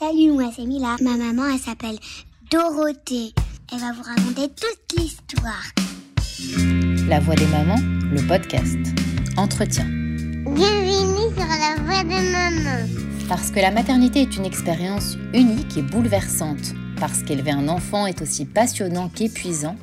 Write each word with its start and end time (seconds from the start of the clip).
Salut, 0.00 0.32
moi 0.32 0.50
c'est 0.56 0.64
Mila. 0.64 0.96
Ma 1.02 1.14
maman, 1.18 1.42
elle 1.52 1.58
s'appelle 1.58 1.98
Dorothée. 2.50 3.34
Elle 3.70 3.80
va 3.80 3.92
vous 3.92 4.02
raconter 4.02 4.48
toute 4.48 4.98
l'histoire. 4.98 5.62
La 7.06 7.20
voix 7.20 7.34
des 7.34 7.46
mamans, 7.48 7.76
le 8.10 8.26
podcast. 8.26 8.78
Entretien. 9.36 9.84
Bienvenue 9.84 11.34
sur 11.36 11.46
la 11.46 11.82
voix 11.82 12.02
des 12.02 12.30
mamans. 12.32 12.88
Parce 13.28 13.50
que 13.50 13.60
la 13.60 13.70
maternité 13.70 14.22
est 14.22 14.38
une 14.38 14.46
expérience 14.46 15.18
unique 15.34 15.76
et 15.76 15.82
bouleversante. 15.82 16.72
Parce 16.98 17.22
qu'élever 17.22 17.50
un 17.50 17.68
enfant 17.68 18.06
est 18.06 18.22
aussi 18.22 18.46
passionnant 18.46 19.10
qu'épuisant. 19.10 19.76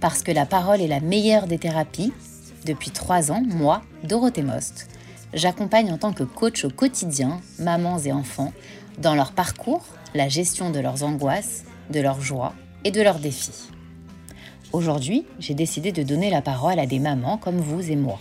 Parce 0.00 0.22
que 0.22 0.32
la 0.32 0.46
parole 0.46 0.80
est 0.80 0.88
la 0.88 1.00
meilleure 1.00 1.46
des 1.46 1.58
thérapies. 1.58 2.14
Depuis 2.64 2.90
trois 2.90 3.30
ans, 3.30 3.42
moi, 3.46 3.82
Dorothée 4.02 4.44
Most, 4.44 4.88
j'accompagne 5.34 5.92
en 5.92 5.98
tant 5.98 6.14
que 6.14 6.24
coach 6.24 6.64
au 6.64 6.70
quotidien 6.70 7.42
mamans 7.58 7.98
et 7.98 8.14
enfants 8.14 8.54
dans 8.98 9.14
leur 9.14 9.32
parcours, 9.32 9.84
la 10.14 10.28
gestion 10.28 10.70
de 10.70 10.80
leurs 10.80 11.02
angoisses, 11.02 11.64
de 11.90 12.00
leurs 12.00 12.20
joies 12.20 12.52
et 12.84 12.90
de 12.90 13.00
leurs 13.00 13.18
défis. 13.18 13.70
Aujourd'hui, 14.72 15.26
j'ai 15.38 15.54
décidé 15.54 15.92
de 15.92 16.02
donner 16.02 16.30
la 16.30 16.42
parole 16.42 16.78
à 16.78 16.86
des 16.86 16.98
mamans 16.98 17.36
comme 17.36 17.58
vous 17.58 17.90
et 17.90 17.96
moi. 17.96 18.18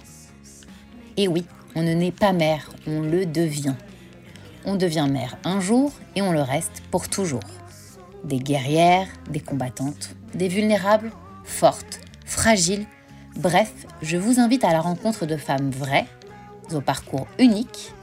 Et 1.18 1.28
oui, 1.28 1.46
on 1.76 1.84
ne 1.84 1.94
naît 1.94 2.12
pas 2.12 2.34
mère, 2.34 2.70
on 2.88 3.02
le 3.02 3.26
devient. 3.26 3.76
On 4.66 4.76
devient 4.76 5.08
mère 5.10 5.38
un 5.44 5.60
jour 5.60 5.92
et 6.16 6.22
on 6.22 6.32
le 6.32 6.42
reste 6.42 6.84
pour 6.92 7.08
toujours. 7.08 7.40
Des 8.24 8.40
guerrières, 8.40 9.08
des 9.30 9.40
combattantes, 9.40 10.16
des 10.36 10.48
vulnérables, 10.48 11.12
fortes, 11.44 12.02
fragiles, 12.26 12.86
bref, 13.38 13.72
je 14.02 14.18
vous 14.18 14.40
invite 14.40 14.64
à 14.64 14.72
la 14.72 14.82
rencontre 14.82 15.26
de 15.26 15.38
femmes 15.38 15.72
vraies, 15.72 16.06
au 16.74 16.82
parcours 16.82 17.28
unique, 17.40 17.94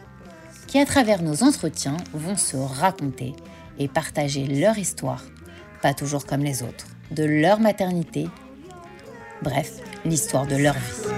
qui 0.69 0.79
à 0.79 0.85
travers 0.85 1.23
nos 1.23 1.43
entretiens 1.43 1.97
vont 2.13 2.37
se 2.37 2.57
raconter 2.57 3.35
et 3.79 3.89
partager 3.89 4.47
leur 4.47 4.79
histoire, 4.79 5.25
pas 5.83 5.95
toujours 5.95 6.27
comme 6.27 6.43
les 6.43 6.63
autres, 6.63 6.87
de 7.11 7.25
leur 7.25 7.59
maternité, 7.59 8.29
bref, 9.43 9.73
l'histoire 10.05 10.47
de 10.47 10.57
leur 10.57 10.75
vie. 10.75 11.09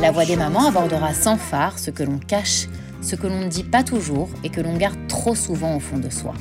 La 0.00 0.12
voix 0.12 0.24
des 0.24 0.36
mamans 0.36 0.68
abordera 0.68 1.12
sans 1.12 1.36
phare 1.36 1.78
ce 1.80 1.90
que 1.90 2.04
l'on 2.04 2.20
cache, 2.20 2.68
ce 3.02 3.16
que 3.16 3.26
l'on 3.26 3.40
ne 3.40 3.48
dit 3.48 3.64
pas 3.64 3.82
toujours 3.82 4.28
et 4.44 4.50
que 4.50 4.60
l'on 4.60 4.76
garde 4.76 5.08
trop 5.08 5.34
souvent 5.34 5.74
au 5.74 5.80
fond 5.80 5.98
de 5.98 6.08
soi. 6.08 6.34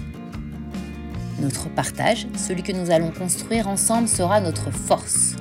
Notre 1.40 1.68
partage, 1.70 2.28
celui 2.38 2.62
que 2.62 2.72
nous 2.72 2.92
allons 2.92 3.12
construire 3.12 3.68
ensemble, 3.68 4.08
sera 4.08 4.40
notre 4.40 4.70
force. 4.72 5.36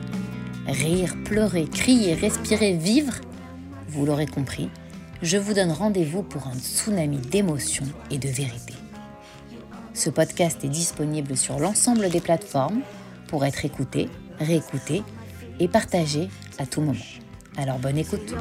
Rire, 0.67 1.14
pleurer, 1.25 1.67
crier, 1.67 2.14
respirer, 2.14 2.73
vivre, 2.73 3.14
vous 3.89 4.06
l'aurez 4.06 4.27
compris, 4.27 4.70
je 5.27 5.38
vous 5.38 5.55
donne 5.55 5.72
rendez-vous 5.72 6.22
pour 6.22 6.46
un 6.46 6.55
tsunami 6.55 7.19
d'émotions 7.19 7.86
et 8.12 8.19
de 8.19 8.28
vérité. 8.28 8.74
Ce 9.92 10.08
podcast 10.08 10.62
est 10.62 10.68
disponible 10.68 11.36
sur 11.36 11.58
l'ensemble 11.58 12.08
des 12.10 12.20
plateformes 12.20 12.83
pour 13.27 13.44
être 13.44 13.64
écouté, 13.64 14.08
réécouté 14.38 15.02
et 15.58 15.66
partagé 15.66 16.28
à 16.58 16.66
tout 16.66 16.80
moment. 16.80 17.00
Alors 17.56 17.80
bonne 17.80 17.98
écoute. 17.98 18.34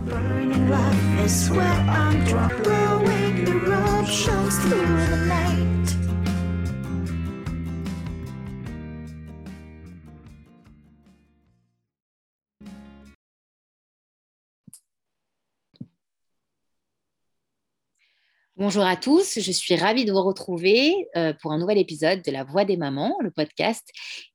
Bonjour 18.58 18.86
à 18.86 18.96
tous, 18.96 19.38
je 19.42 19.52
suis 19.52 19.76
ravie 19.76 20.06
de 20.06 20.14
vous 20.14 20.24
retrouver 20.24 21.10
euh, 21.18 21.34
pour 21.42 21.52
un 21.52 21.58
nouvel 21.58 21.78
épisode 21.78 22.22
de 22.22 22.32
La 22.32 22.46
Voix 22.46 22.64
des 22.64 22.78
Mamans, 22.78 23.18
le 23.20 23.30
podcast. 23.30 23.86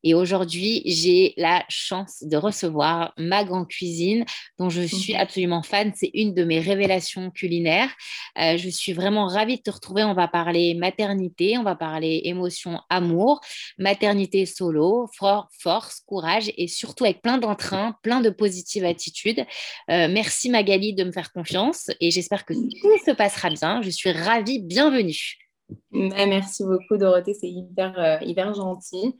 Et 0.05 0.13
aujourd'hui, 0.13 0.83
j'ai 0.85 1.33
la 1.39 1.65
chance 1.71 2.23
de 2.23 2.37
recevoir 2.37 3.15
ma 3.17 3.47
cuisine, 3.65 4.27
dont 4.59 4.69
je 4.69 4.83
suis 4.83 5.15
mhm. 5.15 5.21
absolument 5.21 5.63
fan. 5.63 5.93
C'est 5.97 6.11
une 6.13 6.35
de 6.35 6.45
mes 6.45 6.61
révélations 6.61 7.31
culinaires. 7.31 7.89
Euh, 8.39 8.59
je 8.59 8.69
suis 8.69 8.93
vraiment 8.93 9.27
ravie 9.27 9.57
de 9.57 9.63
te 9.63 9.71
retrouver. 9.71 10.05
On 10.05 10.13
va 10.13 10.29
parler 10.29 10.75
maternité, 10.75 11.57
on 11.57 11.63
va 11.63 11.75
parler 11.75 12.21
émotion, 12.25 12.79
amour, 12.91 13.41
maternité 13.79 14.45
solo, 14.45 15.09
force, 15.17 16.03
courage 16.05 16.53
et 16.59 16.69
surtout 16.69 17.05
avec 17.05 17.23
plein 17.23 17.39
d'entrain, 17.39 17.97
plein 18.03 18.21
de 18.21 18.29
positive 18.29 18.85
attitude. 18.85 19.47
Euh, 19.91 20.09
merci 20.11 20.51
Magali 20.51 20.93
de 20.93 21.05
me 21.05 21.13
faire 21.13 21.33
confiance 21.33 21.91
et 22.03 22.11
j'espère 22.11 22.45
que 22.45 22.53
tout 22.53 23.05
se 23.07 23.13
passera 23.13 23.49
bien. 23.49 23.81
Je 23.81 23.89
suis 23.89 24.10
ravie. 24.13 24.61
Bienvenue. 24.61 25.39
Merci 25.93 26.65
beaucoup, 26.65 26.97
Dorothée. 26.97 27.35
C'est 27.35 27.49
hyper, 27.49 27.99
euh, 27.99 28.17
hyper 28.25 28.55
gentil. 28.55 29.17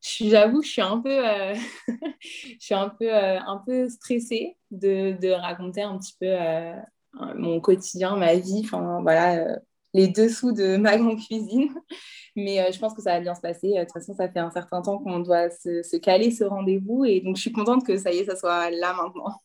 J'avoue, 0.00 0.62
je 0.62 0.68
suis 0.68 0.82
un 0.82 1.00
peu, 1.00 1.26
euh, 1.26 1.54
je 2.20 2.56
suis 2.58 2.74
un 2.74 2.90
peu, 2.90 3.12
euh, 3.12 3.40
un 3.40 3.62
peu 3.66 3.88
stressée 3.88 4.56
de, 4.70 5.30
raconter 5.32 5.82
un 5.82 5.98
petit 5.98 6.14
peu 6.20 6.34
mon 7.36 7.60
quotidien, 7.60 8.16
ma 8.16 8.34
vie, 8.34 8.62
enfin 8.64 9.00
voilà, 9.02 9.58
les 9.94 10.08
dessous 10.08 10.52
de 10.52 10.76
ma 10.76 10.98
grande 10.98 11.20
cuisine. 11.20 11.72
Mais 12.36 12.70
je 12.72 12.78
pense 12.78 12.94
que 12.94 13.02
ça 13.02 13.12
va 13.12 13.20
bien 13.20 13.34
se 13.34 13.40
passer. 13.40 13.68
De 13.70 13.80
toute 13.80 13.92
façon, 13.92 14.14
ça 14.14 14.28
fait 14.28 14.40
un 14.40 14.50
certain 14.50 14.82
temps 14.82 14.98
qu'on 14.98 15.20
doit 15.20 15.50
se, 15.50 15.96
caler 15.98 16.30
ce 16.32 16.44
rendez-vous 16.44 17.04
et 17.04 17.20
donc 17.20 17.36
je 17.36 17.42
suis 17.42 17.52
contente 17.52 17.86
que 17.86 17.96
ça 17.96 18.12
y 18.12 18.24
ça 18.24 18.36
soit 18.36 18.70
là 18.70 18.92
maintenant. 18.94 19.40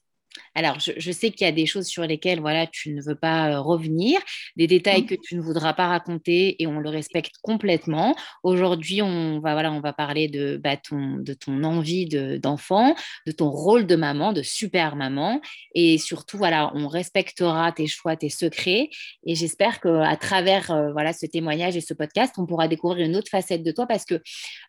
Alors, 0.59 0.77
je, 0.77 1.11
sais 1.13 1.31
qu'il 1.31 1.45
y 1.45 1.47
a 1.47 1.53
des 1.53 1.65
choses 1.65 1.87
sur 1.87 2.03
lesquelles 2.03 2.41
voilà, 2.41 2.67
tu 2.67 2.93
ne 2.93 3.01
veux 3.01 3.15
pas 3.15 3.59
revenir, 3.59 4.19
des 4.57 4.67
détails 4.67 5.03
mmh. 5.03 5.05
que 5.05 5.15
tu 5.15 5.37
ne 5.37 5.41
voudras 5.41 5.71
pas 5.71 5.87
raconter 5.87 6.61
et 6.61 6.67
on 6.67 6.81
le 6.81 6.89
respecte 6.89 7.35
complètement. 7.41 8.13
Aujourd'hui, 8.43 9.01
on 9.01 9.39
va, 9.39 9.53
voilà, 9.53 9.71
on 9.71 9.79
va 9.79 9.93
parler 9.93 10.27
de, 10.27 10.59
bah, 10.61 10.75
ton, 10.75 11.15
de 11.15 11.33
ton 11.33 11.63
envie 11.63 12.07
d'enfant, 12.41 12.93
de, 13.25 13.31
ton 13.31 13.49
rôle 13.49 13.87
de 13.87 13.95
maman, 13.95 14.33
de 14.33 14.41
super 14.41 14.97
maman. 14.97 15.39
Et 15.75 15.97
surtout, 15.97 16.37
voilà, 16.37 16.73
on 16.75 16.89
respectera 16.89 17.71
tes 17.71 17.87
choix, 17.87 18.17
tes 18.17 18.27
secrets. 18.27 18.89
Et 19.25 19.35
j'espère 19.35 19.79
qu'à 19.79 20.17
travers 20.17 20.71
euh, 20.71 20.91
voilà, 20.91 21.13
ce 21.13 21.25
témoignage 21.25 21.77
et 21.77 21.81
ce 21.81 21.93
podcast, 21.93 22.35
on 22.37 22.45
pourra 22.45 22.67
découvrir 22.67 23.05
une 23.05 23.15
autre 23.15 23.29
facette 23.31 23.63
de 23.63 23.71
toi 23.71 23.85
parce 23.87 24.03
que, 24.03 24.21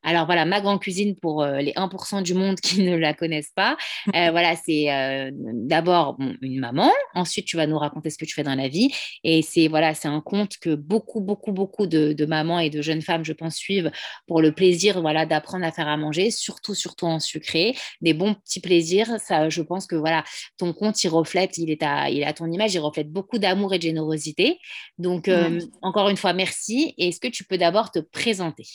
alors 0.05 0.27
voilà, 0.27 0.45
ma 0.45 0.61
grande 0.61 0.79
cuisine 0.79 1.17
pour 1.17 1.43
euh, 1.43 1.59
les 1.59 1.73
1% 1.73 2.23
du 2.23 2.35
monde 2.35 2.61
qui 2.61 2.85
ne 2.85 2.97
la 2.97 3.13
connaissent 3.13 3.53
pas, 3.57 3.77
voilà, 4.15 4.55
c'est 4.55 4.87
d'abord 5.33 5.80
une 5.81 6.61
maman, 6.61 6.91
ensuite 7.15 7.47
tu 7.47 7.57
vas 7.57 7.67
nous 7.67 7.79
raconter 7.79 8.11
ce 8.11 8.19
que 8.19 8.25
tu 8.25 8.35
fais 8.35 8.43
dans 8.43 8.55
la 8.55 8.69
vie. 8.69 8.93
Et 9.25 9.43
c'est 9.43 9.69
voilà, 9.69 9.95
c'est 9.95 10.09
un 10.09 10.21
conte 10.21 10.59
que 10.59 10.75
beaucoup, 10.75 11.21
beaucoup, 11.21 11.53
beaucoup 11.53 11.87
de, 11.87 12.25
mamans 12.27 12.59
et 12.59 12.71
de 12.71 12.83
jeunes 12.83 13.03
femmes, 13.03 13.25
je 13.25 13.33
pense, 13.33 13.57
suivent 13.57 13.91
pour 14.27 14.41
le 14.41 14.53
plaisir 14.53 15.01
voilà, 15.01 15.27
d'apprendre 15.27 15.65
à 15.65 15.73
faire 15.73 15.89
à 15.89 15.97
manger, 15.97 16.31
surtout, 16.31 16.75
surtout 16.75 17.07
en 17.07 17.19
sucré, 17.19 17.77
des 18.01 18.15
bons 18.15 18.35
petits 18.35 18.61
plaisirs. 18.61 19.19
Ça, 19.21 19.49
je 19.49 19.63
pense 19.63 19.87
que 19.87 19.97
voilà, 19.97 20.25
ton 20.59 20.73
conte, 20.73 21.03
il 21.05 21.09
reflète, 21.09 21.59
il 21.59 21.71
est 21.71 21.83
à, 21.83 22.11
il 22.11 22.21
est 22.21 22.27
à 22.27 22.33
ton 22.33 22.51
image, 22.51 22.75
il 22.75 22.81
reflète 22.81 23.11
beaucoup 23.11 23.39
d'amour 23.39 23.75
et 23.75 23.79
de 23.79 23.83
générosité. 23.83 24.59
Donc, 24.99 25.29
euh, 25.29 25.61
encore 25.83 26.09
une 26.09 26.17
fois, 26.17 26.33
merci. 26.33 26.95
Est-ce 26.99 27.21
que 27.21 27.29
tu 27.29 27.45
peux 27.45 27.59
d'abord 27.59 27.91
te 27.91 27.99
présenter? 27.99 28.67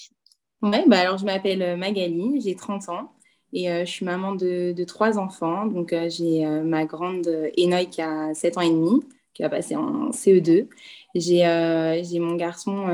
Oui, 0.61 0.77
bah 0.87 0.99
alors 0.99 1.17
je 1.17 1.25
m'appelle 1.25 1.61
euh, 1.61 1.77
Magali, 1.77 2.41
j'ai 2.41 2.55
30 2.55 2.89
ans. 2.89 3.14
Et 3.55 3.71
euh, 3.71 3.85
je 3.85 3.89
suis 3.89 4.05
maman 4.05 4.35
de, 4.35 4.83
trois 4.83 5.17
enfants. 5.17 5.65
Donc, 5.65 5.93
euh, 5.93 6.09
j'ai 6.09 6.45
euh, 6.45 6.61
ma 6.61 6.85
grande 6.85 7.25
Enoy 7.57 7.85
qui 7.85 8.01
a 8.01 8.33
7 8.33 8.57
ans 8.57 8.61
et 8.61 8.69
demi, 8.69 8.99
qui 9.33 9.43
va 9.43 9.49
passer 9.49 9.77
en 9.77 10.11
CE2. 10.11 10.67
J'ai 11.15 12.19
mon 12.19 12.35
garçon 12.35 12.87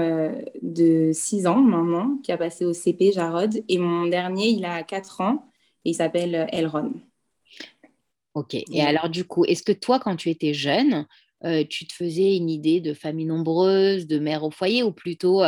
de 0.61 1.09
6 1.11 1.47
ans 1.47 1.59
maintenant, 1.59 2.19
qui 2.23 2.31
a 2.31 2.37
passé 2.37 2.65
au 2.65 2.73
CP, 2.73 3.11
Jarod. 3.11 3.63
Et 3.67 3.79
mon 3.79 4.05
dernier, 4.05 4.49
il 4.49 4.63
a 4.63 4.83
4 4.83 5.21
ans 5.21 5.49
et 5.83 5.89
il 5.89 5.93
s'appelle 5.95 6.47
Elron. 6.51 6.93
Ok. 8.35 8.53
Et 8.53 8.81
alors, 8.83 9.09
du 9.09 9.25
coup, 9.25 9.43
est-ce 9.45 9.63
que 9.63 9.71
toi, 9.71 9.99
quand 9.99 10.15
tu 10.15 10.29
étais 10.29 10.53
jeune, 10.53 11.07
tu 11.71 11.87
te 11.87 11.93
faisais 11.93 12.37
une 12.37 12.51
idée 12.51 12.79
de 12.79 12.93
famille 12.93 13.25
nombreuse, 13.25 14.05
de 14.05 14.19
mère 14.19 14.43
au 14.43 14.51
foyer, 14.51 14.83
ou 14.83 14.91
plutôt 14.91 15.41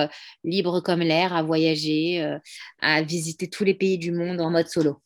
libre 0.43 0.79
comme 0.79 1.01
l'air, 1.01 1.35
à 1.35 1.43
voyager, 1.43 2.37
à 2.79 3.03
visiter 3.03 3.47
tous 3.47 3.63
les 3.63 3.75
pays 3.75 3.99
du 3.99 4.11
monde 4.11 4.41
en 4.41 4.49
mode 4.49 4.67
solo? 4.67 5.02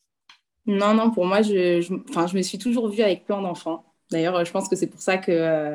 Non, 0.68 0.94
non, 0.94 1.10
pour 1.10 1.26
moi, 1.26 1.42
je, 1.42 1.80
je, 1.80 2.36
me 2.36 2.42
suis 2.42 2.58
toujours 2.58 2.88
vue 2.88 3.02
avec 3.02 3.24
plein 3.24 3.42
d'enfants. 3.42 3.84
D'ailleurs, 4.10 4.44
je 4.44 4.52
pense 4.52 4.68
que 4.68 4.76
c'est 4.76 4.86
pour 4.86 5.00
ça 5.00 5.18
que 5.18 5.74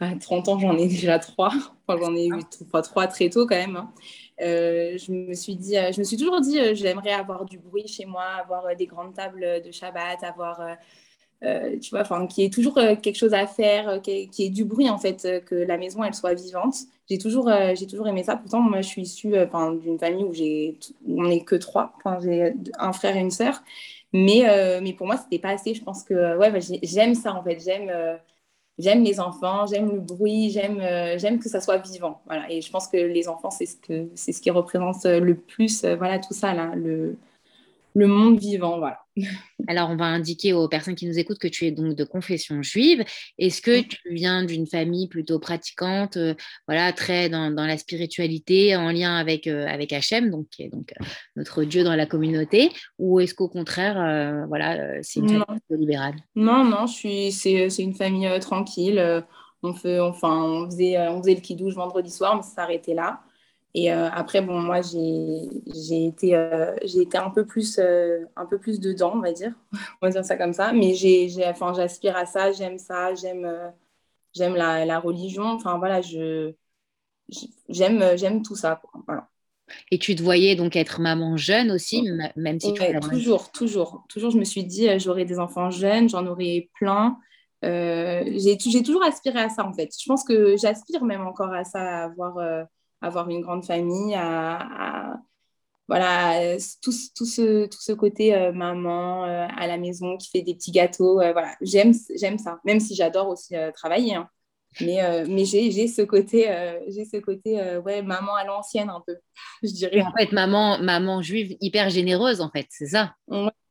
à 0.00 0.14
30 0.14 0.48
ans, 0.48 0.58
j'en 0.58 0.76
ai 0.78 0.86
déjà 0.88 1.18
trois. 1.18 1.52
J'en 1.88 2.14
ai 2.14 2.28
eu 2.28 2.40
trois, 2.82 3.06
très 3.08 3.30
tôt 3.30 3.46
quand 3.46 3.56
même. 3.56 3.76
Hein. 3.76 3.92
je 4.38 5.12
me 5.12 5.34
suis 5.34 5.56
dit, 5.56 5.74
je 5.74 5.98
me 5.98 6.04
suis 6.04 6.16
toujours 6.16 6.40
dit, 6.40 6.58
j'aimerais 6.74 7.12
avoir 7.12 7.44
du 7.44 7.58
bruit 7.58 7.88
chez 7.88 8.06
moi, 8.06 8.24
avoir 8.40 8.76
des 8.76 8.86
grandes 8.86 9.14
tables 9.14 9.62
de 9.64 9.70
Shabbat, 9.72 10.22
avoir 10.22 10.60
euh, 11.44 11.78
tu 11.78 11.90
vois, 11.90 12.00
enfin, 12.00 12.26
qui 12.26 12.42
est 12.42 12.52
toujours 12.52 12.78
euh, 12.78 12.96
quelque 12.96 13.16
chose 13.16 13.32
à 13.32 13.46
faire, 13.46 13.88
euh, 13.88 13.98
qui, 14.00 14.28
est, 14.38 14.50
du 14.50 14.64
bruit 14.64 14.90
en 14.90 14.98
fait, 14.98 15.44
que 15.46 15.54
la 15.54 15.78
maison 15.78 16.02
elle 16.02 16.14
soit 16.14 16.34
vivante. 16.34 16.74
J'ai 17.08 17.18
toujours, 17.18 17.50
j'ai 17.74 17.86
toujours 17.86 18.06
aimé 18.08 18.22
ça. 18.22 18.36
Pourtant, 18.36 18.60
moi, 18.60 18.82
je 18.82 18.88
suis 18.88 19.02
issue 19.02 19.32
d'une 19.80 19.98
famille 19.98 20.24
où 20.24 20.34
j'ai, 20.34 20.78
on 21.06 21.22
n'est 21.22 21.42
que 21.42 21.54
trois. 21.54 21.94
J'ai 22.22 22.52
un 22.78 22.92
frère 22.92 23.16
et 23.16 23.20
une 23.20 23.30
sœur. 23.30 23.62
Mais, 24.12 24.80
mais 24.82 24.92
pour 24.94 25.06
moi, 25.06 25.16
c'était 25.16 25.38
pas 25.38 25.50
assez. 25.50 25.74
Je 25.74 25.82
pense 25.84 26.02
que 26.04 26.36
ouais, 26.38 26.50
bah, 26.50 26.58
j'aime 26.82 27.14
ça 27.14 27.34
en 27.34 27.42
fait. 27.42 27.60
J'aime 27.60 27.90
j'aime 28.78 29.04
les 29.04 29.20
enfants, 29.20 29.66
j'aime 29.66 29.90
le 29.92 30.00
bruit, 30.00 30.50
j'aime 30.50 30.80
j'aime 31.18 31.38
que 31.40 31.48
ça 31.48 31.60
soit 31.60 31.78
vivant. 31.78 32.22
Voilà. 32.26 32.50
Et 32.50 32.62
je 32.62 32.70
pense 32.70 32.88
que 32.88 32.96
les 32.96 33.28
enfants, 33.28 33.50
c'est 33.50 33.66
ce, 33.66 33.76
que, 33.76 34.08
c'est 34.14 34.32
ce 34.32 34.40
qui 34.40 34.50
représente 34.50 35.04
le 35.04 35.34
plus, 35.36 35.84
voilà, 35.84 36.18
tout 36.18 36.34
ça, 36.34 36.54
là, 36.54 36.74
le, 36.76 37.16
le 37.94 38.06
monde 38.06 38.38
vivant. 38.38 38.78
Voilà. 38.78 39.00
Alors, 39.66 39.90
on 39.90 39.96
va 39.96 40.04
indiquer 40.04 40.52
aux 40.52 40.68
personnes 40.68 40.94
qui 40.94 41.06
nous 41.06 41.18
écoutent 41.18 41.38
que 41.38 41.48
tu 41.48 41.66
es 41.66 41.70
donc 41.70 41.94
de 41.94 42.04
confession 42.04 42.62
juive. 42.62 43.04
Est-ce 43.38 43.60
que 43.60 43.80
tu 43.80 43.98
viens 44.10 44.44
d'une 44.44 44.66
famille 44.66 45.08
plutôt 45.08 45.38
pratiquante, 45.38 46.16
euh, 46.16 46.34
voilà, 46.66 46.92
très 46.92 47.28
dans, 47.28 47.50
la 47.50 47.76
spiritualité, 47.76 48.76
en 48.76 48.90
lien 48.90 49.16
avec, 49.16 49.46
euh, 49.46 49.66
avec 49.66 49.92
Hachem, 49.92 50.30
donc, 50.30 50.48
qui 50.50 50.62
est 50.62 50.68
donc 50.68 50.92
euh, 51.00 51.04
notre 51.36 51.64
Dieu 51.64 51.84
dans 51.84 51.96
la 51.96 52.06
communauté, 52.06 52.70
ou 52.98 53.20
est-ce 53.20 53.34
qu'au 53.34 53.48
contraire, 53.48 54.46
voilà, 54.48 55.02
c'est 55.02 55.20
une 55.20 55.28
famille 55.28 55.60
libérale? 55.70 56.14
Non, 56.36 56.64
non, 56.64 56.86
je 56.86 56.94
suis, 56.94 57.32
c'est, 57.32 57.68
une 57.78 57.94
famille 57.94 58.28
tranquille. 58.40 59.24
On, 59.62 59.74
fait, 59.74 59.98
enfin, 59.98 60.42
on, 60.42 60.66
faisait, 60.66 60.96
on 61.08 61.20
faisait 61.20 61.34
le 61.34 61.40
kidouche 61.40 61.74
vendredi 61.74 62.10
soir, 62.10 62.36
mais 62.36 62.42
ça 62.42 62.50
s'arrêtait 62.50 62.94
là. 62.94 63.20
Et 63.74 63.92
euh, 63.92 64.08
après, 64.10 64.40
bon, 64.40 64.60
moi, 64.60 64.80
j'ai 64.82 66.06
été, 66.06 66.34
euh, 66.34 66.74
été 66.82 67.18
un, 67.18 67.30
peu 67.30 67.44
plus, 67.46 67.78
euh, 67.78 68.24
un 68.34 68.46
peu 68.46 68.58
plus 68.58 68.80
dedans, 68.80 69.12
on 69.14 69.20
va 69.20 69.32
dire. 69.32 69.52
on 70.00 70.06
va 70.06 70.10
dire 70.10 70.24
ça 70.24 70.36
comme 70.36 70.54
ça. 70.54 70.72
Mais 70.72 70.94
j'aspire 70.94 72.16
à 72.16 72.26
ça, 72.26 72.52
j'aime 72.52 72.78
ça, 72.78 73.14
j'aime 73.14 73.72
j'aime 74.34 74.54
la, 74.54 74.84
la, 74.84 74.98
religion. 74.98 75.44
Enfin, 75.44 75.78
voilà, 75.78 76.00
j'aime, 76.00 76.44
j'aime 78.16 78.42
tout 78.42 78.56
ça. 78.56 78.80
Voilà. 79.06 79.28
Et 79.90 79.98
tu 79.98 80.16
te 80.16 80.22
voyais 80.22 80.56
donc 80.56 80.74
être 80.76 80.98
maman 80.98 81.36
jeune 81.36 81.70
aussi, 81.70 82.08
même 82.36 82.58
si 82.58 82.72
tu 82.72 82.82
Toujours, 83.00 83.52
toujours. 83.52 84.06
Toujours, 84.08 84.30
je 84.30 84.38
me 84.38 84.44
suis 84.44 84.64
dit, 84.64 84.98
j'aurai 84.98 85.26
des 85.26 85.38
enfants 85.38 85.70
jeunes, 85.70 86.08
j'en 86.08 86.26
aurai 86.26 86.70
plein. 86.74 87.18
j'ai 87.62 88.82
toujours 88.82 89.04
aspiré 89.04 89.40
à 89.40 89.50
ça, 89.50 89.66
en 89.66 89.74
fait. 89.74 89.90
Je 90.00 90.06
pense 90.08 90.24
que 90.24 90.56
j'aspire 90.56 91.04
même 91.04 91.26
encore 91.26 91.52
à 91.52 91.64
ça, 91.64 91.80
à 91.80 92.04
avoir 92.04 92.66
avoir 93.00 93.28
une 93.28 93.40
grande 93.40 93.64
famille, 93.64 94.14
à, 94.14 95.20
voilà, 95.88 96.58
tout, 96.82 96.92
tout, 97.16 97.24
ce, 97.24 97.64
tout 97.64 97.80
ce 97.80 97.92
côté 97.92 98.34
euh, 98.34 98.52
maman 98.52 99.24
euh, 99.24 99.46
à 99.56 99.66
la 99.66 99.78
maison 99.78 100.18
qui 100.18 100.28
fait 100.28 100.42
des 100.42 100.54
petits 100.54 100.70
gâteaux. 100.70 101.20
Euh, 101.20 101.32
voilà, 101.32 101.56
j'aime, 101.62 101.94
j'aime 102.14 102.38
ça, 102.38 102.60
même 102.64 102.78
si 102.78 102.94
j'adore 102.94 103.28
aussi 103.28 103.54
travailler. 103.74 104.14
Hein. 104.14 104.28
Mais, 104.82 105.24
mais 105.26 105.46
j'ai, 105.46 105.70
j'ai 105.70 105.88
ce 105.88 106.02
côté, 106.02 106.46
j'ai 106.88 107.06
ce 107.06 107.16
côté 107.16 107.58
ouais, 107.84 108.02
maman 108.02 108.34
à 108.34 108.44
l'ancienne 108.44 108.90
un 108.90 109.02
peu, 109.04 109.16
je 109.62 109.70
dirais. 109.70 110.02
En 110.02 110.12
fait, 110.12 110.30
maman, 110.30 110.78
maman 110.78 111.22
juive 111.22 111.56
hyper 111.60 111.88
généreuse, 111.88 112.42
en 112.42 112.50
fait, 112.50 112.66
c'est 112.68 112.86
ça 112.86 113.14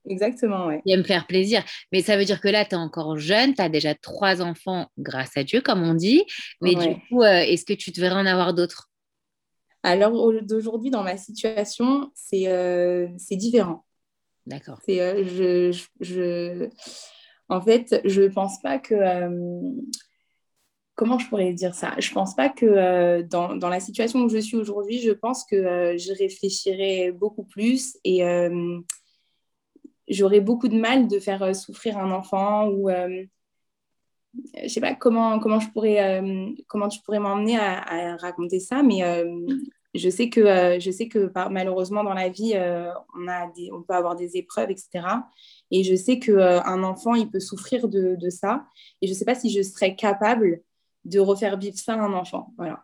Exactement, 0.10 0.68
ouais. 0.68 0.82
Et 0.86 0.96
me 0.96 1.04
faire 1.04 1.28
plaisir. 1.28 1.64
Mais 1.92 2.02
ça 2.02 2.18
veut 2.18 2.24
dire 2.24 2.40
que 2.42 2.48
là, 2.48 2.64
tu 2.66 2.72
es 2.72 2.78
encore 2.78 3.18
jeune, 3.18 3.54
tu 3.54 3.62
as 3.62 3.70
déjà 3.70 3.94
trois 3.94 4.42
enfants, 4.42 4.88
grâce 4.98 5.36
à 5.36 5.44
Dieu, 5.44 5.62
comme 5.62 5.84
on 5.84 5.94
dit. 5.94 6.24
Mais 6.62 6.76
du 6.76 6.96
coup, 7.08 7.24
est-ce 7.24 7.64
que 7.64 7.74
tu 7.74 7.92
devrais 7.92 8.12
en 8.12 8.26
avoir 8.26 8.54
d'autres? 8.54 8.90
À 9.84 9.96
l'heure 9.96 10.14
d'aujourd'hui, 10.44 10.90
dans 10.90 11.04
ma 11.04 11.18
situation, 11.18 12.12
c'est 12.14 12.48
euh, 12.48 13.08
différent. 13.32 13.86
D'accord. 14.46 14.80
Euh, 14.90 15.24
je, 15.26 15.86
je, 16.00 16.70
en 17.50 17.62
fait, 17.62 18.02
je 18.06 18.24
ne 18.24 18.28
pense 18.28 18.62
pas 18.62 18.80
que. 18.80 18.96
Euh, 18.96 19.72
comment 20.96 21.20
je 21.20 21.28
pourrais 21.30 21.54
dire 21.54 21.76
ça? 21.76 21.94
Je 22.00 22.10
ne 22.10 22.14
pense 22.14 22.36
pas 22.36 22.50
que 22.50 23.22
dans, 23.24 23.56
dans, 23.56 23.70
la 23.70 23.80
situation 23.80 24.22
où 24.22 24.30
je 24.30 24.40
suis 24.40 24.58
aujourd'hui, 24.58 25.00
je 25.00 25.12
pense 25.12 25.46
que 25.46 25.96
je 25.98 26.18
réfléchirais 26.18 27.12
beaucoup 27.12 27.44
plus 27.44 27.98
et 28.04 28.24
j'aurais 30.08 30.42
beaucoup 30.42 30.70
de 30.70 30.80
mal 30.80 31.08
de 31.08 31.20
faire 31.20 31.56
souffrir 31.56 32.00
un 32.00 32.12
enfant 32.12 32.70
ou 32.70 32.90
je 34.62 34.68
sais 34.68 34.82
pas 34.82 34.96
comment 34.96 35.40
comment 35.40 35.60
je 35.60 35.70
pourrais 35.70 36.22
comment 36.68 36.88
tu 36.88 37.00
pourrais 37.02 37.20
m'emmener 37.20 37.58
à, 37.58 37.82
à, 37.82 38.18
raconter 38.18 38.60
ça 38.60 38.84
mais 38.84 39.04
je 39.98 40.10
sais 40.10 40.30
que, 40.30 40.42
euh, 40.42 40.80
je 40.80 40.92
sais 40.92 41.08
que 41.08 41.32
malheureusement 41.50 42.04
dans 42.04 42.14
la 42.14 42.30
vie, 42.30 42.54
euh, 42.56 42.92
on, 43.18 43.28
a 43.28 43.48
des, 43.56 43.72
on 43.72 43.82
peut 43.82 43.94
avoir 43.94 44.16
des 44.16 44.38
épreuves, 44.38 44.72
etc. 44.72 45.06
Et 45.72 45.84
je 45.84 45.96
sais 45.96 46.20
qu'un 46.20 46.34
euh, 46.38 46.84
enfant, 46.84 47.16
il 47.16 47.30
peut 47.30 47.40
souffrir 47.40 47.88
de, 47.88 48.16
de 48.16 48.30
ça. 48.30 48.66
Et 49.02 49.08
je 49.08 49.14
ne 49.14 49.18
sais 49.18 49.26
pas 49.26 49.36
si 49.36 49.50
je 49.50 49.62
serais 49.62 49.96
capable 49.96 50.62
de 51.06 51.20
refaire 51.20 51.58
vivre 51.58 51.78
ça 51.78 51.94
à 51.94 51.98
un 51.98 52.14
enfant. 52.14 52.54
Voilà. 52.58 52.84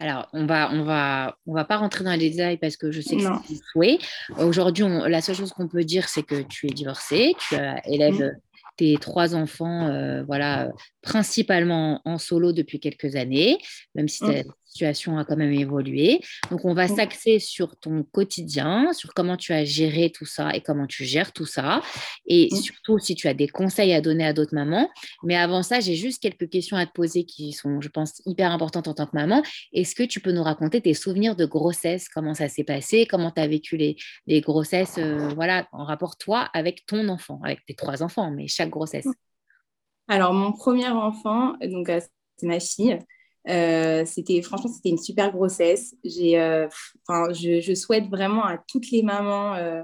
Alors, 0.00 0.28
on 0.32 0.46
va, 0.46 0.70
on 0.72 0.84
va, 0.84 1.36
on 1.46 1.54
va 1.54 1.64
pas 1.64 1.76
rentrer 1.76 2.04
dans 2.04 2.12
les 2.12 2.30
détails 2.30 2.56
parce 2.56 2.76
que 2.76 2.92
je 2.92 3.00
sais 3.00 3.16
que 3.16 3.22
c'est 3.22 3.28
un 3.28 3.42
souhait. 3.72 3.98
Aujourd'hui, 4.38 4.84
la 5.08 5.20
seule 5.20 5.34
chose 5.34 5.52
qu'on 5.52 5.66
peut 5.66 5.82
dire, 5.82 6.08
c'est 6.08 6.22
que 6.22 6.42
tu 6.42 6.68
es 6.68 6.70
divorcée, 6.70 7.34
tu 7.48 7.56
élèves 7.84 8.22
mmh. 8.22 8.40
Tes 8.78 8.96
trois 8.96 9.34
enfants, 9.34 10.22
voilà, 10.26 10.70
principalement 11.02 12.00
en 12.06 12.16
solo 12.16 12.52
depuis 12.52 12.80
quelques 12.80 13.16
années, 13.16 13.58
même 13.94 14.08
si 14.08 14.24
mmh 14.24 14.44
situation 14.68 15.18
a 15.18 15.24
quand 15.24 15.36
même 15.36 15.52
évolué. 15.52 16.20
Donc, 16.50 16.64
on 16.64 16.74
va 16.74 16.86
mmh. 16.86 16.96
s'axer 16.96 17.38
sur 17.38 17.76
ton 17.76 18.02
quotidien, 18.04 18.92
sur 18.92 19.14
comment 19.14 19.36
tu 19.36 19.52
as 19.52 19.64
géré 19.64 20.10
tout 20.10 20.26
ça 20.26 20.54
et 20.54 20.60
comment 20.60 20.86
tu 20.86 21.04
gères 21.04 21.32
tout 21.32 21.46
ça. 21.46 21.80
Et 22.26 22.48
mmh. 22.52 22.56
surtout, 22.56 22.98
si 22.98 23.14
tu 23.14 23.28
as 23.28 23.34
des 23.34 23.48
conseils 23.48 23.92
à 23.92 24.00
donner 24.00 24.24
à 24.24 24.32
d'autres 24.32 24.54
mamans. 24.54 24.90
Mais 25.22 25.36
avant 25.36 25.62
ça, 25.62 25.80
j'ai 25.80 25.94
juste 25.94 26.22
quelques 26.22 26.48
questions 26.48 26.76
à 26.76 26.86
te 26.86 26.92
poser 26.92 27.24
qui 27.24 27.52
sont, 27.52 27.80
je 27.80 27.88
pense, 27.88 28.22
hyper 28.26 28.52
importantes 28.52 28.88
en 28.88 28.94
tant 28.94 29.06
que 29.06 29.16
maman. 29.16 29.42
Est-ce 29.72 29.94
que 29.94 30.02
tu 30.02 30.20
peux 30.20 30.32
nous 30.32 30.42
raconter 30.42 30.80
tes 30.80 30.94
souvenirs 30.94 31.36
de 31.36 31.46
grossesse? 31.46 32.08
Comment 32.08 32.34
ça 32.34 32.48
s'est 32.48 32.64
passé? 32.64 33.06
Comment 33.06 33.30
tu 33.30 33.40
as 33.40 33.46
vécu 33.48 33.76
les, 33.76 33.96
les 34.26 34.40
grossesses 34.40 34.98
euh, 34.98 35.28
voilà, 35.34 35.66
en 35.72 35.84
rapport, 35.84 36.16
toi, 36.16 36.48
avec 36.52 36.86
ton 36.86 37.08
enfant, 37.08 37.40
avec 37.42 37.64
tes 37.66 37.74
trois 37.74 38.02
enfants, 38.02 38.30
mais 38.30 38.48
chaque 38.48 38.70
grossesse 38.70 39.06
mmh. 39.06 39.12
alors, 40.08 40.32
mon 40.34 40.52
premier 40.52 40.88
enfant, 40.88 41.54
donc 41.62 41.88
euh, 41.88 42.00
c'est 42.36 42.46
ma 42.46 42.60
fille. 42.60 42.98
Euh, 43.48 44.04
c'était 44.04 44.42
franchement 44.42 44.70
c'était 44.70 44.90
une 44.90 44.98
super 44.98 45.32
grossesse. 45.32 45.94
J'ai, 46.04 46.38
euh, 46.38 46.68
je, 47.08 47.74
souhaite 47.74 48.08
vraiment 48.08 48.44
à 48.44 48.58
toutes 48.58 48.90
les 48.90 49.02
mamans 49.02 49.54
euh, 49.54 49.82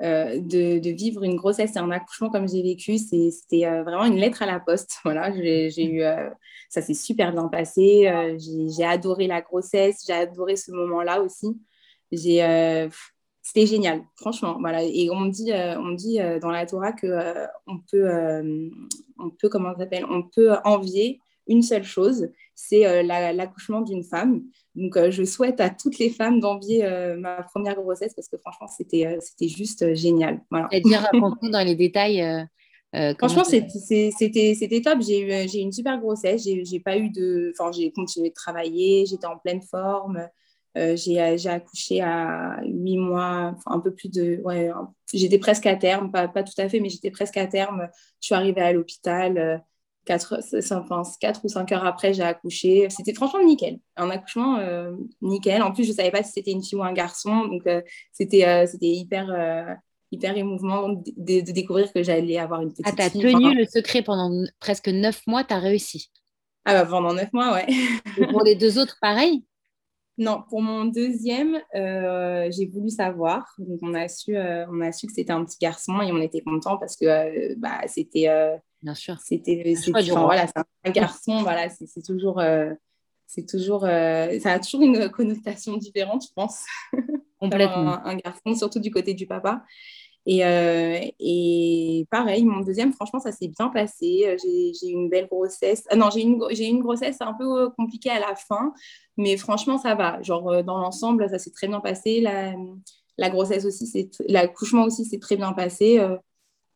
de, 0.00 0.78
de, 0.78 0.90
vivre 0.90 1.22
une 1.22 1.36
grossesse 1.36 1.76
et 1.76 1.78
un 1.78 1.90
accouchement 1.90 2.30
comme 2.30 2.48
j'ai 2.48 2.62
vécu. 2.62 2.98
c'était 2.98 3.82
vraiment 3.82 4.04
une 4.04 4.16
lettre 4.16 4.42
à 4.42 4.46
la 4.46 4.60
poste. 4.60 4.98
Voilà, 5.04 5.32
j'ai, 5.32 5.84
eu 5.84 6.02
ça 6.68 6.82
s'est 6.82 6.94
super 6.94 7.32
bien 7.32 7.48
passé. 7.48 8.12
j'ai, 8.38 8.84
adoré 8.84 9.26
la 9.26 9.40
grossesse, 9.40 10.04
j'ai 10.06 10.12
adoré 10.12 10.56
ce 10.56 10.72
moment-là 10.72 11.22
aussi. 11.22 11.56
J'ai 12.10 12.88
c'était 13.42 13.66
génial, 13.66 14.02
franchement. 14.16 14.56
Voilà. 14.58 14.82
Et 14.82 15.08
on 15.12 15.20
me 15.20 15.30
dit, 15.30 15.52
on 15.52 15.92
dit 15.92 16.18
dans 16.40 16.50
la 16.50 16.66
Torah 16.66 16.92
que 16.92 17.46
on 17.68 17.78
peut, 17.78 18.08
on 19.18 19.30
peut, 19.30 19.48
comment 19.48 19.76
s'appelle, 19.76 20.04
on 20.10 20.24
peut 20.24 20.56
envier 20.64 21.20
une 21.46 21.62
seule 21.62 21.84
chose, 21.84 22.28
c'est 22.56 22.86
euh, 22.86 23.02
l'accouchement 23.02 23.82
d'une 23.82 24.02
femme. 24.02 24.42
Donc, 24.74 24.96
euh, 24.96 25.10
je 25.10 25.24
souhaite 25.24 25.60
à 25.60 25.70
toutes 25.70 25.98
les 25.98 26.10
femmes 26.10 26.40
d'envier 26.40 26.84
euh, 26.84 27.16
ma 27.16 27.42
première 27.42 27.76
grossesse 27.76 28.14
parce 28.14 28.28
que 28.28 28.38
franchement, 28.38 28.66
c'était 28.66 29.18
c'était 29.20 29.48
juste 29.48 29.94
génial. 29.94 30.40
Voilà. 30.50 30.68
Et 30.72 30.80
dire 30.80 31.08
dans 31.12 31.64
les 31.64 31.76
détails. 31.76 32.24
franchement, 33.18 33.44
c'était 33.44 34.80
top. 34.82 35.00
J'ai 35.00 35.20
eu, 35.20 35.48
j'ai 35.48 35.60
une 35.60 35.72
super 35.72 36.00
grossesse. 36.00 36.44
J'ai 36.44 36.80
pas 36.80 36.96
eu 36.96 37.10
de. 37.10 37.52
Enfin, 37.58 37.70
j'ai 37.72 37.92
continué 37.92 38.30
de 38.30 38.34
travailler. 38.34 39.06
J'étais 39.06 39.26
en 39.26 39.36
pleine 39.36 39.62
forme. 39.62 40.26
j'ai 40.74 41.20
accouché 41.20 42.00
à 42.00 42.58
huit 42.64 42.98
mois, 42.98 43.54
un 43.66 43.80
peu 43.80 43.92
plus 43.92 44.08
de. 44.08 44.40
Ouais, 44.44 44.70
j'étais 45.12 45.38
presque 45.38 45.66
à 45.66 45.76
terme, 45.76 46.10
pas, 46.10 46.26
pas, 46.26 46.42
tout 46.42 46.58
à 46.58 46.70
fait, 46.70 46.80
mais 46.80 46.88
j'étais 46.88 47.10
presque 47.10 47.36
à 47.36 47.46
terme. 47.46 47.88
Je 48.22 48.26
suis 48.26 48.34
arrivée 48.34 48.62
à 48.62 48.72
l'hôpital. 48.72 49.62
4, 50.06 50.40
enfin, 50.72 51.02
4 51.20 51.44
ou 51.44 51.48
5 51.48 51.72
heures 51.72 51.84
après, 51.84 52.14
j'ai 52.14 52.22
accouché. 52.22 52.86
C'était 52.90 53.12
franchement 53.12 53.42
nickel. 53.44 53.80
Un 53.96 54.08
accouchement 54.10 54.58
euh, 54.58 54.92
nickel. 55.20 55.62
En 55.62 55.72
plus, 55.72 55.84
je 55.84 55.90
ne 55.90 55.94
savais 55.94 56.12
pas 56.12 56.22
si 56.22 56.32
c'était 56.32 56.52
une 56.52 56.62
fille 56.62 56.78
ou 56.78 56.84
un 56.84 56.92
garçon. 56.92 57.46
Donc, 57.46 57.62
euh, 57.66 57.82
c'était 58.12 58.46
euh, 58.46 58.66
hyper, 58.80 59.76
hyper 60.12 60.36
émouvant 60.36 60.90
de, 60.90 61.40
de, 61.44 61.52
découvrir 61.52 61.92
que 61.92 62.02
j'allais 62.04 62.38
avoir 62.38 62.62
une 62.62 62.70
petite 62.70 62.86
ah, 62.88 62.92
tu 62.92 63.02
as 63.02 63.10
tenu 63.10 63.54
le 63.54 63.64
secret 63.66 64.02
pendant 64.02 64.30
presque 64.60 64.88
9 64.88 65.26
mois, 65.26 65.42
tu 65.42 65.52
as 65.52 65.58
réussi. 65.58 66.10
Ah, 66.64 66.84
bah, 66.84 66.88
pendant 66.88 67.12
9 67.12 67.32
mois, 67.32 67.52
ouais. 67.54 67.66
Et 68.16 68.26
pour 68.28 68.42
les 68.42 68.54
deux 68.54 68.78
autres, 68.78 68.96
pareil? 69.00 69.44
Non, 70.18 70.44
pour 70.48 70.62
mon 70.62 70.84
deuxième, 70.84 71.60
j'ai 71.74 72.70
voulu 72.72 72.90
savoir. 72.90 73.44
Donc, 73.58 73.80
on 73.82 73.92
a 73.92 74.06
su, 74.06 74.36
on 74.36 74.80
a 74.82 74.92
su 74.92 75.08
que 75.08 75.12
c'était 75.12 75.32
un 75.32 75.44
petit 75.44 75.58
garçon 75.60 76.00
et 76.00 76.12
on 76.12 76.20
était 76.20 76.42
content 76.42 76.78
parce 76.78 76.96
que 76.96 77.54
bah, 77.56 77.80
c'était 77.88 78.28
Bien 78.86 78.94
sûr. 78.94 79.18
C'était, 79.18 79.74
voilà, 80.12 80.46
c'est 80.46 80.62
un 80.84 80.90
garçon, 80.92 81.42
voilà, 81.42 81.68
c'est 81.68 82.02
toujours, 82.06 82.38
euh, 82.38 82.72
c'est 83.26 83.44
toujours, 83.44 83.84
euh, 83.84 84.38
ça 84.38 84.52
a 84.52 84.60
toujours 84.60 84.82
une 84.82 85.08
connotation 85.10 85.76
différente, 85.76 86.22
je 86.22 86.32
pense. 86.32 86.60
Complètement. 87.40 87.98
un, 88.06 88.14
garçon, 88.14 88.54
surtout 88.54 88.78
du 88.78 88.92
côté 88.92 89.12
du 89.12 89.26
papa. 89.26 89.64
Et, 90.24 90.44
euh, 90.44 91.00
et 91.18 92.06
pareil, 92.12 92.44
mon 92.44 92.60
deuxième, 92.60 92.92
franchement, 92.92 93.18
ça 93.18 93.32
s'est 93.32 93.48
bien 93.48 93.70
passé. 93.70 94.36
J'ai 94.40 94.88
eu 94.88 94.92
une 94.92 95.10
belle 95.10 95.26
grossesse. 95.26 95.82
non, 95.96 96.08
j'ai 96.10 96.20
une, 96.20 96.40
une 96.56 96.80
grossesse 96.80 97.20
un 97.20 97.34
peu 97.34 97.70
compliquée 97.70 98.10
à 98.10 98.20
la 98.20 98.36
fin, 98.36 98.72
mais 99.16 99.36
franchement, 99.36 99.78
ça 99.78 99.96
va. 99.96 100.22
Genre, 100.22 100.62
dans 100.62 100.78
l'ensemble, 100.78 101.28
ça 101.28 101.40
s'est 101.40 101.50
très 101.50 101.66
bien 101.66 101.80
passé. 101.80 102.20
La, 102.20 102.54
la 103.18 103.30
grossesse 103.30 103.64
aussi, 103.64 104.12
l'accouchement 104.28 104.84
aussi 104.84 105.04
s'est 105.04 105.18
très 105.18 105.34
bien 105.34 105.52
passé. 105.54 106.00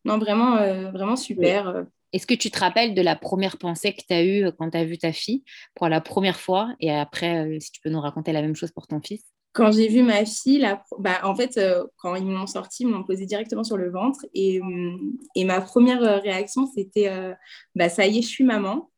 Non, 0.05 0.17
vraiment, 0.17 0.57
euh, 0.57 0.91
vraiment 0.91 1.15
super. 1.15 1.85
Est-ce 2.13 2.27
que 2.27 2.33
tu 2.33 2.51
te 2.51 2.59
rappelles 2.59 2.93
de 2.93 3.01
la 3.01 3.15
première 3.15 3.57
pensée 3.57 3.93
que 3.93 4.01
tu 4.07 4.13
as 4.13 4.23
eue 4.23 4.51
quand 4.57 4.71
tu 4.71 4.77
as 4.77 4.85
vu 4.85 4.97
ta 4.97 5.13
fille 5.13 5.43
pour 5.75 5.87
la 5.87 6.01
première 6.01 6.39
fois 6.39 6.73
Et 6.79 6.91
après, 6.91 7.59
si 7.59 7.71
tu 7.71 7.81
peux 7.81 7.89
nous 7.89 8.01
raconter 8.01 8.31
la 8.33 8.41
même 8.41 8.55
chose 8.55 8.71
pour 8.71 8.87
ton 8.87 9.01
fils? 9.01 9.23
Quand 9.53 9.71
j'ai 9.73 9.89
vu 9.89 10.01
ma 10.01 10.23
fille, 10.23 10.65
bah, 10.99 11.19
en 11.23 11.35
fait, 11.35 11.57
euh, 11.57 11.83
quand 11.97 12.15
ils 12.15 12.25
m'ont 12.25 12.47
sorti, 12.47 12.83
ils 12.83 12.87
m'ont 12.87 13.03
posé 13.03 13.25
directement 13.25 13.65
sur 13.65 13.75
le 13.75 13.91
ventre. 13.91 14.25
Et, 14.33 14.61
et 15.35 15.43
ma 15.43 15.59
première 15.59 16.01
euh, 16.01 16.19
réaction, 16.19 16.67
c'était 16.73 17.09
euh, 17.09 17.33
bah, 17.75 17.89
ça 17.89 18.07
y 18.07 18.19
est, 18.19 18.21
je 18.21 18.27
suis 18.27 18.45
maman. 18.45 18.89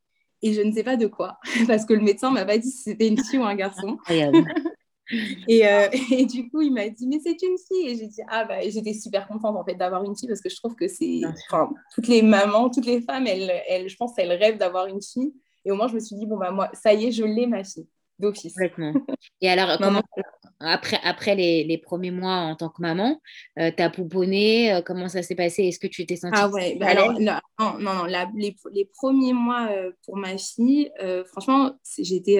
Et 0.43 0.53
je 0.53 0.62
ne 0.62 0.72
sais 0.72 0.84
pas 0.84 0.98
de 0.98 1.08
quoi, 1.08 1.39
parce 1.67 1.86
que 1.86 1.93
le 1.93 2.01
médecin 2.01 2.29
m'a 2.29 2.46
pas 2.46 2.58
dit 2.58 2.70
si 2.70 2.84
c'était 2.84 3.08
une 3.08 3.17
fille 3.24 3.39
ou 3.39 3.46
un 3.46 3.55
garçon. 3.55 3.98
et, 5.48 5.63
et, 6.12 6.25
du 6.25 6.50
coup, 6.50 6.62
il 6.62 6.74
m'a 6.74 6.88
dit, 6.89 7.07
mais 7.07 7.19
c'est 7.24 7.41
une 7.41 7.57
fille. 7.57 7.88
Et 7.88 7.95
j'ai 7.98 8.07
dit, 8.07 8.22
ah, 8.29 8.45
bah, 8.45 8.62
j'étais 8.67 8.93
super 8.93 9.27
contente 9.27 9.55
en 9.55 9.63
fait 9.63 9.75
d'avoir 9.75 10.03
une 10.03 10.15
fille 10.15 10.27
parce 10.27 10.41
que 10.41 10.50
je 10.50 10.55
trouve 10.55 10.75
que 10.75 10.88
c'est. 10.88 11.22
toutes 11.93 12.07
les 12.07 12.22
mamans, 12.22 12.69
toutes 12.69 12.86
les 12.86 13.01
femmes, 13.01 13.27
elles, 13.27 13.51
elles 13.67 13.89
je 13.89 13.95
pense, 13.95 14.17
elles 14.17 14.33
rêvent 14.33 14.57
d'avoir 14.57 14.88
une 14.88 15.01
fille. 15.01 15.33
Et 15.65 15.72
au 15.72 15.75
moins, 15.75 15.88
je 15.88 15.95
me 15.95 16.00
suis 16.00 16.15
dit, 16.15 16.25
bon, 16.25 16.38
bah, 16.38 16.51
moi, 16.51 16.69
ça 16.74 16.93
y 16.93 17.05
est, 17.07 17.12
je 17.12 17.24
l'ai, 17.24 17.48
ma 17.48 17.63
fille 17.63 17.88
d'office. 18.19 18.55
Et 19.41 19.50
alors, 19.50 19.77
comment, 19.79 20.01
après, 20.60 21.00
après 21.03 21.36
les, 21.36 21.63
les, 21.63 21.77
premiers 21.77 22.12
mois 22.12 22.36
en 22.36 22.55
tant 22.55 22.69
que 22.69 22.81
maman, 22.81 23.19
euh, 23.60 23.72
tu 23.75 23.83
as 23.83 23.89
pouponné, 23.89 24.74
euh, 24.74 24.81
comment 24.81 25.10
ça 25.10 25.22
s'est 25.22 25.36
passé? 25.36 25.63
Est-ce 25.63 25.79
que 25.79 25.88
tu 25.88 26.05
t'es 26.05 26.15
sentie 26.15 26.39
Ah 26.39 26.50
ouais, 26.50 26.77
bah 26.79 26.88
alors, 26.89 27.19
non, 27.19 27.39
non, 27.60 27.79
non 27.79 28.05
les, 28.05 28.55
les, 28.72 28.86
premiers 28.86 29.33
mois 29.33 29.67
euh, 29.72 29.91
pour 30.05 30.17
ma 30.17 30.38
fille, 30.38 30.91
franchement, 31.25 31.74
j'étais, 31.98 32.39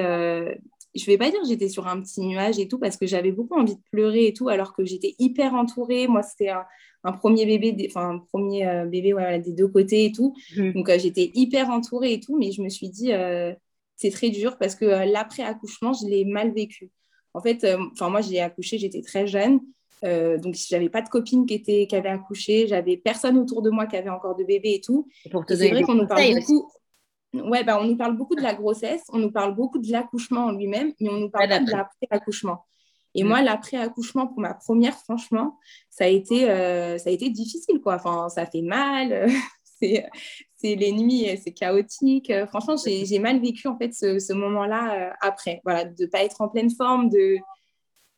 je 0.96 1.06
vais 1.06 1.18
pas 1.18 1.30
dire 1.30 1.42
que 1.42 1.48
j'étais 1.48 1.70
sur 1.70 1.88
un 1.88 2.02
petit 2.02 2.22
nuage 2.22 2.60
et 2.60 2.68
tout, 2.68 2.80
parce 2.80 2.98
que 2.98 3.06
j'avais 3.06 3.32
beaucoup 3.32 3.56
envie 3.56 3.76
de 3.76 3.82
pleurer 3.92 4.28
et 4.28 4.34
tout, 4.34 4.50
alors 4.50 4.74
que 4.74 4.86
j'étais 4.86 5.16
hyper 5.20 5.54
entourée. 5.54 6.08
Moi, 6.08 6.24
c'était 6.24 6.50
un, 6.50 7.12
premier 7.14 7.46
bébé, 7.46 7.88
enfin, 7.90 8.10
un 8.10 8.20
premier 8.20 8.86
bébé 8.88 9.14
voilà, 9.14 9.40
des 9.40 9.54
deux 9.54 9.68
côtés 9.68 10.06
et 10.06 10.12
tout. 10.12 10.36
Mmh. 10.56 10.72
Donc, 10.72 10.92
j'étais 10.98 11.32
hyper 11.34 11.70
entourée 11.70 12.14
et 12.14 12.20
tout, 12.20 12.38
mais 12.38 12.52
je 12.52 12.62
me 12.62 12.70
suis 12.70 12.90
dit, 12.90 13.12
c'est 13.96 14.12
très 14.12 14.30
dur 14.30 14.58
parce 14.58 14.76
que 14.76 14.86
l'après-accouchement, 14.86 15.94
je 15.94 16.08
l'ai 16.08 16.26
mal 16.26 16.54
vécu. 16.54 16.92
En 17.34 17.42
fait, 17.42 17.64
euh, 17.64 17.78
enfin 17.94 18.10
moi 18.10 18.22
j'ai 18.22 18.40
accouché, 18.40 18.78
j'étais 18.78 19.02
très 19.02 19.26
jeune, 19.26 19.60
euh, 20.04 20.38
donc 20.38 20.56
j'avais 20.56 20.90
pas 20.90 21.02
de 21.02 21.10
copine 21.10 21.46
qui 21.46 21.56
était 21.56 21.88
qui 21.88 21.96
avait 21.96 22.10
accouché, 22.10 22.68
j'avais 22.68 22.98
personne 22.98 23.38
autour 23.38 23.62
de 23.62 23.70
moi 23.70 23.88
qui 23.88 23.96
avait 23.96 24.10
encore 24.10 24.36
de 24.36 24.44
bébé 24.44 24.76
et 24.76 24.82
tout. 24.82 25.08
c'est 25.48 25.70
vrai 25.70 25.82
qu'on 25.82 25.96
nous 25.96 26.08
parle 26.08 26.36
beaucoup. 26.36 26.70
Ouais, 27.34 27.64
bah, 27.64 27.80
on 27.82 27.86
nous 27.86 27.98
parle 27.98 28.16
beaucoup 28.16 28.36
de 28.36 28.42
la 28.42 28.54
grossesse, 28.54 29.04
on 29.10 29.18
nous 29.18 29.32
parle 29.32 29.56
beaucoup 29.56 29.80
de 29.80 29.92
l'accouchement 29.92 30.46
en 30.46 30.52
lui-même, 30.52 30.94
mais 31.00 31.10
on 31.10 31.20
nous 31.20 31.30
parle 31.30 31.50
pas 31.50 31.60
de 31.60 31.72
l'après-accouchement. 31.72 32.66
Et 33.16 33.24
mm. 33.24 33.28
moi, 33.28 33.42
l'après-accouchement 33.42 34.28
pour 34.28 34.40
ma 34.40 34.54
première, 34.54 34.96
franchement, 34.96 35.58
ça 35.90 36.06
a 36.06 36.08
été, 36.08 36.50
euh, 36.50 36.98
ça 36.98 37.10
a 37.10 37.14
été 37.14 37.30
difficile, 37.30 37.80
quoi. 37.82 37.96
Enfin, 37.96 38.30
ça 38.30 38.46
fait 38.46 38.62
mal, 38.62 39.28
c'est 39.82 40.06
les 40.64 40.92
nuits, 40.92 41.26
c'est 41.44 41.54
chaotique. 41.54 42.32
Franchement, 42.48 42.76
j'ai 42.86 43.20
mal 43.20 43.42
vécu 43.42 43.68
en 43.68 43.78
fait 43.78 43.94
ce, 43.94 44.34
moment-là 44.34 45.10
euh, 45.10 45.14
après. 45.22 45.62
Voilà, 45.64 45.86
de 45.86 46.04
ne 46.04 46.08
pas 46.08 46.24
être 46.24 46.40
en 46.42 46.50
pleine 46.50 46.70
forme, 46.70 47.10
de 47.10 47.38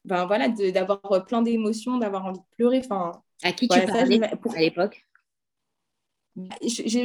ben, 0.03 0.25
voilà, 0.25 0.49
d'avoir 0.49 1.01
plein 1.25 1.41
d'émotions, 1.41 1.97
d'avoir 1.97 2.25
envie 2.25 2.39
de 2.39 2.55
pleurer. 2.55 2.81
Enfin, 2.83 3.23
à 3.43 3.51
qui 3.51 3.67
tu 3.67 3.79
parlais 3.79 4.21
à 4.23 4.59
l'époque? 4.59 5.05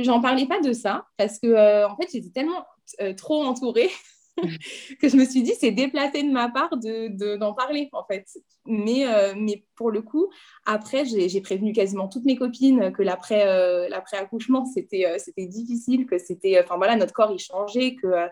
J'en 0.02 0.20
parlais 0.20 0.46
pas 0.46 0.60
de 0.60 0.72
ça 0.72 1.06
parce 1.16 1.38
que 1.38 1.46
euh, 1.46 1.88
en 1.88 1.96
fait 1.96 2.08
j'étais 2.12 2.30
tellement 2.30 2.64
euh, 3.00 3.14
trop 3.14 3.44
entourée 3.44 3.90
que 5.00 5.08
je 5.08 5.16
me 5.16 5.24
suis 5.24 5.42
dit, 5.42 5.52
c'est 5.58 5.70
déplacé 5.70 6.22
de 6.22 6.30
ma 6.30 6.48
part 6.48 6.70
d'en 6.70 6.78
de, 6.80 7.36
d'en 7.36 7.52
parler, 7.52 7.88
en 7.92 8.04
fait. 8.04 8.26
Mais, 8.66 9.06
euh, 9.06 9.34
mais 9.36 9.64
pour 9.76 9.90
le 9.90 10.02
coup, 10.02 10.30
après, 10.66 11.04
j'ai 11.04 11.40
prévenu 11.40 11.72
quasiment 11.72 12.08
toutes 12.08 12.24
mes 12.24 12.36
copines 12.36 12.92
que 12.92 13.02
l'après-accouchement, 13.02 14.64
c'était 14.66 15.18
c'était 15.18 15.46
difficile, 15.46 16.06
que 16.06 16.18
c'était, 16.18 16.60
enfin 16.62 16.76
voilà, 16.76 16.96
notre 16.96 17.12
corps, 17.12 17.32
il 17.32 17.38
changeait, 17.38 17.96
que, 17.96 18.28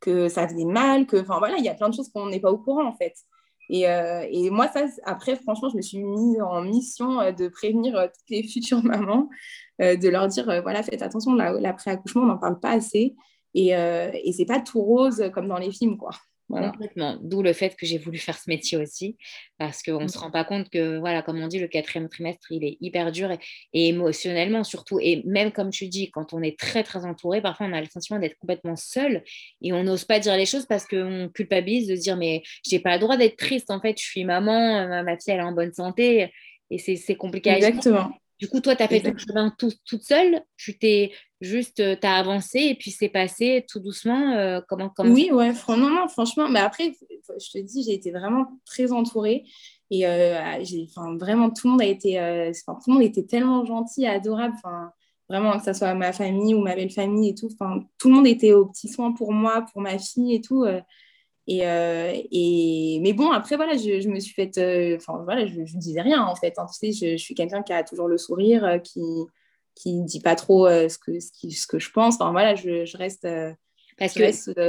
que 0.00 0.28
ça 0.28 0.46
faisait 0.48 0.64
mal, 0.64 1.06
que, 1.06 1.16
enfin 1.16 1.38
voilà, 1.38 1.56
il 1.58 1.64
y 1.64 1.68
a 1.68 1.74
plein 1.74 1.88
de 1.88 1.94
choses 1.94 2.08
qu'on 2.10 2.26
n'est 2.26 2.40
pas 2.40 2.52
au 2.52 2.58
courant, 2.58 2.86
en 2.86 2.96
fait. 2.96 3.14
Et, 3.70 3.82
et, 3.82 4.50
moi, 4.50 4.68
ça, 4.68 4.86
après, 5.04 5.36
franchement, 5.36 5.68
je 5.68 5.76
me 5.76 5.82
suis 5.82 5.98
mise 6.02 6.40
en 6.40 6.62
mission 6.62 7.32
de 7.32 7.48
prévenir 7.48 8.08
toutes 8.14 8.30
les 8.30 8.42
futures 8.48 8.82
mamans, 8.82 9.28
de 9.78 10.08
leur 10.08 10.26
dire, 10.28 10.44
voilà, 10.62 10.82
faites 10.82 11.02
attention, 11.02 11.34
l'après-accouchement, 11.34 12.22
on 12.22 12.26
n'en 12.26 12.38
parle 12.38 12.60
pas 12.60 12.72
assez. 12.72 13.14
Et, 13.54 13.74
euh, 13.74 14.10
et 14.24 14.32
c'est 14.32 14.44
pas 14.44 14.60
tout 14.60 14.80
rose 14.80 15.30
comme 15.32 15.48
dans 15.48 15.58
les 15.58 15.72
films, 15.72 15.96
quoi. 15.96 16.10
Voilà. 16.50 16.70
Complètement. 16.70 17.18
D'où 17.20 17.42
le 17.42 17.52
fait 17.52 17.76
que 17.76 17.84
j'ai 17.84 17.98
voulu 17.98 18.16
faire 18.16 18.38
ce 18.38 18.48
métier 18.48 18.78
aussi, 18.78 19.18
parce 19.58 19.82
qu'on 19.82 20.00
ne 20.00 20.04
mm. 20.04 20.08
se 20.08 20.18
rend 20.18 20.30
pas 20.30 20.44
compte 20.44 20.70
que, 20.70 20.98
voilà, 20.98 21.20
comme 21.20 21.38
on 21.42 21.46
dit, 21.46 21.58
le 21.58 21.68
quatrième 21.68 22.08
trimestre, 22.08 22.50
il 22.50 22.64
est 22.64 22.78
hyper 22.80 23.12
dur 23.12 23.30
et, 23.30 23.88
émotionnellement 23.88 24.64
surtout. 24.64 24.98
Et 24.98 25.22
même 25.26 25.52
comme 25.52 25.68
tu 25.68 25.88
dis, 25.88 26.10
quand 26.10 26.32
on 26.32 26.42
est 26.42 26.58
très, 26.58 26.82
très 26.84 27.04
entouré, 27.04 27.42
parfois 27.42 27.66
on 27.66 27.72
a 27.74 27.80
le 27.80 27.86
sentiment 27.86 28.18
d'être 28.18 28.38
complètement 28.38 28.76
seul 28.76 29.22
et 29.60 29.74
on 29.74 29.84
n'ose 29.84 30.04
pas 30.04 30.20
dire 30.20 30.36
les 30.38 30.46
choses 30.46 30.64
parce 30.64 30.86
qu'on 30.86 31.28
culpabilise 31.34 31.86
de 31.86 31.96
dire, 31.96 32.16
mais 32.16 32.42
j'ai 32.66 32.80
pas 32.80 32.94
le 32.94 33.00
droit 33.00 33.18
d'être 33.18 33.36
triste, 33.36 33.70
en 33.70 33.80
fait, 33.80 33.98
je 33.98 34.04
suis 34.04 34.24
maman, 34.24 35.02
ma 35.02 35.18
fille, 35.18 35.34
elle 35.34 35.40
est 35.40 35.42
en 35.42 35.52
bonne 35.52 35.74
santé 35.74 36.32
et 36.70 36.78
c'est 36.78 37.14
compliqué 37.16 37.50
Exactement. 37.50 38.10
Du 38.38 38.48
coup, 38.48 38.60
toi, 38.60 38.76
tu 38.76 38.82
as 38.82 38.88
fait 38.88 39.00
ton 39.00 39.16
chemin 39.18 39.52
toute 39.58 40.02
seule. 40.02 40.42
Tu 40.56 40.78
t'es 40.78 41.12
juste, 41.40 41.80
euh, 41.80 41.96
tu 42.00 42.06
as 42.06 42.14
avancé 42.14 42.58
et 42.60 42.74
puis 42.74 42.90
c'est 42.90 43.08
passé 43.08 43.64
tout 43.68 43.80
doucement. 43.80 44.32
Euh, 44.36 44.60
comment, 44.68 44.90
comment 44.90 45.12
Oui, 45.12 45.30
ouais, 45.32 45.52
non, 45.68 45.90
non, 45.90 46.08
franchement. 46.08 46.48
Mais 46.48 46.60
après, 46.60 46.92
je 47.28 47.50
te 47.50 47.58
dis, 47.58 47.82
j'ai 47.82 47.94
été 47.94 48.10
vraiment 48.10 48.46
très 48.64 48.92
entourée. 48.92 49.44
Et 49.90 50.06
euh, 50.06 50.38
vraiment, 51.18 51.50
tout 51.50 51.66
le 51.66 51.70
monde 51.72 51.82
a 51.82 51.86
été, 51.86 52.20
euh, 52.20 52.52
tout 52.66 52.90
le 52.90 52.92
monde 52.94 53.02
était 53.02 53.24
tellement 53.24 53.64
gentil, 53.64 54.06
adorable. 54.06 54.54
Enfin, 54.56 54.92
vraiment, 55.28 55.58
que 55.58 55.64
ce 55.64 55.72
soit 55.72 55.94
ma 55.94 56.12
famille 56.12 56.54
ou 56.54 56.60
ma 56.60 56.76
belle 56.76 56.90
famille 56.90 57.30
et 57.30 57.34
tout. 57.34 57.48
Enfin, 57.52 57.84
tout 57.98 58.08
le 58.08 58.14
monde 58.14 58.26
était 58.26 58.52
aux 58.52 58.66
petits 58.66 58.88
soins 58.88 59.12
pour 59.12 59.32
moi, 59.32 59.66
pour 59.72 59.80
ma 59.80 59.98
fille 59.98 60.34
et 60.34 60.40
tout. 60.40 60.64
Et, 61.50 61.66
euh, 61.66 62.12
et, 62.30 63.00
mais 63.02 63.14
bon, 63.14 63.32
après, 63.32 63.56
voilà, 63.56 63.74
je, 63.74 64.00
je 64.00 64.08
me 64.10 64.20
suis 64.20 64.34
faite. 64.34 64.58
Euh, 64.58 64.96
enfin, 64.96 65.22
voilà, 65.24 65.46
je 65.46 65.60
ne 65.60 65.80
disais 65.80 66.02
rien, 66.02 66.22
en 66.22 66.34
fait. 66.34 66.58
Hein. 66.58 66.66
tu 66.66 66.92
sais, 66.92 66.92
je, 66.92 67.16
je, 67.16 67.22
suis 67.22 67.34
quelqu'un 67.34 67.62
qui 67.62 67.72
a 67.72 67.82
toujours 67.82 68.06
le 68.06 68.18
sourire, 68.18 68.64
euh, 68.66 68.78
qui 68.78 69.94
ne 69.94 70.04
dit 70.04 70.20
pas 70.20 70.34
trop 70.34 70.68
ce, 70.68 70.98
que, 70.98 71.18
ce, 71.18 71.32
qui, 71.32 71.52
ce, 71.52 71.66
que 71.66 71.78
je 71.78 71.90
pense. 71.90 72.16
Enfin, 72.16 72.32
voilà, 72.32 72.54
je, 72.54 72.84
je 72.84 72.96
reste. 72.98 73.26
Parce 73.96 74.12
je 74.12 74.18
que. 74.18 74.24
Reste, 74.24 74.60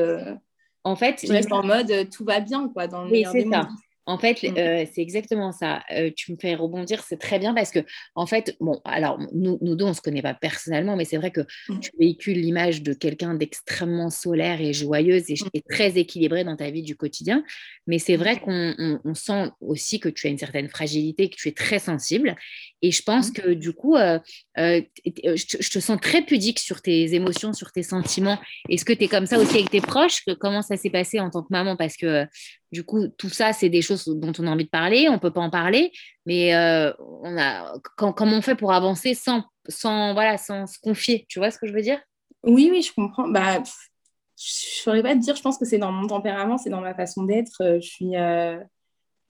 en 0.85 0.95
fait, 0.95 1.19
je 1.21 1.33
reste 1.33 1.51
en 1.51 1.63
mode 1.63 2.09
tout 2.09 2.23
va 2.23 2.39
bien, 2.39 2.69
quoi, 2.69 2.87
dans 2.87 3.03
le 3.03 3.11
oui, 3.11 3.25
c'est 3.29 3.45
ça. 3.49 3.67
En 4.09 4.17
fait, 4.17 4.41
mm. 4.41 4.57
euh, 4.57 4.85
c'est 4.91 5.01
exactement 5.01 5.51
ça. 5.51 5.83
Euh, 5.91 6.09
tu 6.15 6.31
me 6.31 6.37
fais 6.37 6.55
rebondir, 6.55 7.03
c'est 7.07 7.19
très 7.19 7.37
bien 7.37 7.53
parce 7.53 7.69
que, 7.69 7.79
en 8.15 8.25
fait, 8.25 8.55
bon, 8.59 8.81
alors 8.83 9.19
nous, 9.33 9.59
nous 9.61 9.75
deux, 9.75 9.85
on 9.85 9.89
ne 9.89 9.93
se 9.93 10.01
connaît 10.01 10.23
pas 10.23 10.33
personnellement, 10.33 10.95
mais 10.95 11.05
c'est 11.05 11.17
vrai 11.17 11.29
que 11.29 11.41
mm. 11.69 11.79
tu 11.79 11.91
véhicules 11.99 12.39
l'image 12.39 12.81
de 12.81 12.93
quelqu'un 12.93 13.35
d'extrêmement 13.35 14.09
solaire 14.09 14.61
et 14.61 14.73
joyeuse 14.73 15.29
et, 15.29 15.35
mm. 15.35 15.59
très 15.69 15.97
équilibré 15.99 16.43
dans 16.43 16.55
ta 16.55 16.71
vie 16.71 16.81
du 16.81 16.95
quotidien. 16.95 17.43
Mais 17.85 17.99
c'est 17.99 18.15
vrai 18.15 18.39
qu'on 18.39 19.13
sent 19.13 19.51
aussi 19.61 19.99
que 19.99 20.09
tu 20.09 20.25
as 20.25 20.31
une 20.31 20.39
certaine 20.39 20.69
fragilité, 20.69 21.29
que 21.29 21.35
tu 21.35 21.47
es 21.47 21.53
très 21.53 21.77
sensible. 21.77 22.35
Et 22.81 22.91
je 22.91 23.03
pense 23.03 23.29
que 23.29 23.53
du 23.53 23.73
coup, 23.73 23.95
euh, 23.95 24.19
je, 24.55 25.69
te 25.69 25.79
sens 25.79 25.99
très 26.01 26.23
pudique 26.23 26.57
sur 26.57 26.81
tes 26.81 27.13
émotions, 27.13 27.53
sur 27.53 27.71
tes 27.71 27.83
sentiments. 27.83 28.39
Est-ce 28.69 28.85
que 28.85 28.93
tu 28.93 29.03
es 29.03 29.07
comme 29.07 29.27
ça 29.27 29.37
aussi 29.37 29.55
avec 29.57 29.69
tes 29.69 29.81
proches? 29.81 30.23
Comment 30.39 30.63
ça 30.63 30.77
s'est 30.77 30.89
passé 30.89 31.19
en 31.19 31.29
tant 31.29 31.43
que 31.43 31.49
maman? 31.51 31.75
Parce 31.75 31.95
que 31.95 32.25
du 32.71 32.83
coup, 32.83 33.07
tout 33.07 33.29
ça, 33.29 33.53
c'est 33.53 33.69
des 33.69 33.81
choses 33.81 34.05
dont 34.05 34.31
on 34.39 34.47
a 34.47 34.51
envie 34.51 34.65
de 34.65 34.69
parler, 34.69 35.09
on 35.09 35.13
ne 35.13 35.17
peut 35.17 35.31
pas 35.31 35.41
en 35.41 35.49
parler, 35.49 35.91
mais 36.25 36.55
euh, 36.55 36.93
on 36.99 37.37
a, 37.37 37.73
comment 37.95 38.37
on 38.37 38.41
fait 38.41 38.55
pour 38.55 38.73
avancer 38.73 39.13
sans, 39.13 39.43
sans, 39.67 40.13
voilà, 40.13 40.37
sans 40.37 40.67
se 40.67 40.77
confier? 40.79 41.25
Tu 41.27 41.39
vois 41.39 41.51
ce 41.51 41.57
que 41.57 41.67
je 41.67 41.73
veux 41.73 41.81
dire? 41.81 41.99
Oui, 42.43 42.69
oui, 42.71 42.81
je 42.81 42.93
comprends. 42.93 43.27
Bah, 43.27 43.55
je 43.55 43.59
ne 43.59 44.83
saurais 44.83 45.01
pas 45.01 45.15
te 45.15 45.19
dire, 45.19 45.35
je 45.35 45.41
pense 45.41 45.57
que 45.57 45.65
c'est 45.65 45.79
dans 45.79 45.91
mon 45.91 46.07
tempérament, 46.07 46.57
c'est 46.57 46.69
dans 46.69 46.81
ma 46.81 46.93
façon 46.93 47.23
d'être. 47.23 47.61
Euh, 47.61 47.79
je, 47.81 47.87
suis, 47.87 48.15
euh, 48.15 48.59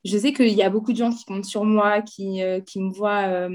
je 0.04 0.18
sais 0.18 0.34
qu'il 0.34 0.50
y 0.50 0.64
a 0.64 0.70
beaucoup 0.70 0.92
de 0.92 0.98
gens 0.98 1.12
qui 1.12 1.24
comptent 1.26 1.46
sur 1.46 1.64
moi, 1.64 2.02
qui, 2.02 2.42
qui 2.66 2.82
me 2.82 2.92
voient 2.92 3.50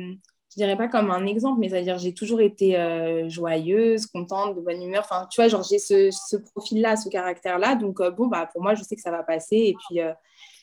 je 0.54 0.62
dirais 0.62 0.76
pas 0.76 0.86
comme 0.86 1.10
un 1.10 1.26
exemple, 1.26 1.58
mais 1.58 1.68
c'est-à-dire 1.68 1.98
j'ai 1.98 2.14
toujours 2.14 2.40
été 2.40 2.78
euh, 2.78 3.28
joyeuse, 3.28 4.06
contente, 4.06 4.54
de 4.54 4.60
bonne 4.60 4.80
humeur. 4.80 5.02
Enfin, 5.04 5.26
tu 5.28 5.40
vois, 5.40 5.48
genre 5.48 5.64
j'ai 5.64 5.80
ce, 5.80 6.10
ce 6.12 6.36
profil-là, 6.36 6.96
ce 6.96 7.08
caractère-là. 7.08 7.74
Donc, 7.74 8.00
euh, 8.00 8.12
bon, 8.12 8.28
bah, 8.28 8.48
pour 8.52 8.62
moi, 8.62 8.76
je 8.76 8.84
sais 8.84 8.94
que 8.94 9.02
ça 9.02 9.10
va 9.10 9.24
passer. 9.24 9.56
Et 9.56 9.74
puis, 9.74 10.00
euh, 10.00 10.12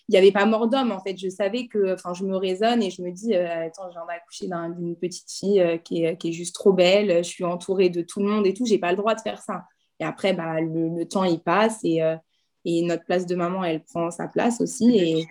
il 0.07 0.13
n'y 0.13 0.17
avait 0.17 0.31
pas 0.31 0.45
mort 0.45 0.69
d'homme, 0.69 0.93
en 0.93 1.01
fait. 1.01 1.17
Je 1.17 1.27
savais 1.27 1.67
que, 1.67 1.93
enfin, 1.93 2.13
je 2.13 2.23
me 2.23 2.37
raisonne 2.37 2.81
et 2.81 2.89
je 2.89 3.01
me 3.01 3.11
dis, 3.11 3.35
attends, 3.35 3.89
j'ai 3.91 3.99
accouché 4.15 4.47
d'une 4.77 4.95
petite 4.95 5.29
fille 5.29 5.81
qui 5.83 6.05
est, 6.05 6.17
qui, 6.17 6.29
est, 6.29 6.31
juste 6.31 6.55
trop 6.55 6.71
belle. 6.71 7.17
Je 7.17 7.29
suis 7.29 7.43
entourée 7.43 7.89
de 7.89 8.01
tout 8.01 8.21
le 8.21 8.27
monde 8.27 8.47
et 8.47 8.53
tout. 8.53 8.65
J'ai 8.65 8.79
pas 8.79 8.91
le 8.91 8.97
droit 8.97 9.13
de 9.13 9.21
faire 9.21 9.41
ça. 9.41 9.65
Et 9.99 10.05
après, 10.05 10.33
bah, 10.33 10.61
le, 10.61 11.03
temps, 11.03 11.25
il 11.25 11.39
passe 11.39 11.83
et 12.65 12.83
notre 12.83 13.03
place 13.05 13.25
de 13.25 13.35
maman, 13.35 13.63
elle 13.63 13.83
prend 13.83 14.11
sa 14.11 14.27
place 14.27 14.61
aussi. 14.61 14.97
Et, 14.97 15.27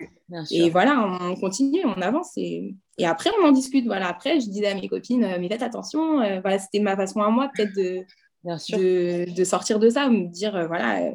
et 0.51 0.69
voilà, 0.69 1.19
on 1.21 1.35
continue, 1.35 1.81
on 1.85 2.01
avance. 2.01 2.33
Et, 2.37 2.75
et, 2.97 3.05
après, 3.05 3.29
on 3.41 3.47
en 3.47 3.51
discute. 3.51 3.85
Voilà, 3.85 4.07
après, 4.07 4.39
je 4.39 4.49
disais 4.49 4.67
à 4.67 4.75
mes 4.75 4.87
copines, 4.87 5.23
euh, 5.23 5.37
mais 5.39 5.47
faites 5.47 5.63
attention. 5.63 6.21
Euh, 6.21 6.41
voilà, 6.41 6.59
c'était 6.59 6.79
ma 6.79 6.95
façon 6.95 7.21
à 7.21 7.29
moi, 7.29 7.49
peut-être 7.55 7.73
de, 7.73 8.03
de, 8.43 9.33
de, 9.33 9.43
sortir 9.43 9.79
de 9.79 9.89
ça, 9.89 10.09
me 10.09 10.27
dire, 10.27 10.55
euh, 10.55 10.67
voilà, 10.67 11.11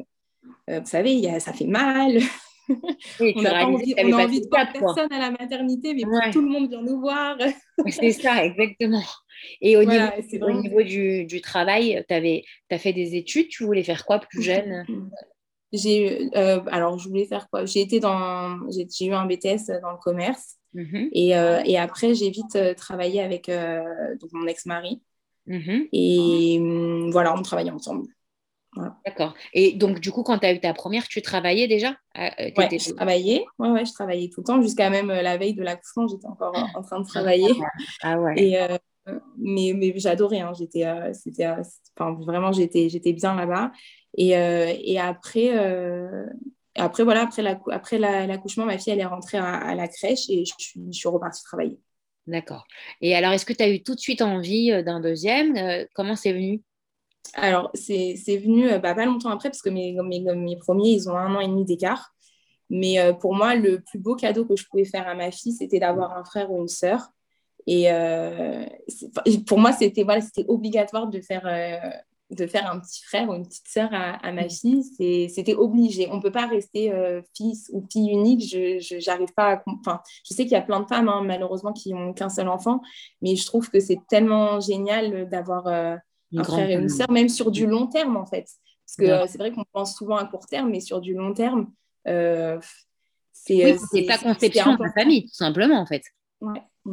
vous 0.67 0.85
savez, 0.85 1.39
ça 1.39 1.53
fait 1.53 1.67
mal. 1.67 2.19
on 3.21 3.45
a, 3.45 3.63
envie, 3.63 3.95
on 3.97 4.11
a 4.13 4.23
envie 4.23 4.41
de 4.41 4.47
voir 4.49 4.71
personne 4.73 5.11
à 5.11 5.19
la 5.19 5.31
maternité, 5.31 5.93
mais 5.93 6.31
tout 6.31 6.41
le 6.41 6.49
monde 6.49 6.69
vient 6.69 6.81
nous 6.81 6.99
voir. 6.99 7.37
c'est 7.89 8.11
ça, 8.11 8.43
exactement. 8.43 9.03
Et 9.61 9.77
au 9.77 9.83
niveau, 9.83 10.81
du, 10.83 11.41
travail, 11.41 12.03
tu 12.09 12.15
as 12.15 12.77
fait 12.77 12.93
des 12.93 13.15
études, 13.15 13.49
tu 13.49 13.65
voulais 13.65 13.83
faire 13.83 14.05
quoi 14.05 14.19
plus 14.19 14.41
jeune? 14.41 14.85
J'ai 15.73 16.29
euh, 16.35 16.61
alors 16.67 16.97
je 16.97 17.09
voulais 17.09 17.25
faire 17.25 17.49
quoi? 17.49 17.65
J'ai 17.65 17.81
été 17.81 17.99
dans, 17.99 18.59
j'ai 18.69 19.05
eu 19.05 19.13
un 19.13 19.25
BTS 19.25 19.81
dans 19.81 19.91
le 19.91 19.97
commerce 19.97 20.55
mmh 20.73 21.07
euh, 21.15 21.61
et, 21.65 21.77
après 21.77 22.13
j'ai 22.13 22.29
vite 22.29 22.55
euh, 22.55 22.73
travaillé 22.73 23.21
avec 23.21 23.49
mon 24.31 24.47
ex-mari 24.47 25.01
mmh 25.47 25.79
et 25.91 26.59
mmh, 26.59 27.11
voilà, 27.11 27.33
on 27.37 27.41
travaillait 27.41 27.71
ensemble. 27.71 28.07
D'accord. 29.05 29.33
Et 29.53 29.73
donc, 29.73 29.99
du 29.99 30.11
coup, 30.11 30.21
quand 30.21 30.37
tu 30.37 30.45
as 30.45 30.53
eu 30.53 30.59
ta 30.59 30.71
première, 30.71 31.07
tu 31.07 31.23
travaillais 31.23 31.67
déjà? 31.67 31.95
Euh, 32.19 32.29
Oui, 32.55 32.65
je 32.79 32.93
travaillais. 32.93 33.43
Ouais, 33.57 33.69
ouais, 33.69 33.85
je 33.85 33.91
travaillais 33.91 34.29
tout 34.29 34.41
le 34.41 34.45
temps. 34.45 34.61
Jusqu'à 34.61 34.91
même 34.91 35.07
la 35.07 35.37
veille 35.37 35.55
de 35.55 35.63
l'accouchement, 35.63 36.07
j'étais 36.07 36.27
encore 36.27 36.53
en 36.75 36.83
train 36.83 36.99
de 36.99 37.07
travailler. 37.07 37.55
Ah 38.03 38.19
ouais. 38.19 38.39
Et, 38.39 38.57
mais 39.37 39.73
mais 39.75 39.93
j'adorais. 39.97 40.39
Hein. 40.39 40.53
J'étais, 40.57 40.85
c'était, 41.13 41.47
enfin, 41.97 42.13
vraiment, 42.19 42.51
j'étais, 42.51 42.89
j'étais 42.89 43.13
bien 43.13 43.35
là-bas. 43.35 43.71
Et, 44.17 44.29
et 44.31 44.99
après, 44.99 45.51
après, 46.75 47.03
voilà, 47.03 47.21
après, 47.21 47.41
la, 47.41 47.59
après 47.71 47.97
l'accouchement, 47.97 48.65
ma 48.65 48.77
fille, 48.77 48.93
elle 48.93 48.99
est 48.99 49.05
rentrée 49.05 49.37
à, 49.37 49.75
la 49.75 49.87
crèche 49.87 50.29
et 50.29 50.45
je 50.45 50.53
suis, 50.57 50.81
je 50.91 50.97
suis 50.97 51.09
repartie 51.09 51.43
travailler. 51.43 51.79
D'accord. 52.25 52.65
Et 53.01 53.15
alors, 53.15 53.31
est-ce 53.31 53.45
que 53.45 53.53
tu 53.53 53.63
as 53.63 53.69
eu 53.69 53.83
tout 53.83 53.95
de 53.95 53.99
suite 53.99 54.21
envie 54.21 54.83
d'un 54.83 54.99
deuxième 54.99 55.87
Comment 55.93 56.15
c'est 56.15 56.33
venu? 56.33 56.61
Alors, 57.33 57.69
c'est 57.73 58.15
venu 58.37 58.69
euh, 58.69 58.79
bah, 58.79 58.95
pas 58.95 59.05
longtemps 59.05 59.29
après, 59.29 59.49
parce 59.49 59.61
que 59.61 59.69
mes, 59.69 59.93
mes, 60.01 60.57
premiers, 60.57 60.91
ils 60.91 61.09
ont 61.09 61.17
un 61.17 61.35
an 61.35 61.39
et 61.39 61.47
demi 61.47 61.65
d'écart. 61.65 62.13
Mais 62.69 62.99
euh, 62.99 63.13
pour 63.13 63.33
moi, 63.33 63.55
le 63.55 63.79
plus 63.79 63.99
beau 63.99 64.15
cadeau 64.15 64.45
que 64.45 64.55
je 64.55 64.65
pouvais 64.67 64.85
faire 64.85 65.07
à 65.07 65.15
ma 65.15 65.31
fille, 65.31 65.53
c'était 65.53 65.79
d'avoir 65.79 66.17
un 66.17 66.23
frère 66.23 66.51
ou 66.51 66.61
une 66.61 66.67
sœur. 66.67 67.09
Et 67.67 67.91
euh, 67.91 68.65
pour 69.45 69.59
moi, 69.59 69.71
c'était 69.73 70.03
voilà, 70.03 70.23
obligatoire 70.47 71.07
de 71.07 71.19
faire, 71.19 71.43
de 72.31 72.47
faire 72.47 72.71
un 72.71 72.79
petit 72.79 73.03
frère 73.03 73.29
ou 73.29 73.33
une 73.33 73.45
petite 73.45 73.67
sœur 73.67 73.89
à, 73.91 74.31
ma 74.31 74.47
fille. 74.47 74.83
C'était 75.29 75.53
obligé. 75.53 76.07
On 76.09 76.17
ne 76.17 76.21
peut 76.21 76.31
pas 76.31 76.47
rester 76.47 76.93
fils 77.35 77.69
ou 77.73 77.85
fille 77.91 78.09
unique. 78.09 78.41
Je 78.49 79.05
n'arrive 79.05 79.33
pas 79.33 79.55
à... 79.55 79.63
Enfin, 79.67 80.01
je 80.23 80.33
sais 80.33 80.43
qu'il 80.43 80.53
y 80.53 80.55
a 80.55 80.61
plein 80.61 80.79
de 80.79 80.87
femmes, 80.87 81.09
hein, 81.09 81.23
malheureusement, 81.25 81.73
qui 81.73 81.93
n'ont 81.93 82.13
qu'un 82.13 82.29
seul 82.29 82.47
enfant. 82.47 82.81
Mais 83.21 83.35
je 83.35 83.45
trouve 83.45 83.69
que 83.69 83.81
c'est 83.81 83.99
tellement 84.09 84.61
génial 84.61 85.29
d'avoir 85.29 85.67
un 85.67 86.43
frère 86.43 86.69
et 86.69 86.75
une 86.75 86.89
sœur, 86.89 87.11
même 87.11 87.29
sur 87.29 87.51
du 87.51 87.65
long 87.65 87.87
terme, 87.87 88.17
en 88.17 88.25
fait. 88.25 88.47
Parce 88.87 88.95
que 88.97 89.05
euh, 89.05 89.27
c'est 89.27 89.37
vrai 89.37 89.51
qu'on 89.51 89.65
pense 89.73 89.97
souvent 89.97 90.15
à 90.15 90.25
court 90.25 90.45
terme, 90.45 90.69
mais 90.69 90.79
sur 90.79 91.01
du 91.01 91.13
long 91.13 91.33
terme, 91.33 91.71
euh, 92.07 92.57
c'est 93.33 93.77
oui, 93.93 94.01
euh, 94.01 94.07
ta 94.07 94.17
conception 94.17 94.75
de 94.75 94.89
famille, 94.95 95.23
tout 95.23 95.35
simplement, 95.35 95.79
en 95.79 95.85
fait. 95.85 96.03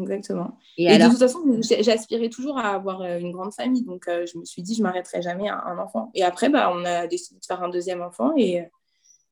Exactement. 0.02 0.58
Et, 0.76 0.98
de 0.98 1.08
toute 1.08 1.18
façon, 1.18 1.40
j'aspirais 1.80 2.28
toujours 2.28 2.58
à 2.58 2.74
avoir 2.74 3.02
une 3.04 3.32
grande 3.32 3.52
famille, 3.52 3.84
donc 3.84 4.04
je 4.06 4.38
me 4.38 4.44
suis 4.44 4.62
dit, 4.62 4.74
je 4.74 4.82
m'arrêterai 4.82 5.22
jamais 5.22 5.48
à 5.48 5.62
un 5.66 5.78
enfant. 5.78 6.10
Et 6.14 6.22
après, 6.22 6.48
bah, 6.48 6.72
on 6.74 6.84
a 6.84 7.06
décidé 7.06 7.38
de 7.40 7.44
faire 7.44 7.62
un 7.62 7.68
deuxième 7.68 8.02
enfant, 8.02 8.32
et, 8.36 8.64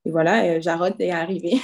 et 0.05 0.11
voilà, 0.11 0.61
Jarod 0.61 0.95
est 0.99 1.11
arrivé. 1.11 1.61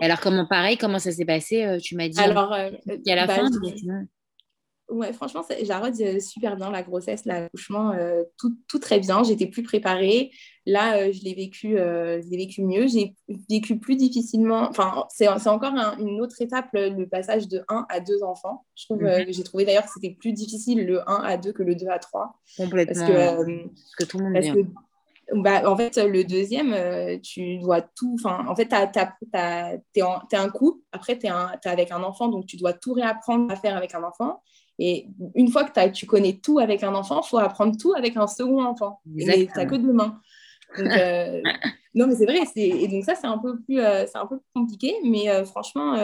alors, 0.00 0.20
comment 0.20 0.46
pareil, 0.46 0.76
comment 0.76 0.98
ça 0.98 1.12
s'est 1.12 1.24
passé 1.24 1.78
Tu 1.82 1.96
m'as 1.96 2.08
dit 2.08 2.20
alors, 2.20 2.56
il 2.86 3.02
y 3.06 3.12
a 3.12 3.16
la 3.16 3.26
bah, 3.26 3.36
fin, 3.36 3.48
Ouais, 4.90 5.12
franchement, 5.12 5.42
Jarod, 5.62 5.94
euh, 6.00 6.18
super 6.18 6.56
bien, 6.56 6.70
la 6.70 6.82
grossesse, 6.82 7.24
l'accouchement, 7.24 7.92
euh, 7.92 8.24
tout, 8.38 8.56
tout, 8.66 8.80
très 8.80 8.98
bien. 8.98 9.22
J'étais 9.22 9.46
plus 9.46 9.62
préparée. 9.62 10.32
Là, 10.66 10.96
euh, 10.96 11.12
je 11.12 11.22
l'ai 11.22 11.34
vécu, 11.34 11.76
vécu 12.28 12.62
mieux. 12.62 12.88
J'ai 12.88 13.14
vécu 13.48 13.78
plus 13.78 13.96
difficilement. 13.96 14.68
Enfin, 14.68 15.06
c'est 15.08 15.28
encore 15.28 15.74
une 15.98 16.20
autre 16.20 16.40
étape, 16.42 16.68
le, 16.72 17.04
passage 17.06 17.48
de 17.48 17.64
1 17.68 17.86
à 17.88 18.00
2 18.00 18.22
enfants. 18.24 18.64
Je 18.74 18.84
trouve, 18.84 19.02
mhm. 19.02 19.26
j'ai 19.28 19.44
trouvé 19.44 19.64
d'ailleurs 19.64 19.84
que 19.84 19.90
c'était 19.94 20.14
plus 20.14 20.32
difficile 20.32 20.84
le 20.84 21.08
1 21.08 21.22
à 21.22 21.36
2 21.36 21.52
que 21.52 21.62
le 21.62 21.76
2 21.76 21.86
à 21.88 21.98
3. 21.98 22.32
Complètement. 22.56 23.06
Parce 23.06 23.10
que, 23.10 23.68
que 23.98 24.04
tout 24.04 24.18
le 24.18 24.24
monde 24.24 24.34
parce 24.34 24.48
bah, 25.32 25.70
en 25.70 25.76
fait, 25.76 25.96
le 25.96 26.24
deuxième, 26.24 26.74
tu 27.20 27.58
dois 27.58 27.82
tout. 27.82 28.16
Enfin, 28.18 28.44
en 28.48 28.56
fait, 28.56 28.66
tu 28.66 30.00
es, 30.00 30.36
un 30.36 30.48
couple, 30.48 30.80
après, 30.90 31.16
tu 31.16 31.26
es, 31.26 31.30
es, 31.30 31.68
avec 31.68 31.92
un 31.92 32.02
enfant, 32.02 32.26
donc 32.26 32.46
tu 32.46 32.56
dois 32.56 32.72
tout 32.72 32.94
réapprendre 32.94 33.48
à 33.52 33.54
faire 33.54 33.76
avec 33.76 33.94
un 33.94 34.02
enfant. 34.02 34.42
Et 34.82 35.08
une 35.34 35.50
fois 35.50 35.64
que 35.64 35.88
tu 35.90 36.06
connais 36.06 36.38
tout 36.38 36.58
avec 36.58 36.82
un 36.82 36.94
enfant, 36.94 37.20
il 37.22 37.28
faut 37.28 37.36
apprendre 37.36 37.76
tout 37.76 37.92
avec 37.92 38.16
un 38.16 38.26
second 38.26 38.64
enfant. 38.64 38.98
Mais 39.04 39.46
tu 39.46 39.52
n'as 39.54 39.66
que 39.66 39.74
deux 39.74 39.92
mains. 39.92 40.18
Euh, 40.78 41.42
non, 41.94 42.06
mais 42.06 42.14
c'est 42.14 42.24
vrai. 42.24 42.38
Et 42.56 42.88
donc, 42.88 43.04
ça, 43.04 43.14
c'est 43.14 43.26
un, 43.26 43.36
peu 43.36 43.60
plus, 43.60 43.78
euh, 43.78 44.06
c'est 44.06 44.16
un 44.16 44.26
peu 44.26 44.38
plus 44.38 44.48
compliqué. 44.54 44.94
Mais 45.04 45.28
euh, 45.28 45.44
franchement, 45.44 45.96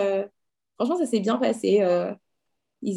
franchement, 0.74 0.98
ça 0.98 1.06
s'est 1.06 1.20
bien 1.20 1.36
passé. 1.38 1.82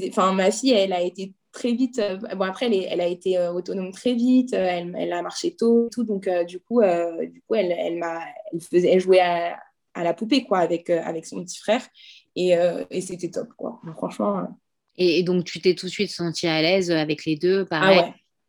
Enfin, 0.10 0.34
ma 0.34 0.52
fille, 0.52 0.72
elle 0.72 0.92
a 0.92 1.02
été 1.02 1.34
très 1.54 1.72
vite. 1.72 2.02
bon, 2.36 2.44
après, 2.44 2.65
elle, 2.65 2.86
elle, 2.89 3.02
a 3.02 3.08
été 3.08 3.39
autonome 3.48 3.94
très 3.94 4.13
vite. 4.13 4.52
Elle, 4.52 4.94
elle, 5.00 5.13
a 5.13 5.22
marché 5.22 5.56
tôt. 5.56 5.88
Tout, 5.94 6.04
donc, 6.04 6.28
du 6.46 6.60
coup, 6.60 6.82
du 6.82 7.42
coup 7.48 7.56
elle, 7.56 7.72
elle, 7.72 8.04
elle, 8.52 8.62
faisait, 8.62 8.89
elle 8.89 9.00
jouait 9.00 9.22
à, 9.22 9.58
à, 9.94 10.04
la 10.04 10.13
poupée 10.13 10.44
quoi, 10.44 10.58
avec, 10.60 10.89
avec 10.89 11.26
son 11.26 11.42
petit 11.42 11.58
frère. 11.58 11.88
Et, 12.36 12.50
et 12.89 13.00
c'était 13.00 13.32
top. 13.32 13.48
Quoi. 13.56 13.80
franchement. 13.96 14.46
Et, 15.01 15.23
donc, 15.23 15.45
tu 15.45 15.62
t'es 15.62 15.75
tout 15.75 15.85
de 15.85 15.91
suite 15.91 16.12
senti 16.12 16.45
à 16.45 16.62
l'aise 16.62 16.91
avec 16.91 17.25
les 17.25 17.38
deux, 17.38 17.63
pareil. 17.63 17.99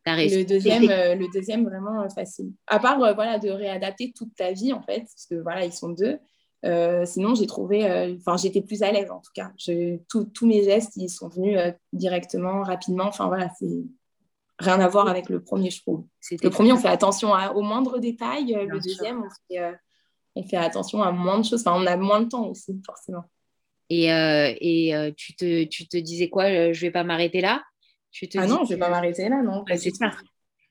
Ah 0.05 0.15
ouais. 0.17 0.27
le 0.27 0.43
deuxième, 0.43 0.89
euh, 0.89 1.15
le 1.15 1.27
deuxième 1.33 1.63
vraiment 1.63 2.01
euh, 2.01 2.09
facile. 2.09 2.51
À 2.67 2.77
part 2.77 3.01
euh, 3.01 3.13
voilà 3.13 3.39
de 3.39 3.49
réadapter 3.49 4.11
toute 4.13 4.35
ta 4.35 4.51
vie 4.51 4.73
en 4.73 4.81
fait, 4.81 4.99
parce 4.99 5.25
que 5.29 5.35
voilà 5.35 5.63
ils 5.63 5.71
sont 5.71 5.89
deux. 5.89 6.19
sinon 7.05 7.35
j'ai 7.35 7.47
trouvé, 7.47 7.85
enfin 8.19 8.35
j'étais 8.35 8.61
plus 8.61 8.83
à 8.83 8.91
l'aise 8.91 9.09
en 9.11 9.21
tout 9.21 9.31
cas. 9.33 9.51
Tous 10.09 10.45
mes 10.45 10.63
gestes 10.63 10.97
ils 10.97 11.09
sont 11.09 11.29
venus 11.29 11.57
directement, 11.93 12.63
rapidement. 12.63 13.05
Enfin 13.05 13.27
voilà 13.27 13.49
c'est 13.57 13.83
rien 14.59 14.79
à 14.81 14.89
voir 14.89 15.07
avec 15.07 15.29
le 15.29 15.41
premier 15.41 15.69
je 15.69 15.81
trouve. 15.81 16.05
Le 16.43 16.49
premier 16.49 16.73
on 16.73 16.77
fait 16.77 16.89
attention 16.89 17.33
à, 17.33 17.53
aux 17.53 17.61
moindres 17.61 17.97
détails. 17.97 18.53
le 18.69 18.79
deuxième 18.81 19.23
on 19.23 19.29
fait, 19.47 19.73
on 20.35 20.43
fait 20.43 20.57
attention 20.57 21.01
à 21.01 21.13
moins 21.13 21.39
de 21.39 21.45
choses. 21.45 21.61
Enfin 21.65 21.81
on 21.81 21.87
a 21.87 21.95
moins 21.95 22.19
de 22.19 22.27
temps 22.27 22.45
aussi 22.47 22.77
forcément. 22.85 23.23
Et, 23.93 24.09
euh, 24.13 24.53
et 24.61 24.95
euh, 24.95 25.11
tu, 25.17 25.35
te, 25.35 25.65
tu 25.65 25.85
te 25.85 25.97
disais 25.97 26.29
quoi 26.29 26.45
euh, 26.45 26.71
Je 26.71 26.79
vais 26.79 26.91
pas 26.91 27.03
m'arrêter 27.03 27.41
là? 27.41 27.61
Tu 28.09 28.29
te 28.29 28.37
Ah 28.37 28.47
non, 28.47 28.63
je 28.63 28.69
vais 28.69 28.79
pas 28.79 28.89
m'arrêter 28.89 29.27
là, 29.27 29.43
non. 29.43 29.65
c'est 29.67 29.93
ça. 29.93 30.11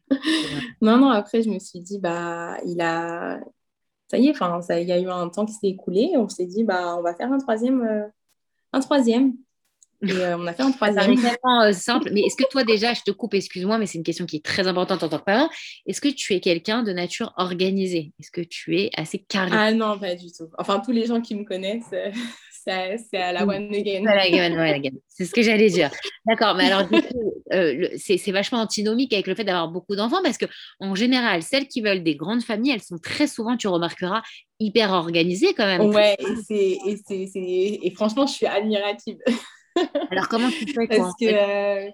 non, 0.80 0.96
non, 0.96 1.10
après, 1.10 1.42
je 1.42 1.50
me 1.50 1.58
suis 1.58 1.80
dit, 1.80 1.98
bah, 1.98 2.56
il 2.64 2.80
a. 2.80 3.38
Ça 4.08 4.16
y 4.16 4.28
est, 4.28 4.30
enfin, 4.30 4.58
il 4.70 4.88
y 4.88 4.92
a 4.92 4.98
eu 4.98 5.10
un 5.10 5.28
temps 5.28 5.44
qui 5.44 5.52
s'est 5.52 5.68
écoulé. 5.68 6.12
On 6.16 6.30
s'est 6.30 6.46
dit, 6.46 6.64
bah, 6.64 6.96
on 6.96 7.02
va 7.02 7.14
faire 7.14 7.30
un 7.30 7.36
troisième. 7.36 8.10
un 8.72 8.80
troisième. 8.80 9.34
Et 10.00 10.12
on 10.34 10.46
a 10.46 10.54
fait 10.54 10.62
un 10.62 10.70
troisième. 10.72 11.14
C'est 11.14 11.22
tellement 11.22 11.72
simple. 11.74 12.10
Mais 12.14 12.22
est-ce 12.22 12.36
que 12.36 12.48
toi, 12.50 12.64
déjà, 12.64 12.94
je 12.94 13.02
te 13.02 13.10
coupe, 13.10 13.34
excuse-moi, 13.34 13.76
mais 13.76 13.84
c'est 13.84 13.98
une 13.98 14.04
question 14.04 14.24
qui 14.24 14.36
est 14.36 14.44
très 14.44 14.66
importante 14.66 15.02
en 15.02 15.10
tant 15.10 15.18
que 15.18 15.24
parent. 15.24 15.50
Est-ce 15.84 16.00
que 16.00 16.08
tu 16.08 16.32
es 16.32 16.40
quelqu'un 16.40 16.82
de 16.82 16.92
nature 16.92 17.34
organisée? 17.36 18.12
Est-ce 18.18 18.30
que 18.30 18.40
tu 18.40 18.80
es 18.80 18.90
assez 18.96 19.18
carré? 19.18 19.50
Ah 19.52 19.72
non, 19.72 19.98
pas 19.98 20.14
du 20.14 20.32
tout. 20.32 20.48
Enfin, 20.56 20.80
tous 20.80 20.92
les 20.92 21.04
gens 21.04 21.20
qui 21.20 21.34
me 21.34 21.44
connaissent 21.44 21.92
c'est 22.64 23.16
à 23.18 23.32
la 23.32 23.46
one 23.46 23.72
again. 23.74 24.90
C'est 25.08 25.24
ce 25.24 25.32
que 25.32 25.42
j'allais 25.42 25.70
dire. 25.70 25.90
D'accord, 26.26 26.54
mais 26.54 26.70
alors 26.70 26.88
du 26.88 27.00
coup, 27.02 27.34
euh, 27.52 27.88
c'est 27.96 28.30
vachement 28.30 28.60
antinomique 28.60 29.12
avec 29.12 29.26
le 29.26 29.34
fait 29.34 29.44
d'avoir 29.44 29.68
beaucoup 29.68 29.96
d'enfants 29.96 30.22
parce 30.22 30.38
que 30.38 30.46
en 30.78 30.94
général, 30.94 31.42
celles 31.42 31.68
qui 31.68 31.80
veulent 31.80 32.02
des 32.02 32.16
grandes 32.16 32.42
familles, 32.42 32.72
elles 32.72 32.82
sont 32.82 32.98
très 32.98 33.26
souvent, 33.26 33.56
tu 33.56 33.68
remarqueras, 33.68 34.22
hyper 34.58 34.92
organisées 34.92 35.54
quand 35.54 35.66
même. 35.66 35.82
Ouais, 35.82 36.16
et, 36.50 36.78
et, 37.10 37.86
et 37.86 37.90
franchement, 37.92 38.26
je 38.26 38.32
suis 38.32 38.46
admirative. 38.46 39.18
alors 40.10 40.28
comment 40.28 40.50
tu 40.50 40.66
fais 40.66 40.86
Parce 40.86 41.14
que. 41.20 41.26
Euh, 41.26 41.90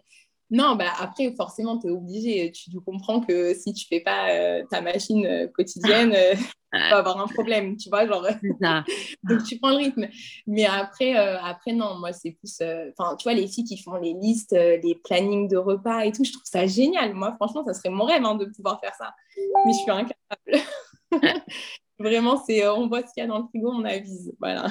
non, 0.49 0.77
bah 0.77 0.93
après, 1.01 1.35
forcément, 1.37 1.77
tu 1.77 1.89
es 1.89 1.91
obligé. 1.91 2.53
Tu, 2.53 2.71
comprends 2.81 3.21
que 3.21 3.53
si 3.53 3.73
tu 3.73 3.85
fais 3.89 3.99
pas 3.99 4.31
euh, 4.31 4.63
ta 4.71 4.81
machine 4.81 5.51
quotidienne, 5.53 6.15
tu 6.85 6.91
vas 6.91 6.99
avoir 6.99 7.21
un 7.21 7.27
problème, 7.27 7.77
tu 7.77 7.89
vois, 7.89 8.07
genre. 8.07 8.27
Donc, 9.23 9.43
tu 9.45 9.59
prends 9.59 9.71
le 9.71 9.77
rythme. 9.77 10.07
Mais 10.47 10.67
après, 10.67 11.15
après 11.15 11.73
non, 11.73 11.99
moi, 11.99 12.13
c'est 12.13 12.33
plus... 12.33 12.61
Enfin, 12.99 13.17
tu 13.17 13.25
vois, 13.25 13.35
les 13.35 13.47
filles 13.47 13.65
qui 13.65 13.79
font 13.79 13.97
les 13.97 14.15
listes, 14.15 14.53
les 14.53 15.01
plannings 15.05 15.49
de 15.49 15.57
repas 15.57 16.01
et 16.01 16.13
tout, 16.13 16.25
je 16.25 16.33
trouve 16.33 16.45
ça 16.45 16.67
génial. 16.67 17.15
Moi, 17.15 17.35
franchement, 17.37 17.65
ça 17.65 17.75
serait 17.75 17.91
mon 17.91 18.05
rêve 18.05 18.25
hein, 18.25 18.35
de 18.35 18.47
pouvoir 18.47 18.81
faire 18.81 18.95
ça. 18.95 19.15
Mais 19.37 19.73
je 19.73 19.79
suis 19.79 19.91
incapable. 19.91 21.43
Vraiment, 21.99 22.43
c'est 22.45 22.67
on 22.69 22.89
voit 22.89 23.01
ce 23.01 23.13
qu'il 23.15 23.23
y 23.23 23.25
a 23.25 23.27
dans 23.27 23.39
le 23.39 23.47
frigo, 23.47 23.71
on 23.73 23.85
avise. 23.85 24.33
Voilà. 24.39 24.67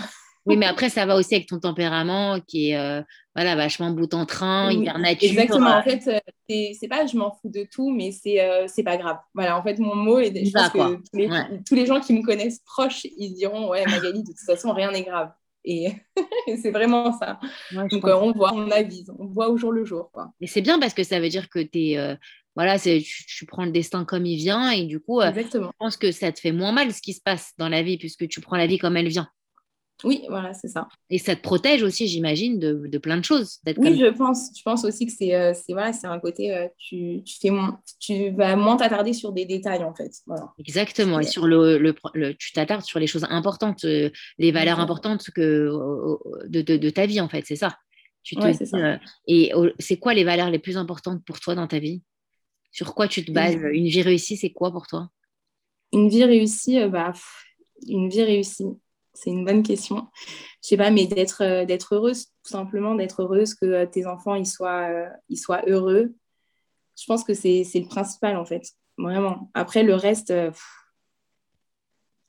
Oui, 0.46 0.58
mais 0.58 0.66
après, 0.68 0.90
ça 0.90 1.06
va 1.06 1.16
aussi 1.16 1.34
avec 1.34 1.48
ton 1.48 1.60
tempérament 1.60 2.40
qui 2.40 2.70
est 2.70 2.78
euh, 2.78 3.02
voilà, 3.36 3.56
vachement 3.56 3.90
bout 3.90 4.14
en 4.14 4.26
train, 4.26 4.72
hyper 4.72 5.00
nature. 5.00 5.30
Exactement. 5.30 5.72
En 5.72 5.82
fait, 5.82 6.08
euh, 6.08 6.20
c'est 6.48 6.88
pas 6.88 7.06
je 7.08 7.18
m'en 7.18 7.32
fous 7.32 7.50
de 7.50 7.68
tout, 7.70 7.90
mais 7.90 8.12
c'est 8.12 8.42
euh, 8.42 8.66
c'est 8.68 8.84
pas 8.84 8.98
grave. 8.98 9.18
Voilà, 9.34 9.58
en 9.58 9.64
fait, 9.64 9.80
mon 9.80 9.96
mot, 9.96 10.20
et 10.20 10.32
je 10.46 10.52
pense 10.52 10.70
que 10.70 10.96
tous 10.96 11.18
les, 11.18 11.30
tous 11.68 11.76
les, 11.76 11.86
gens 11.86 12.00
qui 12.00 12.14
me 12.14 12.24
connaissent 12.24 12.60
proches, 12.60 13.06
ils 13.18 13.34
diront 13.34 13.70
Ouais, 13.70 13.86
Magali, 13.86 14.22
de 14.22 14.28
toute 14.28 14.46
façon, 14.46 14.72
rien 14.72 14.92
n'est 14.92 15.04
grave. 15.04 15.32
Et, 15.64 15.94
c'est 16.62 16.72
vraiment 16.72 17.12
ça. 17.18 17.40
Donc, 17.72 18.06
on 18.06 18.32
voit, 18.32 18.54
on 18.54 18.70
avise, 18.70 19.12
on 19.18 19.26
voit 19.26 19.50
au 19.50 19.58
jour 19.58 19.72
le 19.72 19.84
jour. 19.84 20.12
Quoi. 20.12 20.32
Et 20.42 20.48
c'est 20.48 20.62
bien 20.62 20.80
parce 20.80 20.94
que 20.94 21.04
ça 21.04 21.20
veut 21.20 21.30
dire 21.30 21.50
que 21.50 21.60
tu 21.60 21.94
es 21.94 22.18
voilà, 22.56 22.80
tu, 22.80 23.46
prends 23.48 23.66
le 23.66 23.72
destin 23.72 24.06
comme 24.06 24.26
il 24.26 24.38
vient 24.38 24.70
et 24.70 24.86
du 24.86 25.02
coup, 25.02 25.22
je 25.22 25.72
pense 25.78 25.98
que 25.98 26.14
ça 26.14 26.32
te 26.32 26.40
fait 26.40 26.54
moins 26.54 26.72
mal 26.72 26.94
ce 26.94 27.02
qui 27.02 27.14
se 27.14 27.22
passe 27.22 27.52
dans 27.58 27.68
la 27.68 27.84
vie 27.84 27.98
puisque 27.98 28.30
tu 28.30 28.40
prends 28.40 28.56
la 28.56 28.68
vie 28.68 28.78
comme 28.78 28.96
elle 28.96 29.10
vient. 29.10 29.28
Oui, 30.04 30.24
voilà, 30.28 30.54
c'est 30.54 30.68
ça. 30.68 30.88
Et 31.10 31.18
ça 31.18 31.36
te 31.36 31.42
protège 31.42 31.82
aussi, 31.82 32.08
j'imagine, 32.08 32.60
de, 32.60 32.88
de, 32.88 32.98
plein 32.98 33.18
de 33.18 33.24
choses. 33.24 33.60
Oui, 33.78 33.98
je 33.98 34.12
pense. 34.12 34.52
Je 34.56 34.62
pense 34.62 34.84
aussi 34.84 35.06
que 35.06 35.12
c'est 35.12 35.34
euh, 35.34 35.54
voilà, 35.70 35.92
un 36.04 36.20
côté, 36.20 36.54
euh, 36.54 36.68
tu, 36.78 37.24
tu, 37.24 37.38
fais 37.40 37.50
moins, 37.50 37.80
tu 38.00 38.32
vas 38.32 38.56
moins 38.58 38.76
t'attarder 38.76 39.14
sur 39.14 39.32
des 39.32 39.46
détails, 39.46 39.84
en 39.84 39.96
fait. 39.96 40.12
Exactement. 40.60 41.20
Et 41.22 41.24
sur 41.24 41.48
le, 41.48 41.78
le, 41.78 42.34
tu 42.34 42.52
t'attardes 42.52 42.84
sur 42.84 43.00
les 43.00 43.08
choses 43.08 43.26
importantes, 43.30 43.86
euh, 43.86 44.10
les 44.38 44.52
valeurs 44.52 44.80
importantes 44.80 45.30
que, 45.34 45.70
de, 46.48 46.62
de, 46.62 46.76
de, 46.76 46.90
ta 46.90 47.06
vie, 47.06 47.22
en 47.22 47.30
fait, 47.30 47.46
c'est 47.46 47.56
ça. 47.56 47.78
Tu 48.24 48.36
te, 48.36 48.66
ça. 48.66 49.00
et 49.28 49.52
c'est 49.78 49.98
quoi 49.98 50.16
les 50.16 50.24
valeurs 50.24 50.50
les 50.50 50.60
plus 50.60 50.78
importantes 50.78 51.24
pour 51.26 51.40
toi 51.40 51.56
dans 51.56 51.68
ta 51.68 51.80
vie? 51.80 52.02
Sur 52.72 52.96
quoi 52.96 53.08
tu 53.08 53.24
te 53.24 53.32
bases? 53.32 53.56
Une 53.72 53.88
vie 53.88 54.02
réussie, 54.02 54.36
c'est 54.36 54.50
quoi 54.50 54.72
pour 54.72 54.88
toi? 54.88 55.10
Une 55.94 56.10
vie 56.10 56.26
réussie, 56.26 56.84
bah, 56.90 57.14
une 57.88 58.10
vie 58.10 58.24
réussie 58.24 58.66
c'est 59.16 59.30
une 59.30 59.46
bonne 59.46 59.64
question. 59.64 60.08
Je 60.64 60.70
sais 60.70 60.78
pas, 60.78 60.92
mais 60.92 61.08
d'être 61.08 61.42
euh, 61.44 61.66
d'être 61.66 61.96
heureuse, 61.96 62.28
tout 62.44 62.52
simplement, 62.52 62.96
d'être 62.96 63.24
heureuse 63.24 63.56
que 63.56 63.66
euh, 63.66 63.86
tes 63.86 64.06
enfants 64.06 64.36
ils 64.36 64.46
soient, 64.46 64.90
euh, 64.90 65.10
ils 65.30 65.38
soient 65.38 65.64
heureux. 65.68 66.14
Je 66.98 67.06
pense 67.08 67.24
que 67.24 67.34
c'est 67.34 67.64
le 67.74 67.88
principal, 67.88 68.38
en 68.38 68.46
fait. 68.46 68.64
Vraiment. 68.98 69.50
Après, 69.54 69.84
le 69.84 69.96
reste, 69.96 70.34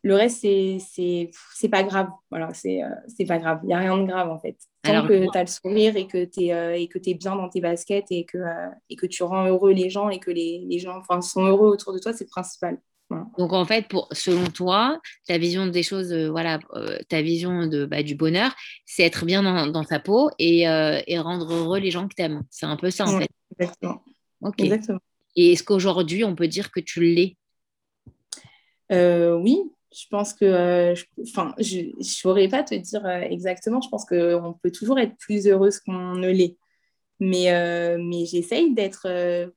le 0.03 0.15
reste, 0.15 0.41
c'est 0.41 1.69
pas 1.71 1.85
grave. 1.85 2.09
Voilà, 2.31 2.53
c'est 2.53 2.81
pas 3.29 3.39
grave. 3.39 3.61
Il 3.63 3.69
n'y 3.69 3.75
a 3.75 3.79
rien 3.79 3.97
de 3.97 4.07
grave, 4.07 4.29
en 4.29 4.41
fait. 4.41 4.57
Tant 4.83 5.07
que 5.07 5.31
tu 5.31 5.39
as 5.39 5.43
le 5.43 5.47
sourire 5.47 5.97
et 5.97 6.09
que 6.09 6.25
tu 6.25 6.47
es, 6.47 6.83
et 6.83 6.89
que 6.89 6.99
es 6.99 7.15
bien 7.15 7.37
dans 7.37 7.49
tes 7.49 7.61
baskets 7.61 8.11
et 8.11 8.25
que, 8.25 8.39
et 8.91 8.97
que 8.97 9.07
tu 9.07 9.23
rends 9.23 9.47
heureux 9.47 9.73
les 9.73 9.89
gens 9.89 10.09
et 10.09 10.19
que 10.19 10.33
les, 10.33 10.67
les 10.69 10.79
gens 10.81 11.01
sont 11.21 11.45
heureux 11.45 11.69
autour 11.69 11.93
de 11.93 12.01
toi, 12.01 12.13
c'est 12.13 12.25
le 12.25 12.31
principal. 12.31 12.81
Donc 13.11 13.53
en 13.53 13.65
fait, 13.65 13.87
pour, 13.89 14.09
selon 14.13 14.47
toi, 14.47 15.01
ta 15.27 15.39
vision 15.39 15.67
des 15.67 15.83
choses, 15.83 16.13
euh, 16.13 16.29
voilà, 16.29 16.59
euh, 16.75 16.99
ta 17.09 17.23
vision 17.23 17.67
de, 17.67 17.87
bah, 17.87 18.03
du 18.03 18.17
bonheur, 18.17 18.55
c'est 18.85 19.05
être 19.05 19.25
bien 19.25 19.43
dans, 19.69 19.85
sa 19.85 20.01
peau 20.01 20.31
et, 20.39 20.69
euh, 20.69 21.01
et, 21.07 21.19
rendre 21.19 21.53
heureux 21.53 21.79
les 21.79 21.93
gens 21.93 22.09
que 22.09 22.15
tu 22.15 22.23
aimes. 22.23 22.43
C'est 22.51 22.67
un 22.67 22.77
peu 22.77 22.91
ça 22.91 23.05
en 23.05 23.21
fait. 23.21 23.29
Exactement. 23.59 24.03
exactement. 24.59 24.99
Et 25.37 25.53
est-ce 25.53 25.63
qu'aujourd'hui, 25.63 26.25
on 26.25 26.35
peut 26.35 26.49
dire 26.49 26.73
que 26.73 26.81
tu 26.81 27.01
l'es? 27.03 27.37
Oui, 28.91 29.61
je 29.93 30.07
pense 30.11 30.35
que, 30.35 30.95
enfin, 31.23 31.55
je 31.59 31.97
ne 31.97 32.03
saurais 32.03 32.49
pas 32.49 32.65
te 32.65 32.75
dire 32.75 33.07
exactement. 33.07 33.81
Je 33.81 33.89
pense 33.89 34.05
qu'on 34.05 34.57
peut 34.61 34.73
toujours 34.73 34.99
être 34.99 35.17
plus 35.17 35.47
heureuse 35.47 35.79
qu'on 35.79 36.15
ne 36.15 36.31
l'est. 36.31 36.57
Mais, 37.21 37.47
mais 37.99 38.25
j'essaye 38.27 38.75
d'être, 38.75 39.07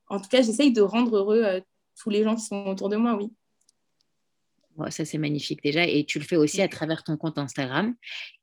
en 0.08 0.20
tout 0.20 0.28
cas, 0.28 0.42
j'essaye 0.42 0.72
de 0.72 0.82
rendre 0.82 1.16
heureux 1.16 1.62
tous 2.00 2.10
les 2.10 2.22
gens 2.22 2.36
qui 2.36 2.42
sont 2.44 2.66
autour 2.66 2.88
de 2.88 2.96
moi, 2.96 3.16
oui 3.16 3.32
ça, 4.88 5.04
c'est 5.04 5.18
magnifique 5.18 5.62
déjà. 5.62 5.86
Et 5.86 6.04
tu 6.04 6.18
le 6.18 6.24
fais 6.24 6.36
aussi 6.36 6.62
à 6.62 6.68
travers 6.68 7.04
ton 7.04 7.16
compte 7.16 7.38
Instagram. 7.38 7.94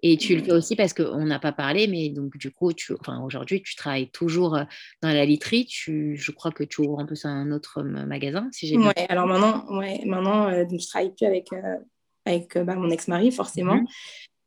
Et 0.04 0.18
tu 0.18 0.36
le 0.36 0.44
fais 0.44 0.52
aussi 0.52 0.76
parce 0.76 0.94
qu'on 0.94 1.26
n'a 1.26 1.40
pas 1.40 1.52
parlé, 1.52 1.88
mais 1.88 2.10
donc 2.10 2.38
du 2.38 2.52
coup, 2.52 2.74
tu, 2.74 2.94
enfin, 3.00 3.22
aujourd'hui, 3.24 3.62
tu 3.64 3.76
travailles 3.76 4.10
toujours 4.10 4.56
euh, 4.56 4.64
dans 5.02 5.10
la 5.10 5.26
literie. 5.26 5.66
Tu, 5.66 6.16
je 6.18 6.32
crois 6.32 6.52
que 6.52 6.64
tu 6.64 6.82
ouvres 6.82 7.00
un 7.00 7.06
peu 7.06 7.16
un 7.24 7.52
autre 7.52 7.82
magasin, 7.82 8.48
si 8.52 8.68
j'ai 8.68 8.78
bien 8.78 8.88
Ouais, 8.88 9.06
alors 9.10 9.26
maintenant, 9.26 9.66
ouais, 9.78 10.02
maintenant 10.06 10.48
euh, 10.50 10.66
je 10.70 10.88
travaille 10.88 11.14
plus 11.14 11.26
avec, 11.26 11.52
euh, 11.54 11.78
avec 12.26 12.58
bah, 12.58 12.76
mon 12.76 12.90
ex-mari, 12.90 13.32
forcément. 13.32 13.76
Mmh 13.76 13.88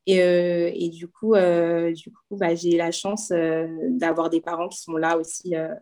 et, 0.07 0.17
et, 0.17 0.89
du 0.89 1.07
coup, 1.07 1.35
du 1.35 2.11
coup 2.11 2.35
bah, 2.35 2.55
j'ai 2.55 2.75
la 2.75 2.91
chance 2.91 3.31
d'avoir 3.31 4.31
des 4.31 4.41
parents 4.41 4.67
qui 4.67 4.79
sont 4.79 4.97
là 4.97 5.15
aussi 5.15 5.55
euh, 5.55 5.75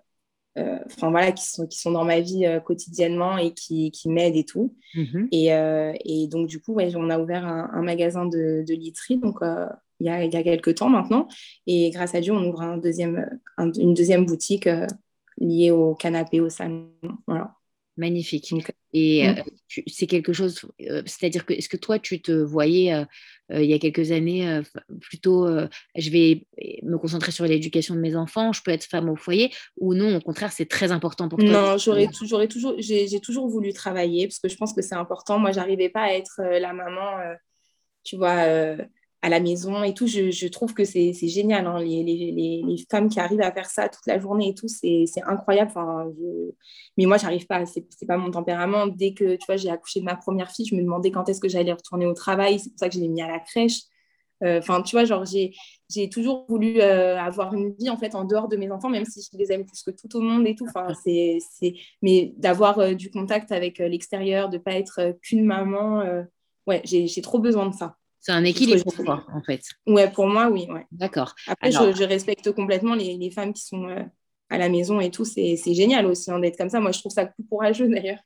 enfin 0.57 1.09
voilà, 1.09 1.31
qui 1.31 1.45
sont, 1.45 1.67
qui 1.67 1.79
sont 1.79 1.91
dans 1.91 2.03
ma 2.03 2.19
vie 2.19 2.45
euh, 2.45 2.59
quotidiennement 2.59 3.37
et 3.37 3.53
qui, 3.53 3.91
qui 3.91 4.09
m'aident 4.09 4.35
et 4.35 4.45
tout. 4.45 4.75
Mhm. 4.95 5.27
Et, 5.31 5.53
euh, 5.53 5.93
et, 6.05 6.27
donc, 6.27 6.47
du 6.47 6.59
coup, 6.61 6.73
ouais, 6.73 6.95
on 6.95 7.09
a 7.09 7.19
ouvert 7.19 7.45
un, 7.45 7.81
magasin 7.81 8.25
de, 8.25 8.63
de, 8.67 8.73
literie, 8.73 9.17
donc 9.17 9.37
il 9.99 10.07
y, 10.07 10.09
a, 10.09 10.23
il 10.23 10.33
y 10.33 10.37
a 10.37 10.43
quelques 10.43 10.75
temps 10.75 10.89
maintenant. 10.89 11.27
Et 11.67 11.89
grâce 11.91 12.15
à 12.15 12.21
Dieu, 12.21 12.33
on 12.33 12.43
ouvre 12.43 12.61
un 12.61 12.77
deuxième, 12.77 13.29
une 13.57 13.93
deuxième 13.93 14.25
boutique 14.25 14.69
liée 15.37 15.71
au 15.71 15.95
canapé, 15.95 16.39
au 16.41 16.49
salon. 16.49 16.89
Voilà. 17.27 17.55
Magnifique. 17.99 18.53
Et 18.93 19.27
mmh. 19.27 19.43
c'est 19.87 20.07
quelque 20.07 20.31
chose, 20.31 20.61
c'est-à-dire 20.79 21.45
que 21.45 21.53
est-ce 21.53 21.67
que 21.67 21.75
toi, 21.77 21.99
tu 21.99 22.21
te 22.21 22.31
voyais 22.31 23.05
il 23.51 23.65
y 23.65 23.73
a 23.73 23.79
quelques 23.79 24.11
années 24.11 24.61
plutôt, 25.01 25.47
je 25.95 26.09
vais 26.09 26.47
me 26.83 26.97
concentrer 26.97 27.31
sur 27.31 27.45
l'éducation 27.45 27.95
de 27.95 27.99
mes 27.99 28.15
enfants, 28.15 28.53
je 28.53 28.61
peux 28.63 28.71
être 28.71 28.85
femme 28.85 29.09
au 29.09 29.17
foyer, 29.17 29.51
ou 29.77 29.93
non, 29.93 30.15
au 30.15 30.21
contraire, 30.21 30.53
c'est 30.53 30.67
très 30.67 30.93
important 30.93 31.27
pour 31.27 31.39
toi? 31.39 31.49
Non, 31.49 31.77
j'aurais 31.77 32.07
toujours, 32.47 32.75
j'ai 32.79 33.19
toujours 33.19 33.49
voulu 33.49 33.73
travailler 33.73 34.27
parce 34.27 34.39
que 34.39 34.47
je 34.47 34.55
pense 34.55 34.73
que 34.73 34.81
c'est 34.81 34.95
important. 34.95 35.37
Moi, 35.37 35.51
j'arrivais 35.51 35.89
pas 35.89 36.03
à 36.03 36.13
être 36.13 36.41
la 36.41 36.71
maman, 36.71 37.17
tu 38.05 38.15
vois 38.15 38.77
à 39.21 39.29
la 39.29 39.39
maison 39.39 39.83
et 39.83 39.93
tout. 39.93 40.07
Je, 40.07 40.31
je 40.31 40.47
trouve 40.47 40.73
que 40.73 40.85
c'est 40.85 41.13
génial. 41.13 41.67
Hein. 41.67 41.79
Les, 41.79 42.03
les, 42.03 42.31
les, 42.65 42.85
femmes 42.89 43.09
qui 43.09 43.19
arrivent 43.19 43.41
à 43.41 43.51
faire 43.51 43.69
ça 43.69 43.89
toute 43.89 44.05
la 44.07 44.19
journée 44.19 44.49
et 44.49 44.53
tout, 44.53 44.67
c'est 44.67 45.05
incroyable. 45.25 45.71
Enfin, 45.71 46.05
Mais 46.97 47.05
moi, 47.05 47.17
j'arrive 47.17 47.45
pas. 47.45 47.65
C'est 47.65 48.05
pas 48.07 48.17
mon 48.17 48.31
tempérament. 48.31 48.87
Dès 48.87 49.13
que 49.13 49.35
tu 49.35 49.45
vois, 49.47 49.57
j'ai 49.57 49.69
accouché 49.69 49.99
de 49.99 50.05
ma 50.05 50.15
première 50.15 50.51
fille, 50.51 50.65
je 50.65 50.75
me 50.75 50.81
demandais 50.81 51.11
quand 51.11 51.27
est-ce 51.29 51.41
que 51.41 51.49
j'allais 51.49 51.73
retourner 51.73 52.05
au 52.05 52.13
travail. 52.13 52.59
C'est 52.59 52.69
pour 52.69 52.79
ça 52.79 52.89
que 52.89 52.95
je 52.95 52.99
l'ai 52.99 53.09
mis 53.09 53.21
à 53.21 53.27
la 53.27 53.39
crèche. 53.39 53.81
Euh, 54.43 54.59
enfin, 54.59 54.81
tu 54.81 54.95
vois, 54.95 55.05
genre, 55.05 55.25
j'ai 55.25 56.09
toujours 56.09 56.45
voulu 56.47 56.79
euh, 56.81 57.19
avoir 57.19 57.53
une 57.53 57.73
vie 57.73 57.89
en 57.89 57.97
fait 57.97 58.15
en 58.15 58.23
dehors 58.23 58.47
de 58.47 58.55
mes 58.55 58.71
enfants, 58.71 58.89
même 58.89 59.05
si 59.05 59.21
je 59.21 59.37
les 59.37 59.51
aime 59.51 59.65
plus 59.65 59.83
que 59.83 59.91
tout 59.91 60.15
au 60.17 60.21
monde 60.21 60.47
et 60.47 60.55
tout. 60.55 60.65
Enfin, 60.67 60.93
c'est, 61.03 61.39
mais 62.01 62.33
d'avoir 62.37 62.79
euh, 62.79 62.93
du 62.93 63.11
contact 63.11 63.51
avec 63.51 63.79
l'extérieur, 63.79 64.49
de 64.49 64.57
pas 64.57 64.73
être 64.73 65.17
qu'une 65.21 65.45
maman, 65.45 66.03
ouais, 66.67 66.81
j'ai 66.85 67.21
trop 67.21 67.39
besoin 67.39 67.67
de 67.67 67.75
ça. 67.75 67.97
C'est 68.19 68.33
un 68.33 68.43
équilibre 68.43 68.83
pour 68.83 69.05
toi, 69.05 69.25
en 69.33 69.41
fait. 69.41 69.61
Ouais, 69.87 70.11
pour 70.11 70.27
moi, 70.27 70.49
oui. 70.49 70.67
Ouais. 70.69 70.85
D'accord. 70.91 71.35
Après, 71.47 71.71
je, 71.71 72.03
respecte 72.03 72.51
complètement 72.51 72.95
les, 72.95 73.17
les 73.17 73.31
femmes 73.31 73.53
qui 73.53 73.63
sont 73.63 73.87
euh, 73.87 74.03
à 74.49 74.57
la 74.57 74.69
maison 74.69 74.99
et 74.99 75.11
tout. 75.11 75.25
C'est 75.25 75.73
génial 75.73 76.05
aussi 76.05 76.31
hein, 76.31 76.39
d'être 76.39 76.57
comme 76.57 76.69
ça. 76.69 76.79
Moi, 76.79 76.91
je 76.91 76.99
trouve 76.99 77.11
ça 77.11 77.25
plus 77.25 77.43
courageux 77.45 77.87
d'ailleurs, 77.89 78.19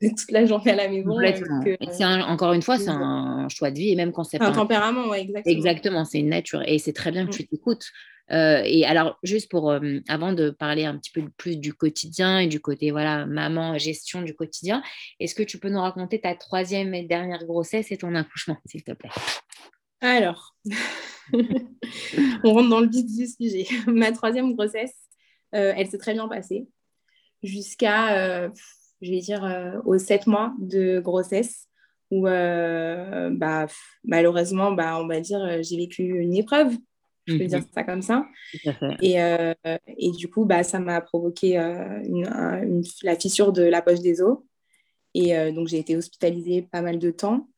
toute 0.00 0.30
la 0.30 0.46
journée 0.46 0.72
à 0.72 0.76
la 0.76 0.88
maison. 0.88 1.18
Euh, 1.18 2.20
encore 2.22 2.52
une 2.52 2.62
fois, 2.62 2.78
c'est 2.78 2.90
un 2.90 3.48
choix 3.48 3.70
de 3.70 3.78
vie 3.78 3.90
et 3.90 3.96
même 3.96 4.12
quand 4.12 4.24
c'est 4.24 4.40
un 4.40 4.52
tempérament, 4.52 5.08
ouais, 5.08 5.22
exactement. 5.22 5.56
Exactement, 5.56 6.04
c'est 6.04 6.20
une 6.20 6.30
nature 6.30 6.62
et 6.66 6.78
c'est 6.78 6.92
très 6.92 7.10
bien 7.10 7.24
que 7.24 7.30
mm. 7.30 7.38
tu 7.38 7.46
t'écoutes. 7.46 7.86
Euh, 8.30 8.62
et 8.64 8.84
alors, 8.86 9.18
juste 9.22 9.50
pour, 9.50 9.70
euh, 9.70 9.98
avant 10.08 10.32
de 10.32 10.50
parler 10.50 10.84
un 10.84 10.96
petit 10.96 11.10
peu 11.10 11.22
plus 11.36 11.56
du 11.56 11.74
quotidien 11.74 12.38
et 12.38 12.46
du 12.46 12.60
côté, 12.60 12.90
voilà, 12.90 13.26
maman, 13.26 13.76
gestion 13.78 14.22
du 14.22 14.34
quotidien, 14.34 14.82
est-ce 15.20 15.34
que 15.34 15.42
tu 15.42 15.58
peux 15.58 15.68
nous 15.68 15.80
raconter 15.80 16.20
ta 16.20 16.34
troisième 16.34 16.94
et 16.94 17.02
dernière 17.02 17.44
grossesse 17.44 17.90
et 17.92 17.98
ton 17.98 18.14
accouchement, 18.14 18.56
s'il 18.64 18.84
te 18.84 18.92
plaît? 18.92 19.10
Alors, 20.00 20.56
on 21.32 22.54
rentre 22.54 22.68
dans 22.70 22.80
le 22.80 22.88
vif 22.88 23.06
du 23.06 23.26
sujet. 23.26 23.66
Ma 23.86 24.12
troisième 24.12 24.54
grossesse, 24.54 24.94
euh, 25.54 25.72
elle 25.76 25.88
s'est 25.88 25.98
très 25.98 26.14
bien 26.14 26.28
passée 26.28 26.66
jusqu'à, 27.42 28.48
je 29.00 29.10
vais 29.10 29.18
dire, 29.18 29.82
aux 29.84 29.98
sept 29.98 30.28
mois 30.28 30.54
de 30.60 31.00
grossesse 31.00 31.66
où, 32.12 32.22
bah, 32.22 33.66
malheureusement, 34.04 34.70
bah, 34.70 35.00
on 35.00 35.08
va 35.08 35.18
dire, 35.20 35.62
j'ai 35.62 35.76
vécu 35.76 36.04
une 36.04 36.34
épreuve 36.36 36.76
je 37.26 37.36
peux 37.36 37.44
dire 37.44 37.60
mhm. 37.60 37.66
ça 37.72 37.84
comme 37.84 38.02
ça. 38.02 38.26
Et, 39.00 39.22
euh, 39.22 39.54
et, 39.86 40.10
du 40.10 40.28
coup, 40.28 40.44
bah, 40.44 40.62
ça 40.62 40.78
m'a 40.78 41.00
provoqué 41.00 41.58
euh, 41.58 42.02
une, 42.04 42.82
la 43.02 43.16
fissure 43.16 43.52
de 43.52 43.62
la 43.62 43.82
poche 43.82 44.00
des 44.00 44.20
os. 44.22 44.38
Et 45.14 45.36
euh, 45.36 45.52
donc, 45.52 45.68
j'ai 45.68 45.78
été 45.78 45.96
hospitalisée 45.96 46.62
pas 46.62 46.82
mal 46.82 46.98
de 46.98 47.10
temps. 47.10 47.48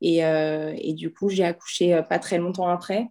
Et, 0.00 0.18
et 0.18 0.94
du 0.94 1.12
coup, 1.12 1.28
j'ai 1.28 1.44
accouché 1.44 2.02
pas 2.08 2.18
très 2.18 2.36
longtemps 2.36 2.66
après. 2.66 3.06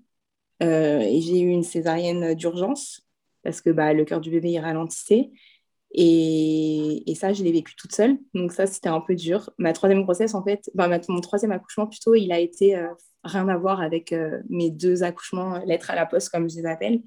et 0.59 1.21
j'ai 1.21 1.39
eu 1.39 1.47
une 1.47 1.63
césarienne 1.63 2.33
d'urgence 2.33 3.07
parce 3.43 3.61
que 3.61 3.69
bah, 3.69 3.93
le 3.93 4.05
cœur 4.05 4.21
du 4.21 4.31
bébé 4.31 4.51
il 4.51 4.59
ralentissait. 4.59 5.31
Et, 5.93 7.03
et, 7.11 7.15
ça, 7.15 7.33
je 7.33 7.43
l'ai 7.43 7.51
vécu 7.51 7.75
toute 7.75 7.93
seule. 7.93 8.17
Donc 8.33 8.53
ça, 8.53 8.65
c'était 8.65 8.87
un 8.87 9.01
peu 9.01 9.13
dur. 9.13 9.49
Ma 9.57 9.73
troisième 9.73 10.03
grossesse, 10.03 10.33
en 10.35 10.43
fait, 10.43 10.71
bah, 10.73 10.87
mon 11.09 11.19
troisième 11.19 11.51
accouchement 11.51 11.85
plutôt, 11.85 12.15
il 12.15 12.31
a 12.31 12.39
été 12.39 12.77
rien 13.23 13.47
à 13.47 13.57
voir 13.57 13.81
avec 13.81 14.11
euh, 14.11 14.39
mes 14.49 14.69
deux 14.69 15.03
accouchements, 15.03 15.55
euh, 15.55 15.65
lettres 15.65 15.91
à 15.91 15.95
la 15.95 16.05
poste, 16.05 16.29
comme 16.29 16.49
je 16.49 16.57
les 16.57 16.65
appelle. 16.65 17.01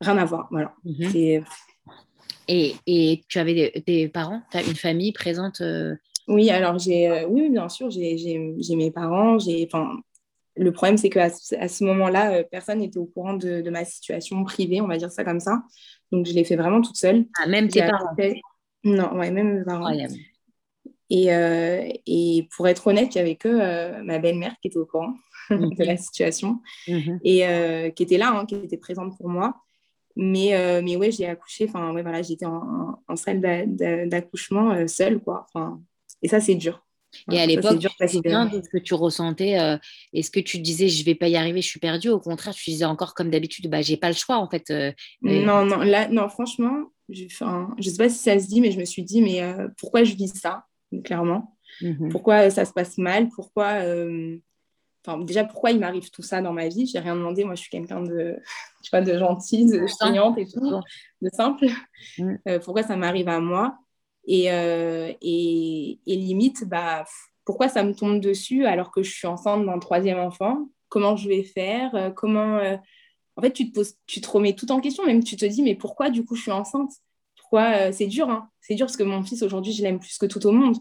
Rien 0.00 0.18
à 0.18 0.24
voir, 0.24 0.48
voilà. 0.50 0.74
Mhm. 0.84 1.44
Et, 2.46 2.74
et, 2.86 3.24
tu 3.28 3.38
avais 3.38 3.72
des, 3.86 4.08
parents? 4.08 4.42
Tu 4.50 4.58
as 4.58 4.62
une 4.62 4.74
famille 4.74 5.12
présente 5.12 5.60
euh? 5.60 5.94
Oui, 6.28 6.50
alors 6.50 6.78
j'ai, 6.78 7.24
oui, 7.26 7.50
bien 7.50 7.68
sûr, 7.68 7.90
j'ai 7.90 8.76
mes 8.76 8.90
parents. 8.90 9.38
Le 10.56 10.72
problème, 10.72 10.96
c'est 10.96 11.10
qu'à 11.10 11.30
à 11.58 11.68
ce 11.68 11.84
moment-là, 11.84 12.44
personne 12.44 12.78
n'était 12.78 12.98
au 12.98 13.06
courant 13.06 13.34
de, 13.34 13.60
de, 13.60 13.70
ma 13.70 13.84
situation 13.84 14.42
privée, 14.44 14.80
on 14.80 14.86
va 14.86 14.96
dire 14.96 15.10
ça 15.10 15.24
comme 15.24 15.40
ça. 15.40 15.62
Donc, 16.12 16.26
je 16.26 16.32
l'ai 16.32 16.44
fait 16.44 16.56
vraiment 16.56 16.80
toute 16.80 16.96
seule. 16.96 17.26
Ah, 17.42 17.48
même 17.48 17.68
tes 17.68 17.80
parents 17.80 18.14
Non, 18.84 19.16
ouais, 19.16 19.30
même 19.30 19.58
mes 19.58 19.64
parents. 19.64 19.90
Et, 21.10 21.32
euh, 21.34 21.88
et, 22.06 22.48
pour 22.56 22.68
être 22.68 22.86
honnête, 22.86 23.14
il 23.14 23.18
n'y 23.18 23.22
avait 23.22 23.36
que 23.36 23.48
euh, 23.48 24.02
ma 24.02 24.18
belle-mère 24.18 24.54
qui 24.60 24.68
était 24.68 24.78
au 24.78 24.86
courant 24.86 25.14
de 25.50 25.84
la 25.84 25.96
situation 25.96 26.60
mhm. 26.88 27.20
et 27.22 27.46
euh, 27.46 27.90
qui 27.90 28.02
était 28.02 28.18
là, 28.18 28.30
hein, 28.30 28.46
qui 28.46 28.54
était 28.54 28.78
présente 28.78 29.16
pour 29.16 29.28
moi. 29.28 29.54
Mais, 30.16 30.54
euh, 30.54 30.80
mais 30.82 30.96
ouais, 30.96 31.10
j'ai 31.10 31.26
accouché, 31.26 31.66
enfin, 31.68 31.92
ouais, 31.92 32.02
voilà, 32.02 32.22
j'étais 32.22 32.46
en, 32.46 33.02
en, 33.06 33.16
salle 33.16 33.40
d'accouchement 34.08 34.70
euh, 34.72 34.86
seule, 34.86 35.20
quoi. 35.20 35.46
Et 36.22 36.28
ça, 36.28 36.40
c'est 36.40 36.54
dur. 36.54 36.86
Et 37.32 37.40
à 37.40 37.46
l'époque, 37.46 37.78
bien 38.22 38.46
de 38.46 38.62
ce 38.62 38.68
que 38.68 38.78
tu 38.78 38.94
ressentais. 38.94 39.58
Euh, 39.58 39.76
est-ce 40.12 40.30
que 40.30 40.40
tu 40.40 40.58
disais, 40.58 40.88
je 40.88 41.04
vais 41.04 41.14
pas 41.14 41.28
y 41.28 41.36
arriver, 41.36 41.62
je 41.62 41.68
suis 41.68 41.80
perdue? 41.80 42.08
Au 42.08 42.20
contraire, 42.20 42.54
tu 42.54 42.70
disais 42.70 42.84
encore 42.84 43.14
comme 43.14 43.30
d'habitude, 43.30 43.68
bah, 43.70 43.82
j'ai 43.82 43.96
pas 43.96 44.08
le 44.08 44.14
choix, 44.14 44.36
en 44.36 44.48
fait. 44.48 44.72
Non, 45.22 45.64
non, 45.64 45.78
là, 45.78 46.08
non, 46.08 46.28
franchement, 46.28 46.90
je 47.08 47.26
sais 47.28 47.96
pas 47.96 48.08
si 48.08 48.18
ça 48.18 48.38
se 48.38 48.48
dit, 48.48 48.60
mais 48.60 48.70
je 48.70 48.78
me 48.78 48.84
suis 48.84 49.02
dit, 49.02 49.22
mais 49.22 49.42
pourquoi 49.78 50.04
je 50.04 50.14
vis 50.14 50.32
ça, 50.34 50.64
clairement? 51.04 51.56
Mmh 51.80 52.08
Pourquoi 52.10 52.50
ça 52.50 52.64
se 52.64 52.72
passe 52.72 52.98
mal? 52.98 53.28
Pourquoi 53.34 53.80
Enfin, 55.06 55.18
déjà, 55.18 55.44
pourquoi 55.44 55.70
il 55.70 55.78
m'arrive 55.78 56.10
tout 56.10 56.22
ça 56.22 56.40
dans 56.40 56.52
ma 56.52 56.68
vie? 56.68 56.86
J'ai 56.86 56.98
rien 56.98 57.14
demandé. 57.14 57.44
Moi, 57.44 57.56
je 57.56 57.60
suis 57.60 57.70
quelqu'un 57.70 58.02
de, 58.02 58.36
de 58.92 59.18
gentil, 59.18 59.66
de 59.66 59.86
soignante 59.86 60.38
et 60.38 60.46
tout, 60.46 60.80
de 61.20 61.28
simple. 61.32 61.66
Mm. 62.18 62.34
Euh, 62.48 62.58
pourquoi 62.58 62.82
ça 62.82 62.96
m'arrive 62.96 63.28
à 63.28 63.38
moi? 63.40 63.76
Et, 64.26 64.50
euh, 64.50 65.12
et, 65.20 65.98
limite, 66.06 66.64
bah, 66.66 67.04
pourquoi 67.44 67.68
ça 67.68 67.82
me 67.82 67.94
tombe 67.94 68.20
dessus 68.20 68.66
alors 68.66 68.90
que 68.90 69.02
je 69.02 69.10
suis 69.10 69.26
enceinte 69.26 69.66
d'un 69.66 69.78
troisième 69.78 70.18
enfant? 70.18 70.68
Comment 70.88 71.16
je 71.16 71.28
vais 71.28 71.42
faire? 71.42 71.94
Euh, 71.94 72.10
Comment 72.10 72.60
En 73.36 73.42
fait, 73.42 73.52
tu 73.52 73.70
te 73.70 73.74
poses, 73.74 73.94
tu 74.06 74.20
te 74.20 74.28
remets 74.30 74.54
tout 74.54 74.70
en 74.72 74.80
question. 74.80 75.04
Même 75.06 75.24
tu 75.24 75.36
te 75.36 75.44
dis, 75.46 75.62
mais 75.62 75.74
pourquoi 75.74 76.10
du 76.10 76.24
coup 76.24 76.36
je 76.36 76.42
suis 76.42 76.52
enceinte? 76.52 76.92
Pourquoi 77.36 77.92
C'est 77.92 78.06
dur, 78.06 78.30
hein. 78.30 78.48
C'est 78.60 78.74
dur 78.74 78.86
parce 78.86 78.96
que 78.96 79.02
mon 79.02 79.22
fils 79.22 79.42
aujourd'hui, 79.42 79.72
je 79.72 79.82
l'aime 79.82 79.98
plus 80.00 80.18
que 80.18 80.26
tout 80.26 80.46
au 80.46 80.52
monde. 80.52 80.76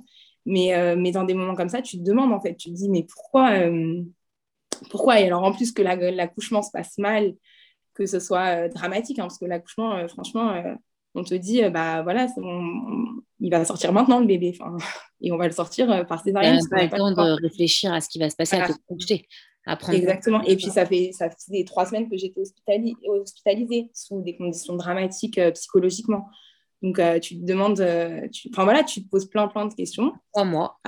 Mais, 0.46 0.74
euh, 0.76 0.96
mais 0.98 1.12
dans 1.12 1.24
des 1.24 1.34
moments 1.34 1.56
comme 1.56 1.70
ça, 1.70 1.82
tu 1.82 1.98
te 1.98 2.04
demandes 2.04 2.34
en 2.34 2.42
fait, 2.42 2.56
tu 2.56 2.70
te 2.70 2.76
dis, 2.76 2.90
mais 2.90 3.04
pourquoi 3.04 3.52
euh, 3.52 4.04
Pourquoi? 4.90 5.20
Et 5.20 5.26
alors 5.28 5.44
en 5.44 5.54
plus 5.54 5.72
que 5.72 5.82
l'accouchement 5.82 6.62
se 6.62 6.72
passe 6.72 6.98
mal, 6.98 7.36
que 7.94 8.06
ce 8.06 8.20
soit 8.20 8.66
euh, 8.66 8.70
dramatique, 8.70 9.20
hein, 9.20 9.24
parce 9.24 9.38
que 9.38 9.46
l'accouchement, 9.46 10.08
franchement, 10.10 10.76
on 11.16 11.24
te 11.24 11.36
dit, 11.36 11.62
bah 11.70 12.02
voilà, 12.04 12.28
il 13.40 13.52
va 13.52 13.66
sortir 13.66 13.94
maintenant 13.94 14.20
le 14.20 14.26
bébé, 14.26 14.58
et 15.22 15.32
on 15.32 15.38
va 15.38 15.48
le 15.48 15.54
sortir 15.54 16.06
par 16.08 16.24
césarienne. 16.24 16.60
Il 16.72 16.76
n'y 16.76 16.84
a 16.84 16.88
pas 16.88 16.98
le 16.98 17.16
temps 17.16 17.26
de 17.26 17.42
réfléchir 17.42 17.94
à 17.94 18.02
ce 18.02 18.10
qui 18.10 18.20
va 18.20 18.30
se 18.30 18.36
passer, 18.36 18.56
à 18.56 18.68
te 18.68 18.74
projeter. 18.88 19.28
Exactement. 19.94 20.42
Et 20.44 20.56
puis, 20.58 20.66
ça 20.66 20.86
fait, 20.86 21.12
ça 21.14 21.30
trois 21.66 21.86
semaines 21.86 22.10
que 22.10 22.18
j'étais 22.18 22.42
hospitalisée 23.08 23.90
sous 23.94 24.22
des 24.22 24.36
conditions 24.36 24.76
dramatiques 24.76 25.40
psychologiquement. 25.54 26.28
Donc, 26.82 27.00
euh, 27.00 27.18
tu 27.18 27.40
te 27.40 27.46
demandes, 27.46 27.80
euh, 27.80 28.28
enfin 28.52 28.66
voilà, 28.66 28.84
tu 28.84 29.04
te 29.04 29.10
poses 29.10 29.30
plein, 29.30 29.48
plein 29.48 29.66
de 29.66 29.74
questions. 29.74 30.12
Trois 30.34 30.44
mois. 30.44 30.80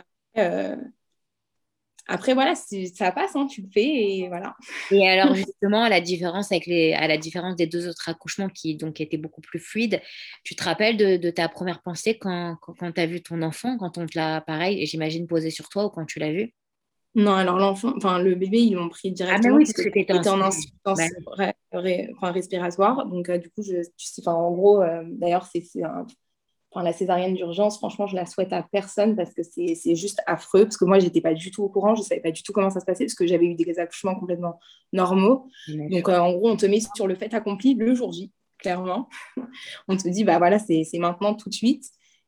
Après, 2.07 2.33
voilà, 2.33 2.53
ça 2.55 3.11
passe, 3.11 3.35
hein, 3.35 3.47
tu 3.47 3.61
le 3.61 3.67
fais 3.73 3.83
et 3.83 4.27
voilà. 4.27 4.55
Et 4.91 5.07
alors, 5.07 5.33
justement, 5.33 5.83
à 5.83 5.89
la 5.89 6.01
différence, 6.01 6.51
avec 6.51 6.67
les, 6.67 6.93
à 6.93 7.07
la 7.07 7.17
différence 7.17 7.55
des 7.55 7.65
deux 7.65 7.87
autres 7.87 8.09
accouchements 8.09 8.49
qui 8.49 8.75
donc 8.75 9.01
étaient 9.01 9.17
beaucoup 9.17 9.41
plus 9.41 9.59
fluides, 9.59 10.01
tu 10.43 10.55
te 10.55 10.63
rappelles 10.63 10.97
de, 10.97 11.29
ta 11.31 11.49
première 11.49 11.81
pensée 11.81 12.17
quand, 12.17 12.57
quand, 12.61 12.73
quand 12.73 12.91
tu 12.91 13.01
as 13.01 13.07
vu 13.07 13.21
ton 13.21 13.41
enfant, 13.41 13.77
quand 13.77 13.97
on 13.97 14.05
te 14.05 14.17
l'a, 14.17 14.41
pareil, 14.41 14.85
j'imagine, 14.85 15.25
posé 15.25 15.49
sur 15.49 15.67
toi 15.69 15.85
ou 15.85 15.89
quand 15.89 16.05
tu 16.05 16.19
l'as 16.19 16.31
vu? 16.31 16.53
Non, 17.15 17.31
alors 17.31 17.57
l'enfant, 17.57 17.93
enfin 17.95 18.19
le 18.19 18.35
bébé, 18.35 18.59
ils 18.59 18.73
l'ont 18.73 18.89
pris 18.89 19.09
directement 19.11 19.55
ah, 19.55 19.57
oui, 19.57 19.65
parce 19.65 19.73
que 19.73 20.29
en 20.29 20.41
insuffisance 20.41 20.99
respiratoire. 22.21 23.05
Donc, 23.05 23.29
euh, 23.29 23.37
du 23.37 23.49
coup, 23.49 23.63
je, 23.63 23.81
tu 23.97 24.29
en 24.29 24.51
gros, 24.51 24.81
euh, 24.81 25.01
d'ailleurs, 25.05 25.45
c'est 25.45 25.63
enfin, 26.75 26.83
la 26.83 26.91
césarienne 26.91 27.33
d'urgence, 27.33 27.77
franchement, 27.77 28.05
je 28.05 28.15
la 28.15 28.25
souhaite 28.25 28.51
à 28.51 28.63
personne 28.63 29.15
parce 29.15 29.33
que 29.33 29.41
c'est 29.43 29.95
juste 29.95 30.21
affreux. 30.27 30.63
Parce 30.65 30.75
que 30.75 30.83
moi, 30.83 30.99
j'étais 30.99 31.21
pas 31.21 31.33
du 31.33 31.49
tout 31.51 31.63
au 31.63 31.69
courant, 31.69 31.95
je 31.95 32.01
savais 32.01 32.21
pas 32.21 32.31
du 32.31 32.43
tout 32.43 32.51
comment 32.51 32.69
ça 32.69 32.81
se 32.81 32.85
passait 32.85 33.05
parce 33.05 33.15
que 33.15 33.25
j'avais 33.25 33.45
eu 33.45 33.55
des 33.55 33.79
accouchements 33.79 34.15
complètement 34.15 34.59
normaux. 34.91 35.47
Donc, 35.67 36.09
euh, 36.09 36.19
en 36.19 36.33
gros, 36.33 36.49
on 36.49 36.57
te 36.57 36.65
met 36.65 36.81
sur 36.95 37.07
le 37.07 37.15
fait 37.15 37.33
accompli 37.33 37.75
le 37.75 37.95
jour 37.95 38.11
J, 38.11 38.31
clairement. 38.57 39.07
on 39.87 39.95
te 39.95 40.07
dit, 40.09 40.25
bah 40.25 40.37
voilà, 40.37 40.59
c'est 40.59 40.85
maintenant 40.95 41.33
tout 41.33 41.49
de 41.49 41.55
suite. 41.55 41.85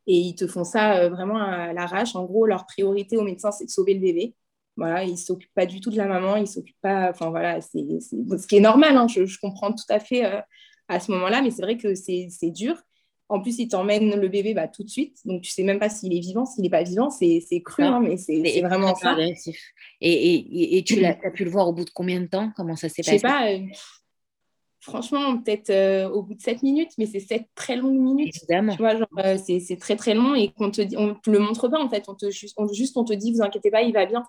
Et 0.10 0.16
ils 0.16 0.36
te 0.36 0.48
font 0.48 0.64
ça 0.64 1.10
vraiment 1.10 1.38
à 1.38 1.74
l'arrache. 1.74 2.16
En 2.16 2.24
gros, 2.24 2.46
leur 2.46 2.66
priorité 2.66 3.18
au 3.18 3.24
médecin, 3.24 3.52
c'est 3.52 3.66
de 3.66 3.70
sauver 3.70 3.94
le 3.94 4.00
bébé. 4.00 4.34
Voilà, 4.78 5.04
il 5.04 5.12
ne 5.12 5.18
s'occupe 5.18 5.54
pas 5.56 5.66
du 5.66 5.82
tout 5.82 5.90
de 5.90 5.98
la 5.98 6.06
maman, 6.06 6.38
il 6.38 6.48
s'occupe 6.48 6.78
pas. 6.82 7.10
Enfin 7.10 7.30
voilà, 7.32 7.60
c'est 7.60 7.84
ce 8.00 8.48
qui 8.48 8.58
est 8.58 8.62
normal, 8.62 8.96
hein, 8.96 9.08
je, 9.08 9.38
comprends 9.40 9.74
tout 9.74 9.84
à 9.90 10.00
fait 10.00 10.24
euh, 10.24 10.40
à 10.88 11.00
ce 11.00 11.12
moment-là, 11.12 11.42
mais 11.42 11.50
c'est 11.50 11.64
vrai 11.64 11.78
que 11.78 11.96
c'est 11.96 12.52
dur. 12.52 12.78
En 13.30 13.42
plus, 13.42 13.60
il 13.60 13.68
t'emmène 13.68 14.16
le 14.16 14.28
bébé 14.30 14.54
bah, 14.54 14.68
tout 14.68 14.84
de 14.84 14.90
suite, 14.90 15.18
donc 15.26 15.42
tu 15.42 15.52
sais 15.52 15.64
même 15.64 15.80
pas 15.80 15.90
s'il 15.90 16.16
est 16.16 16.20
vivant, 16.20 16.46
s'il 16.46 16.64
n'est 16.64 16.70
pas 16.70 16.84
vivant, 16.84 17.10
c'est 17.10 17.42
cru, 17.66 17.84
hein, 17.84 18.00
mais 18.02 18.16
c'est 18.16 18.62
vraiment 18.62 18.96
ça. 18.96 19.18
Et, 19.20 19.34
et, 20.02 20.78
et, 20.78 20.84
tu 20.84 21.04
as, 21.04 21.14
pu 21.32 21.44
le 21.44 21.52
voir 21.52 21.68
au 21.68 21.74
bout 21.74 21.84
de 21.84 21.90
combien 21.90 22.22
de 22.22 22.28
temps? 22.28 22.52
Comment 22.56 22.76
ça 22.76 22.88
s'est 22.88 23.04
passé 23.04 23.18
Je 23.18 23.18
sais 23.18 23.28
pas. 23.28 23.52
Euh, 23.52 23.60
franchement, 24.80 25.38
peut-être 25.40 25.70
euh, 25.72 26.10
au 26.10 26.24
bout 26.24 26.36
de 26.36 26.42
7 26.42 26.64
minutes, 26.64 26.92
mais 26.98 27.06
c'est 27.06 27.20
7 27.20 27.44
très 27.54 27.76
longues 27.76 28.00
minutes. 28.00 28.36
Évidemment. 28.38 28.74
Tu 28.74 28.80
vois, 28.80 28.96
genre, 28.96 29.08
c'est 29.46 29.78
très 29.80 29.98
très 29.98 30.14
long 30.14 30.34
et 30.34 30.50
qu'on 30.50 30.72
te 30.72 30.82
dit, 30.82 30.96
on 30.98 31.14
te 31.16 31.30
le 31.30 31.40
montre 31.40 31.68
pas 31.68 31.82
en 31.82 31.90
fait, 31.90 32.06
on 32.08 32.16
te, 32.16 32.30
juste, 32.30 32.56
on, 32.58 32.72
juste 32.72 32.96
on 32.96 33.04
te 33.04 33.14
dit, 33.14 33.34
vous 33.34 33.42
inquiétez 33.42 33.72
pas, 33.72 33.82
il 33.82 33.94
va 33.94 34.06
bien. 34.06 34.24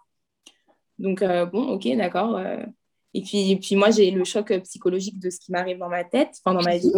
Donc, 0.98 1.22
euh, 1.22 1.46
bon, 1.46 1.68
ok, 1.68 1.88
d'accord. 1.96 2.37
Euh. 2.37 2.62
Et 3.14 3.22
puis, 3.22 3.56
puis 3.56 3.76
moi, 3.76 3.90
j'ai 3.90 4.11
le 4.11 4.24
choc 4.24 4.50
euh, 4.50 4.61
psychologique 4.61 5.18
de 5.18 5.30
ce 5.30 5.38
qui 5.38 5.52
m'arrive 5.52 5.78
dans 5.78 5.88
ma 5.88 6.04
tête, 6.04 6.30
enfin 6.44 6.54
dans 6.54 6.62
ma 6.62 6.76
vie. 6.76 6.90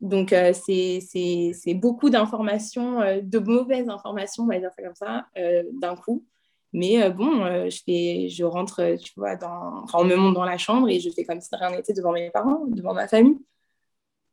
Donc, 0.00 0.34
c'est 0.52 1.74
beaucoup 1.74 2.10
d'informations, 2.10 3.00
de 3.22 3.38
mauvaises 3.38 3.88
informations, 3.88 4.44
on 4.44 4.46
va 4.46 4.58
dire 4.58 4.70
ça 4.76 4.82
comme 4.82 4.94
ça, 4.94 5.26
d'un 5.72 5.96
coup. 5.96 6.24
Mais 6.72 7.10
bon, 7.10 7.68
je, 7.68 7.80
fais, 7.84 8.28
je 8.28 8.44
rentre, 8.44 8.96
tu 9.02 9.12
vois, 9.16 9.36
dans, 9.36 9.82
enfin, 9.82 9.98
on 10.00 10.04
me 10.04 10.14
monte 10.16 10.34
dans 10.34 10.44
la 10.44 10.58
chambre 10.58 10.88
et 10.88 11.00
je 11.00 11.10
fais 11.10 11.24
comme 11.24 11.40
si 11.40 11.48
rien 11.52 11.70
n'était 11.70 11.94
devant 11.94 12.12
mes 12.12 12.30
parents, 12.30 12.66
devant 12.66 12.94
ma 12.94 13.08
famille. 13.08 13.38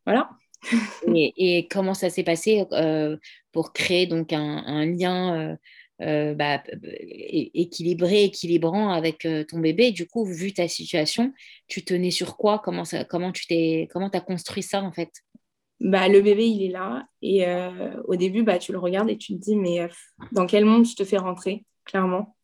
Voilà. 0.04 0.30
et, 1.14 1.66
comment 1.70 1.94
ça 1.94 2.10
s'est 2.10 2.24
passé 2.24 2.64
pour 3.52 3.72
créer 3.72 4.06
donc 4.06 4.32
un, 4.32 4.86
lien 4.86 5.56
euh, 6.02 6.34
bah, 6.34 6.62
équilibré, 7.54 8.24
équilibrant 8.24 8.90
avec 8.90 9.24
euh, 9.24 9.44
ton 9.44 9.60
bébé? 9.60 9.92
Du 9.92 10.06
coup, 10.06 10.24
vu 10.24 10.52
ta 10.52 10.68
situation, 10.68 11.32
tu 11.68 11.84
tenais 11.84 12.10
sur 12.10 12.36
quoi? 12.36 12.60
Comment, 12.62 12.84
ça, 12.84 13.04
comment 13.04 13.32
tu 13.32 13.46
t'es, 13.46 13.88
comment 13.90 14.08
as 14.08 14.20
construit 14.20 14.62
ça 14.62 14.82
en 14.82 14.92
fait? 14.92 15.10
Bah, 15.80 16.08
le 16.08 16.20
bébé, 16.20 16.46
il 16.46 16.64
est 16.64 16.72
là. 16.72 17.06
Et 17.22 17.46
euh, 17.46 18.00
au 18.04 18.16
début, 18.16 18.42
bah, 18.42 18.58
tu 18.58 18.72
le 18.72 18.78
regardes 18.78 19.10
et 19.10 19.18
tu 19.18 19.34
te 19.34 19.40
dis, 19.40 19.56
mais 19.56 19.88
dans 20.32 20.46
quel 20.46 20.64
monde 20.64 20.84
je 20.86 20.94
te 20.94 21.04
fais 21.04 21.18
rentrer, 21.18 21.64
clairement? 21.84 22.36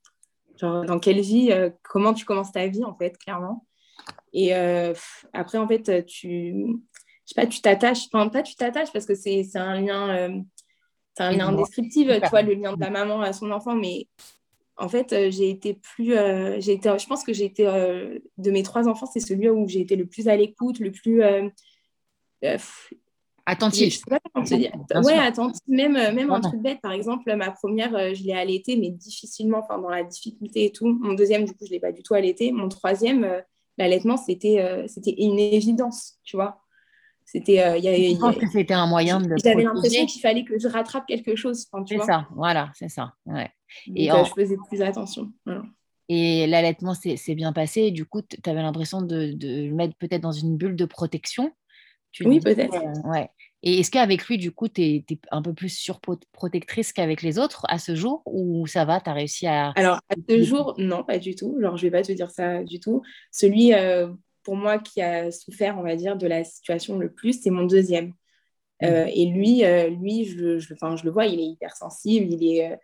Genre, 0.56 0.84
dans 0.84 0.98
quelle 0.98 1.20
vie 1.20 1.50
Comment 1.82 2.14
tu 2.14 2.24
commences 2.24 2.52
ta 2.52 2.66
vie, 2.66 2.84
en 2.84 2.94
fait, 2.94 3.16
clairement? 3.18 3.66
Et 4.32 4.52
après, 5.32 5.58
en 5.58 5.68
fait, 5.68 6.04
tu... 6.06 6.54
Je 7.24 7.34
sais 7.34 7.40
pas, 7.40 7.46
tu 7.46 7.60
t'attaches. 7.60 8.06
Enfin, 8.12 8.28
pas 8.28 8.42
tu 8.42 8.56
t'attaches 8.56 8.92
parce 8.92 9.06
que 9.06 9.14
c'est 9.14 9.46
un 9.54 9.80
lien 9.80 10.42
c'est 11.16 11.24
un 11.24 11.32
lien 11.32 11.48
indescriptible, 11.48 12.20
tu 12.20 12.28
vois, 12.30 12.42
le 12.42 12.54
lien 12.54 12.74
de 12.74 12.80
la 12.80 12.90
maman 12.90 13.20
à 13.20 13.32
son 13.32 13.50
enfant, 13.50 13.74
mais 13.74 14.08
en 14.76 14.88
fait, 14.88 15.12
euh, 15.12 15.30
j'ai 15.30 15.50
été 15.50 15.74
plus. 15.74 16.14
Euh, 16.14 16.58
j'ai 16.58 16.72
été, 16.72 16.90
je 16.98 17.06
pense 17.06 17.24
que 17.24 17.32
j'ai 17.32 17.44
été. 17.44 17.66
Euh, 17.66 18.18
de 18.38 18.50
mes 18.50 18.62
trois 18.62 18.88
enfants, 18.88 19.06
c'est 19.06 19.20
celui 19.20 19.48
où 19.48 19.68
j'ai 19.68 19.80
été 19.80 19.96
le 19.96 20.06
plus 20.06 20.28
à 20.28 20.36
l'écoute, 20.36 20.78
le 20.78 20.90
plus. 20.90 21.22
Attentif. 23.46 24.02
Ouais, 24.08 25.18
attentif. 25.18 25.60
Même, 25.68 25.92
même 25.92 26.30
un 26.30 26.40
truc 26.40 26.60
bête, 26.60 26.80
par 26.80 26.92
exemple, 26.92 27.34
ma 27.36 27.50
première, 27.50 28.14
je 28.14 28.22
l'ai 28.24 28.34
allaitée, 28.34 28.76
mais 28.76 28.90
difficilement, 28.90 29.58
enfin, 29.58 29.78
dans 29.78 29.90
la 29.90 30.04
difficulté 30.04 30.66
et 30.66 30.72
tout. 30.72 30.86
Mon 30.86 31.14
deuxième, 31.14 31.44
du 31.44 31.52
coup, 31.52 31.64
je 31.64 31.66
ne 31.66 31.72
l'ai 31.72 31.80
pas 31.80 31.92
du 31.92 32.02
tout 32.02 32.14
allaité. 32.14 32.52
Mon 32.52 32.68
troisième, 32.68 33.42
l'allaitement, 33.78 34.16
c'était 34.16 34.84
c'était 34.86 35.14
une 35.18 35.38
évidence, 35.38 36.18
tu 36.24 36.36
vois. 36.36 36.62
C'était, 37.24 37.62
euh, 37.62 37.80
je 37.80 38.18
pense 38.18 38.36
que 38.36 38.48
c'était 38.50 38.74
un 38.74 38.86
moyen 38.86 39.20
de. 39.20 39.34
J'avais 39.42 39.62
l'impression 39.62 40.04
qu'il 40.04 40.20
fallait 40.20 40.44
que 40.44 40.58
je 40.58 40.68
rattrape 40.68 41.06
quelque 41.06 41.34
chose. 41.34 41.66
c'est 41.86 41.98
ça, 42.02 42.28
voilà, 42.34 42.70
c'est 42.74 42.90
ça. 42.90 43.14
Ouais. 43.24 43.50
et 43.94 44.12
euh, 44.12 44.24
je 44.24 44.32
faisais 44.32 44.56
plus 44.68 44.82
attention. 44.82 45.32
Et 46.08 46.46
l'allaitement 46.46 46.92
s'est 46.94 47.34
bien 47.34 47.54
passé. 47.54 47.82
Et 47.82 47.90
du 47.90 48.04
coup, 48.04 48.20
tu 48.20 48.50
avais 48.50 48.60
l'impression 48.60 49.00
de, 49.00 49.32
de, 49.32 49.68
le 49.68 49.74
mettre 49.74 49.96
peut-être 49.96 50.20
dans 50.20 50.32
une 50.32 50.58
bulle 50.58 50.76
de 50.76 50.84
protection? 50.84 51.52
Oui, 52.20 52.40
peut-être. 52.40 52.74
Euh, 52.74 53.08
ouais. 53.08 53.28
Et 53.62 53.80
est-ce 53.80 53.90
qu'avec 53.90 54.26
lui, 54.26 54.38
du 54.38 54.50
coup, 54.50 54.68
tu 54.68 54.82
es, 54.82 55.04
un 55.30 55.40
peu 55.40 55.54
plus 55.54 55.68
surprotectrice 55.68 56.92
qu'avec 56.92 57.22
les 57.22 57.38
autres 57.38 57.64
à 57.68 57.78
ce 57.78 57.94
jour 57.94 58.22
Ou 58.26 58.66
ça 58.66 58.84
va, 58.84 59.00
tu 59.00 59.08
as 59.08 59.12
réussi 59.12 59.46
à... 59.46 59.70
Alors, 59.76 60.00
à 60.08 60.14
ce 60.28 60.42
jour, 60.42 60.74
non, 60.78 61.04
pas 61.04 61.18
du 61.18 61.36
tout. 61.36 61.54
Alors, 61.58 61.76
je 61.76 61.82
vais 61.82 61.92
pas 61.92 62.02
te 62.02 62.10
dire 62.10 62.30
ça 62.30 62.64
du 62.64 62.80
tout. 62.80 63.02
Celui 63.30 63.72
pour 64.42 64.56
moi, 64.56 64.78
qui 64.78 65.00
a 65.00 65.30
souffert, 65.30 65.78
on 65.78 65.82
va 65.82 65.96
dire, 65.96 66.16
de 66.16 66.26
la 66.26 66.44
situation 66.44 66.98
le 66.98 67.10
plus, 67.10 67.42
c'est 67.42 67.50
mon 67.50 67.64
deuxième. 67.64 68.08
Mmh. 68.80 68.84
Euh, 68.84 69.06
et 69.12 69.26
lui, 69.26 69.64
euh, 69.64 69.88
lui 69.88 70.24
je, 70.24 70.58
je, 70.58 70.74
je, 70.74 71.04
le 71.04 71.10
vois, 71.10 71.26
il 71.26 71.40
est 71.40 71.46
hypersensible, 71.46 72.26
il 72.30 72.44
est, 72.44 72.72
euh, 72.72 72.76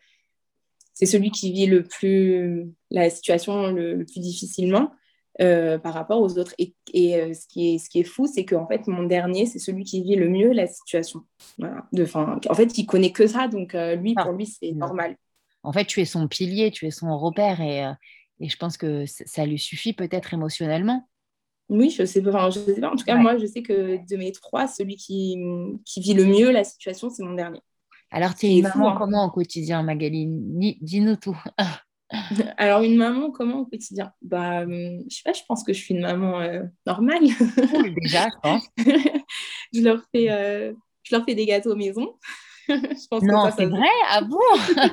c'est 0.94 1.06
celui 1.06 1.30
qui 1.30 1.52
vit 1.52 1.66
le 1.66 1.82
plus 1.82 2.72
la 2.90 3.10
situation 3.10 3.68
le, 3.68 4.04
plus 4.04 4.20
difficilement 4.20 4.92
par 5.38 5.94
rapport 5.94 6.20
aux 6.20 6.38
autres. 6.38 6.54
Et, 6.58 6.74
et 6.92 7.34
ce, 7.34 7.46
qui 7.46 7.74
est, 7.74 7.78
ce 7.78 7.88
qui 7.88 8.00
est 8.00 8.04
fou, 8.04 8.26
c'est 8.26 8.44
qu'en 8.44 8.66
fait, 8.66 8.86
mon 8.86 9.04
dernier, 9.04 9.46
c'est 9.46 9.58
celui 9.58 9.84
qui 9.84 10.02
vit 10.02 10.16
le 10.16 10.28
mieux 10.28 10.52
la 10.52 10.66
situation. 10.66 11.24
Voilà. 11.58 11.86
De, 11.92 12.06
en 12.14 12.54
fait, 12.54 12.76
il 12.78 12.86
connaît 12.86 13.12
que 13.12 13.26
ça, 13.26 13.48
donc 13.48 13.74
lui, 13.74 14.14
pour 14.14 14.30
ah. 14.30 14.32
lui, 14.32 14.46
c'est 14.46 14.72
normal. 14.72 15.16
En 15.62 15.72
fait, 15.72 15.84
tu 15.84 16.00
es 16.00 16.04
son 16.04 16.28
pilier, 16.28 16.70
tu 16.70 16.86
es 16.86 16.90
son 16.90 17.16
repère, 17.18 17.60
et, 17.60 17.84
et 18.40 18.48
je 18.48 18.56
pense 18.56 18.76
que 18.76 19.04
ça 19.06 19.46
lui 19.46 19.58
suffit 19.58 19.92
peut-être 19.92 20.34
émotionnellement. 20.34 21.08
Oui, 21.68 21.90
je 21.90 22.04
sais 22.04 22.22
pas. 22.22 22.50
je 22.50 22.60
sais 22.60 22.80
pas. 22.80 22.90
En 22.90 22.96
tout 22.96 23.04
cas, 23.04 23.16
moi, 23.16 23.36
je 23.36 23.46
sais 23.46 23.62
que 23.62 23.98
de 24.08 24.16
mes 24.16 24.32
trois, 24.32 24.66
celui 24.66 24.96
qui, 24.96 25.36
qui 25.84 26.00
vit 26.00 26.14
le 26.14 26.24
mieux 26.24 26.50
la 26.50 26.64
situation, 26.64 27.10
c'est 27.10 27.22
mon 27.22 27.34
dernier. 27.34 27.60
Alors, 28.10 28.34
tu 28.34 28.46
es 28.46 28.62
maman 28.62 28.90
hein. 28.90 28.96
comment 28.98 29.26
au 29.26 29.30
quotidien, 29.30 29.82
Magali? 29.82 30.26
Dis-nous 30.80 31.16
tout. 31.16 31.36
Alors, 32.56 32.82
une 32.82 32.96
maman, 32.96 33.30
comment 33.30 33.60
au 33.60 33.66
quotidien? 33.66 34.12
Bah, 34.22 34.62
hum, 34.62 35.04
Je 35.08 35.16
sais 35.16 35.22
pas, 35.24 35.32
je 35.32 35.42
pense 35.46 35.62
que 35.64 35.72
je 35.72 35.78
suis 35.78 35.94
une 35.94 36.00
maman 36.02 36.40
euh, 36.40 36.62
normale. 36.86 37.22
déjà, 38.02 38.28
je 38.28 38.40
pense. 38.42 38.66
je, 39.74 39.80
leur 39.82 40.02
fais, 40.14 40.30
euh, 40.30 40.72
je 41.02 41.14
leur 41.14 41.24
fais 41.24 41.34
des 41.34 41.46
gâteaux 41.46 41.76
maison. 41.76 42.14
Non, 43.22 43.50
c'est 43.56 43.66
vrai, 43.66 43.88
ah 44.10 44.20
bon? 44.22 44.38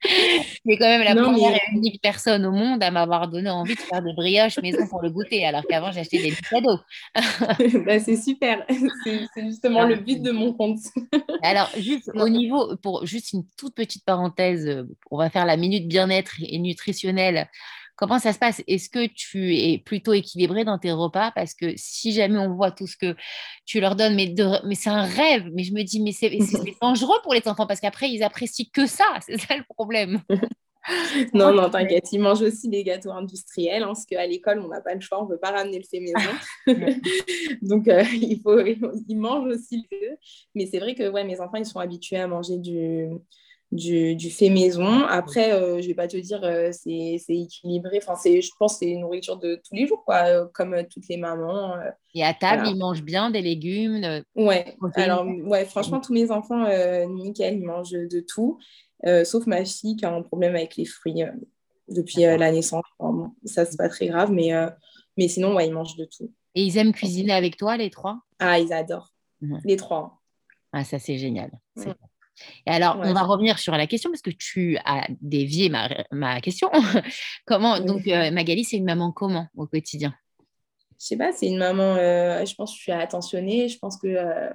C'est 0.00 0.76
quand 0.76 0.86
même 0.86 1.02
la 1.02 1.16
première 1.16 1.56
et 1.56 1.60
unique 1.72 2.00
personne 2.00 2.46
au 2.46 2.52
monde 2.52 2.82
à 2.82 2.90
m'avoir 2.92 3.28
donné 3.28 3.50
envie 3.50 3.74
de 3.74 3.80
faire 3.80 4.00
des 4.00 4.12
brioches 4.12 4.58
maison 4.58 4.86
pour 4.86 5.02
le 5.02 5.10
goûter, 5.10 5.44
alors 5.44 5.64
qu'avant 5.68 5.90
j'achetais 5.90 6.18
des 6.18 6.32
cadeaux. 6.48 6.78
bah, 7.84 7.98
c'est 7.98 8.16
super, 8.16 8.64
c'est 9.04 9.44
justement 9.44 9.84
le 9.84 9.96
but 9.96 10.22
de 10.22 10.30
mon 10.30 10.52
compte. 10.52 10.78
alors, 11.42 11.70
juste 11.76 12.10
au 12.14 12.28
niveau, 12.28 12.76
pour 12.76 13.06
juste 13.06 13.32
une 13.32 13.44
toute 13.56 13.74
petite 13.74 14.04
parenthèse, 14.04 14.84
on 15.10 15.18
va 15.18 15.30
faire 15.30 15.46
la 15.46 15.56
minute 15.56 15.88
bien-être 15.88 16.36
et 16.46 16.58
nutritionnelle 16.58 17.48
Comment 17.98 18.20
ça 18.20 18.32
se 18.32 18.38
passe? 18.38 18.62
Est-ce 18.68 18.88
que 18.88 19.08
tu 19.08 19.56
es 19.56 19.78
plutôt 19.78 20.12
équilibré 20.12 20.64
dans 20.64 20.78
tes 20.78 20.92
repas? 20.92 21.32
Parce 21.32 21.52
que 21.52 21.72
si 21.74 22.12
jamais 22.12 22.38
on 22.38 22.54
voit 22.54 22.70
tout 22.70 22.86
ce 22.86 22.96
que 22.96 23.16
tu 23.66 23.80
leur 23.80 23.96
donnes, 23.96 24.14
mais, 24.14 24.32
mais 24.64 24.76
c'est 24.76 24.88
un 24.88 25.02
rêve. 25.02 25.50
Mais 25.52 25.64
je 25.64 25.74
me 25.74 25.82
dis, 25.82 26.00
mais 26.00 26.12
c'est 26.12 26.30
dangereux 26.80 27.18
pour 27.24 27.34
les 27.34 27.42
enfants 27.48 27.66
parce 27.66 27.80
qu'après, 27.80 28.08
ils 28.08 28.22
apprécient 28.22 28.66
que 28.72 28.86
ça. 28.86 29.04
C'est 29.26 29.36
ça 29.40 29.56
le 29.56 29.64
problème. 29.64 30.20
non, 31.34 31.52
non, 31.52 31.68
t'inquiète, 31.68 32.12
ils 32.12 32.20
mangent 32.20 32.42
aussi 32.42 32.68
des 32.68 32.84
gâteaux 32.84 33.10
industriels, 33.10 33.82
hein, 33.82 33.88
parce 33.88 34.06
qu'à 34.06 34.24
l'école, 34.26 34.60
on 34.60 34.68
n'a 34.68 34.80
pas 34.80 34.94
le 34.94 35.00
choix, 35.00 35.20
on 35.20 35.24
ne 35.24 35.30
peut 35.30 35.38
pas 35.38 35.50
ramener 35.50 35.78
le 35.78 35.84
fait 35.84 36.00
maison. 36.00 36.94
Donc, 37.62 37.88
euh, 37.88 38.04
il 38.12 38.40
faut, 38.40 38.60
ils 38.60 39.18
mangent 39.18 39.48
aussi 39.48 39.84
le 39.90 40.16
Mais 40.54 40.66
c'est 40.66 40.78
vrai 40.78 40.94
que 40.94 41.08
ouais, 41.10 41.24
mes 41.24 41.40
enfants, 41.40 41.56
ils 41.56 41.66
sont 41.66 41.80
habitués 41.80 42.18
à 42.18 42.28
manger 42.28 42.58
du, 42.58 43.08
du, 43.70 44.30
fait 44.30 44.50
maison. 44.50 45.04
Après, 45.06 45.52
euh, 45.52 45.76
je 45.76 45.82
ne 45.82 45.88
vais 45.88 45.94
pas 45.94 46.08
te 46.08 46.16
dire 46.16 46.42
euh, 46.42 46.70
c'est 46.72 47.20
équilibré. 47.28 48.00
Enfin, 48.02 48.14
je 48.24 48.50
pense 48.58 48.74
que 48.74 48.78
c'est 48.80 48.90
une 48.90 49.00
nourriture 49.00 49.36
de 49.36 49.56
tous 49.56 49.74
les 49.74 49.86
jours, 49.86 50.04
quoi, 50.04 50.26
euh, 50.26 50.46
comme 50.54 50.74
toutes 50.90 51.08
les 51.08 51.16
mamans. 51.16 51.76
Et 52.14 52.24
à 52.24 52.34
table, 52.34 52.66
ils 52.66 52.76
mangent 52.76 53.02
bien 53.02 53.30
des 53.30 53.42
légumes 53.42 54.22
Ouais, 54.34 54.76
alors, 54.94 55.26
ouais, 55.26 55.64
franchement, 55.64 56.00
tous 56.00 56.12
mes 56.12 56.30
enfants, 56.30 56.66
nickel, 57.08 57.58
ils 57.58 57.64
mangent 57.64 57.90
de 57.90 58.20
tout. 58.20 58.58
sauf 59.24 59.46
ma 59.46 59.64
fille 59.64 59.96
qui 59.96 60.04
a 60.04 60.14
un 60.14 60.22
problème 60.22 60.56
avec 60.56 60.76
les 60.76 60.84
fruits 60.84 61.22
depuis 61.88 62.22
la 62.22 62.50
naissance. 62.50 62.84
ça, 63.44 63.64
c'est 63.64 63.76
pas 63.76 63.88
très 63.88 64.06
grave, 64.06 64.32
mais, 64.32 64.50
mais 65.16 65.28
sinon, 65.28 65.54
ouais, 65.54 65.66
ils 65.68 65.72
mangent 65.72 65.96
de 65.96 66.06
tout. 66.06 66.32
Et 66.54 66.62
ils 66.62 66.78
aiment 66.78 66.92
cuisiner 66.92 67.34
avec 67.34 67.56
toi, 67.56 67.76
les 67.76 67.90
trois? 67.90 68.20
Ah, 68.38 68.58
ils 68.58 68.72
adorent. 68.72 69.12
Mhm. 69.42 69.60
Les 69.64 69.76
trois. 69.76 70.20
Ah, 70.72 70.82
ça, 70.82 70.98
c'est 70.98 71.18
génial. 71.18 71.50
Et 72.66 72.70
alors, 72.70 72.98
on 73.02 73.12
va 73.12 73.22
revenir 73.22 73.58
sur 73.58 73.72
la 73.76 73.86
question 73.86 74.10
parce 74.10 74.22
que 74.22 74.30
tu 74.30 74.78
as 74.84 75.06
dévié 75.20 75.68
ma, 75.68 75.88
ma 76.10 76.40
question. 76.40 76.70
comment, 77.46 77.80
donc, 77.80 78.06
euh, 78.06 78.30
Magali, 78.30 78.64
c'est 78.64 78.76
une 78.76 78.84
maman 78.84 79.12
comment 79.12 79.48
au 79.56 79.66
quotidien? 79.66 80.14
Je 81.00 81.06
sais 81.06 81.16
pas, 81.16 81.32
c'est 81.32 81.46
une 81.46 81.58
maman, 81.58 81.94
euh, 81.96 82.44
je 82.44 82.54
pense 82.54 82.72
que 82.72 82.76
je 82.78 82.82
suis 82.82 82.92
attentionnée, 82.92 83.68
je 83.68 83.78
pense 83.78 83.96
que 83.96 84.08
euh, 84.08 84.50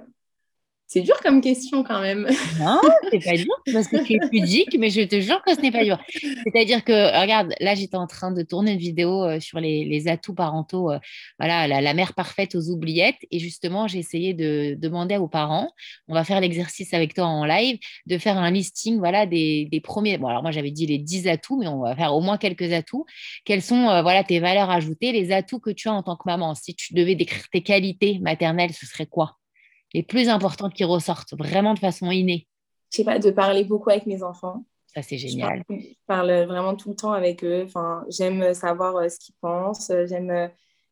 c'est 0.86 1.00
dur 1.00 1.18
comme 1.22 1.40
question 1.40 1.82
quand 1.82 2.00
même. 2.00 2.28
Non, 2.60 2.80
c'est 3.10 3.24
pas 3.24 3.36
dur 3.36 3.54
parce 3.72 3.88
que 3.88 4.04
tu 4.04 4.14
es 4.14 4.28
pudique, 4.28 4.76
mais 4.78 4.90
je 4.90 5.00
te 5.00 5.20
jure 5.20 5.42
que 5.42 5.54
ce 5.54 5.60
n'est 5.60 5.72
pas 5.72 5.82
dur. 5.82 5.98
C'est-à-dire 6.44 6.84
que, 6.84 7.20
regarde, 7.20 7.54
là, 7.58 7.74
j'étais 7.74 7.96
en 7.96 8.06
train 8.06 8.30
de 8.30 8.42
tourner 8.42 8.72
une 8.72 8.78
vidéo 8.78 9.24
euh, 9.24 9.40
sur 9.40 9.60
les, 9.60 10.08
atouts 10.08 10.34
parentaux, 10.34 10.90
euh, 10.90 10.98
voilà, 11.38 11.66
la, 11.66 11.94
mère 11.94 12.12
parfaite 12.12 12.54
aux 12.54 12.68
oubliettes. 12.70 13.18
Et 13.30 13.38
justement, 13.38 13.88
j'ai 13.88 13.98
essayé 13.98 14.34
de 14.34 14.76
demander 14.78 15.16
aux 15.16 15.28
parents, 15.28 15.70
on 16.06 16.14
va 16.14 16.22
faire 16.22 16.40
l'exercice 16.40 16.92
avec 16.92 17.14
toi 17.14 17.24
en 17.24 17.44
live, 17.44 17.78
de 18.06 18.18
faire 18.18 18.36
un 18.36 18.50
listing 18.50 18.98
voilà, 18.98 19.26
des, 19.26 19.80
premiers. 19.82 20.18
Bon, 20.18 20.28
alors 20.28 20.42
moi, 20.42 20.50
j'avais 20.50 20.70
dit 20.70 20.86
les 20.86 20.98
10 20.98 21.28
atouts, 21.28 21.58
mais 21.58 21.66
on 21.66 21.80
va 21.80 21.96
faire 21.96 22.14
au 22.14 22.20
moins 22.20 22.36
quelques 22.36 22.72
atouts. 22.72 23.06
Quelles 23.44 23.62
sont 23.62 23.88
euh, 23.88 24.02
voilà, 24.02 24.22
tes 24.22 24.38
valeurs 24.38 24.70
ajoutées, 24.70 25.12
les 25.12 25.32
atouts 25.32 25.60
que 25.60 25.70
tu 25.70 25.88
as 25.88 25.92
en 25.92 26.02
tant 26.02 26.16
que 26.16 26.24
maman? 26.26 26.54
Si 26.54 26.74
tu 26.74 26.94
devais 26.94 27.14
décrire 27.14 27.48
tes 27.50 27.62
qualités 27.62 28.18
maternelles, 28.20 28.72
ce 28.72 28.86
serait 28.86 29.06
quoi? 29.06 29.38
Les 29.94 30.02
plus 30.02 30.28
importantes 30.28 30.74
qui 30.74 30.84
ressortent 30.84 31.34
vraiment 31.34 31.72
de 31.72 31.78
façon 31.78 32.10
innée 32.10 32.48
Je 32.92 32.98
sais 32.98 33.04
pas, 33.04 33.18
de 33.18 33.30
parler 33.30 33.64
beaucoup 33.64 33.90
avec 33.90 34.06
mes 34.06 34.22
enfants. 34.22 34.64
Ça, 34.94 35.02
c'est 35.02 35.18
génial. 35.18 35.64
Je 35.70 35.76
parle, 36.06 36.44
vraiment 36.44 36.76
tout 36.76 36.90
le 36.90 36.96
temps 36.96 37.12
avec 37.12 37.42
eux. 37.42 37.64
Enfin, 37.64 38.04
j'aime 38.08 38.54
savoir 38.54 38.96
euh, 38.96 39.08
ce 39.08 39.18
qu'ils 39.18 39.34
pensent. 39.40 39.90
J'aime, 40.08 40.30
euh, 40.30 40.46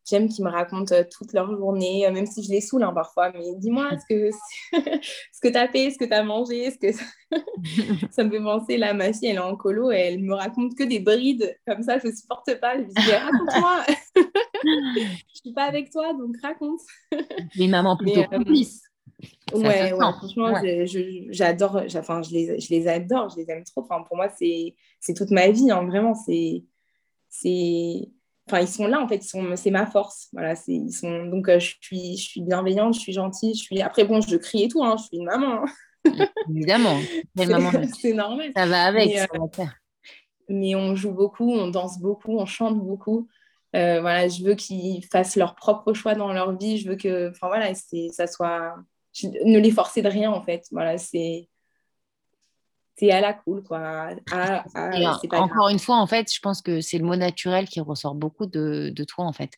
j'aime 0.08 0.28
qu'ils 0.28 0.44
me 0.44 0.50
racontent 0.50 0.92
euh, 0.92 1.04
toute 1.08 1.32
leur 1.32 1.48
journée, 1.56 2.08
même 2.10 2.26
si 2.26 2.42
je 2.42 2.50
les 2.50 2.60
saoule 2.60 2.82
hein, 2.82 2.92
parfois. 2.92 3.30
Mais 3.30 3.54
dis-moi 3.58 3.90
ce 3.96 4.12
que, 4.12 4.30
ce 5.32 5.40
que 5.40 5.48
tu 5.48 5.56
as 5.56 5.68
fait, 5.68 5.90
ce 5.92 5.98
que 5.98 6.04
tu 6.04 6.12
as 6.12 6.24
mangé. 6.24 6.72
Ce 6.72 6.78
que... 6.78 6.92
ça 8.10 8.24
me 8.24 8.30
fait 8.30 8.42
penser, 8.42 8.76
là, 8.76 8.92
ma 8.92 9.12
fille, 9.12 9.28
elle 9.28 9.36
est 9.36 9.38
en 9.38 9.54
colo 9.54 9.92
et 9.92 9.98
elle 9.98 10.18
me 10.20 10.34
raconte 10.34 10.74
que 10.76 10.82
des 10.82 10.98
brides. 10.98 11.56
Comme 11.64 11.82
ça, 11.84 11.98
je 12.00 12.08
ne 12.08 12.12
supporte 12.12 12.60
pas. 12.60 12.74
Je 12.74 12.82
lui 12.82 12.92
dis, 12.92 13.12
raconte-moi. 13.12 13.84
je 14.64 15.40
suis 15.44 15.52
pas 15.52 15.64
avec 15.64 15.92
toi, 15.92 16.12
donc 16.12 16.34
raconte. 16.42 16.80
Mais 17.56 17.68
maman 17.68 17.96
plutôt 17.96 18.22
Ouais, 19.52 19.90
franchement, 19.90 20.54
j'adore, 21.30 21.82
enfin, 21.96 22.22
je 22.22 22.30
les, 22.30 22.60
je 22.60 22.70
les 22.70 22.88
adore, 22.88 23.28
je 23.30 23.36
les 23.36 23.50
aime 23.50 23.64
trop. 23.64 23.82
Enfin, 23.82 24.02
pour 24.02 24.16
moi, 24.16 24.28
c'est 24.28 24.74
toute 25.14 25.30
ma 25.30 25.48
vie, 25.50 25.70
hein, 25.70 25.84
vraiment. 25.84 26.14
C'est, 26.14 26.64
enfin, 28.48 28.60
ils 28.60 28.68
sont 28.68 28.86
là, 28.86 29.00
en 29.00 29.08
fait, 29.08 29.22
c'est 29.22 29.70
ma 29.70 29.86
force. 29.86 30.28
Voilà, 30.32 30.54
ils 30.66 30.92
sont, 30.92 31.26
donc, 31.26 31.48
euh, 31.48 31.58
je, 31.58 31.74
suis, 31.80 32.16
je 32.16 32.28
suis 32.28 32.40
bienveillante, 32.40 32.94
je 32.94 33.00
suis 33.00 33.12
gentille. 33.12 33.54
Je 33.54 33.62
suis... 33.62 33.80
Après, 33.80 34.04
bon, 34.04 34.20
je 34.20 34.36
crie 34.36 34.64
et 34.64 34.68
tout, 34.68 34.82
hein, 34.82 34.96
je 34.98 35.04
suis 35.04 35.16
une 35.18 35.24
maman. 35.24 35.64
Hein. 35.64 35.64
Évidemment, 36.50 36.98
c'est 38.00 38.12
normal. 38.12 38.50
Ça 38.56 38.66
va 38.66 38.84
avec, 38.84 39.08
mais, 39.08 39.20
euh, 39.20 39.64
mais 40.48 40.74
on 40.74 40.96
joue 40.96 41.12
beaucoup, 41.12 41.52
on 41.52 41.68
danse 41.68 42.00
beaucoup, 42.00 42.38
on 42.38 42.46
chante 42.46 42.78
beaucoup. 42.78 43.28
Euh, 43.74 44.00
voilà, 44.00 44.28
je 44.28 44.44
veux 44.44 44.54
qu'ils 44.54 45.04
fassent 45.06 45.36
leur 45.36 45.54
propre 45.54 45.94
choix 45.94 46.14
dans 46.14 46.32
leur 46.32 46.56
vie. 46.56 46.78
Je 46.78 46.90
veux 46.90 46.96
que, 46.96 47.30
enfin 47.30 47.48
voilà, 47.48 47.72
ça 47.74 48.26
soit 48.26 48.76
ne 49.22 49.58
les 49.58 49.70
forcer 49.70 50.02
de 50.02 50.08
rien 50.08 50.30
en 50.30 50.42
fait. 50.42 50.66
Voilà, 50.70 50.98
c'est 50.98 51.48
c'est 52.96 53.10
à 53.10 53.20
la 53.20 53.32
cool 53.32 53.62
quoi. 53.62 54.10
encore 55.32 55.68
une 55.68 55.78
fois, 55.78 55.96
en 55.96 56.06
fait, 56.06 56.32
je 56.32 56.40
pense 56.40 56.60
que 56.62 56.80
c'est 56.80 56.98
le 56.98 57.04
mot 57.04 57.16
naturel 57.16 57.68
qui 57.68 57.80
ressort 57.80 58.14
beaucoup 58.14 58.46
de, 58.46 58.90
de 58.94 59.04
toi 59.04 59.24
en 59.24 59.32
fait 59.32 59.52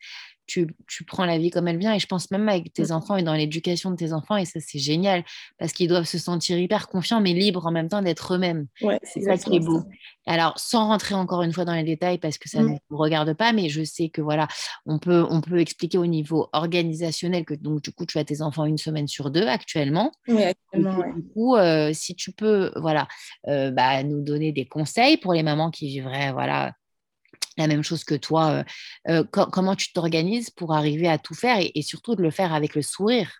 tu, 0.46 0.66
prends 1.06 1.24
la 1.24 1.38
vie 1.38 1.50
comme 1.50 1.68
elle 1.68 1.78
vient. 1.78 1.94
Et 1.94 1.98
je 1.98 2.06
pense 2.06 2.30
même 2.30 2.48
avec 2.48 2.72
tes 2.72 2.92
enfants 2.92 3.16
et 3.16 3.22
dans 3.22 3.34
l'éducation 3.34 3.90
de 3.90 3.96
tes 3.96 4.12
enfants, 4.12 4.36
et 4.36 4.44
ça, 4.44 4.60
c'est 4.60 4.78
génial, 4.78 5.24
parce 5.58 5.72
qu'ils 5.72 5.88
doivent 5.88 6.06
se 6.06 6.18
sentir 6.18 6.58
hyper 6.58 6.88
confiants, 6.88 7.20
mais 7.20 7.32
libres 7.32 7.66
en 7.66 7.70
même 7.70 7.88
temps 7.88 8.02
d'être 8.02 8.34
eux-mêmes. 8.34 8.66
c'est 9.02 9.22
ça 9.22 9.36
qui 9.36 9.56
est 9.56 9.60
beau. 9.60 9.82
Alors, 10.26 10.58
sans 10.58 10.88
rentrer 10.88 11.14
encore 11.14 11.42
une 11.42 11.52
fois 11.52 11.64
dans 11.64 11.74
les 11.74 11.84
détails, 11.84 12.18
parce 12.18 12.38
que 12.38 12.48
ça 12.48 12.62
ne 12.62 12.68
nous 12.68 12.96
regarde 12.96 13.34
pas, 13.34 13.52
mais 13.52 13.68
je 13.68 13.82
sais 13.82 14.08
que 14.08 14.22
voilà, 14.22 14.48
on 14.86 14.98
peut, 14.98 15.24
on 15.28 15.40
peut 15.40 15.60
expliquer 15.60 15.98
au 15.98 16.06
niveau 16.06 16.48
organisationnel 16.52 17.44
que 17.44 17.54
donc, 17.54 17.82
du 17.82 17.92
coup, 17.92 18.06
tu 18.06 18.18
as 18.18 18.24
tes 18.24 18.40
enfants 18.40 18.64
une 18.64 18.78
semaine 18.78 19.06
sur 19.06 19.30
deux 19.30 19.46
actuellement. 19.46 20.12
Oui, 20.28 20.42
actuellement. 20.42 20.98
du 21.14 21.22
coup, 21.28 21.56
euh, 21.56 21.92
si 21.92 22.14
tu 22.14 22.32
peux 22.32 22.72
voilà, 22.76 23.06
euh, 23.48 23.70
bah, 23.70 24.02
nous 24.02 24.22
donner 24.22 24.52
des 24.52 24.66
conseils 24.66 25.16
pour 25.18 25.32
les 25.32 25.42
mamans 25.42 25.70
qui 25.70 25.88
vivraient 25.88 26.32
voilà, 26.32 26.72
la 27.56 27.66
même 27.66 27.82
chose 27.82 28.04
que 28.04 28.14
toi. 28.14 28.64
Euh, 29.08 29.24
euh, 29.32 29.46
comment 29.50 29.76
tu 29.76 29.92
t'organises 29.92 30.50
pour 30.50 30.74
arriver 30.74 31.08
à 31.08 31.18
tout 31.18 31.34
faire 31.34 31.58
et, 31.60 31.82
surtout 31.82 32.14
de 32.14 32.22
le 32.22 32.30
faire 32.30 32.52
avec 32.52 32.74
le 32.74 32.82
sourire? 32.82 33.30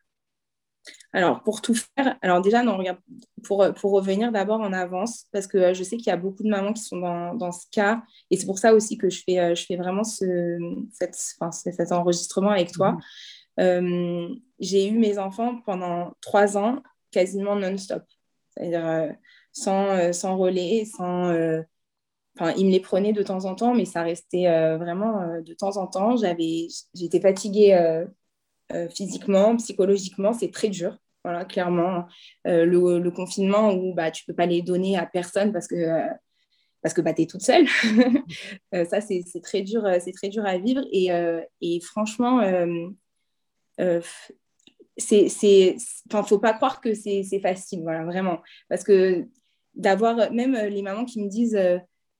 Alors, 1.13 1.43
pour 1.43 1.63
tout 1.63 1.75
faire, 1.75 2.19
alors 2.21 2.43
déjà, 2.43 2.63
non, 2.63 2.77
regarde, 2.77 2.99
pour, 3.43 3.65
pour 3.75 3.93
revenir 3.93 4.33
d'abord 4.33 4.61
en 4.61 4.73
avance, 4.73 5.27
parce 5.33 5.47
que 5.47 5.73
je 5.73 5.83
sais 5.83 5.97
qu'il 5.97 6.09
y 6.09 6.11
a 6.11 6.17
beaucoup 6.17 6.43
de 6.43 6.49
mamans 6.49 6.73
qui 6.73 6.83
sont 6.83 6.99
dans, 6.99 7.35
dans 7.35 7.53
ce 7.53 7.67
cas, 7.73 8.03
et 8.31 8.37
c'est 8.37 8.47
pour 8.47 8.59
ça 8.59 8.75
aussi 8.75 8.99
que 8.99 9.09
je 9.09 9.23
fais, 9.25 9.39
euh, 9.39 9.55
je 9.55 9.65
fais 9.65 9.77
vraiment 9.77 10.05
ce, 10.05 10.59
cette, 10.93 11.15
cet 11.15 11.93
enregistrement 11.93 12.51
avec 12.51 12.73
toi. 12.73 12.99
Mmh. 13.57 14.35
j'ai 14.59 14.89
eu 14.89 14.99
mes 14.99 15.17
enfants 15.17 15.61
pendant 15.65 16.13
trois 16.21 16.59
ans, 16.59 16.83
quasiment 17.13 17.55
non-stop, 17.55 18.03
c'est-à-dire 18.51 19.15
sans, 19.53 20.13
sans 20.13 20.37
relais, 20.37 20.85
sans 20.85 21.33
Enfin, 22.39 22.53
il 22.57 22.67
me 22.67 22.71
les 22.73 22.81
prenait 22.81 23.13
de 23.13 23.23
temps 23.23 23.45
en 23.45 23.55
temps, 23.55 23.75
mais 23.75 23.85
ça 23.85 24.03
restait 24.03 24.49
euh, 24.49 24.77
vraiment 24.77 25.21
euh, 25.23 25.41
de 25.41 25.55
temps 25.55 25.77
en 25.77 25.87
temps. 25.87 26.17
J'avais, 26.17 26.67
j'étais 26.93 27.21
fatiguée 27.21 27.75
euh, 28.73 28.89
physiquement, 28.89 29.57
psychologiquement, 29.57 30.33
c'est 30.33 30.51
très 30.51 30.69
dur. 30.69 30.97
Voilà, 31.23 31.45
clairement, 31.45 32.07
le, 32.45 33.09
confinement 33.11 33.73
où 33.73 33.95
bah, 33.95 34.11
tu 34.11 34.25
ne 34.25 34.33
peux 34.33 34.37
pas 34.37 34.47
les 34.47 34.63
donner 34.63 34.99
à 34.99 35.07
personne 35.07 35.53
parce 35.53 35.67
que, 35.67 35.77
parce 36.83 36.93
que 36.93 37.01
bah, 37.01 37.15
tu 37.15 37.23
es 37.23 37.27
toute 37.27 37.41
seule. 37.41 37.67
ça, 38.73 39.01
c'est, 39.01 39.25
très 39.43 39.63
dur, 39.63 39.89
c'est 40.01 40.13
très 40.13 40.29
dur 40.29 40.45
à 40.45 40.59
vivre. 40.59 40.83
Et, 40.93 41.09
et 41.63 41.81
franchement, 41.81 42.43
c'est, 43.79 45.29
c'est, 45.29 45.77
faut 46.11 46.39
pas 46.39 46.53
croire 46.53 46.83
que 46.83 46.93
c'est, 46.93 47.25
facile, 47.41 47.83
voilà, 47.83 48.05
vraiment. 48.05 48.43
Parce 48.69 48.85
que 48.85 49.27
d'avoir, 49.75 50.31
même 50.31 50.55
les 50.55 50.83
mamans 50.83 51.07
qui 51.07 51.23
me 51.23 51.29
disent 51.29 51.59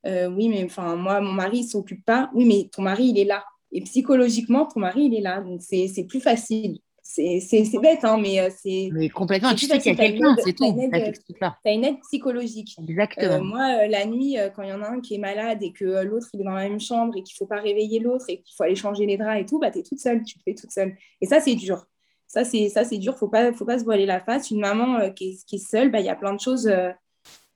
oui, 0.07 0.49
mais 0.49 0.65
enfin, 0.65 0.97
moi, 0.97 1.21
mon 1.21 1.33
mari, 1.33 1.59
il 1.59 1.65
s'occupe 1.65 2.05
pas. 2.05 2.31
Oui, 2.35 2.45
mais 2.45 2.69
ton 2.73 2.83
mari, 2.83 3.07
il 3.07 3.19
est 3.19 3.25
là. 3.25 3.45
Et 3.73 3.81
psychologiquement, 3.81 4.67
ton 4.67 4.81
mari, 4.81 5.05
il 5.05 5.15
est 5.15 5.21
là. 5.21 5.41
Donc, 5.41 5.61
c'est 5.61 6.07
plus 6.09 6.21
facile. 6.21 6.79
C'est 7.07 7.79
bête, 7.83 8.03
hein, 8.03 8.19
mais 8.19 8.41
euh, 8.41 8.49
c'est. 8.63 8.89
Mais 8.93 9.11
complètement, 9.11 9.55
tu 9.55 9.67
sais 9.67 9.79
qu'il 9.79 9.93
y 9.93 9.95
a 9.95 9.99
quelqu'un, 9.99 10.35
c'est 10.43 10.55
tout. 10.55 10.75
Tu 10.75 11.45
as 11.69 11.73
une 11.73 11.85
aide 11.85 12.01
psychologique. 12.01 12.77
Exactement. 12.89 13.35
Euh, 13.35 13.41
moi, 13.41 13.85
euh, 13.85 13.89
la 13.89 14.07
nuit, 14.07 14.37
quand 14.57 14.63
il 14.63 14.71
y 14.71 14.73
en 14.73 14.83
a 14.83 14.89
un 14.89 15.01
qui 15.01 15.17
est 15.17 15.19
malade 15.19 15.63
et 15.63 15.73
que 15.73 16.03
l'autre, 16.03 16.29
il 16.33 16.41
est 16.41 16.45
dans 16.45 16.55
la 16.55 16.67
même 16.67 16.81
chambre 16.81 17.15
et 17.17 17.23
qu'il 17.23 17.35
ne 17.35 17.39
faut 17.39 17.47
pas 17.47 17.61
réveiller 17.61 18.01
l'autre 18.01 18.25
et 18.29 18.41
qu'il 18.41 18.55
faut 18.57 18.65
aller 18.65 18.75
changer 18.75 19.05
les 19.05 19.19
draps 19.19 19.39
et 19.39 19.45
tout, 19.45 19.59
bah, 19.59 19.71
tu 19.71 19.81
es 19.81 19.83
toute 19.83 19.99
seule, 19.99 20.23
tu 20.23 20.39
te 20.39 20.43
fais 20.45 20.55
toute 20.55 20.71
seule. 20.71 20.97
Et 21.21 21.27
ça, 21.27 21.41
c'est 21.41 21.57
dur. 21.57 21.85
Ça, 22.27 22.43
c'est 22.45 22.69
dur, 22.69 23.13
il 23.13 23.15
ne 23.15 23.19
faut 23.19 23.29
pas, 23.29 23.53
faut 23.53 23.67
pas 23.67 23.79
se 23.79 23.85
voiler 23.85 24.07
la 24.07 24.21
face. 24.21 24.51
Une 24.51 24.61
maman 24.61 25.11
qui, 25.11 25.31
est, 25.31 25.45
qui, 25.45 25.57
est, 25.57 25.59
seule, 25.59 25.91
bah, 25.91 26.01
il 26.01 26.07
y 26.07 26.09
a 26.09 26.17
plein 26.17 26.33
de 26.33 26.41
choses 26.41 26.73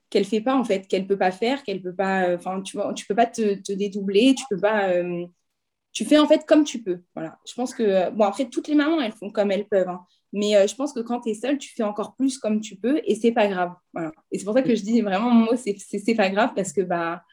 qu'elle 0.09 0.23
ne 0.23 0.27
fait 0.27 0.41
pas, 0.41 0.55
en 0.55 0.63
fait, 0.63 0.87
qu'elle 0.87 1.03
ne 1.03 1.07
peut 1.07 1.17
pas 1.17 1.31
faire, 1.31 1.63
qu'elle 1.63 1.81
peut 1.81 1.95
pas. 1.95 2.33
Enfin, 2.35 2.61
tu 2.61 2.77
ne 2.77 2.93
tu 2.93 3.05
peux 3.05 3.15
pas 3.15 3.25
te, 3.25 3.55
te, 3.61 3.71
dédoubler, 3.71 4.35
tu 4.35 4.43
peux 4.49 4.59
pas 4.59 4.91
tu 5.91 6.05
fais 6.05 6.19
en 6.19 6.27
fait 6.27 6.45
comme 6.45 6.63
tu 6.63 6.81
peux. 6.81 7.01
Voilà. 7.15 7.37
Je 7.47 7.53
pense 7.53 7.73
que, 7.73 8.09
bon, 8.11 8.25
après, 8.25 8.49
toutes 8.49 8.67
les 8.67 8.75
mamans, 8.75 9.01
elles 9.01 9.11
font 9.11 9.29
comme 9.29 9.51
elles 9.51 9.67
peuvent. 9.67 9.89
Hein. 9.89 10.05
Mais 10.31 10.55
euh, 10.55 10.67
je 10.67 10.75
pense 10.75 10.93
que 10.93 10.99
quand 10.99 11.21
tu 11.21 11.29
es 11.29 11.33
seule, 11.33 11.57
tu 11.57 11.73
fais 11.73 11.83
encore 11.83 12.15
plus 12.15 12.37
comme 12.37 12.61
tu 12.61 12.75
peux 12.75 13.01
et 13.03 13.15
c'est 13.15 13.31
pas 13.31 13.47
grave. 13.47 13.73
Voilà. 13.93 14.11
Et 14.31 14.37
c'est 14.37 14.45
pour 14.45 14.53
ça 14.53 14.61
que 14.61 14.75
je 14.75 14.83
dis 14.83 15.01
vraiment, 15.01 15.31
mon 15.31 15.45
mot, 15.45 15.55
c'est 15.55 16.15
pas 16.15 16.29
grave 16.29 16.51
parce 16.55 16.71
que, 16.73 16.81
bah, 16.81 17.23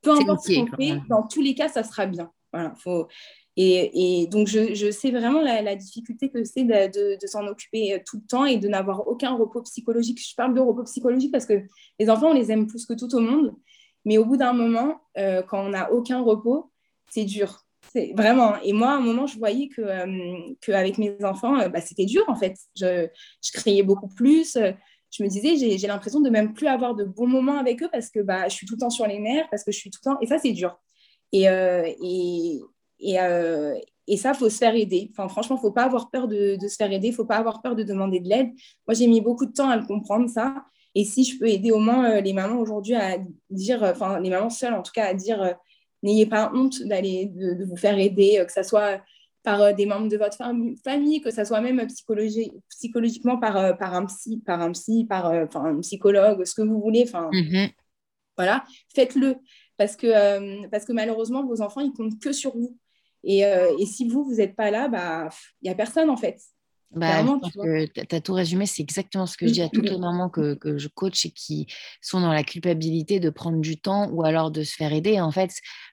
peu 0.00 0.10
importe 0.12 0.44
ce 0.44 0.58
qu'on 0.58 0.76
fait, 0.76 1.00
dans 1.08 1.26
tous 1.26 1.42
les 1.42 1.54
cas, 1.54 1.68
ça 1.68 1.82
sera 1.82 2.06
bien. 2.06 2.30
Voilà. 2.52 2.74
Faut... 2.76 3.08
Et, 3.56 4.26
donc, 4.30 4.46
je, 4.46 4.90
sais 4.90 5.10
vraiment 5.10 5.42
la, 5.42 5.76
difficulté 5.76 6.30
que 6.30 6.44
c'est 6.44 6.64
de, 6.64 7.26
s'en 7.26 7.46
occuper 7.46 7.94
euh, 7.94 7.98
tout 8.06 8.18
le 8.18 8.26
temps 8.26 8.44
et 8.44 8.56
de 8.56 8.68
n'avoir 8.68 9.06
aucun 9.06 9.34
repos 9.34 9.62
psychologique. 9.62 10.20
Je 10.26 10.34
parle 10.34 10.54
de 10.54 10.60
repos 10.60 10.84
psychologique 10.84 11.32
parce 11.32 11.46
que 11.46 11.62
les 11.98 12.08
enfants, 12.08 12.30
on 12.30 12.34
les 12.34 12.50
aime 12.50 12.66
plus 12.66 12.86
que 12.86 12.94
tout 12.94 13.14
au 13.14 13.20
monde. 13.20 13.54
Mais 14.04 14.16
au 14.16 14.24
bout 14.24 14.36
d'un 14.36 14.54
moment, 14.54 15.00
euh, 15.18 15.42
quand 15.42 15.62
on 15.66 15.70
n'a 15.70 15.92
aucun 15.92 16.22
repos, 16.22 16.70
c'est 17.10 17.24
dur 17.24 17.64
c'est 17.92 18.12
vraiment. 18.14 18.56
Et 18.62 18.72
moi, 18.72 18.90
à 18.90 18.96
un 18.96 19.00
moment, 19.00 19.26
je 19.26 19.38
voyais 19.38 19.68
que 19.68 19.80
euh, 19.80 20.54
qu'avec 20.60 20.98
mes 20.98 21.16
enfants, 21.24 21.68
bah, 21.70 21.80
c'était 21.80 22.04
dur 22.04 22.22
en 22.28 22.36
fait. 22.36 22.54
Je, 22.76 23.08
criais 23.52 23.82
beaucoup 23.82 24.08
plus. 24.08 24.56
Je 25.10 25.22
me 25.24 25.28
disais, 25.28 25.56
j'ai 25.56 25.86
l'impression 25.88 26.20
de 26.20 26.30
même 26.30 26.52
plus 26.52 26.68
avoir 26.68 26.94
de 26.94 27.04
bons 27.04 27.26
moments 27.26 27.58
avec 27.58 27.82
eux 27.82 27.88
parce 27.90 28.10
que 28.10 28.20
bah, 28.20 28.48
je 28.48 28.54
suis 28.54 28.66
tout 28.66 28.74
le 28.74 28.80
temps 28.80 28.90
sur 28.90 29.06
les 29.06 29.18
nerfs, 29.18 29.48
parce 29.50 29.64
que 29.64 29.72
je 29.72 29.78
suis 29.78 29.90
tout 29.90 29.98
le 30.04 30.12
temps. 30.12 30.20
Et 30.20 30.26
ça, 30.26 30.38
c'est 30.38 30.52
dur. 30.52 30.78
Et, 31.32 32.60
et, 33.00 33.14
et, 33.14 33.84
et, 34.06 34.16
ça, 34.16 34.32
il 34.32 34.38
faut 34.38 34.50
se 34.50 34.58
faire 34.58 34.74
aider. 34.74 35.10
Enfin, 35.12 35.28
franchement, 35.28 35.56
il 35.56 35.60
ne 35.60 35.62
faut 35.62 35.72
pas 35.72 35.84
avoir 35.84 36.10
peur 36.10 36.28
de, 36.28 36.56
de 36.60 36.68
se 36.68 36.76
faire 36.76 36.92
aider. 36.92 37.08
Il 37.08 37.10
ne 37.10 37.16
faut 37.16 37.24
pas 37.24 37.36
avoir 37.36 37.62
peur 37.62 37.76
de 37.76 37.82
demander 37.82 38.20
de 38.20 38.28
l'aide. 38.28 38.48
Moi, 38.86 38.94
j'ai 38.94 39.06
mis 39.06 39.20
beaucoup 39.20 39.46
de 39.46 39.52
temps 39.52 39.68
à 39.68 39.76
le 39.76 39.86
comprendre, 39.86 40.28
ça. 40.28 40.64
Et 40.94 41.04
si 41.04 41.24
je 41.24 41.38
peux 41.38 41.48
aider 41.48 41.70
au 41.70 41.78
moins 41.78 42.20
les 42.20 42.32
mamans 42.32 42.58
aujourd'hui 42.58 42.94
à 42.94 43.18
dire, 43.48 43.82
enfin, 43.82 44.18
les 44.18 44.30
mamans 44.30 44.50
seules 44.50 44.74
en 44.74 44.82
tout 44.82 44.92
cas, 44.92 45.06
à 45.06 45.14
dire 45.14 45.56
N'ayez 46.02 46.26
pas 46.26 46.50
honte 46.54 46.82
d'aller 46.82 47.26
de, 47.26 47.64
vous 47.64 47.76
faire 47.76 47.98
aider, 47.98 48.38
euh, 48.38 48.44
que 48.44 48.52
ce 48.52 48.62
soit 48.62 49.02
par 49.42 49.60
euh, 49.60 49.72
des 49.72 49.86
membres 49.86 50.08
de 50.08 50.16
votre 50.16 50.36
famille, 50.82 51.20
que 51.20 51.30
ce 51.30 51.44
soit 51.44 51.60
même 51.60 51.86
psychologiquement 51.86 53.38
par, 53.38 53.56
euh, 53.56 53.72
par 53.74 53.94
un 53.94 54.06
psy, 54.06 54.42
par 54.44 54.62
un 54.62 54.72
psy, 54.72 55.04
par 55.04 55.26
un 55.26 55.80
psychologue, 55.80 56.44
ce 56.44 56.54
que 56.54 56.62
vous 56.62 56.80
voulez. 56.80 57.04
Enfin, 57.06 57.28
mm-hmm. 57.32 57.70
voilà, 58.36 58.64
faites-le 58.94 59.36
parce 59.76 59.96
que 59.96 60.68
parce 60.68 60.84
que 60.84 60.92
malheureusement 60.92 61.46
vos 61.46 61.62
enfants 61.62 61.80
ils 61.80 61.92
comptent 61.92 62.18
que 62.20 62.32
sur 62.32 62.54
vous. 62.54 62.76
Et, 63.24 63.40
et 63.40 63.86
si 63.86 64.08
vous 64.08 64.24
vous 64.24 64.36
n'êtes 64.36 64.56
pas 64.56 64.70
là, 64.70 64.88
bah 64.88 65.28
il 65.62 65.68
y 65.68 65.70
a 65.70 65.74
personne 65.74 66.10
en 66.10 66.16
fait. 66.16 66.40
Bah, 66.92 67.24
tu 67.54 68.16
as 68.16 68.20
tout 68.20 68.32
résumé, 68.32 68.66
c'est 68.66 68.82
exactement 68.82 69.24
ce 69.24 69.36
que 69.36 69.46
je 69.46 69.52
dis 69.52 69.62
à 69.62 69.68
toutes 69.68 69.88
les 69.88 69.96
mamans 69.96 70.28
que, 70.28 70.54
que, 70.54 70.76
je 70.76 70.88
coach 70.88 71.24
et 71.24 71.30
qui 71.30 71.68
sont 72.00 72.20
dans 72.20 72.32
la 72.32 72.42
culpabilité 72.42 73.20
de 73.20 73.30
prendre 73.30 73.60
du 73.60 73.80
temps 73.80 74.10
ou 74.10 74.24
alors 74.24 74.50
de 74.50 74.64
se 74.64 74.74
faire 74.74 74.92
aider. 74.92 75.20
En 75.20 75.30
fait, 75.30 75.52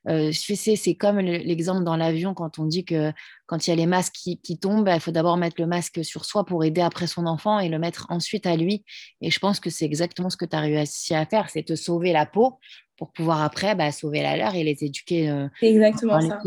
euh, 0.10 0.32
c'est 0.32 0.96
comme 0.96 1.20
l'exemple 1.20 1.84
dans 1.84 1.98
l'avion 1.98 2.34
quand 2.34 2.58
on 2.58 2.66
dit 2.66 2.84
que 2.84 3.14
quand 3.46 3.68
il 3.68 3.70
y 3.70 3.74
a 3.74 3.76
les 3.76 3.86
masques 3.86 4.16
qui, 4.16 4.42
qui 4.42 4.58
tombent, 4.58 4.86
bah, 4.86 4.96
il 4.96 5.00
faut 5.00 5.12
d'abord 5.12 5.38
mettre 5.38 5.62
le 5.62 5.68
masque 5.68 6.04
sur 6.04 6.26
soi 6.26 6.46
pour 6.46 6.64
aider 6.64 6.82
après 6.82 7.06
son 7.06 7.28
enfant 7.28 7.60
et 7.60 7.70
le 7.70 7.78
mettre 7.78 8.08
ensuite 8.10 8.48
à 8.48 8.56
lui. 8.56 8.84
Et 9.22 9.30
je 9.30 9.38
pense 9.38 9.60
que 9.60 9.70
c'est 9.70 9.86
exactement 9.86 10.32
ce 10.32 10.38
que 10.38 10.46
tu 10.46 10.56
as 10.56 10.62
réussi 10.62 11.14
à 11.14 11.28
faire, 11.28 11.52
c'est 11.52 11.64
te 11.64 11.76
sauver 11.76 12.12
la 12.12 12.26
peau 12.26 12.58
pour 12.98 13.12
pouvoir 13.12 13.44
après 13.44 13.76
bah, 13.76 13.92
sauver 13.92 14.22
la 14.22 14.38
leur 14.38 14.56
et 14.56 14.64
les 14.64 14.84
éduquer. 14.84 15.30
Euh, 15.30 15.48
exactement 15.62 16.20
ça. 16.20 16.40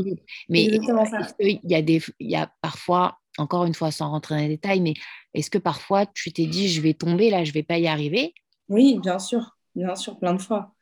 Mais 0.49 0.65
il 0.65 1.61
y, 1.65 1.75
a 1.75 1.83
des, 1.83 2.03
y 2.19 2.37
a 2.37 2.51
parfois 2.61 3.21
encore 3.39 3.65
une 3.65 3.75
fois, 3.75 3.91
sans 3.91 4.11
rentrer 4.11 4.35
dans 4.35 4.43
les 4.43 4.49
détails, 4.49 4.81
mais 4.81 4.95
est-ce 5.35 5.51
que 5.51 5.59
parfois 5.59 6.07
tu 6.07 6.33
t'es 6.33 6.47
dit, 6.47 6.69
je 6.69 6.81
vais 6.81 6.95
tomber 6.95 7.31
là, 7.31 7.45
je 7.45 7.53
vais 7.53 7.63
pas 7.63 7.79
y 7.79 7.87
arriver? 7.87 8.35
Oui, 8.69 8.99
bien 9.01 9.19
sûr, 9.19 9.57
bien 9.75 9.95
sûr, 9.95 10.19
plein 10.19 10.35
de 10.35 10.43
fois. 10.43 10.75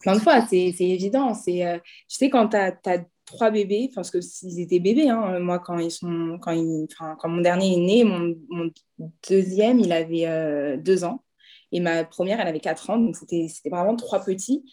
plein 0.00 0.14
de 0.14 0.20
fois, 0.20 0.46
c'est 0.46 0.74
évident. 0.78 1.34
C'est, 1.34 1.66
euh, 1.66 1.78
tu 2.08 2.16
sais, 2.16 2.30
quand 2.30 2.48
tu 2.48 2.56
as, 2.56 3.04
trois 3.24 3.50
bébés, 3.50 3.88
parce 3.94 4.10
que 4.10 4.20
s'ils 4.20 4.60
étaient 4.60 4.80
bébés, 4.80 5.08
hein, 5.08 5.38
moi, 5.38 5.58
quand, 5.58 5.78
ils 5.78 5.92
sont, 5.92 6.38
quand, 6.42 6.50
ils, 6.50 6.86
quand 6.98 7.28
mon 7.28 7.40
dernier 7.40 7.72
est 7.72 7.76
né, 7.76 8.04
mon, 8.04 8.34
deuxième, 9.28 9.78
il 9.78 9.92
avait 9.92 10.26
euh, 10.26 10.76
deux 10.76 11.04
ans. 11.04 11.24
Et 11.70 11.80
ma 11.80 12.04
première, 12.04 12.40
elle 12.40 12.48
avait 12.48 12.60
quatre 12.60 12.90
ans, 12.90 12.98
donc 12.98 13.16
c'était 13.16 13.46
vraiment 13.70 13.96
trois 13.96 14.22
petits 14.22 14.64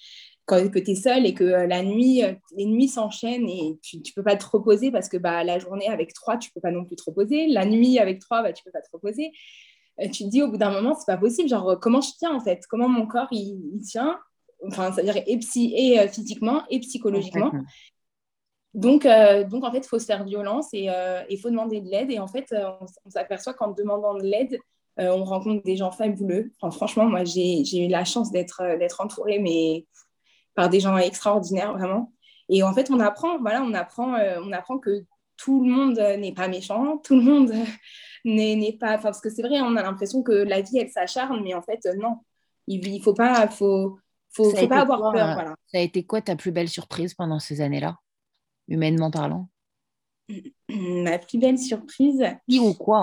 quand 0.49 0.71
que 0.71 0.79
tu 0.79 0.91
es 0.91 0.95
seule 0.95 1.27
et 1.27 1.35
que 1.35 1.43
euh, 1.43 1.67
la 1.67 1.83
nuit, 1.83 2.23
euh, 2.23 2.33
les 2.57 2.65
nuits 2.65 2.87
s'enchaînent 2.87 3.47
et 3.47 3.77
tu 3.83 3.97
ne 3.97 4.13
peux 4.15 4.23
pas 4.23 4.35
te 4.35 4.45
reposer 4.45 4.89
parce 4.89 5.07
que 5.07 5.17
bah, 5.17 5.43
la 5.43 5.59
journée 5.59 5.87
avec 5.87 6.13
trois, 6.13 6.37
tu 6.37 6.49
ne 6.49 6.53
peux 6.55 6.61
pas 6.61 6.71
non 6.71 6.85
plus 6.85 6.95
te 6.95 7.03
reposer. 7.05 7.47
La 7.47 7.65
nuit 7.65 7.99
avec 7.99 8.19
trois, 8.19 8.41
bah, 8.41 8.51
tu 8.51 8.61
ne 8.61 8.65
peux 8.65 8.71
pas 8.71 8.81
te 8.81 8.89
reposer. 8.91 9.31
Euh, 10.01 10.09
tu 10.09 10.23
te 10.23 10.29
dis 10.29 10.41
au 10.41 10.49
bout 10.49 10.57
d'un 10.57 10.71
moment, 10.71 10.95
c'est 10.95 11.05
pas 11.05 11.17
possible. 11.17 11.47
Genre, 11.47 11.79
comment 11.79 12.01
je 12.01 12.09
tiens 12.17 12.35
en 12.35 12.39
fait? 12.39 12.63
Comment 12.67 12.89
mon 12.89 13.05
corps 13.05 13.27
il, 13.31 13.79
tient? 13.81 14.19
Enfin, 14.67 14.91
ça 14.91 15.01
veut 15.03 15.13
dire 15.13 15.21
et, 15.27 15.37
psy, 15.37 15.73
et 15.77 16.07
physiquement 16.07 16.63
et 16.71 16.79
psychologiquement. 16.79 17.51
Donc, 18.73 19.07
donc, 19.49 19.63
en 19.63 19.71
fait, 19.71 19.79
il 19.79 19.87
faut 19.87 19.99
se 19.99 20.05
faire 20.05 20.25
violence 20.25 20.67
et 20.73 20.89
il 21.29 21.39
faut 21.39 21.49
demander 21.49 21.79
de 21.79 21.89
l'aide. 21.89 22.11
Et 22.11 22.19
en 22.19 22.27
fait, 22.27 22.53
on, 23.05 23.09
s'aperçoit 23.09 23.53
qu'en 23.53 23.71
demandant 23.71 24.15
de 24.15 24.23
l'aide, 24.23 24.59
on 24.97 25.23
rencontre 25.23 25.63
des 25.63 25.77
gens 25.77 25.91
fabuleux. 25.91 26.51
Enfin, 26.59 26.75
franchement, 26.75 27.05
moi, 27.05 27.23
j'ai 27.23 27.85
eu 27.85 27.87
la 27.87 28.03
chance 28.03 28.31
d'être 28.31 28.61
entourée, 28.99 29.39
mais 29.39 29.85
par 30.55 30.69
des 30.69 30.79
gens 30.79 30.97
extraordinaires, 30.97 31.73
vraiment. 31.73 32.11
Et 32.49 32.63
en 32.63 32.73
fait, 32.73 32.89
on 32.89 32.99
apprend, 32.99 33.39
voilà, 33.39 33.63
on 33.63 33.73
apprend, 33.73 34.15
euh, 34.15 34.41
on 34.43 34.51
apprend 34.51 34.79
que 34.79 35.05
tout 35.37 35.63
le 35.63 35.71
monde 35.71 35.99
n'est 36.19 36.33
pas 36.33 36.47
méchant, 36.47 36.97
tout 37.03 37.15
le 37.15 37.21
monde 37.21 37.53
n'est 38.25 38.77
pas. 38.77 38.97
Parce 38.97 39.21
que 39.21 39.29
c'est 39.29 39.43
vrai, 39.43 39.61
on 39.61 39.75
a 39.75 39.83
l'impression 39.83 40.23
que 40.23 40.31
la 40.31 40.61
vie, 40.61 40.79
elle 40.79 40.89
s'acharne, 40.89 41.41
mais 41.43 41.53
en 41.53 41.61
fait, 41.61 41.85
euh, 41.85 41.95
non. 41.95 42.17
Il 42.67 42.93
ne 42.93 43.01
faut 43.01 43.13
pas, 43.13 43.47
faut, 43.47 43.97
faut, 44.29 44.51
faut 44.55 44.67
pas 44.67 44.81
avoir 44.81 45.11
peur. 45.11 45.29
Euh, 45.29 45.33
voilà. 45.33 45.55
Ça 45.67 45.79
a 45.79 45.81
été 45.81 46.03
quoi 46.03 46.21
ta 46.21 46.35
plus 46.35 46.51
belle 46.51 46.69
surprise 46.69 47.13
pendant 47.13 47.39
ces 47.39 47.61
années-là, 47.61 47.97
humainement 48.67 49.09
parlant? 49.09 49.49
Ma 50.69 51.17
plus 51.17 51.39
belle 51.39 51.57
surprise? 51.57 52.23
Qui 52.47 52.59
ou 52.59 52.73
quoi 52.73 53.01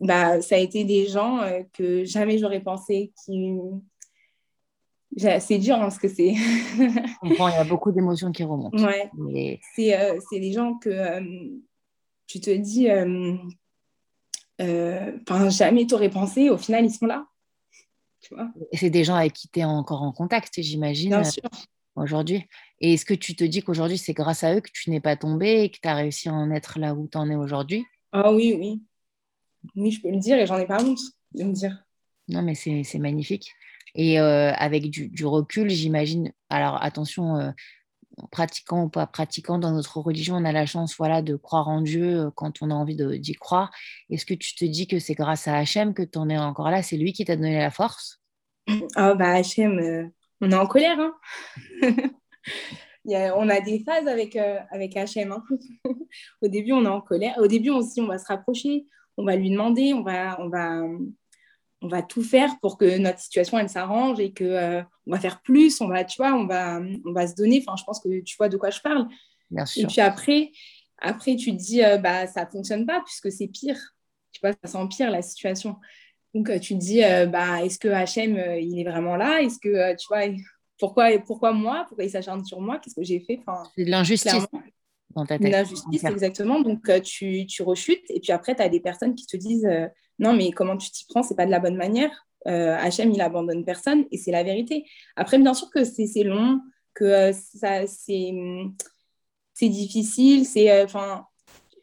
bah, 0.00 0.40
ça 0.42 0.56
a 0.56 0.58
été 0.58 0.84
des 0.84 1.06
gens 1.06 1.40
que 1.72 2.04
jamais 2.04 2.38
j'aurais 2.38 2.62
pensé 2.62 3.12
qui, 3.24 3.52
c'est 5.16 5.58
dur 5.58 5.76
hein, 5.76 5.80
parce 5.80 5.98
que 5.98 6.08
c'est. 6.08 6.34
Je 6.34 7.18
comprends, 7.20 7.48
il 7.48 7.54
y 7.54 7.58
a 7.58 7.64
beaucoup 7.64 7.92
d'émotions 7.92 8.32
qui 8.32 8.44
remontent. 8.44 8.82
Ouais. 8.82 9.10
C'est 9.74 9.98
euh, 9.98 10.18
des 10.30 10.52
gens 10.52 10.74
que 10.74 10.88
euh, 10.88 11.20
tu 12.26 12.40
te 12.40 12.50
dis, 12.50 12.88
euh, 12.88 13.36
enfin, 15.28 15.50
jamais 15.50 15.86
t'aurais 15.86 16.10
pensé, 16.10 16.50
au 16.50 16.56
final, 16.56 16.84
ils 16.84 16.92
sont 16.92 17.06
là. 17.06 17.26
C'est 18.72 18.90
des 18.90 19.04
gens 19.04 19.16
avec 19.16 19.32
qui 19.32 19.48
tu 19.48 19.60
es 19.60 19.64
encore 19.64 20.02
en 20.02 20.12
contact, 20.12 20.60
j'imagine. 20.60 21.10
Bien 21.10 21.24
sûr. 21.24 21.42
Aujourd'hui. 21.94 22.46
Et 22.80 22.94
est-ce 22.94 23.04
que 23.04 23.12
tu 23.12 23.36
te 23.36 23.44
dis 23.44 23.62
qu'aujourd'hui, 23.62 23.98
c'est 23.98 24.14
grâce 24.14 24.44
à 24.44 24.54
eux 24.54 24.62
que 24.62 24.70
tu 24.72 24.88
n'es 24.88 25.00
pas 25.00 25.14
tombé 25.14 25.64
et 25.64 25.70
que 25.70 25.76
tu 25.82 25.86
as 25.86 25.94
réussi 25.94 26.30
à 26.30 26.32
en 26.32 26.50
être 26.50 26.78
là 26.78 26.94
où 26.94 27.06
tu 27.06 27.18
en 27.18 27.28
es 27.28 27.34
aujourd'hui? 27.34 27.84
Ah 28.12 28.32
oui, 28.32 28.56
oui. 28.58 28.82
Oui, 29.76 29.90
je 29.90 30.00
peux 30.00 30.10
le 30.10 30.18
dire 30.18 30.38
et 30.38 30.46
j'en 30.46 30.56
ai 30.56 30.66
pas 30.66 30.82
honte 30.82 31.00
de 31.34 31.44
me 31.44 31.52
dire. 31.52 31.84
Non, 32.28 32.40
mais 32.40 32.54
c'est 32.54 32.98
magnifique. 32.98 33.52
Et 33.94 34.20
euh, 34.20 34.52
avec 34.52 34.90
du, 34.90 35.26
recul, 35.26 35.68
j'imagine, 35.68 36.32
alors 36.48 36.82
attention, 36.82 37.36
euh, 37.36 37.50
pratiquant 38.30 38.84
ou 38.84 38.88
pas 38.88 39.06
pratiquant, 39.06 39.58
dans 39.58 39.72
notre 39.72 39.98
religion, 39.98 40.36
on 40.36 40.44
a 40.44 40.52
la 40.52 40.66
chance 40.66 40.96
voilà, 40.96 41.20
de 41.20 41.36
croire 41.36 41.68
en 41.68 41.82
Dieu 41.82 42.20
euh, 42.20 42.30
quand 42.34 42.62
on 42.62 42.70
a 42.70 42.74
envie 42.74 42.96
d'y 42.96 43.34
croire. 43.34 43.70
Est-ce 44.10 44.24
que 44.24 44.34
tu 44.34 44.54
te 44.54 44.64
dis 44.64 44.86
que 44.86 44.98
c'est 44.98 45.14
grâce 45.14 45.46
à 45.46 45.56
Hachem 45.56 45.92
que 45.92 46.02
tu 46.02 46.18
en 46.18 46.28
es 46.30 46.38
encore 46.38 46.70
là? 46.70 46.82
C'est 46.82 46.96
lui 46.96 47.12
qui 47.12 47.24
t'a 47.24 47.36
donné 47.36 47.58
la 47.58 47.70
force? 47.70 48.20
Ah, 48.96 49.14
bah 49.14 49.32
Hachem, 49.32 50.10
on 50.40 50.50
est 50.50 50.54
en 50.54 50.66
colère. 50.66 50.98
Hein 50.98 51.14
on 53.36 53.48
a 53.48 53.60
des 53.60 53.82
phases 53.84 54.06
avec, 54.06 54.36
avec 54.36 54.96
Hachem. 54.96 55.32
Hein 55.32 55.44
Au 56.42 56.48
début, 56.48 56.72
on 56.72 56.84
est 56.84 56.88
en 56.88 57.00
colère. 57.00 57.36
Au 57.38 57.46
début, 57.46 57.70
on 57.70 57.80
on 57.98 58.06
va 58.06 58.18
se 58.18 58.26
rapprocher, 58.26 58.86
on 59.16 59.24
va 59.24 59.36
lui 59.36 59.50
demander, 59.50 59.92
on 59.92 60.02
va, 60.02 60.40
on 60.40 60.48
va, 60.48 60.80
on 61.82 61.88
va 61.88 62.02
tout 62.02 62.22
faire 62.22 62.58
pour 62.60 62.78
que 62.78 62.98
notre 62.98 63.18
situation 63.18 63.58
elle 63.58 63.68
s'arrange 63.68 64.20
et 64.20 64.32
que 64.32 64.44
euh, 64.44 64.82
on 65.06 65.12
va 65.12 65.18
faire 65.18 65.42
plus, 65.42 65.80
on 65.80 65.88
va 65.88 66.04
tu 66.04 66.16
vois, 66.16 66.32
on 66.32 66.46
va 66.46 66.80
on 67.04 67.12
va 67.12 67.26
se 67.26 67.34
donner. 67.34 67.62
Enfin, 67.66 67.76
je 67.76 67.84
pense 67.84 68.00
que 68.00 68.20
tu 68.20 68.36
vois 68.36 68.48
de 68.48 68.56
quoi 68.56 68.70
je 68.70 68.80
parle. 68.80 69.08
Bien 69.50 69.66
sûr. 69.66 69.82
Et 69.82 69.86
puis 69.86 70.00
après 70.00 70.52
après 70.98 71.36
tu 71.36 71.50
te 71.50 71.60
dis 71.60 71.82
euh, 71.82 71.98
bah 71.98 72.26
ça 72.26 72.46
fonctionne 72.46 72.86
pas 72.86 73.02
puisque 73.04 73.30
c'est 73.32 73.48
pire. 73.48 73.78
Tu 74.30 74.40
vois, 74.40 74.52
ça 74.62 74.70
s'empire 74.70 75.10
la 75.10 75.22
situation. 75.22 75.76
Donc 76.34 76.48
euh, 76.48 76.58
tu 76.58 76.74
te 76.74 76.78
dis 76.78 77.00
bah 77.30 77.64
est-ce 77.64 77.78
que 77.78 77.88
HM 77.88 78.60
il 78.60 78.78
est 78.80 78.88
vraiment 78.88 79.16
là? 79.16 79.42
Est-ce 79.42 79.58
que 79.58 79.96
tu 79.96 80.06
vois 80.08 80.22
pourquoi, 80.78 81.18
pourquoi 81.18 81.52
moi? 81.52 81.84
Pourquoi 81.86 82.04
il 82.04 82.10
s'acharne 82.10 82.44
sur 82.44 82.60
moi? 82.60 82.78
Qu'est-ce 82.78 82.94
que 82.94 83.04
j'ai 83.04 83.20
fait? 83.20 83.40
Enfin, 83.44 83.62
C'est 83.76 83.84
de 83.84 83.90
l'injustice 83.90 84.46
dans 85.14 85.26
ta 85.26 85.38
tête. 85.38 85.52
L'injustice, 85.52 86.02
exactement. 86.04 86.60
Donc, 86.60 86.90
tu, 87.02 87.46
tu 87.46 87.62
rechutes. 87.62 88.10
Et 88.10 88.18
puis 88.18 88.32
après, 88.32 88.56
tu 88.56 88.62
as 88.62 88.68
des 88.68 88.80
personnes 88.80 89.14
qui 89.14 89.26
te 89.26 89.36
disent 89.36 89.68
Non, 90.22 90.32
mais 90.32 90.50
comment 90.52 90.76
tu 90.78 90.90
t'y 90.90 91.04
prends 91.04 91.22
C'est 91.22 91.36
pas 91.36 91.46
de 91.46 91.50
la 91.50 91.60
bonne 91.60 91.76
manière. 91.76 92.26
Hachem, 92.46 93.12
il 93.12 93.20
abandonne 93.20 93.64
personne. 93.64 94.06
Et 94.10 94.16
c'est 94.16 94.32
la 94.32 94.42
vérité. 94.42 94.84
Après, 95.16 95.38
bien 95.38 95.54
sûr 95.54 95.70
que 95.70 95.84
c'est 95.84 96.24
long, 96.24 96.60
que 96.94 97.32
ça 97.32 97.86
c'est 97.86 99.68
difficile. 99.68 100.46
C'est 100.46 100.82
enfin 100.82 101.26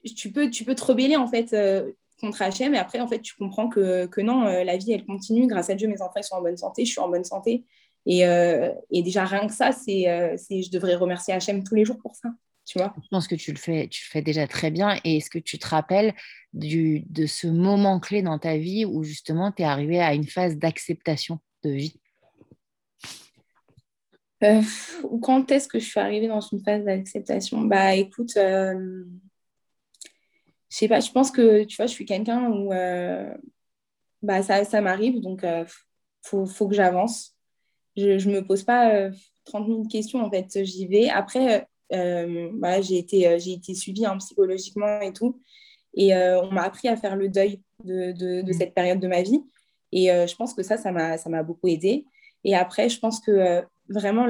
tu 0.04 0.32
peux, 0.32 0.50
tu 0.50 0.64
peux 0.64 0.76
te 0.76 0.84
rebeller 0.84 1.16
en 1.16 1.28
fait 1.28 1.54
euh, 1.54 1.92
contre 2.22 2.44
HM 2.44 2.74
et 2.74 2.78
après 2.78 3.00
en 3.00 3.08
fait 3.08 3.22
tu 3.22 3.36
comprends 3.36 3.70
que, 3.70 4.06
que 4.08 4.22
non, 4.22 4.46
euh, 4.46 4.64
la 4.64 4.78
vie 4.78 4.92
elle 4.92 5.06
continue. 5.06 5.48
Grâce 5.48 5.70
à 5.70 5.76
Dieu, 5.76 5.88
mes 5.88 6.02
enfants 6.02 6.22
sont 6.22 6.36
en 6.36 6.42
bonne 6.42 6.58
santé, 6.58 6.86
je 6.86 6.92
suis 6.92 7.02
en 7.02 7.10
bonne 7.10 7.24
santé. 7.24 7.66
Et, 8.06 8.26
euh, 8.26 8.72
et 8.92 9.04
déjà 9.04 9.26
rien 9.26 9.46
que 9.46 9.54
ça, 9.54 9.72
c'est, 9.72 10.04
je 10.04 10.72
devrais 10.72 10.96
remercier 10.96 11.36
HM 11.36 11.64
tous 11.64 11.76
les 11.76 11.86
jours 11.86 11.98
pour 12.02 12.16
ça. 12.16 12.30
Tu 12.70 12.78
vois 12.78 12.94
je 13.02 13.08
pense 13.10 13.28
que 13.28 13.34
tu 13.34 13.52
le 13.52 13.58
fais, 13.58 13.88
tu 13.88 14.06
le 14.06 14.12
fais 14.12 14.22
déjà 14.22 14.46
très 14.48 14.70
bien. 14.70 14.96
Et 15.04 15.18
est-ce 15.18 15.32
que 15.32 15.40
tu 15.40 15.58
te 15.58 15.68
rappelles 15.68 16.14
du, 16.54 17.00
de 17.10 17.26
ce 17.26 17.48
moment 17.48 18.00
clé 18.00 18.22
dans 18.22 18.38
ta 18.38 18.58
vie 18.58 18.86
où 18.86 19.04
justement 19.04 19.52
tu 19.52 19.64
es 19.64 19.66
arrivé 19.66 20.00
à 20.00 20.14
une 20.14 20.28
phase 20.28 20.56
d'acceptation 20.56 21.40
de 21.64 21.72
vie? 21.72 22.00
Quand 24.40 25.52
est-ce 25.52 25.68
que 25.68 25.80
je 25.80 25.86
suis 25.86 26.00
arrivée 26.00 26.28
dans 26.28 26.42
une 26.42 26.64
phase 26.64 26.86
d'acceptation? 26.86 27.62
Bah 27.62 27.96
écoute, 27.96 28.34
je 28.36 29.04
sais 30.70 30.88
pas, 30.88 31.00
je 31.00 31.10
pense 31.10 31.32
que 31.32 31.64
tu 31.64 31.76
vois, 31.76 31.88
je 31.88 31.92
suis 31.92 32.06
quelqu'un 32.06 32.52
où 32.52 32.72
euh, 32.72 33.34
bah, 34.22 34.44
ça, 34.44 34.64
ça 34.64 34.80
m'arrive, 34.80 35.22
donc 35.22 35.40
il 35.42 35.50
euh, 35.50 35.66
faut, 36.22 36.46
faut, 36.46 36.68
que 36.68 36.76
j'avance. 36.76 37.36
Je 37.98 38.30
ne 38.30 38.36
me 38.36 38.46
pose 38.46 38.62
pas 38.62 39.10
30 39.46 39.64
euh, 39.64 39.74
000 39.74 39.88
questions, 39.88 40.24
en 40.24 40.30
fait, 40.30 40.64
j'y 40.64 40.86
vais. 40.86 41.10
Après, 41.10 41.68
bah, 41.92 42.82
j'ai 42.82 42.98
été, 42.98 43.40
j'ai 43.40 43.54
été 43.54 43.74
suivie 43.74 44.06
hein, 44.06 44.18
psychologiquement 44.18 45.02
et 45.02 45.14
tout, 45.14 45.42
et 45.96 46.14
on 46.14 46.52
m'a 46.52 46.64
appris 46.64 46.88
à 46.88 46.96
faire 46.96 47.16
le 47.16 47.30
deuil 47.30 47.62
de, 47.84 48.12
de, 48.12 48.42
de, 48.42 48.54
cette 48.54 48.74
période 48.74 49.00
de 49.00 49.08
ma 49.08 49.22
vie. 49.22 49.42
Et 49.92 50.08
je 50.08 50.36
pense 50.36 50.54
que 50.54 50.64
ça, 50.64 50.78
ça 50.78 50.92
m'a 50.92 51.44
beaucoup 51.44 51.68
aidé. 51.68 52.06
Et 52.44 52.56
après, 52.56 52.90
je 52.90 53.00
pense 53.00 53.20
que 53.20 53.64
vraiment, 53.90 54.28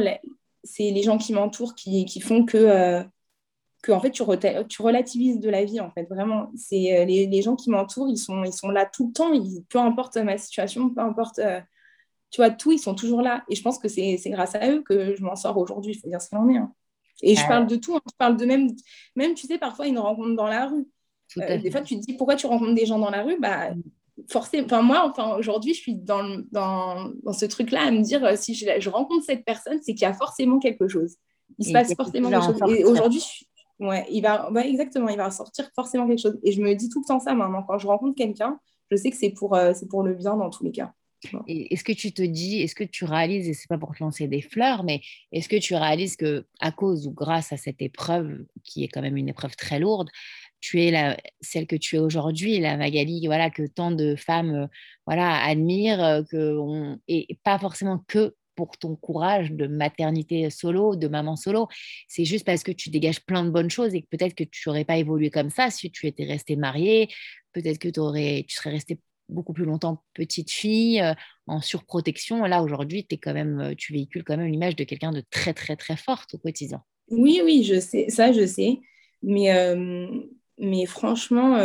c'est 0.64 0.92
les 0.92 1.04
gens 1.04 1.18
qui 1.18 1.34
m'entourent 1.34 1.76
qui, 1.76 2.06
qui, 2.06 2.22
font 2.22 2.46
que 2.46 3.04
que 3.82 3.92
en 3.92 4.00
fait 4.00 4.12
tu, 4.12 4.24
tu, 4.68 4.82
relativises 4.82 5.40
de 5.40 5.50
la 5.50 5.64
vie 5.64 5.80
en 5.80 5.90
fait 5.90 6.04
vraiment 6.04 6.52
c'est 6.56 6.98
euh, 6.98 7.06
les, 7.06 7.28
les, 7.28 7.42
gens 7.42 7.56
qui 7.56 7.70
m'entourent 7.70 8.10
ils 8.10 8.18
sont 8.18 8.44
ils 8.44 8.54
sont 8.54 8.70
là 8.70 8.86
tout 8.86 9.08
le 9.08 9.14
temps 9.14 9.32
peu 9.70 9.80
importe 9.80 10.18
ma 10.18 10.38
situation 10.38 10.90
peu 10.90 11.02
importe 11.02 11.40
euh, 11.40 11.62
tu 12.30 12.42
vois 12.42 12.50
tout 12.50 12.72
ils 12.72 12.80
sont 12.80 12.96
toujours 12.96 13.22
là 13.22 13.44
et 13.50 13.56
je 13.56 13.62
pense 13.62 13.80
que 13.80 13.88
c'est 13.88 14.20
grâce 14.28 14.56
à 14.56 14.70
eux 14.70 14.84
que 14.84 15.16
je 15.16 15.24
m'en 15.24 15.36
sors 15.36 15.58
aujourd'hui 15.58 15.94
il 15.94 16.00
faut 16.00 16.10
dire 16.10 16.22
ce 16.22 16.30
qu'il 16.30 16.38
en 16.38 16.50
est 16.50 16.58
hein. 16.58 16.74
Et 17.22 17.36
je 17.36 17.48
parle 17.48 17.68
de 17.68 17.76
tout 17.76 17.96
hein. 17.96 18.02
je 18.08 18.16
parle 18.18 18.38
de 18.38 18.46
même 18.46 18.70
même 19.16 19.34
tu 19.34 19.48
sais 19.48 19.58
parfois 19.58 19.88
une 19.88 20.00
rencontre 20.00 20.36
dans 20.36 20.48
la 20.48 20.68
rue 20.68 20.88
euh, 21.38 21.58
des 21.58 21.72
fois 21.72 21.82
tu 21.82 22.00
te 22.00 22.06
dis 22.06 22.14
pourquoi 22.14 22.36
tu 22.36 22.48
rencontres 22.48 22.74
des 22.74 22.86
gens 22.86 23.00
dans 23.00 23.12
la 23.12 23.24
rue? 23.24 23.38
Bah 23.40 23.70
forcément 24.30 24.66
enfin 24.66 24.82
moi 24.82 25.10
enfin 25.10 25.38
aujourd'hui 25.38 25.74
je 25.74 25.80
suis 25.80 25.96
dans, 25.96 26.42
dans, 26.52 27.12
dans 27.24 27.34
ce 27.34 27.46
truc 27.46 27.72
là 27.72 27.84
à 27.84 27.92
me 27.92 28.02
dire 28.02 28.38
si 28.38 28.54
je, 28.54 28.66
je 28.80 28.90
rencontre 28.90 29.24
cette 29.26 29.46
personne 29.46 29.80
c'est 29.82 29.94
qu'il 29.94 30.02
y 30.02 30.06
a 30.06 30.14
forcément 30.14 30.60
quelque 30.60 30.88
chose 30.88 31.16
il 31.58 31.66
se 31.66 31.72
passe 31.72 31.94
forcément 31.96 32.30
quelque 32.30 32.60
chose 32.60 32.78
et 32.78 32.84
aujourd'hui 32.84 33.24
Ouais, 33.80 34.06
il 34.12 34.22
va, 34.22 34.50
exactement, 34.66 35.08
il 35.08 35.18
va 35.18 35.32
sortir 35.32 35.70
forcément 35.74 36.06
quelque 36.08 36.22
chose. 36.22 36.38
Et 36.44 36.52
je 36.52 36.62
me 36.62 36.74
dis 36.76 36.90
tout 36.90 37.00
le 37.00 37.08
temps 37.08 37.20
ça 37.20 37.34
maintenant. 37.34 37.64
Quand 37.64 37.78
je 37.78 37.88
rencontre 37.88 38.16
quelqu'un, 38.16 38.60
je 38.92 38.98
sais 38.98 39.10
que 39.10 39.16
c'est 39.16 39.30
pour, 39.30 39.56
euh, 39.56 39.72
c'est 39.74 39.88
pour 39.88 40.04
le 40.04 40.14
bien 40.16 40.36
dans 40.36 40.50
tous 40.50 40.66
les 40.66 40.72
cas. 40.72 40.94
Est-ce 41.48 41.84
que 41.84 41.92
tu 41.92 42.14
te 42.14 42.22
dis, 42.22 42.62
est-ce 42.62 42.76
que 42.76 42.84
tu 42.84 43.04
réalises, 43.04 43.50
et 43.50 43.54
c'est 43.54 43.68
pas 43.68 43.78
pour 43.78 43.94
te 43.94 44.02
lancer 44.04 44.28
des 44.28 44.42
fleurs, 44.42 44.84
mais 44.84 45.02
est-ce 45.32 45.50
que 45.50 45.58
tu 45.58 45.76
réalises 45.76 46.16
que 46.16 46.46
à 46.60 46.72
cause 46.72 47.08
ou 47.08 47.12
grâce 47.12 47.52
à 47.52 47.58
cette 47.58 47.82
épreuve, 47.82 48.46
qui 48.64 48.84
est 48.84 48.88
quand 48.88 49.02
même 49.02 49.18
une 49.18 49.30
épreuve 49.30 49.56
très 49.56 49.80
lourde, 49.80 50.10
tu 50.62 50.82
es 50.82 50.92
la, 50.92 51.18
celle 51.42 51.68
que 51.68 51.76
tu 51.76 51.96
es 51.96 52.00
aujourd'hui, 52.00 52.60
la 52.60 52.78
Magali, 52.78 53.26
voilà, 53.28 53.50
que 53.50 53.64
tant 53.68 53.92
de 53.92 54.16
femmes 54.16 54.56
euh, 54.56 54.68
voilà, 55.06 55.44
admirent, 55.44 56.04
euh, 56.04 56.24
que 56.24 56.58
et 57.08 57.38
pas 57.44 57.60
forcément 57.60 58.04
que 58.08 58.36
pour 58.56 58.78
ton 58.78 58.98
courage 58.98 59.54
de 59.54 59.68
maternité 59.68 60.50
solo, 60.50 60.98
de 60.98 61.08
maman 61.08 61.38
solo. 61.38 61.70
C'est 62.10 62.26
juste 62.26 62.46
parce 62.46 62.62
que 62.62 62.74
tu 62.74 62.90
dégages 62.90 63.22
plein 63.22 63.46
de 63.46 63.50
bonnes 63.52 63.70
choses 63.70 63.96
et 63.96 64.02
que 64.02 64.08
peut-être 64.08 64.36
que 64.36 64.44
tu 64.44 64.68
n'aurais 64.68 64.84
pas 64.84 64.98
évolué 64.98 65.30
comme 65.30 65.50
ça 65.50 65.70
si 65.72 65.90
tu 65.92 66.08
étais 66.08 66.26
restée 66.26 66.58
mariée. 66.58 67.08
Peut-être 67.54 67.80
que 67.80 67.98
aurais, 68.02 68.44
tu 68.50 68.58
serais 68.58 68.72
restée 68.72 69.00
beaucoup 69.30 69.54
plus 69.54 69.66
longtemps 69.66 70.04
petite 70.14 70.52
fille, 70.52 71.02
euh, 71.02 71.14
en 71.48 71.62
surprotection. 71.62 72.44
Là, 72.46 72.62
aujourd'hui, 72.64 73.06
es 73.10 73.18
quand 73.18 73.34
même, 73.34 73.60
euh, 73.60 73.74
tu 73.78 73.94
véhicules 73.94 74.24
quand 74.24 74.38
même 74.38 74.48
l'image 74.48 74.76
de 74.76 74.84
quelqu'un 74.84 75.12
de 75.12 75.24
très, 75.30 75.54
très, 75.54 75.76
très 75.76 75.96
forte 75.96 76.36
au 76.36 76.38
quotidien. 76.38 76.84
Oui, 77.10 77.42
oui, 77.44 77.64
je 77.64 77.80
sais, 77.80 78.10
ça, 78.10 78.32
je 78.32 78.46
sais. 78.46 78.80
Mais, 79.24 79.52
euh, 79.54 80.08
mais 80.58 80.86
franchement, 80.86 81.58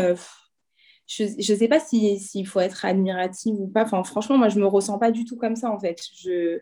je 1.06 1.24
ne 1.24 1.58
sais 1.58 1.68
pas 1.68 1.80
s'il 1.80 2.46
faut 2.46 2.60
être 2.60 2.84
admirative 2.84 3.54
ou 3.54 3.68
pas. 3.68 3.84
Enfin, 3.84 4.02
franchement, 4.04 4.38
moi, 4.38 4.48
je 4.48 4.56
ne 4.56 4.62
me 4.62 4.66
ressens 4.66 4.98
pas 4.98 5.10
du 5.10 5.24
tout 5.24 5.36
comme 5.36 5.56
ça, 5.56 5.70
en 5.70 5.78
fait. 5.78 6.00
Je, 6.16 6.60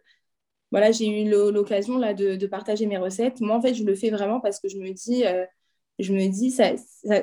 voilà, 0.73 0.91
j'ai 0.91 1.07
eu 1.07 1.31
l'occasion 1.31 1.99
là 1.99 2.15
de, 2.15 2.47
partager 2.47 2.87
mes 2.87 2.97
recettes. 2.97 3.41
Moi, 3.41 3.55
en 3.55 3.61
fait, 3.61 3.75
je 3.75 3.85
le 3.85 3.95
fais 3.95 4.11
vraiment 4.11 4.41
parce 4.41 4.59
que 4.59 4.69
je 4.69 4.79
me 4.79 4.91
dis, 4.93 5.25
euh, 5.27 5.45
je 6.03 6.13
me 6.13 6.29
dis, 6.29 6.51
ça, 6.51 6.73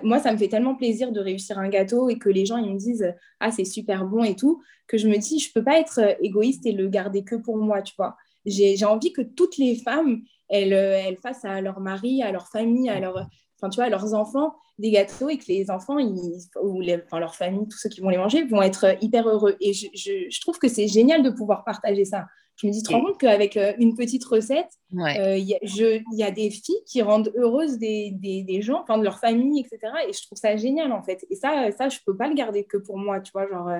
moi, 0.03 0.19
ça 0.19 0.32
me 0.32 0.38
fait 0.38 0.47
tellement 0.47 0.75
plaisir 0.75 1.11
de 1.11 1.19
réussir 1.19 1.59
un 1.59 1.69
gâteau 1.69 2.09
et 2.09 2.17
que 2.17 2.30
les 2.30 2.45
gens 2.45 2.57
ils 2.57 2.73
me 2.73 2.77
disent, 2.77 3.13
ah, 3.39 3.51
c'est 3.51 3.65
super 3.65 4.05
bon 4.05 4.23
et 4.23 4.36
tout, 4.36 4.61
que 4.88 4.97
je 4.97 5.07
me 5.07 5.17
dis, 5.17 5.39
je 5.39 5.51
peux 5.53 5.63
pas 5.63 5.80
être 5.80 5.99
euh, 5.99 6.13
égoïste 6.21 6.65
et 6.65 6.71
le 6.71 6.88
garder 6.88 7.23
que 7.23 7.36
pour 7.36 7.57
moi, 7.57 7.82
tu 7.82 7.93
vois. 7.97 8.15
J'ai 8.45 8.84
envie 8.86 9.13
que 9.13 9.21
toutes 9.21 9.57
les 9.57 9.75
femmes, 9.75 10.21
elles, 10.47 10.73
euh, 10.73 10.99
elles 11.05 11.17
fassent 11.17 11.45
à 11.45 11.61
leur 11.61 11.80
mari, 11.80 12.23
à 12.23 12.32
leur 12.32 12.47
famille, 12.47 12.89
à 12.89 12.99
leur, 12.99 13.27
tu 13.61 13.75
vois, 13.75 13.86
à 13.86 13.89
leurs 13.89 14.13
enfants 14.13 14.55
des 14.80 14.91
gâteaux 14.91 15.30
et 15.30 15.38
que 15.38 15.45
les 15.49 15.69
enfants, 15.69 15.99
ils, 15.99 16.39
ou 16.61 16.80
les, 16.80 17.01
enfin, 17.05 17.19
leur 17.19 17.36
famille, 17.36 17.67
tous 17.67 17.77
ceux 17.77 17.89
qui 17.89 17.99
vont 17.99 18.09
les 18.09 18.17
manger, 18.17 18.45
vont 18.45 18.61
être 18.61 18.95
hyper 19.01 19.27
heureux. 19.27 19.57
Et 19.59 19.73
je, 19.73 19.88
je 19.93 20.41
trouve 20.41 20.57
que 20.57 20.69
c'est 20.69 20.88
génial 20.88 21.21
de 21.21 21.30
pouvoir 21.30 21.65
partager 21.65 22.05
ça. 22.05 22.27
Je 22.60 22.68
me 22.68 22.74
dis, 22.74 22.84
tu 22.84 22.89
te 22.89 22.93
rends 22.93 23.01
compte 23.01 23.18
qu'avec 23.18 23.55
euh, 23.55 23.72
une 23.78 23.95
petite 23.95 24.26
recette, 24.26 24.70
euh, 24.93 25.38
il 25.38 25.47
y, 25.47 26.24
a 26.24 26.32
des 26.32 26.49
filles 26.49 26.84
qui 26.86 27.01
rendent 27.01 27.32
heureuses 27.38 27.78
des, 27.78 28.12
des, 28.12 28.62
gens, 28.62 28.82
enfin 28.82 28.97
de 28.97 29.03
leur 29.05 29.18
famille, 29.18 29.62
etc. 29.62 29.93
Et 30.10 30.12
je 30.12 30.26
trouve 30.26 30.38
ça 30.38 30.57
génial, 30.57 30.91
en 30.91 31.01
fait. 31.01 31.26
Et 31.30 31.36
ça, 31.38 31.72
ça 31.72 31.88
je 31.88 31.95
ne 31.95 32.01
peux 32.05 32.18
pas 32.18 32.28
le 32.28 32.36
garder 32.36 32.66
que 32.66 32.76
pour 32.76 32.97
moi, 32.97 33.22
tu 33.22 33.32
vois, 33.32 33.47
genre... 33.47 33.70
Euh, 33.70 33.80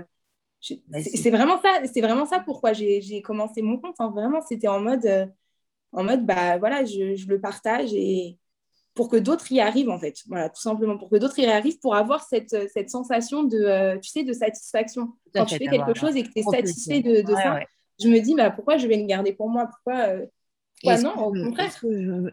bah, 0.88 1.00
c'est 1.02 1.30
vraiment 1.30 1.60
ça, 1.62 1.82
c'est 1.92 2.00
vraiment 2.00 2.26
ça 2.26 2.40
pourquoi 2.40 2.72
j'ai 2.72 3.22
commencé 3.22 3.62
mon 3.62 3.80
compte. 3.80 3.96
Hein. 4.00 4.12
Vraiment, 4.16 4.42
c'était 4.42 4.70
en 4.70 4.80
mode, 4.80 5.30
en 5.92 6.04
mode, 6.04 6.26
bah 6.26 6.58
voilà, 6.58 6.86
je, 6.86 7.16
je, 7.16 7.28
le 7.28 7.40
partage 7.40 7.94
et 7.94 8.38
pour 8.94 9.10
que 9.10 9.18
d'autres 9.18 9.52
y 9.52 9.60
arrivent 9.60 9.90
en 9.90 10.00
fait. 10.00 10.16
Voilà, 10.28 10.50
tout 10.50 10.62
simplement 10.62 10.98
pour 10.98 11.10
que 11.10 11.16
d'autres 11.18 11.40
y 11.40 11.46
arrivent, 11.46 11.80
pour 11.80 11.96
avoir 11.96 12.24
cette, 12.24 12.70
cette 12.72 12.90
sensation 12.90 13.44
de, 13.44 13.98
tu 14.00 14.10
sais, 14.10 14.24
de 14.24 14.34
satisfaction. 14.34 15.14
Quand 15.34 15.46
tu 15.46 15.56
fais 15.56 15.68
quelque 15.68 15.94
chose 15.94 16.16
et 16.16 16.24
que 16.24 16.30
tu 16.30 16.40
es 16.40 16.44
satisfait 16.44 17.02
de, 17.02 17.22
de 17.22 17.36
ça, 17.36 17.60
je 18.02 18.08
me 18.08 18.20
dis, 18.20 18.36
bah, 18.36 18.52
pourquoi 18.52 18.78
je 18.78 18.88
vais 18.88 18.98
le 18.98 19.06
garder 19.06 19.34
pour 19.34 19.50
moi? 19.50 19.68
Pourquoi, 19.68 20.10
euh, 20.10 20.26
non? 20.84 21.14
Au 21.18 21.32
contraire. 21.32 21.68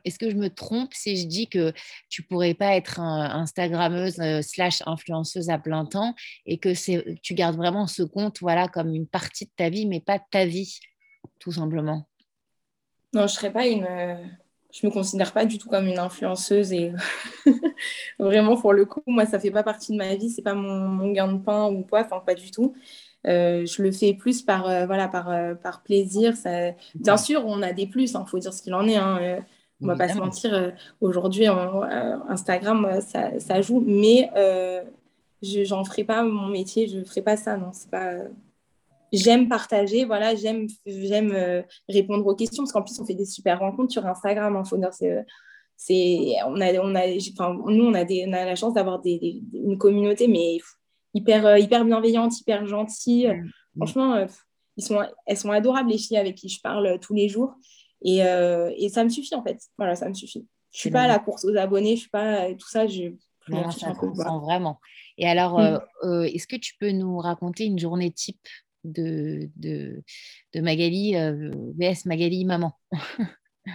Est-ce 0.04 0.18
que, 0.18 0.30
je 0.30 0.36
me 0.36 0.48
trompe 0.48 0.94
si 0.94 1.16
je 1.16 1.26
dis 1.26 1.48
que 1.48 1.72
tu 2.08 2.22
pourrais 2.22 2.54
pas 2.54 2.76
être 2.76 3.00
Instagrammeuse 3.00 4.20
euh, 4.20 4.42
slash 4.42 4.82
influenceuse 4.86 5.50
à 5.50 5.58
plein 5.58 5.84
temps 5.84 6.14
et 6.46 6.58
que 6.58 6.72
tu 7.20 7.34
gardes 7.34 7.56
vraiment 7.56 7.86
ce 7.86 8.02
compte 8.02 8.40
voilà, 8.40 8.68
comme 8.68 8.94
une 8.94 9.06
partie 9.06 9.46
de 9.46 9.50
ta 9.56 9.68
vie, 9.68 9.86
mais 9.86 10.00
pas 10.00 10.18
ta 10.18 10.44
vie, 10.44 10.78
tout 11.38 11.52
simplement? 11.52 12.06
Non, 13.12 13.26
je 13.26 13.34
serais 13.34 13.52
pas 13.52 13.66
une. 13.66 13.84
Euh, 13.84 14.16
je 14.72 14.86
me 14.86 14.92
considère 14.92 15.32
pas 15.32 15.46
du 15.46 15.58
tout 15.58 15.68
comme 15.68 15.86
une 15.86 15.98
influenceuse 15.98 16.72
et 16.72 16.92
vraiment 18.18 18.60
pour 18.60 18.74
le 18.74 18.84
coup, 18.84 19.02
moi, 19.06 19.24
ça 19.24 19.40
fait 19.40 19.50
pas 19.50 19.62
partie 19.62 19.92
de 19.92 19.96
ma 19.96 20.14
vie, 20.16 20.28
c'est 20.28 20.42
pas 20.42 20.54
mon, 20.54 20.88
mon 20.88 21.12
gain 21.12 21.32
de 21.32 21.38
pain 21.38 21.70
ou 21.70 21.82
quoi, 21.82 22.02
enfin 22.04 22.20
pas 22.20 22.34
du 22.34 22.50
tout. 22.50 22.74
Euh, 23.26 23.66
je 23.66 23.82
le 23.82 23.90
fais 23.90 24.14
plus 24.14 24.42
par, 24.42 24.68
euh, 24.68 24.86
voilà, 24.86 25.08
par, 25.08 25.30
euh, 25.30 25.54
par 25.54 25.82
plaisir. 25.82 26.36
Ça... 26.36 26.72
Bien 26.94 27.16
sûr, 27.16 27.44
on 27.44 27.62
a 27.62 27.72
des 27.72 27.86
plus, 27.86 28.12
il 28.12 28.16
hein, 28.16 28.24
faut 28.26 28.38
dire 28.38 28.52
ce 28.52 28.62
qu'il 28.62 28.74
en 28.74 28.86
est. 28.86 28.96
Hein, 28.96 29.42
on 29.80 29.86
ne 29.86 29.92
va 29.92 29.96
pas 29.96 30.08
se 30.08 30.16
mentir, 30.16 30.72
aujourd'hui, 31.02 31.46
Instagram, 31.46 33.00
ça, 33.06 33.38
ça, 33.38 33.60
joue, 33.60 33.84
mais 33.86 34.30
je 35.42 35.68
n'en 35.68 35.84
ferai 35.84 36.04
pas 36.04 36.22
mon 36.22 36.48
métier, 36.48 36.88
je 36.88 36.98
ne 36.98 37.04
ferai 37.04 37.20
pas 37.20 37.36
ça. 37.36 37.56
Non, 37.58 37.70
c'est 37.72 37.90
pas 37.90 38.12
j'aime 39.12 39.48
partager, 39.48 40.04
voilà, 40.04 40.34
j'aime 40.34 40.66
j'aime 40.86 41.64
répondre 41.88 42.26
aux 42.26 42.34
questions 42.34 42.64
parce 42.64 42.72
qu'en 42.72 42.82
plus 42.82 42.98
on 43.00 43.04
fait 43.04 43.14
des 43.14 43.26
super 43.26 43.58
rencontres 43.58 43.92
sur 43.92 44.06
Instagram. 44.06 44.56
Hein, 44.56 44.62
c'est, 45.76 46.36
on 46.46 46.58
a, 46.58 46.72
on 46.80 46.94
a, 46.94 47.06
nous 47.70 47.84
on 47.84 47.94
a, 47.94 48.04
des, 48.04 48.24
on 48.26 48.32
a 48.32 48.46
la 48.46 48.54
chance 48.54 48.72
d'avoir 48.72 49.00
des, 49.00 49.42
une 49.52 49.76
communauté, 49.76 50.26
mais 50.26 50.56
hyper, 51.16 51.46
euh, 51.46 51.58
hyper 51.58 51.84
bienveillantes, 51.84 52.38
hyper 52.40 52.66
gentilles. 52.66 53.28
Mm. 53.28 53.50
Franchement, 53.76 54.14
euh, 54.14 54.26
ils 54.76 54.84
sont, 54.84 55.00
elles 55.26 55.36
sont 55.36 55.50
adorables, 55.50 55.90
les 55.90 55.98
filles 55.98 56.18
avec 56.18 56.36
qui 56.36 56.48
je 56.48 56.60
parle 56.60 56.86
euh, 56.86 56.98
tous 56.98 57.14
les 57.14 57.28
jours. 57.28 57.54
Et, 58.02 58.18
et 58.18 58.88
ça 58.88 59.02
me 59.02 59.08
suffit, 59.08 59.34
en 59.34 59.42
fait. 59.42 59.58
Voilà, 59.78 59.96
ça 59.96 60.08
me 60.08 60.14
suffit. 60.14 60.46
Je 60.70 60.78
suis 60.78 60.90
pas 60.90 61.02
à 61.02 61.08
la 61.08 61.18
course 61.18 61.44
aux 61.44 61.56
abonnés, 61.56 61.96
je 61.96 62.02
suis 62.02 62.10
pas 62.10 62.52
tout 62.52 62.68
ça. 62.68 62.86
Je, 62.86 63.14
vraiment. 63.48 64.78
Et 65.16 65.26
alors, 65.26 65.58
mm. 65.58 66.26
est-ce 66.26 66.46
que 66.46 66.56
tu 66.56 66.74
peux 66.78 66.90
nous 66.90 67.18
raconter 67.18 67.64
une 67.64 67.78
journée 67.78 68.12
type 68.12 68.46
de, 68.84 69.50
de, 69.56 70.04
de 70.54 70.60
Magali 70.60 71.14
VS 71.14 72.04
Magali 72.04 72.44
maman? 72.44 72.74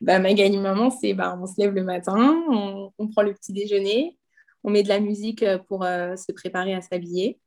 Bah, 0.00 0.18
Magali 0.18 0.56
maman, 0.56 0.90
c'est 0.90 1.14
bah, 1.14 1.38
on 1.40 1.46
se 1.46 1.60
lève 1.60 1.72
le 1.72 1.84
matin, 1.84 2.42
on, 2.48 2.90
on, 2.98 3.08
prend 3.08 3.22
le 3.22 3.34
petit 3.34 3.52
déjeuner, 3.52 4.18
on 4.64 4.70
met 4.70 4.82
de 4.82 4.88
la 4.88 5.00
musique 5.00 5.44
pour 5.68 5.84
se 5.84 6.32
préparer 6.32 6.74
à 6.74 6.80
s'habiller, 6.80 7.40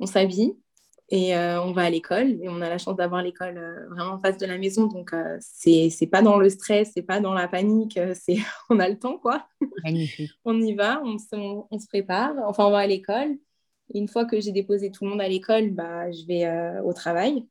on 0.00 0.06
s'habille, 0.06 0.54
et 1.08 1.36
euh, 1.36 1.62
on 1.62 1.72
va 1.72 1.82
à 1.82 1.90
l'école 1.90 2.30
et 2.42 2.48
on 2.48 2.60
a 2.60 2.68
la 2.68 2.78
chance 2.78 2.96
d'avoir 2.96 3.22
l'école 3.22 3.58
euh, 3.58 3.88
vraiment 3.90 4.14
en 4.14 4.18
face 4.18 4.38
de 4.38 4.46
la 4.46 4.58
maison. 4.58 4.86
Donc, 4.86 5.12
euh, 5.12 5.36
c'est 5.40 6.08
pas 6.10 6.20
dans 6.22 6.36
le 6.36 6.48
stress, 6.48 6.90
c'est 6.94 7.02
pas 7.02 7.20
dans 7.20 7.32
la 7.32 7.46
panique, 7.46 7.98
c'est 8.14 8.38
on 8.70 8.80
a 8.80 8.88
le 8.88 8.98
temps, 8.98 9.18
quoi. 9.18 9.46
on 10.44 10.60
y 10.60 10.74
va, 10.74 11.00
on, 11.04 11.16
on, 11.70 11.78
se 11.78 11.86
prépare, 11.86 12.34
enfin, 12.46 12.66
on 12.66 12.70
va 12.70 12.78
à 12.78 12.86
l'école. 12.86 13.36
Une 13.94 14.08
fois 14.08 14.24
que 14.24 14.40
j'ai 14.40 14.50
déposé 14.50 14.90
tout 14.90 15.04
le 15.04 15.10
monde 15.10 15.20
à 15.20 15.28
l'école, 15.28 15.70
bah, 15.70 16.10
je 16.10 16.26
vais 16.26 16.80
au 16.82 16.92
travail. 16.92 17.46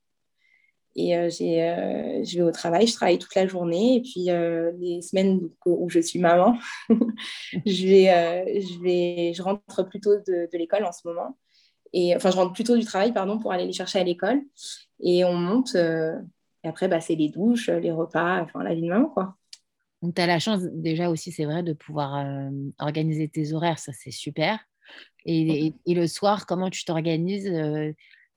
Et 0.96 1.30
j'ai, 1.30 2.24
je 2.24 2.38
vais 2.38 2.42
au 2.42 2.52
travail, 2.52 2.88
je 2.88 2.94
travaille 2.94 3.20
toute 3.20 3.36
la 3.36 3.48
journée. 3.48 3.96
Et 3.96 4.02
puis, 4.02 4.28
les 4.80 5.02
semaines 5.02 5.50
où 5.66 5.90
je 5.90 6.00
suis 6.00 6.20
maman, 6.20 6.58
je, 6.90 7.88
vais, 7.88 8.62
je, 8.62 8.82
vais, 8.82 9.34
je 9.34 9.42
rentre 9.42 9.84
plutôt 9.84 10.16
de, 10.16 10.50
de 10.52 10.58
l'école 10.58 10.86
en 10.86 10.94
ce 10.94 11.06
moment. 11.06 11.36
Et 11.98 12.14
enfin, 12.14 12.30
je 12.30 12.36
rentre 12.36 12.52
plutôt 12.52 12.76
du 12.78 12.84
travail, 12.84 13.14
pardon, 13.14 13.40
pour 13.40 13.54
aller 13.54 13.66
les 13.66 13.72
chercher 13.72 14.00
à 14.00 14.04
l'école. 14.04 14.42
Et 15.00 15.24
on 15.24 15.34
monte. 15.34 15.76
Euh, 15.76 16.20
et 16.62 16.68
après, 16.68 16.90
bah, 16.90 17.00
c'est 17.00 17.16
les 17.16 17.30
douches, 17.30 17.70
les 17.70 17.92
repas, 17.92 18.42
enfin, 18.42 18.64
la 18.64 18.76
vie 18.76 18.82
de 18.82 18.90
maman, 18.90 19.08
quoi. 19.08 19.36
Donc, 20.02 20.14
tu 20.14 20.22
as 20.22 20.28
la 20.28 20.40
chance 20.40 20.62
déjà 20.64 21.10
aussi, 21.10 21.32
c'est 21.32 21.46
vrai, 21.46 21.64
de 21.64 21.72
pouvoir 21.72 22.18
euh, 22.18 22.50
organiser 22.80 23.30
tes 23.30 23.54
horaires. 23.54 23.80
Ça, 23.80 23.94
c'est 23.94 24.12
super. 24.12 24.60
Et, 25.26 25.74
et, 25.86 25.94
le 25.94 26.06
soir, 26.06 26.46
comment 26.46 26.70
tu 26.70 26.84
t'organises 26.84 27.50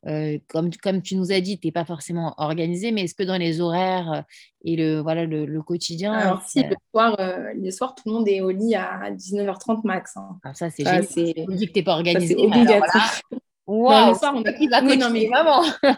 euh, 0.07 0.39
comme, 0.49 0.71
comme 0.83 1.03
tu 1.03 1.17
nous 1.17 1.33
as 1.33 1.41
dit, 1.41 1.59
tu 1.59 1.67
n'es 1.67 1.73
pas 1.73 1.85
forcément 1.85 2.35
organisé, 2.39 2.93
mais 2.93 3.03
est-ce 3.03 3.15
que 3.15 3.25
dans 3.25 3.37
les 3.37 3.61
horaires 3.61 4.25
et 4.63 4.77
le, 4.77 5.01
voilà, 5.01 5.25
le, 5.25 5.63
quotidien 5.63 6.13
Alors, 6.13 6.43
si, 6.43 6.63
le 6.63 6.77
soir, 6.93 7.17
le 7.19 7.71
soir, 7.71 7.95
tout 7.95 8.05
le 8.07 8.13
monde 8.13 8.29
est 8.29 8.41
au 8.41 8.51
lit 8.51 8.75
à 8.75 9.11
19h30 9.11 9.81
max. 9.85 10.17
Hein. 10.17 10.39
Ah, 10.45 10.55
ça, 10.55 10.71
c'est 10.71 10.85
génial. 10.85 11.07
Tu 11.07 11.35
dis 11.57 11.67
que 11.67 11.73
tu 11.73 11.79
n'es 11.79 11.85
pas 11.85 11.95
organisé. 11.95 12.35
C'est 12.35 12.41
obligatoire. 12.41 13.21
Wow, 13.69 14.09
le 14.09 14.15
soir, 14.15 14.35
on 14.35 14.41
va 14.41 14.51
oui, 14.83 14.97
non, 14.97 15.11
mais... 15.11 15.29
maman. 15.29 15.63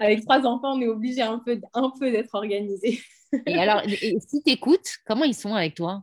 Avec 0.00 0.22
trois 0.22 0.44
enfants, 0.44 0.76
on 0.76 0.80
est 0.80 0.88
obligé 0.88 1.22
un 1.22 1.38
peu, 1.38 1.60
un 1.74 1.92
peu 1.96 2.10
d'être 2.10 2.34
organisé. 2.34 2.98
et 3.46 3.54
alors, 3.54 3.82
si 3.84 4.42
tu 4.44 4.50
écoutes, 4.50 4.88
comment 5.06 5.22
ils 5.22 5.34
sont 5.34 5.54
avec 5.54 5.76
toi? 5.76 6.02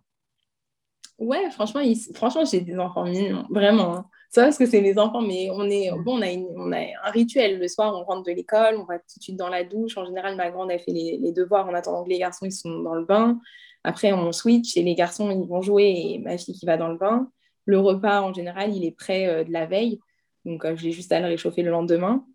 Ouais, 1.19 1.51
franchement, 1.51 1.81
franchement 2.15 2.45
j'ai 2.45 2.61
des 2.61 2.77
enfants 2.77 3.03
mignons, 3.03 3.45
vraiment. 3.49 4.05
Ça, 4.33 4.45
parce 4.45 4.57
que 4.57 4.65
c'est 4.65 4.81
mes 4.81 4.97
enfants, 4.97 5.21
mais 5.21 5.51
on, 5.51 5.69
est... 5.69 5.91
bon, 6.03 6.17
on, 6.17 6.21
a 6.23 6.29
on 6.55 6.71
a 6.71 6.79
un 6.79 7.11
rituel. 7.11 7.59
Le 7.59 7.67
soir, 7.67 7.95
on 7.95 8.03
rentre 8.03 8.23
de 8.23 8.31
l'école, 8.31 8.77
on 8.79 8.83
va 8.83 8.97
tout 8.97 9.19
de 9.19 9.23
suite 9.23 9.37
dans 9.37 9.47
la 9.47 9.63
douche. 9.63 9.95
En 9.95 10.05
général, 10.05 10.35
ma 10.35 10.49
grande, 10.49 10.71
elle 10.71 10.79
fait 10.79 10.91
les, 10.91 11.19
les 11.21 11.31
devoirs 11.31 11.67
en 11.67 11.73
attendant 11.75 12.03
que 12.03 12.09
les 12.09 12.17
garçons 12.17 12.47
ils 12.47 12.51
sont 12.51 12.79
dans 12.79 12.95
le 12.95 13.05
bain. 13.05 13.39
Après, 13.83 14.11
on 14.11 14.31
switch 14.31 14.75
et 14.75 14.81
les 14.81 14.95
garçons, 14.95 15.29
ils 15.29 15.47
vont 15.47 15.61
jouer 15.61 15.93
et 15.95 16.17
ma 16.17 16.35
fille 16.39 16.55
qui 16.55 16.65
va 16.65 16.77
dans 16.77 16.87
le 16.87 16.97
bain. 16.97 17.29
Le 17.65 17.77
repas, 17.77 18.21
en 18.21 18.33
général, 18.33 18.75
il 18.75 18.83
est 18.83 18.97
prêt 18.97 19.27
euh, 19.27 19.43
de 19.43 19.51
la 19.51 19.67
veille. 19.67 19.99
Donc, 20.45 20.65
euh, 20.65 20.75
je 20.75 20.83
l'ai 20.85 20.91
juste 20.91 21.11
à 21.11 21.19
le 21.19 21.27
réchauffer 21.27 21.61
le 21.61 21.69
lendemain. 21.69 22.25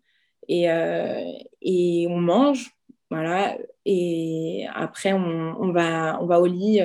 Et, 0.47 0.71
euh, 0.71 1.21
et 1.61 2.07
on 2.09 2.17
mange, 2.17 2.71
voilà. 3.11 3.57
Et 3.83 4.65
après, 4.73 5.11
on, 5.11 5.53
on 5.59 5.73
va, 5.73 6.17
on 6.21 6.27
va 6.27 6.39
au 6.39 6.45
lit. 6.45 6.79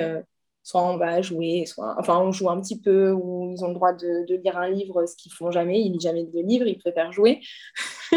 Euh, 0.65 0.71
soit 0.71 0.83
on 0.83 0.97
va 0.97 1.21
jouer, 1.21 1.65
soit... 1.65 1.95
Enfin, 1.99 2.19
on 2.19 2.31
joue 2.31 2.49
un 2.49 2.59
petit 2.59 2.79
peu, 2.79 3.11
ou 3.11 3.53
ils 3.55 3.63
ont 3.63 3.69
le 3.69 3.73
droit 3.75 3.93
de, 3.93 4.25
de 4.27 4.35
lire 4.35 4.57
un 4.57 4.69
livre, 4.69 5.05
ce 5.05 5.15
qu'ils 5.15 5.31
font 5.31 5.51
jamais. 5.51 5.81
Ils 5.81 5.91
lisent 5.93 6.01
jamais 6.01 6.23
de 6.23 6.41
livres, 6.41 6.67
ils 6.67 6.77
préfèrent 6.77 7.11
jouer. 7.11 7.41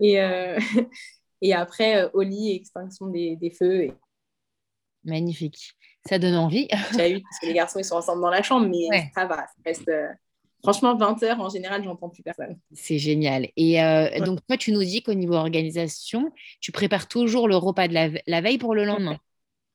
et, 0.00 0.18
et 1.42 1.54
après, 1.54 2.10
au 2.12 2.22
lit, 2.22 2.56
extinction 2.56 3.06
des, 3.06 3.36
des 3.36 3.50
feux. 3.50 3.84
Et... 3.84 3.92
Magnifique. 5.04 5.72
Ça 6.08 6.18
donne 6.18 6.34
envie. 6.36 6.68
J'ai 6.96 7.12
eu, 7.12 7.22
parce 7.22 7.38
que 7.40 7.46
les 7.46 7.54
garçons, 7.54 7.78
ils 7.78 7.84
sont 7.84 7.96
ensemble 7.96 8.22
dans 8.22 8.30
la 8.30 8.42
chambre, 8.42 8.68
mais 8.68 9.10
ça 9.14 9.26
va, 9.26 9.36
ça 9.36 9.62
reste 9.64 9.90
Franchement, 10.62 10.94
20 10.94 11.22
heures, 11.22 11.40
en 11.40 11.48
général, 11.48 11.82
j'entends 11.82 12.10
plus 12.10 12.22
personne. 12.22 12.58
C'est 12.72 12.98
génial. 12.98 13.48
Et 13.56 13.82
euh, 13.82 14.20
donc, 14.20 14.40
toi, 14.46 14.56
tu 14.58 14.72
nous 14.72 14.84
dis 14.84 15.02
qu'au 15.02 15.14
niveau 15.14 15.34
organisation, 15.34 16.32
tu 16.60 16.70
prépares 16.70 17.08
toujours 17.08 17.48
le 17.48 17.56
repas 17.56 17.88
de 17.88 17.94
la, 18.26 18.40
veille 18.40 18.58
pour 18.58 18.74
le 18.74 18.84
lendemain. 18.84 19.18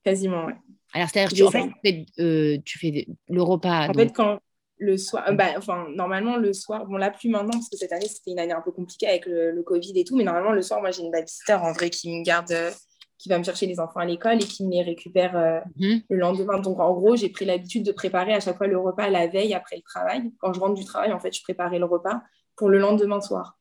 Quasiment, 0.03 0.45
oui. 0.45 0.53
Alors, 0.95 1.09
c'est-à-dire 1.09 1.29
que 1.29 1.35
tu, 1.35 1.75
fais, 1.83 2.05
euh, 2.19 2.57
tu 2.63 2.79
fais 2.79 3.05
le 3.27 3.41
repas. 3.41 3.89
En 3.89 3.93
fait, 3.93 4.13
quand 4.13 4.39
le 4.77 4.97
soir, 4.97 5.25
bah, 5.33 5.49
enfin, 5.57 5.87
normalement, 5.93 6.37
le 6.37 6.53
soir, 6.53 6.85
bon, 6.85 6.95
là, 6.95 7.11
plus 7.11 7.29
maintenant, 7.29 7.51
parce 7.51 7.69
que 7.69 7.77
cette 7.77 7.91
année, 7.91 8.07
c'était 8.07 8.31
une 8.31 8.39
année 8.39 8.53
un 8.53 8.61
peu 8.61 8.71
compliquée 8.71 9.07
avec 9.07 9.25
le, 9.25 9.51
le, 9.51 9.61
Covid 9.61 9.91
et 9.99 10.05
tout, 10.05 10.15
mais 10.15 10.23
normalement, 10.23 10.51
le 10.51 10.61
soir, 10.61 10.79
moi, 10.79 10.91
j'ai 10.91 11.01
une 11.01 11.11
babysitter 11.11 11.53
en 11.53 11.73
vrai 11.73 11.89
qui 11.89 12.09
me 12.09 12.23
garde 12.23 12.51
euh, 12.51 12.71
qui 13.17 13.29
va 13.29 13.37
me 13.37 13.43
chercher 13.43 13.65
les 13.65 13.79
enfants 13.79 13.99
à 13.99 14.05
l'école 14.05 14.35
et 14.35 14.45
qui 14.45 14.65
me 14.65 14.71
les 14.71 14.83
récupère 14.83 15.35
euh, 15.37 15.59
mhm. 15.77 16.01
le 16.09 16.17
lendemain. 16.17 16.59
Donc, 16.59 16.79
en 16.79 16.93
gros, 16.93 17.15
j'ai 17.15 17.29
pris 17.29 17.45
l'habitude 17.45 17.83
de 17.83 17.91
préparer 17.91 18.33
à 18.33 18.39
chaque 18.39 18.57
fois 18.57 18.67
le 18.67 18.77
repas 18.77 19.09
la 19.09 19.27
veille 19.27 19.53
après 19.53 19.77
le 19.77 19.81
travail. 19.81 20.31
Quand 20.39 20.53
je 20.53 20.59
rentre 20.59 20.75
du 20.75 20.85
travail, 20.85 21.11
en 21.11 21.19
fait, 21.19 21.33
je 21.35 21.41
préparais 21.43 21.79
le 21.79 21.85
repas 21.85 22.21
pour 22.55 22.69
le 22.69 22.79
lendemain 22.79 23.21
soir. 23.21 23.57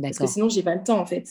Parce 0.00 0.18
que 0.18 0.26
sinon, 0.26 0.48
j'ai 0.48 0.62
pas 0.62 0.74
le 0.74 0.82
temps, 0.82 0.98
en 0.98 1.06
fait. 1.06 1.28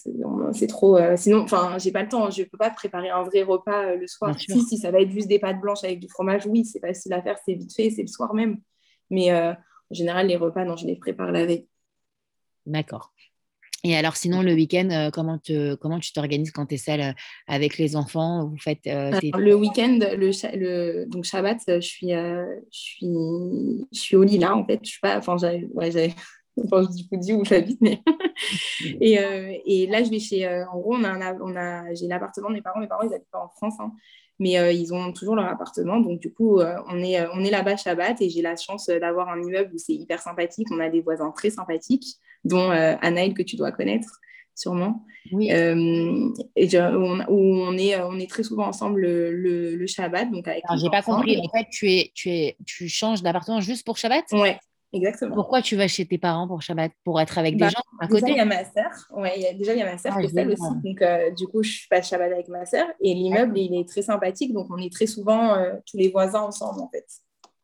C'est 0.54 0.68
trop. 0.68 0.98
Euh, 0.98 1.18
sinon, 1.18 1.42
enfin, 1.42 1.78
j'ai 1.80 1.92
pas 1.92 2.04
le 2.04 2.10
temps. 2.10 2.30
Je 2.30 2.44
peux 2.44 2.58
pas 2.58 2.70
préparer 2.70 3.10
un 3.10 3.24
vrai 3.24 3.44
repas 3.44 3.88
euh, 3.88 3.96
le 3.98 4.08
soir. 4.08 4.34
Si, 4.40 4.62
si, 4.62 4.78
ça 4.78 4.90
va 4.90 5.02
être 5.02 5.12
juste 5.12 5.28
des 5.28 5.40
pâtes 5.40 5.60
blanches 5.60 5.84
avec 5.84 6.00
du 6.00 6.08
fromage, 6.08 6.46
oui, 6.46 6.64
c'est 6.64 6.80
facile 6.80 7.14
à 7.14 7.22
faire, 7.22 7.38
c'est 7.46 7.56
vite 7.56 7.74
fait, 7.76 7.90
c'est 7.90 8.04
le 8.04 8.08
soir 8.08 8.34
même. 8.34 8.58
Mais 9.10 9.34
en 9.34 9.56
général, 9.92 10.28
les 10.28 10.38
repas, 10.38 10.64
non, 10.64 10.76
je 10.76 10.88
les 10.88 10.96
prépare 10.96 11.32
la 11.32 11.46
veille. 11.46 11.68
D'accord. 12.66 13.14
Et 13.86 13.98
alors, 13.98 14.16
sinon, 14.16 14.42
le 14.42 14.54
week-end, 14.54 14.90
euh, 14.92 15.10
comment, 15.12 15.40
comment 15.82 16.00
tu 16.00 16.14
t'organises 16.14 16.52
quand 16.52 16.68
tu 16.68 16.76
es 16.76 16.78
seule 16.78 17.02
euh, 17.02 17.12
avec 17.48 17.78
les 17.78 17.98
enfants? 17.98 18.48
Vous 18.48 18.58
faites 18.58 18.88
euh, 18.88 19.12
Le 19.38 19.56
week-end, 19.56 20.00
le, 20.00 20.32
le, 20.58 21.06
donc 21.06 21.26
Shabbat, 21.26 21.60
je 21.68 21.80
suis, 21.82 22.12
je, 22.12 22.46
suis, 22.72 23.08
je 23.92 24.00
suis 24.00 24.16
au 24.16 24.24
lit 24.24 24.38
là, 24.38 24.56
en 24.56 24.66
fait. 24.66 24.80
Je 24.84 24.90
suis 24.90 25.02
pas, 25.02 25.18
enfin, 25.18 25.36
ouais, 25.74 25.92
enfin, 26.66 26.84
je 26.84 27.18
dis 27.18 27.34
où 27.34 27.44
j'habite, 27.44 27.82
mais. 27.82 28.02
et, 29.02 29.20
et, 29.66 29.88
là, 29.88 30.04
je 30.04 30.10
vais 30.10 30.20
chez. 30.20 30.48
en 30.48 30.80
gros, 30.80 30.96
on 30.96 31.04
a, 31.04 31.36
on 31.42 31.56
a, 31.56 31.94
j'ai 31.94 32.08
l'appartement 32.08 32.50
de 32.50 32.56
mes 32.56 32.62
parents. 32.62 32.80
Mes 32.80 32.88
parents, 32.88 33.04
ils 33.04 33.10
n'habitent 33.10 33.32
pas 33.32 33.44
en 33.44 33.50
France. 33.50 33.76
Hein 33.80 33.92
mais 34.40 34.58
euh, 34.58 34.72
ils 34.72 34.94
ont 34.94 35.12
toujours 35.14 35.36
leur 35.36 35.46
appartement. 35.46 36.00
Donc, 36.00 36.20
du 36.20 36.34
coup, 36.34 36.60
euh, 36.60 36.76
on 36.88 37.00
est, 37.00 37.20
euh, 37.20 37.28
on 37.34 37.44
est 37.44 37.52
là-bas 37.52 37.78
Shabbat 37.78 38.22
et 38.22 38.30
j'ai 38.30 38.42
la 38.42 38.56
chance 38.56 38.88
d'avoir 38.88 39.30
un 39.30 39.42
immeuble 39.42 39.72
où 39.74 39.78
c'est 39.78 39.94
hyper 39.94 40.22
sympathique. 40.22 40.68
On 40.72 40.80
a 40.80 40.90
des 40.90 41.02
voisins 41.02 41.32
très 41.32 41.50
sympathiques, 41.50 42.16
dont 42.44 42.70
Anaïl, 42.70 43.34
que 43.34 43.44
tu 43.44 43.56
dois 43.56 43.72
connaître 43.72 44.20
sûrement. 44.56 45.04
Oui. 45.32 45.50
et 45.50 45.74
où, 45.74 45.76
on, 45.76 47.78
est, 47.78 48.02
on 48.02 48.20
est 48.20 48.30
très 48.30 48.44
souvent 48.44 48.68
ensemble 48.68 49.02
le, 49.02 49.76
le, 49.76 49.88
Shabbat. 49.88 50.30
Donc 50.30 50.48
avec 50.48 50.64
j'ai 50.78 50.90
pas 50.90 51.02
compris. 51.02 51.38
En 51.38 51.50
fait, 51.50 51.66
tu, 51.72 51.90
es, 51.90 52.12
tu, 52.14 52.30
es, 52.30 52.58
tu 52.66 52.88
changes 52.88 53.24
d'appartement 53.24 53.62
juste 53.62 53.86
pour 53.86 53.98
Shabbat? 53.98 54.26
Ouais, 54.34 54.60
Exactement. 54.94 55.34
Pourquoi 55.34 55.62
tu 55.64 55.76
vas 55.76 55.88
chez 55.88 56.06
tes 56.06 56.20
parents 56.20 56.48
pour 56.48 56.62
Shabbat? 56.62 56.92
Pour 57.04 57.20
être 57.20 57.40
avec 57.40 57.56
des 57.56 57.66
bah, 57.66 57.70
gens 57.70 57.82
à 58.00 58.08
côté? 58.08 58.22
Déjà, 58.22 58.34
il 58.34 58.38
y 58.38 58.42
a 58.42 58.46
ma 58.46 58.64
sœur. 58.64 58.92
Ouais, 59.12 59.54
déjà, 59.56 59.74
il 59.74 59.80
y 59.80 59.82
a 59.82 59.92
ma 59.92 59.98
sœur 59.98 60.14
ah, 60.16 60.20
qui 60.22 60.28
est 60.28 60.30
seule 60.30 60.52
aussi. 60.52 60.82
Donc, 60.84 61.02
euh, 61.02 61.32
du 61.32 61.48
coup, 61.48 61.64
je 61.64 61.88
passe 61.90 62.10
Shabbat 62.10 62.32
avec 62.32 62.48
ma 62.48 62.66
sœur. 62.66 62.86
Et 63.02 63.14
l'immeuble, 63.14 63.58
il 63.58 63.80
est 63.80 63.88
très 63.90 64.04
sympathique. 64.04 64.54
Donc, 64.54 64.68
on 64.70 64.78
est 64.78 64.94
très 64.94 65.08
souvent 65.08 65.56
euh, 65.56 65.74
tous 65.90 65.98
les 65.98 66.10
voisins 66.10 66.42
ensemble, 66.42 66.80
en 66.82 66.90
fait. 66.90 67.06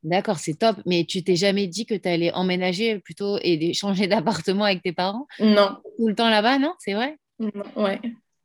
D'accord, 0.01 0.39
c'est 0.39 0.55
top. 0.55 0.77
Mais 0.88 1.05
tu 1.05 1.23
t'es 1.23 1.36
jamais 1.36 1.67
dit 1.67 1.86
que 1.86 1.93
tu 1.93 2.09
allais 2.09 2.34
emménager 2.34 2.99
plutôt 2.99 3.38
et 3.43 3.73
changer 3.73 4.07
d'appartement 4.07 4.63
avec 4.63 4.82
tes 4.82 4.93
parents? 4.93 5.27
Non. 5.39 5.77
Tout 5.97 6.07
le 6.07 6.15
temps 6.15 6.30
là-bas, 6.30 6.57
non? 6.57 6.73
C'est 6.80 6.93
vrai? 6.93 7.17
Non, 7.39 7.51
Ouais. 7.75 7.99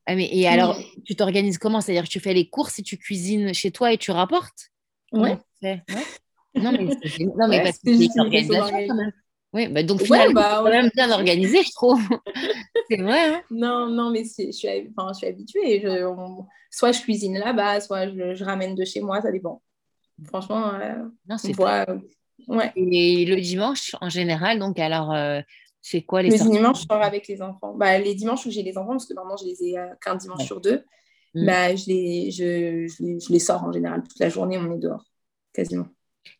Ah, 0.06 0.14
mais, 0.16 0.28
et 0.30 0.46
alors, 0.46 0.78
tu 1.06 1.16
t'organises 1.16 1.56
comment? 1.56 1.80
C'est-à-dire 1.80 2.04
que 2.04 2.10
tu 2.10 2.20
fais 2.20 2.34
les 2.34 2.50
courses 2.50 2.78
et 2.78 2.82
tu 2.82 2.98
cuisines 2.98 3.54
chez 3.54 3.70
toi 3.70 3.90
et 3.90 3.96
tu 3.96 4.10
rapportes? 4.10 4.70
Ouais. 5.12 5.38
Non, 6.54 6.72
mais, 6.72 6.84
non, 6.84 7.48
mais 7.48 7.62
parce 7.62 7.78
que 7.78 7.96
c'est 7.96 8.08
l'organisation 8.16 8.86
quand 8.88 8.94
même. 8.94 9.12
Oui, 9.54 9.68
bah 9.68 9.84
donc 9.84 10.02
finalement, 10.02 10.26
ouais, 10.26 10.34
bah, 10.34 10.60
quand 10.64 10.70
même 10.70 10.90
bien 10.94 11.10
organisé, 11.12 11.62
je 11.62 11.70
trouve. 11.70 12.02
c'est 12.90 13.00
vrai. 13.00 13.34
Hein 13.34 13.42
non, 13.52 13.88
non, 13.88 14.10
mais 14.10 14.24
je 14.24 14.50
suis, 14.50 14.68
enfin, 14.96 15.12
je 15.12 15.18
suis 15.18 15.26
habituée. 15.28 15.80
Je, 15.80 16.12
soit 16.70 16.90
je 16.90 17.00
cuisine 17.00 17.38
là-bas, 17.38 17.80
soit 17.80 18.08
je, 18.08 18.34
je, 18.34 18.44
ramène 18.44 18.74
de 18.74 18.84
chez 18.84 19.00
moi, 19.00 19.20
ça 19.22 19.30
dépend. 19.30 19.62
Franchement, 20.26 20.74
euh, 20.74 21.04
non, 21.28 21.38
c'est 21.38 21.58
euh, 21.60 21.98
ouais. 22.48 22.72
Et 22.74 23.24
le 23.26 23.40
dimanche, 23.40 23.94
en 24.00 24.08
général, 24.08 24.58
donc 24.58 24.80
alors, 24.80 25.12
euh, 25.12 25.40
c'est 25.80 26.02
quoi 26.02 26.22
les 26.22 26.30
Le 26.30 26.50
dimanche, 26.50 26.80
je 26.80 26.86
sors 26.88 27.02
avec 27.02 27.28
les 27.28 27.40
enfants. 27.40 27.74
Bah, 27.76 27.96
les 27.98 28.16
dimanches 28.16 28.46
où 28.46 28.50
j'ai 28.50 28.64
les 28.64 28.76
enfants, 28.76 28.90
parce 28.90 29.06
que 29.06 29.14
normalement, 29.14 29.36
je 29.36 29.46
les 29.46 29.62
ai 29.62 29.76
qu'un 30.00 30.16
dimanche 30.16 30.44
sur 30.44 30.60
deux, 30.60 30.84
mm. 31.34 31.46
bah, 31.46 31.76
je, 31.76 31.84
les, 31.86 32.30
je, 32.32 32.88
je 32.88 33.32
les 33.32 33.38
sors 33.38 33.62
en 33.62 33.70
général. 33.70 34.02
Toute 34.02 34.18
la 34.18 34.30
journée, 34.30 34.58
on 34.58 34.72
est 34.74 34.78
dehors, 34.78 35.04
quasiment 35.52 35.86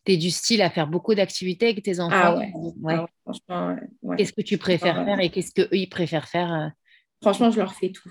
tu 0.05 0.13
es 0.13 0.17
du 0.17 0.31
style 0.31 0.63
à 0.63 0.71
faire 0.71 0.87
beaucoup 0.87 1.15
d'activités 1.15 1.67
avec 1.67 1.83
tes 1.83 2.01
enfants. 2.01 2.15
Ah 2.15 2.37
ouais. 2.37 2.53
Ah 2.89 3.07
franchement, 3.25 3.77
Qu'est-ce 4.17 4.33
que 4.33 4.43
tu 4.43 4.59
préfères 4.59 5.05
faire 5.05 5.21
et 5.21 5.31
qu'est-ce 5.31 5.53
qu'eux, 5.53 5.69
ils 5.73 5.89
préfèrent 5.89 6.29
faire 6.29 6.53
euh? 6.53 6.69
Franchement, 7.23 7.51
je 7.51 7.59
leur 7.59 7.75
fais 7.75 7.91
tout. 7.91 8.11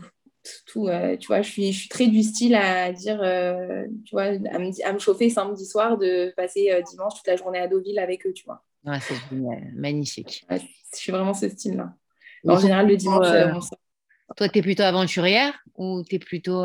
tout 0.66 0.88
euh, 0.88 1.18
tu 1.18 1.28
vois, 1.28 1.42
je 1.42 1.50
suis, 1.52 1.72
je 1.72 1.80
suis 1.82 1.90
très 1.90 2.08
du 2.08 2.24
style 2.24 2.56
à 2.56 2.92
dire, 2.92 3.22
euh, 3.22 3.86
tu 4.06 4.16
vois, 4.16 4.24
à 4.24 4.60
me, 4.60 4.86
à 4.86 4.94
me, 4.94 5.00
chauffer 5.00 5.30
samedi 5.30 5.66
soir 5.66 5.98
de 5.98 6.34
passer 6.36 6.82
dimanche 6.90 7.16
toute 7.16 7.28
la 7.28 7.36
journée 7.36 7.60
à 7.60 7.68
Deauville 7.68 8.00
avec 8.00 8.26
eux, 8.26 8.34
tu 8.34 8.44
vois. 8.46 8.64
c'est 9.02 9.16
génial, 9.30 9.72
magnifique. 9.76 10.46
je 10.50 10.98
suis 10.98 11.12
vraiment 11.12 11.34
ce 11.34 11.48
style-là. 11.50 11.94
En 12.48 12.58
général, 12.58 12.88
le 12.88 12.98
dimanche, 12.98 13.28
on 13.28 13.62
sort. 13.62 13.80
Toi, 14.36 14.50
tu 14.50 14.60
es 14.60 14.62
plutôt 14.62 14.84
aventurière 14.84 15.54
ou 15.76 16.04
tu 16.04 16.16
es 16.16 16.20
plutôt. 16.20 16.64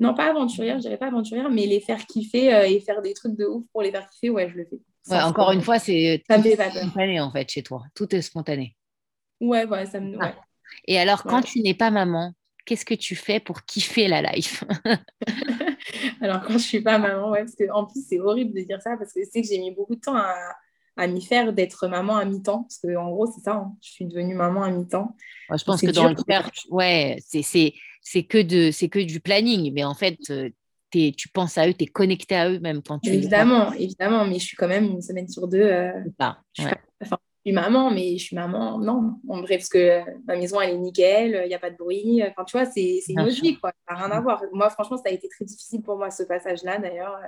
Non, 0.00 0.14
pas 0.14 0.30
aventurière, 0.30 0.76
je 0.76 0.82
dirais 0.82 0.96
pas 0.96 1.08
aventurière, 1.08 1.50
mais 1.50 1.66
les 1.66 1.80
faire 1.80 2.04
kiffer 2.06 2.72
et 2.72 2.80
faire 2.80 3.02
des 3.02 3.14
trucs 3.14 3.36
de 3.36 3.44
ouf 3.44 3.64
pour 3.72 3.82
les 3.82 3.90
faire 3.90 4.08
kiffer, 4.08 4.30
ouais, 4.30 4.48
je 4.48 4.56
le 4.56 4.64
fais. 4.64 5.20
encore 5.22 5.52
une 5.52 5.60
fois, 5.60 5.78
c'est 5.78 6.22
spontané 6.24 7.20
en 7.20 7.30
fait 7.30 7.48
chez 7.48 7.62
toi. 7.62 7.82
Tout 7.94 8.14
est 8.14 8.22
spontané. 8.22 8.76
Ouais, 9.40 9.66
ouais, 9.66 9.86
ça 9.86 10.00
me. 10.00 10.16
Ah. 10.20 10.34
Et 10.86 10.98
alors, 10.98 11.22
quand 11.22 11.42
tu 11.42 11.60
n'es 11.60 11.74
pas 11.74 11.90
maman, 11.90 12.32
qu'est-ce 12.64 12.84
que 12.84 12.94
tu 12.94 13.16
fais 13.16 13.40
pour 13.40 13.64
kiffer 13.64 14.08
la 14.08 14.22
life? 14.22 14.64
Alors, 16.20 16.42
quand 16.42 16.54
je 16.54 16.58
suis 16.58 16.80
pas 16.80 16.98
maman, 16.98 17.30
ouais, 17.30 17.40
parce 17.40 17.56
qu'en 17.56 17.86
plus, 17.86 18.04
c'est 18.06 18.20
horrible 18.20 18.54
de 18.54 18.64
dire 18.64 18.80
ça, 18.80 18.96
parce 18.96 19.12
que 19.12 19.20
c'est 19.30 19.42
que 19.42 19.48
j'ai 19.48 19.58
mis 19.58 19.74
beaucoup 19.74 19.96
de 19.96 20.00
temps 20.00 20.16
à, 20.16 20.34
à 20.96 21.06
m'y 21.06 21.22
faire 21.22 21.52
d'être 21.52 21.88
maman 21.88 22.16
à 22.16 22.24
mi-temps, 22.24 22.62
parce 22.62 22.78
qu'en 22.78 23.10
gros, 23.10 23.26
c'est 23.26 23.40
ça, 23.40 23.54
hein. 23.54 23.76
je 23.82 23.90
suis 23.90 24.04
devenue 24.04 24.34
maman 24.34 24.62
à 24.62 24.70
mi-temps. 24.70 25.16
je 25.50 25.64
pense 25.64 25.80
que 25.80 25.90
dans 25.90 26.08
le 26.08 26.14
cœur, 26.14 26.50
ouais, 26.70 27.18
c'est 27.26 27.72
que, 28.28 28.42
de, 28.42 28.86
que 28.88 28.98
du 29.00 29.20
planning, 29.20 29.72
mais 29.72 29.84
en 29.84 29.94
fait, 29.94 30.18
euh, 30.30 30.50
tu 30.90 31.28
penses 31.32 31.58
à 31.58 31.68
eux, 31.68 31.74
tu 31.74 31.84
es 31.84 31.86
connecté 31.86 32.34
à 32.34 32.50
eux 32.50 32.58
même 32.58 32.82
quand 32.82 32.98
tu 32.98 33.10
Évidemment, 33.10 33.72
évidemment, 33.72 34.26
mais 34.26 34.38
je 34.38 34.44
suis 34.44 34.56
quand 34.56 34.68
même 34.68 34.84
une 34.84 35.02
semaine 35.02 35.28
sur 35.28 35.48
deux. 35.48 35.60
Euh, 35.60 35.92
suis 37.42 37.52
maman, 37.52 37.90
mais 37.90 38.18
je 38.18 38.24
suis 38.24 38.36
maman, 38.36 38.78
non. 38.78 39.14
En 39.28 39.40
bref, 39.40 39.60
parce 39.60 39.68
que 39.68 40.00
ma 40.26 40.36
maison, 40.36 40.60
elle 40.60 40.74
est 40.74 40.78
nickel, 40.78 41.40
il 41.44 41.48
n'y 41.48 41.54
a 41.54 41.58
pas 41.58 41.70
de 41.70 41.76
bruit. 41.76 42.22
Enfin, 42.22 42.44
tu 42.44 42.56
vois, 42.56 42.66
c'est 42.66 43.00
une 43.08 43.20
autre 43.20 43.40
vie, 43.40 43.56
quoi. 43.58 43.72
Ça 43.88 43.94
n'a 43.94 44.04
rien 44.04 44.10
à 44.10 44.20
voir. 44.20 44.42
Moi, 44.52 44.68
franchement, 44.70 44.98
ça 44.98 45.04
a 45.06 45.10
été 45.10 45.28
très 45.28 45.44
difficile 45.44 45.80
pour 45.82 45.96
moi, 45.96 46.10
ce 46.10 46.22
passage-là, 46.22 46.78
d'ailleurs. 46.78 47.18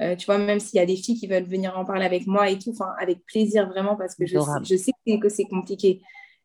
Euh, 0.00 0.16
tu 0.16 0.26
vois, 0.26 0.38
même 0.38 0.60
s'il 0.60 0.78
y 0.78 0.82
a 0.82 0.86
des 0.86 0.96
filles 0.96 1.18
qui 1.18 1.26
veulent 1.26 1.44
venir 1.44 1.78
en 1.78 1.84
parler 1.84 2.06
avec 2.06 2.26
moi 2.26 2.48
et 2.48 2.58
tout, 2.58 2.70
enfin, 2.70 2.94
avec 2.98 3.24
plaisir, 3.26 3.68
vraiment, 3.68 3.96
parce 3.96 4.14
que 4.14 4.24
je 4.24 4.38
sais, 4.38 4.50
je 4.64 4.76
sais, 4.76 4.92
que 5.20 5.28
c'est 5.28 5.44
compliqué. 5.44 6.00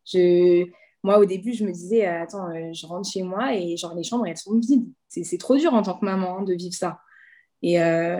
Je... 0.06 0.66
Moi, 1.06 1.20
au 1.20 1.26
début, 1.26 1.54
je 1.54 1.64
me 1.64 1.72
disais, 1.72 2.08
euh, 2.08 2.24
attends, 2.24 2.50
euh, 2.50 2.74
je 2.74 2.88
rentre 2.88 3.08
chez 3.08 3.22
moi 3.22 3.54
et 3.54 3.78
genre, 3.78 3.94
les 3.94 4.02
chambres, 4.02 4.26
elles 4.26 4.38
sont 4.38 4.58
vides. 4.60 4.88
C'est 5.08 5.38
trop 5.38 5.56
dur 5.56 5.72
en 5.72 5.84
tant 5.84 5.94
que 5.94 6.04
maman 6.04 6.40
hein, 6.40 6.42
de 6.42 6.56
vivre 6.56 6.74
ça. 6.74 7.00
Et 7.62 7.78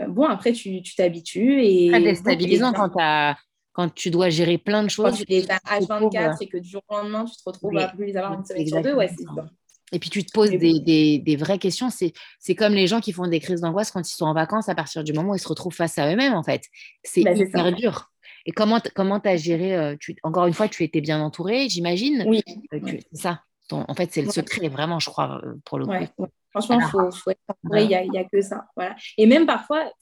bon, 0.08 0.24
après, 0.24 0.52
tu 0.52 0.80
t'habitues. 0.96 1.64
et 1.64 1.88
Très 1.90 2.00
déstabilisant 2.00 2.72
quand 2.72 2.90
tu 2.90 3.00
as 3.00 3.36
quand 3.72 3.92
tu 3.92 4.10
dois 4.10 4.30
gérer 4.30 4.56
plein 4.56 4.84
de 4.84 4.88
choses. 4.88 5.18
Quand 5.18 5.24
tu 5.24 5.32
es 5.34 5.50
à 5.50 5.58
H24 5.80 6.36
et 6.40 6.48
que 6.48 6.58
du 6.58 6.68
jour 6.68 6.82
au 6.88 6.96
lendemain, 6.96 7.24
tu 7.24 7.36
te 7.36 7.42
retrouves 7.44 7.76
à 7.76 7.88
plus 7.88 8.06
les 8.06 8.16
avoir 8.16 8.32
une 8.32 8.44
semaine 8.44 8.66
sur 8.66 8.80
deux, 8.80 8.94
ouais, 8.94 9.08
c'est 9.08 9.24
Et 9.92 9.98
puis 9.98 10.08
tu 10.08 10.24
te 10.24 10.32
poses 10.32 10.50
des, 10.50 10.80
des, 10.80 11.18
des, 11.18 11.36
vraies 11.36 11.58
questions. 11.58 11.88
C'est 11.90 12.54
comme 12.54 12.72
les 12.72 12.86
gens 12.86 13.00
qui 13.00 13.12
font 13.12 13.26
des 13.26 13.40
crises 13.40 13.62
d'angoisse 13.62 13.90
quand 13.90 14.08
ils 14.08 14.14
sont 14.14 14.26
en 14.26 14.32
vacances 14.32 14.68
à 14.68 14.76
partir 14.76 15.02
du 15.02 15.12
moment 15.12 15.32
où 15.32 15.34
ils 15.34 15.40
se 15.40 15.48
retrouvent 15.48 15.74
face 15.74 15.98
à 15.98 16.10
eux-mêmes, 16.10 16.34
en 16.34 16.44
fait. 16.44 16.62
C'est 17.02 17.22
bah, 17.22 17.32
hyper 17.32 17.72
dur. 17.72 18.10
Et 18.46 18.52
comment 18.52 18.80
tu 18.80 19.28
as 19.28 19.36
géré 19.36 19.76
euh, 19.76 19.96
tu, 19.98 20.16
Encore 20.22 20.46
une 20.46 20.54
fois, 20.54 20.68
tu 20.68 20.84
étais 20.84 21.00
bien 21.00 21.20
entourée, 21.20 21.68
j'imagine 21.68 22.24
Oui. 22.26 22.42
Euh, 22.72 22.78
c'est 23.12 23.20
ça. 23.20 23.40
en 23.70 23.94
fait, 23.94 24.12
c'est 24.12 24.22
le 24.22 24.30
secret, 24.30 24.68
vraiment, 24.68 24.98
je 24.98 25.10
crois, 25.10 25.40
euh, 25.44 25.54
pour 25.64 25.78
le 25.78 25.86
coup. 25.86 26.26
Franchement, 26.50 26.78
il 26.80 26.86
faut, 26.86 27.10
faut, 27.10 27.30
être 27.30 27.40
entouré, 27.48 27.82
il 27.82 27.88
n'y 27.88 28.18
a, 28.18 28.22
a, 28.22 28.24
que 28.24 28.40
ça. 28.40 28.64
Voilà. 28.76 28.96
Et 29.18 29.26
même 29.26 29.44
parfois, 29.44 29.92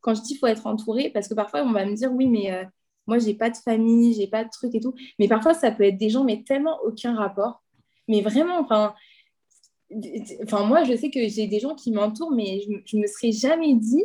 quand 0.00 0.14
je 0.14 0.22
dis 0.22 0.28
qu'il 0.28 0.38
faut 0.38 0.46
être 0.46 0.66
entouré, 0.66 1.10
parce 1.10 1.28
que 1.28 1.34
parfois, 1.34 1.62
on 1.62 1.72
va 1.72 1.84
me 1.84 1.94
dire, 1.94 2.10
oui, 2.12 2.26
mais 2.26 2.66
moi, 3.06 3.18
j'ai 3.18 3.34
pas 3.34 3.50
de 3.50 3.56
famille, 3.56 4.14
j'ai 4.14 4.26
pas 4.26 4.42
de 4.42 4.50
trucs 4.50 4.74
et 4.74 4.80
tout. 4.80 4.94
Mais 5.18 5.28
parfois, 5.28 5.54
ça 5.54 5.70
peut 5.70 5.84
être 5.84 5.98
des 5.98 6.10
gens, 6.10 6.24
mais 6.24 6.42
tellement 6.42 6.78
aucun 6.84 7.14
rapport. 7.14 7.62
Mais 8.08 8.20
vraiment, 8.20 8.58
enfin, 8.58 8.94
enfin 10.42 10.64
moi, 10.64 10.84
je 10.84 10.96
sais 10.96 11.10
que 11.10 11.28
j'ai 11.28 11.46
des 11.46 11.60
gens 11.60 11.74
qui 11.74 11.92
m'entourent, 11.92 12.32
mais 12.32 12.60
je, 12.60 12.96
ne 12.96 13.02
me 13.02 13.06
serais 13.06 13.32
jamais 13.32 13.74
dit. 13.74 14.04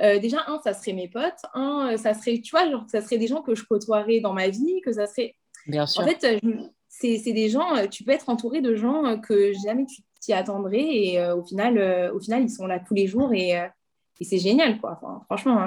Euh, 0.00 0.18
déjà, 0.18 0.44
un, 0.48 0.58
ça 0.62 0.74
serait 0.74 0.92
mes 0.92 1.08
potes. 1.08 1.42
Un, 1.54 1.92
euh, 1.92 1.96
ça 1.96 2.14
serait, 2.14 2.40
tu 2.40 2.50
vois, 2.50 2.68
genre, 2.70 2.84
ça 2.88 3.00
serait 3.00 3.18
des 3.18 3.26
gens 3.26 3.42
que 3.42 3.54
je 3.54 3.64
côtoierais 3.64 4.20
dans 4.20 4.32
ma 4.32 4.48
vie, 4.48 4.80
que 4.84 4.92
ça 4.92 5.06
serait. 5.06 5.36
Bien 5.66 5.86
sûr. 5.86 6.02
En 6.02 6.06
fait, 6.06 6.24
euh, 6.24 6.50
c'est 6.88 7.32
des 7.32 7.48
gens, 7.48 7.86
tu 7.88 8.04
peux 8.04 8.12
être 8.12 8.28
entouré 8.28 8.60
de 8.60 8.74
gens 8.74 9.18
que 9.18 9.52
jamais 9.64 9.84
tu 9.86 10.02
t'y 10.20 10.32
attendrais 10.32 10.78
et 10.78 11.20
au, 11.32 11.42
final, 11.42 12.12
au 12.14 12.20
final, 12.20 12.44
ils 12.44 12.50
sont 12.50 12.66
là 12.66 12.78
tous 12.78 12.94
les 12.94 13.06
jours 13.06 13.32
et, 13.32 13.50
et 13.50 14.24
c'est 14.24 14.38
génial, 14.38 14.78
quoi. 14.78 14.98
Enfin, 15.02 15.22
franchement. 15.24 15.66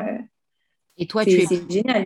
et 0.98 1.06
toi, 1.06 1.26
tu 1.26 1.32
es. 1.32 1.46
C'est 1.46 1.70
génial 1.70 2.06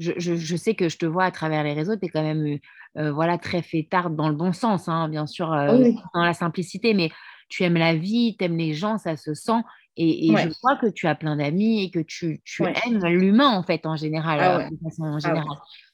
je, 0.00 0.56
sais 0.56 0.74
que 0.74 0.88
je 0.88 0.96
te 0.96 1.06
vois 1.06 1.24
à 1.24 1.30
travers 1.30 1.62
les 1.62 1.72
réseaux, 1.72 1.94
tu 1.94 2.06
es 2.06 2.08
quand 2.08 2.22
même 2.22 2.58
voilà, 2.96 3.36
très 3.36 3.62
fêtarde 3.62 4.16
dans 4.16 4.28
le 4.28 4.34
bon 4.34 4.52
sens, 4.52 4.88
hein, 4.88 5.08
bien 5.08 5.26
sûr, 5.26 5.52
ah 5.52 5.76
dans 6.14 6.24
la 6.24 6.34
simplicité, 6.34 6.94
mais 6.94 7.10
tu 7.48 7.62
aimes 7.64 7.76
la 7.76 7.94
vie, 7.94 8.34
tu 8.36 8.44
aimes 8.44 8.56
les 8.56 8.74
gens, 8.74 8.98
ça 8.98 9.16
se 9.16 9.34
sent. 9.34 9.60
Et, 9.96 10.28
je 10.36 10.48
crois 10.58 10.76
que 10.76 10.86
tu 10.86 11.06
as 11.06 11.14
plein 11.14 11.36
d'amis 11.36 11.84
et 11.84 11.90
que 11.90 12.00
tu, 12.00 12.42
aimes 12.60 13.04
l'humain, 13.06 13.50
en 13.50 13.62
fait, 13.62 13.86
en 13.86 13.96
général. 13.96 14.40
Ah 14.40 14.68
de 14.70 14.76
façon 14.82 15.18
ah. 15.24 15.44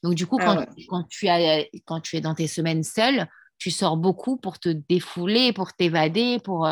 Donc, 0.03 0.15
du 0.15 0.27
coup, 0.27 0.39
quand, 0.39 0.65
quand, 0.89 1.07
tu 1.09 1.29
as, 1.29 1.65
quand 1.85 2.01
tu 2.01 2.17
es 2.17 2.21
dans 2.21 2.35
tes 2.35 2.47
semaines 2.47 2.83
seule, 2.83 3.27
tu 3.59 3.71
sors 3.71 3.99
beaucoup 3.99 4.39
pour 4.39 4.59
te 4.59 4.71
défouler, 4.71 5.53
pour 5.53 5.75
t'évader, 5.75 6.39
pour... 6.43 6.69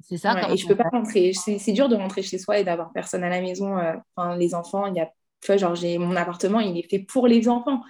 C'est 0.00 0.18
ça 0.18 0.50
Et 0.52 0.56
je 0.56 0.68
peux 0.68 0.76
pas 0.76 0.88
rentrer. 0.92 1.32
C'est 1.34 1.72
dur 1.72 1.88
de 1.88 1.96
rentrer 1.96 2.22
chez 2.22 2.38
soi 2.38 2.58
et 2.58 2.64
d'avoir 2.64 2.92
personne 2.92 3.24
à 3.24 3.28
la 3.28 3.40
maison. 3.40 3.76
Enfin, 4.14 4.36
les 4.36 4.54
enfants, 4.54 4.86
il 4.86 4.94
y 4.94 5.00
a 5.00 5.10
tu 5.40 5.52
vois, 5.52 5.56
genre, 5.56 5.74
j'ai 5.74 5.98
mon 5.98 6.16
appartement, 6.16 6.60
il 6.60 6.78
est 6.78 6.88
fait 6.88 6.98
pour 6.98 7.26
les 7.26 7.48
enfants. 7.48 7.80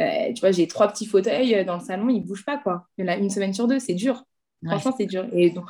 Euh, 0.00 0.32
tu 0.32 0.40
vois, 0.40 0.50
j'ai 0.50 0.66
trois 0.66 0.88
petits 0.88 1.06
fauteuils 1.06 1.54
euh, 1.54 1.64
dans 1.64 1.76
le 1.76 1.84
salon, 1.84 2.08
ils 2.08 2.20
ne 2.20 2.26
bougent 2.26 2.44
pas, 2.44 2.58
quoi. 2.58 2.86
Il 2.98 3.04
y 3.04 3.08
en 3.08 3.12
a 3.12 3.16
une 3.16 3.30
semaine 3.30 3.54
sur 3.54 3.68
deux, 3.68 3.78
c'est 3.78 3.94
dur. 3.94 4.24
Franchement, 4.66 4.94
c'est 4.96 5.06
dur. 5.06 5.26
Et 5.32 5.50
donc, 5.50 5.66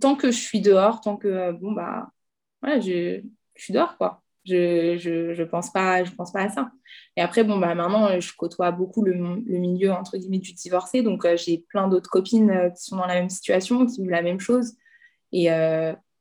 tant 0.00 0.16
que 0.16 0.30
je 0.30 0.38
suis 0.38 0.60
dehors, 0.60 1.00
tant 1.00 1.16
que, 1.16 1.28
euh, 1.28 1.52
bon, 1.52 1.72
bah, 1.72 2.08
voilà, 2.62 2.80
je, 2.80 3.20
je 3.54 3.62
suis 3.62 3.72
dehors, 3.72 3.96
quoi. 3.96 4.22
Je, 4.46 4.96
je, 4.98 5.34
je, 5.34 5.42
pense 5.42 5.70
pas, 5.70 6.02
pense 6.16 6.32
pas 6.32 6.42
à 6.42 6.48
ça. 6.48 6.70
Et 7.16 7.20
après, 7.20 7.44
bon, 7.44 7.58
bah, 7.58 7.74
maintenant, 7.74 8.18
je 8.18 8.32
côtoie 8.36 8.70
beaucoup 8.70 9.04
le, 9.04 9.14
milieu, 9.14 9.92
entre 9.92 10.16
guillemets, 10.16 10.38
du 10.38 10.54
divorcé. 10.54 11.02
Donc, 11.02 11.26
j'ai 11.36 11.64
plein 11.68 11.88
d'autres 11.88 12.10
copines 12.10 12.72
qui 12.76 12.84
sont 12.84 12.96
dans 12.96 13.06
la 13.06 13.14
même 13.14 13.28
situation, 13.28 13.86
qui 13.86 14.00
vivent 14.00 14.10
la 14.10 14.22
même 14.22 14.40
chose. 14.40 14.72
Et, 15.32 15.50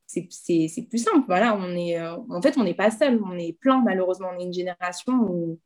c'est 0.09 0.88
plus 0.89 0.97
simple. 0.97 1.26
Voilà, 1.28 1.55
on 1.55 1.76
est, 1.76 1.99
euh, 1.99 2.17
en 2.30 2.41
fait, 2.41 2.57
on 2.57 2.63
n'est 2.63 2.74
pas 2.74 2.89
seul, 2.89 3.22
on 3.24 3.38
est 3.38 3.53
plein, 3.53 3.82
malheureusement. 3.84 4.30
On 4.36 4.39
est 4.39 4.43
une 4.43 4.53
génération 4.53 5.13
où, 5.13 5.59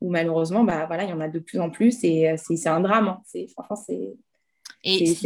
où 0.00 0.10
malheureusement, 0.10 0.62
bah, 0.62 0.86
voilà, 0.86 1.04
il 1.04 1.10
y 1.10 1.12
en 1.12 1.20
a 1.20 1.28
de 1.28 1.40
plus 1.40 1.58
en 1.58 1.70
plus 1.70 2.04
et 2.04 2.30
euh, 2.30 2.36
c'est 2.36 2.68
un 2.68 2.80
drame. 2.80 3.08
Hein. 3.08 3.22
Franchement, 3.54 3.76
c'est 3.76 4.14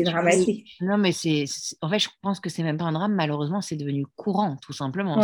dramatique. 0.05 0.77
Non, 0.81 0.99
mais 0.99 1.13
c'est 1.13 1.45
en 1.81 1.89
fait, 1.89 1.99
je 1.99 2.09
pense 2.23 2.41
que 2.41 2.51
c'est 2.51 2.63
même 2.63 2.79
pas 2.79 2.85
un 2.85 2.93
drame, 2.93 3.15
malheureusement, 3.15 3.61
c'est 3.61 3.77
devenu 3.77 4.07
courant, 4.17 4.57
tout 4.63 4.73
simplement. 4.73 5.23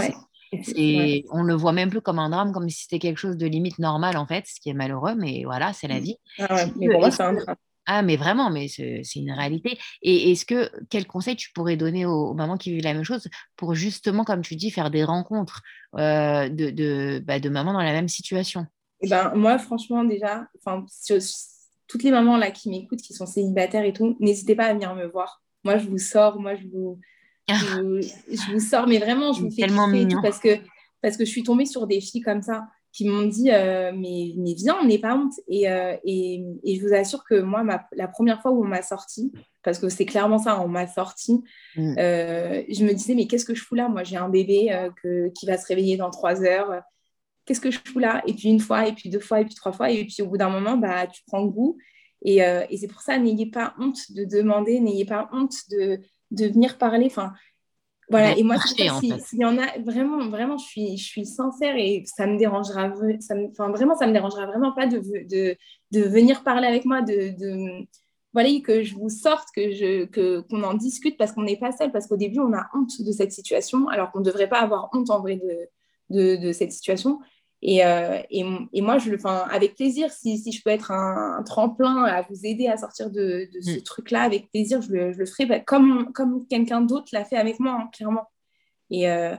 Et 0.76 1.24
On 1.30 1.42
le 1.42 1.54
voit 1.54 1.72
même 1.72 1.90
plus 1.90 2.00
comme 2.00 2.18
un 2.18 2.30
drame, 2.30 2.52
comme 2.52 2.68
si 2.68 2.82
c'était 2.82 2.98
quelque 2.98 3.18
chose 3.18 3.36
de 3.36 3.46
limite 3.46 3.78
normal, 3.78 4.16
en 4.16 4.26
fait, 4.26 4.44
ce 4.46 4.60
qui 4.60 4.70
est 4.70 4.74
malheureux, 4.74 5.14
mais 5.16 5.42
voilà, 5.44 5.72
c'est 5.72 5.88
la 5.88 5.98
mmh. 5.98 6.04
vie. 6.04 6.16
Ah 6.38 6.66
mais 6.76 6.88
pour 6.88 7.00
moi, 7.00 7.10
c'est 7.10 7.22
un 7.22 7.32
drame. 7.34 7.56
Ah, 7.88 8.02
mais 8.02 8.16
vraiment, 8.16 8.50
mais 8.50 8.66
c'est 8.66 9.04
une 9.14 9.30
réalité. 9.30 9.78
Et 10.02 10.32
est-ce 10.32 10.44
que, 10.44 10.68
quel 10.90 11.06
conseil 11.06 11.36
tu 11.36 11.52
pourrais 11.52 11.76
donner 11.76 12.04
aux, 12.04 12.34
mamans 12.34 12.56
qui 12.56 12.72
vivent 12.72 12.82
la 12.82 12.94
même 12.94 13.04
chose 13.04 13.28
pour 13.54 13.74
justement, 13.74 14.24
comme 14.24 14.42
tu 14.42 14.56
dis, 14.56 14.72
faire 14.72 14.90
des 14.90 15.04
rencontres 15.04 15.62
euh, 15.94 16.48
de, 16.48 16.70
de, 16.70 17.22
bah, 17.24 17.38
de, 17.38 17.48
mamans 17.48 17.72
dans 17.72 17.82
la 17.82 17.92
même 17.92 18.08
situation? 18.08 18.62
Et 19.02 19.06
eh 19.06 19.08
ben, 19.08 19.32
Moi, 19.36 19.56
franchement, 19.58 20.02
déjà, 20.02 20.48
toutes 21.88 22.02
les 22.02 22.10
mamans 22.10 22.36
là 22.36 22.50
qui 22.50 22.68
m'écoutent, 22.68 23.02
qui 23.02 23.14
sont 23.14 23.26
célibataires 23.26 23.84
et 23.84 23.92
tout, 23.92 24.16
n'hésitez 24.20 24.54
pas 24.54 24.66
à 24.66 24.74
venir 24.74 24.94
me 24.94 25.06
voir. 25.06 25.42
Moi, 25.64 25.78
je 25.78 25.88
vous 25.88 25.98
sors, 25.98 26.38
moi, 26.38 26.54
je 26.54 26.66
vous, 26.68 26.98
je, 27.48 28.52
vous, 28.52 28.60
sors, 28.60 28.86
mais 28.86 28.98
vraiment, 28.98 29.32
je 29.32 29.42
vous 29.42 29.50
fais 29.50 29.62
tellement 29.62 29.90
tout 30.08 30.22
parce 30.22 30.38
que, 30.38 30.58
parce 31.02 31.16
que 31.16 31.24
je 31.24 31.30
suis 31.30 31.42
tombée 31.42 31.66
sur 31.66 31.86
des 31.86 32.00
filles 32.00 32.22
comme 32.22 32.42
ça 32.42 32.66
qui 32.96 33.06
m'ont 33.06 33.26
dit 33.26 33.50
euh, 33.50 33.92
mais, 33.94 34.32
mais 34.38 34.54
viens, 34.54 34.76
on 34.80 34.86
n'est 34.86 34.98
pas 34.98 35.14
honte. 35.14 35.34
Et, 35.48 35.70
euh, 35.70 35.94
et, 36.04 36.42
et, 36.64 36.76
je 36.76 36.86
vous 36.86 36.94
assure 36.94 37.24
que 37.24 37.40
moi, 37.42 37.62
la 37.92 38.08
première 38.08 38.40
fois 38.40 38.52
où 38.52 38.64
on 38.64 38.66
m'a 38.66 38.80
sorti, 38.80 39.32
parce 39.62 39.78
que 39.78 39.90
c'est 39.90 40.06
clairement 40.06 40.38
ça, 40.38 40.58
on 40.62 40.68
m'a 40.68 40.86
sorti, 40.86 41.42
mm. 41.76 41.94
euh, 41.98 42.62
je 42.70 42.84
me 42.84 42.94
disais 42.94 43.14
mais 43.14 43.26
qu'est-ce 43.26 43.44
que 43.44 43.54
je 43.54 43.62
fous 43.62 43.74
là? 43.74 43.90
Moi, 43.90 44.02
j'ai 44.02 44.16
un 44.16 44.30
bébé 44.30 44.88
que, 45.02 45.28
qui 45.28 45.44
va 45.44 45.58
se 45.58 45.66
réveiller 45.66 45.98
dans 45.98 46.10
trois 46.10 46.42
heures. 46.42 46.80
Qu'est-ce 47.46 47.60
que 47.60 47.70
je 47.70 47.78
fous 47.84 47.98
là? 47.98 48.22
Et 48.26 48.34
puis 48.34 48.48
une 48.48 48.60
fois, 48.60 48.86
et 48.86 48.92
puis 48.92 49.08
deux 49.08 49.20
fois, 49.20 49.40
et 49.40 49.44
puis 49.46 49.54
trois 49.54 49.72
fois. 49.72 49.90
Et 49.90 50.04
puis 50.04 50.20
au 50.20 50.26
bout 50.26 50.36
d'un 50.36 50.50
moment, 50.50 50.76
bah, 50.76 51.06
tu 51.06 51.22
prends 51.26 51.44
goût. 51.46 51.78
Et, 52.22 52.38
et 52.38 52.76
c'est 52.76 52.88
pour 52.88 53.02
ça, 53.02 53.18
n'ayez 53.18 53.46
pas 53.46 53.74
honte 53.78 54.10
de 54.10 54.24
demander, 54.24 54.80
n'ayez 54.80 55.04
pas 55.04 55.28
honte 55.32 55.54
de, 55.70 56.00
de 56.32 56.46
venir 56.46 56.76
parler. 56.76 57.06
Enfin, 57.06 57.32
voilà, 58.08 58.36
et 58.36 58.42
moi, 58.44 58.56
s'il 58.58 59.40
y 59.40 59.44
en 59.44 59.58
a 59.58 59.78
vraiment, 59.80 60.28
vraiment, 60.28 60.58
je 60.58 60.64
suis, 60.64 60.96
je 60.96 61.04
suis 61.04 61.26
sincère 61.26 61.76
et 61.76 62.04
ça 62.06 62.26
me 62.26 62.38
dérangera, 62.38 62.92
ça 63.20 63.34
me, 63.34 63.48
enfin, 63.48 63.68
vraiment, 63.70 63.96
ça 63.96 64.06
me 64.06 64.12
dérangera 64.12 64.46
vraiment 64.46 64.72
pas 64.72 64.86
de, 64.86 64.98
de, 64.98 65.56
de 65.90 66.00
venir 66.08 66.44
parler 66.44 66.68
avec 66.68 66.84
moi, 66.84 67.02
de, 67.02 67.36
de, 67.36 67.86
voilà, 68.32 68.48
que 68.60 68.84
je 68.84 68.94
vous 68.94 69.08
sorte, 69.08 69.48
que 69.54 69.72
je, 69.72 70.04
que, 70.04 70.40
qu'on 70.42 70.62
en 70.62 70.74
discute 70.74 71.16
parce 71.16 71.32
qu'on 71.32 71.42
n'est 71.42 71.58
pas 71.58 71.72
seul, 71.72 71.90
parce 71.90 72.06
qu'au 72.06 72.16
début, 72.16 72.38
on 72.38 72.52
a 72.52 72.68
honte 72.74 73.02
de 73.02 73.10
cette 73.10 73.32
situation, 73.32 73.88
alors 73.88 74.12
qu'on 74.12 74.20
ne 74.20 74.24
devrait 74.24 74.48
pas 74.48 74.60
avoir 74.60 74.88
honte 74.92 75.10
en 75.10 75.20
vrai 75.20 75.36
de, 75.36 75.68
de, 76.10 76.36
de 76.36 76.52
cette 76.52 76.70
situation. 76.70 77.18
Et, 77.62 77.84
euh, 77.84 78.20
et, 78.30 78.44
et, 78.72 78.82
moi, 78.82 78.98
je 78.98 79.10
le, 79.10 79.18
avec 79.26 79.74
plaisir, 79.76 80.10
si, 80.10 80.38
si 80.38 80.52
je 80.52 80.62
peux 80.62 80.70
être 80.70 80.90
un, 80.90 81.42
tremplin 81.44 82.04
à 82.04 82.22
vous 82.22 82.44
aider 82.44 82.68
à 82.68 82.76
sortir 82.76 83.10
de, 83.10 83.48
de 83.52 83.60
ce 83.60 83.78
mm. 83.78 83.82
truc-là, 83.82 84.22
avec 84.22 84.50
plaisir, 84.50 84.82
je 84.82 84.92
le, 84.92 85.12
je 85.12 85.18
le 85.18 85.26
ferai 85.26 85.46
bah, 85.46 85.60
comme, 85.60 86.12
comme 86.12 86.46
quelqu'un 86.46 86.82
d'autre 86.82 87.08
l'a 87.12 87.24
fait 87.24 87.36
avec 87.36 87.58
moi, 87.58 87.78
hein, 87.80 87.88
clairement. 87.92 88.28
Et, 88.90 89.08
euh, 89.10 89.34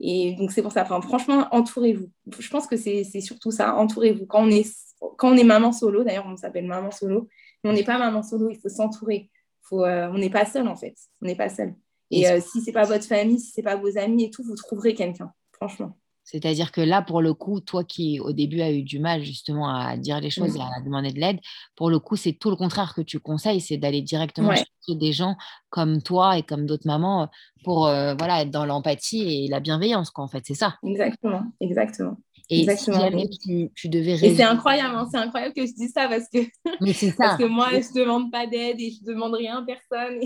Et 0.00 0.34
donc, 0.36 0.52
c'est 0.52 0.62
pour 0.62 0.72
ça, 0.72 0.84
franchement, 0.84 1.48
entourez-vous. 1.50 2.10
Je 2.38 2.48
pense 2.48 2.66
que 2.66 2.76
c'est 2.76 3.04
surtout 3.20 3.50
ça, 3.50 3.74
entourez-vous. 3.74 4.26
Quand 4.26 4.44
on 4.44 4.50
est, 4.50 4.70
quand 5.16 5.32
on 5.32 5.36
est 5.36 5.44
maman 5.44 5.72
solo, 5.72 6.04
d'ailleurs, 6.04 6.26
on 6.26 6.36
s'appelle 6.36 6.66
maman 6.66 6.90
solo, 6.92 7.28
mais 7.62 7.70
on 7.70 7.72
n'est 7.72 7.84
pas 7.84 7.98
maman 7.98 8.22
solo, 8.22 8.48
il 8.50 8.58
faut 8.58 8.68
s'entourer. 8.68 9.30
Euh, 9.72 10.08
on 10.12 10.18
n'est 10.18 10.30
pas 10.30 10.46
seul, 10.46 10.68
en 10.68 10.76
fait. 10.76 10.94
On 11.20 11.26
n'est 11.26 11.36
pas 11.36 11.48
seul. 11.48 11.74
Et 12.10 12.28
euh, 12.28 12.40
si 12.40 12.60
ce 12.60 12.66
n'est 12.66 12.72
pas 12.72 12.84
votre 12.84 13.04
famille, 13.04 13.40
si 13.40 13.50
ce 13.50 13.60
n'est 13.60 13.64
pas 13.64 13.76
vos 13.76 13.98
amis 13.98 14.24
et 14.24 14.30
tout, 14.30 14.42
vous 14.44 14.54
trouverez 14.54 14.94
quelqu'un, 14.94 15.32
franchement. 15.52 15.97
C'est-à-dire 16.30 16.72
que 16.72 16.82
là, 16.82 17.00
pour 17.00 17.22
le 17.22 17.32
coup, 17.32 17.60
toi 17.60 17.84
qui 17.84 18.20
au 18.20 18.32
début 18.32 18.60
a 18.60 18.70
eu 18.70 18.82
du 18.82 18.98
mal 18.98 19.22
justement 19.22 19.74
à 19.74 19.96
dire 19.96 20.20
les 20.20 20.28
choses 20.28 20.56
et 20.56 20.60
à 20.60 20.82
demander 20.84 21.10
de 21.10 21.18
l'aide, 21.18 21.38
pour 21.74 21.88
le 21.88 21.98
coup, 21.98 22.16
c'est 22.16 22.34
tout 22.34 22.50
le 22.50 22.56
contraire 22.56 22.92
que 22.94 23.00
tu 23.00 23.18
conseilles, 23.18 23.62
c'est 23.62 23.78
d'aller 23.78 24.02
directement 24.02 24.50
chercher 24.50 24.98
des 25.00 25.12
gens 25.12 25.36
comme 25.70 26.02
toi 26.02 26.36
et 26.36 26.42
comme 26.42 26.66
d'autres 26.66 26.86
mamans 26.86 27.30
pour 27.64 27.86
euh, 27.86 28.14
voilà, 28.18 28.42
être 28.42 28.50
dans 28.50 28.66
l'empathie 28.66 29.44
et 29.46 29.48
la 29.48 29.60
bienveillance, 29.60 30.10
quoi, 30.10 30.22
en 30.22 30.28
fait, 30.28 30.42
c'est 30.46 30.54
ça. 30.54 30.76
Exactement, 30.84 31.44
exactement. 31.60 32.18
Et 32.50 32.60
Exactement. 32.60 33.10
si 33.30 33.70
tu, 33.74 33.88
devais 33.88 34.12
Et 34.12 34.34
c'est 34.34 34.42
incroyable, 34.42 34.96
hein, 34.96 35.08
c'est 35.10 35.18
incroyable 35.18 35.54
que 35.54 35.66
je 35.66 35.72
dise 35.72 35.92
ça 35.92 36.08
parce 36.08 36.28
que, 36.32 36.40
Mais 36.80 36.92
ça. 36.94 37.12
parce 37.16 37.38
que 37.38 37.44
moi, 37.44 37.68
je 37.72 37.98
ne 37.98 38.04
demande 38.04 38.30
pas 38.30 38.46
d'aide 38.46 38.80
et 38.80 38.90
je 38.90 39.02
ne 39.02 39.14
demande 39.14 39.34
rien 39.34 39.58
à 39.58 39.64
personne. 39.64 40.20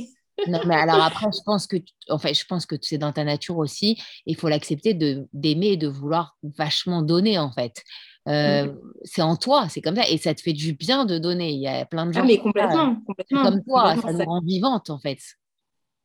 Non, 0.48 0.60
mais 0.66 0.74
alors 0.74 1.02
après, 1.02 1.26
je 1.32 1.42
pense 1.44 1.66
que, 1.66 1.76
en 2.08 2.18
fait, 2.18 2.34
je 2.34 2.44
pense 2.44 2.66
que 2.66 2.76
c'est 2.80 2.98
dans 2.98 3.12
ta 3.12 3.24
nature 3.24 3.58
aussi. 3.58 4.00
Il 4.26 4.36
faut 4.36 4.48
l'accepter 4.48 4.94
de 4.94 5.28
d'aimer 5.32 5.72
et 5.72 5.76
de 5.76 5.88
vouloir 5.88 6.36
vachement 6.42 7.02
donner, 7.02 7.38
en 7.38 7.50
fait. 7.52 7.82
Euh, 8.28 8.66
mm. 8.66 8.80
C'est 9.04 9.22
en 9.22 9.36
toi, 9.36 9.68
c'est 9.68 9.80
comme 9.80 9.96
ça, 9.96 10.08
et 10.08 10.18
ça 10.18 10.34
te 10.34 10.40
fait 10.40 10.52
du 10.52 10.74
bien 10.74 11.04
de 11.04 11.18
donner. 11.18 11.50
Il 11.50 11.60
y 11.60 11.68
a 11.68 11.84
plein 11.84 12.06
de 12.06 12.10
ah, 12.10 12.14
gens. 12.14 12.20
Ah, 12.22 12.26
mais 12.26 12.38
complètement, 12.38 12.96
complètement. 13.06 13.42
Comme 13.44 13.64
toi, 13.64 13.96
ça 13.96 14.12
nous 14.12 14.24
rend 14.24 14.40
vivante, 14.42 14.90
en 14.90 14.98
fait. 14.98 15.18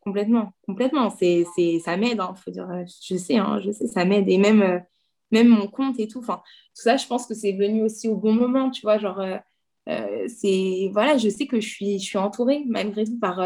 Complètement, 0.02 0.54
complètement. 0.66 1.10
C'est, 1.10 1.46
c'est, 1.56 1.80
ça 1.80 1.98
m'aide, 1.98 2.20
hein, 2.20 2.34
faut 2.44 2.52
dire. 2.52 2.68
Je 2.86 3.18
sais, 3.18 3.38
hein, 3.38 3.60
je 3.64 3.72
sais, 3.72 3.88
ça 3.88 4.06
m'aide. 4.06 4.30
Et 4.30 4.38
même, 4.38 4.62
euh, 4.62 4.80
même 5.32 5.50
mon 5.50 5.68
compte 5.68 6.00
et 6.00 6.08
tout. 6.08 6.20
Enfin, 6.20 6.42
tout 6.76 6.84
ça, 6.84 6.98
je 6.98 7.06
pense 7.08 7.28
que 7.28 7.34
c'est 7.34 7.52
venu 7.52 7.84
aussi 7.84 8.08
au 8.08 8.16
bon 8.16 8.34
moment, 8.34 8.70
tu 8.70 8.82
vois. 8.82 8.98
Genre, 8.98 9.20
euh, 9.20 10.28
c'est 10.28 10.90
voilà, 10.94 11.18
je 11.18 11.30
sais 11.30 11.46
que 11.46 11.60
je 11.60 11.68
suis, 11.68 12.00
je 12.00 12.06
suis 12.06 12.18
entourée 12.18 12.64
malgré 12.68 13.06
tout 13.06 13.20
par 13.20 13.40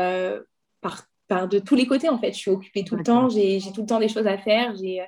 par, 0.81 1.07
de 1.47 1.59
tous 1.59 1.75
les 1.75 1.87
côtés, 1.87 2.09
en 2.09 2.19
fait. 2.19 2.33
Je 2.33 2.37
suis 2.37 2.51
occupée 2.51 2.83
tout 2.83 2.95
le 2.95 3.03
temps, 3.03 3.29
j'ai 3.29 3.59
tout 3.73 3.81
le 3.81 3.87
temps 3.87 3.99
des 3.99 4.09
choses 4.09 4.27
à 4.27 4.37
faire. 4.37 4.75
J'ai, 4.75 5.01
euh, 5.01 5.05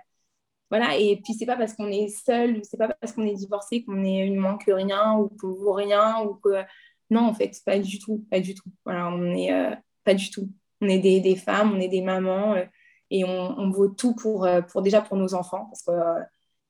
voilà, 0.69 0.97
et 0.97 1.19
puis 1.23 1.33
c'est 1.33 1.45
pas 1.45 1.57
parce 1.57 1.73
qu'on 1.73 1.87
est 1.87 2.07
seul, 2.07 2.61
c'est 2.63 2.77
pas 2.77 2.87
parce 2.87 3.13
qu'on 3.13 3.25
est 3.25 3.35
divorcé 3.35 3.83
qu'on 3.83 4.03
est 4.03 4.25
une 4.25 4.37
moins 4.37 4.57
que 4.57 4.71
rien 4.71 5.15
ou 5.17 5.29
qu'on 5.29 5.53
vaut 5.53 5.73
rien 5.73 6.23
ou 6.23 6.35
que 6.35 6.63
non 7.09 7.27
en 7.27 7.33
fait 7.33 7.55
pas 7.65 7.77
du 7.77 7.99
tout, 7.99 8.25
pas 8.31 8.39
du 8.39 8.55
tout. 8.55 8.69
Voilà, 8.85 9.09
on 9.09 9.35
est 9.35 9.53
euh, 9.53 9.75
pas 10.03 10.13
du 10.13 10.31
tout. 10.31 10.49
On 10.81 10.87
est 10.87 10.99
des, 10.99 11.19
des, 11.21 11.35
femmes, 11.35 11.73
on 11.73 11.79
est 11.79 11.89
des 11.89 12.01
mamans 12.01 12.55
euh, 12.55 12.65
et 13.11 13.23
on, 13.23 13.59
on, 13.59 13.69
vaut 13.69 13.89
tout 13.89 14.15
pour, 14.15 14.47
pour 14.69 14.81
déjà 14.81 15.01
pour 15.01 15.17
nos 15.17 15.33
enfants 15.35 15.65
parce 15.65 15.83
que 15.83 16.23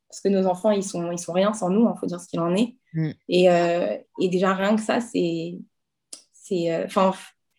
parce 0.10 0.22
que 0.22 0.30
nos 0.30 0.46
enfants 0.46 0.72
ils 0.72 0.84
sont 0.84 1.12
ils 1.12 1.20
sont 1.20 1.34
rien 1.34 1.54
sans 1.54 1.70
nous, 1.70 1.82
il 1.82 1.88
hein, 1.88 1.96
faut 2.00 2.06
dire 2.06 2.20
ce 2.20 2.28
qu'il 2.28 2.40
en 2.42 2.56
est. 2.56 2.76
Mm. 2.94 3.12
Et, 3.30 3.46
et, 4.20 4.30
déjà 4.30 4.54
rien 4.54 4.76
que 4.76 4.82
ça 4.82 5.00
c'est 5.00 5.58
c'est 6.34 6.84
enfin 6.84 7.14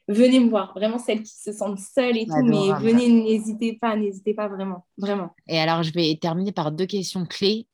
venez 0.09 0.41
me 0.41 0.51
voir. 0.51 0.73
Vraiment, 0.75 0.99
celles 0.99 1.23
qui 1.23 1.35
se 1.35 1.53
sentent 1.53 1.79
seules 1.79 2.17
et 2.17 2.27
tout, 2.27 2.43
mais 2.43 2.73
venez, 2.81 3.09
n'hésitez 3.09 3.75
pas, 3.75 3.97
n'hésitez 3.97 4.35
pas 4.35 4.49
vraiment, 4.49 4.85
vraiment. 4.99 5.31
Et 5.49 5.59
alors, 5.59 5.83
je 5.83 5.93
vais 5.93 6.17
terminer 6.21 6.53
par 6.53 6.73
deux 6.73 6.87
questions 6.87 7.27
clés. 7.27 7.67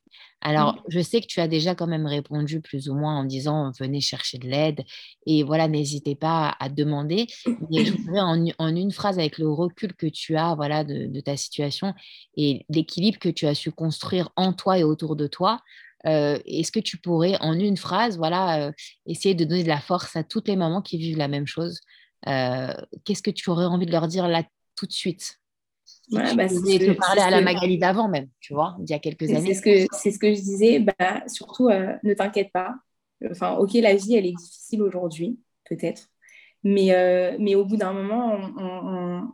Alors, 0.42 0.82
je 0.88 1.00
sais 1.00 1.20
que 1.20 1.26
tu 1.26 1.40
as 1.40 1.48
déjà 1.48 1.74
quand 1.74 1.86
même 1.86 2.06
répondu 2.06 2.62
plus 2.62 2.88
ou 2.88 2.94
moins 2.94 3.18
en 3.18 3.24
disant 3.24 3.72
venez 3.78 4.00
chercher 4.00 4.38
de 4.38 4.48
l'aide 4.48 4.84
et 5.26 5.42
voilà, 5.42 5.68
n'hésitez 5.68 6.14
pas 6.14 6.56
à 6.58 6.70
demander. 6.70 7.26
Mais 7.70 7.84
je 7.84 7.92
voudrais 7.92 8.20
en, 8.20 8.74
une 8.74 8.92
phrase, 8.92 9.18
avec 9.18 9.36
le 9.36 9.50
recul 9.50 9.92
que 9.92 10.06
tu 10.06 10.36
as 10.36 10.54
voilà, 10.54 10.82
de, 10.82 11.20
ta 11.20 11.36
situation 11.36 11.94
et 12.36 12.64
l'équilibre 12.70 13.18
que 13.18 13.28
tu 13.28 13.46
as 13.46 13.54
su 13.54 13.70
construire 13.70 14.30
en 14.36 14.54
toi 14.54 14.78
et 14.78 14.84
autour 14.84 15.14
de 15.14 15.26
toi, 15.26 15.60
euh, 16.06 16.38
est-ce 16.46 16.72
que 16.72 16.80
tu 16.80 16.96
pourrais 16.96 17.36
en 17.40 17.52
une 17.52 17.76
phrase 17.76 18.16
voilà, 18.16 18.68
euh, 18.68 18.72
essayer 19.04 19.34
de 19.34 19.44
donner 19.44 19.64
de 19.64 19.68
la 19.68 19.80
force 19.80 20.16
à 20.16 20.24
toutes 20.24 20.48
les 20.48 20.56
mamans 20.56 20.80
qui 20.80 20.96
vivent 20.96 21.18
la 21.18 21.28
même 21.28 21.46
chose? 21.46 21.80
Qu'est-ce 22.24 23.22
que 23.22 23.30
tu 23.30 23.50
aurais 23.50 23.66
envie 23.66 23.86
de 23.86 23.92
leur 23.92 24.08
dire 24.08 24.28
là 24.28 24.42
tout 24.76 24.86
de 24.86 24.92
suite? 24.92 25.40
Ouais, 26.12 26.34
bah, 26.34 26.48
te 26.48 26.92
parler 26.92 27.20
à 27.20 27.30
la 27.30 27.40
Magali 27.40 27.78
d'avant 27.78 28.08
même, 28.08 28.28
tu 28.40 28.52
vois, 28.52 28.76
il 28.80 28.90
y 28.90 28.94
a 28.94 28.98
quelques 28.98 29.30
années. 29.30 29.54
C'est 29.54 29.54
ce 29.54 29.62
que, 29.62 29.96
c'est 29.96 30.10
ce 30.10 30.18
que 30.18 30.34
je 30.34 30.40
disais. 30.40 30.80
Bah, 30.80 31.22
surtout, 31.28 31.68
euh, 31.68 31.94
ne 32.02 32.14
t'inquiète 32.14 32.50
pas. 32.52 32.74
Enfin, 33.30 33.56
ok, 33.56 33.74
la 33.74 33.94
vie, 33.94 34.16
elle 34.16 34.26
est 34.26 34.36
difficile 34.36 34.82
aujourd'hui, 34.82 35.38
peut-être. 35.68 36.08
Mais, 36.64 36.92
euh, 36.94 37.36
mais 37.38 37.54
au 37.54 37.64
bout 37.64 37.76
d'un 37.76 37.92
moment, 37.92 38.36
on, 38.56 39.28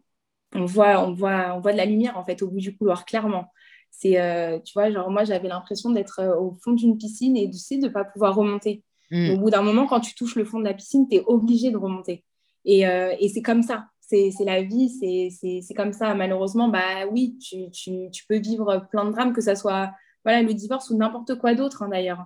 on, 0.54 0.64
voit, 0.66 1.02
on, 1.06 1.12
voit, 1.12 1.54
on 1.56 1.60
voit 1.60 1.72
de 1.72 1.78
la 1.78 1.86
lumière, 1.86 2.18
en 2.18 2.24
fait, 2.24 2.42
au 2.42 2.48
bout 2.48 2.60
du 2.60 2.76
couloir, 2.76 3.06
clairement. 3.06 3.52
C'est, 3.90 4.20
tu 4.64 4.72
vois, 4.74 4.90
genre, 4.90 5.10
moi, 5.10 5.24
j'avais 5.24 5.48
l'impression 5.48 5.90
d'être 5.90 6.22
au 6.38 6.52
fond 6.62 6.72
d'une 6.72 6.98
piscine 6.98 7.36
et 7.36 7.48
de 7.48 7.86
ne 7.86 7.88
pas 7.88 8.04
pouvoir 8.04 8.34
remonter. 8.34 8.82
Hmm. 9.10 9.30
Au 9.30 9.38
bout 9.38 9.50
d'un 9.50 9.62
moment, 9.62 9.86
quand 9.86 10.00
tu 10.00 10.14
touches 10.14 10.34
le 10.34 10.44
fond 10.44 10.58
de 10.58 10.64
la 10.64 10.74
piscine, 10.74 11.08
tu 11.08 11.16
es 11.16 11.22
obligé 11.26 11.70
de 11.70 11.78
remonter. 11.78 12.24
Euh, 12.68 13.14
et, 13.18 13.28
c'est 13.28 13.42
comme 13.42 13.62
ça. 13.62 13.86
C'est 14.00 14.32
la 14.44 14.62
vie, 14.62 14.88
c'est 14.88 15.74
comme 15.74 15.92
ça. 15.92 16.14
Malheureusement, 16.14 16.68
bah 16.68 17.06
oui, 17.10 17.38
tu, 17.38 18.24
peux 18.28 18.38
vivre 18.38 18.86
plein 18.90 19.04
de 19.04 19.12
drames, 19.12 19.32
que 19.32 19.40
ce 19.40 19.54
soit 19.54 19.90
voilà, 20.24 20.42
le 20.42 20.54
divorce 20.54 20.90
ou 20.90 20.96
n'importe 20.96 21.36
quoi 21.36 21.54
d'autre 21.54 21.82
hein, 21.82 21.88
d'ailleurs. 21.88 22.24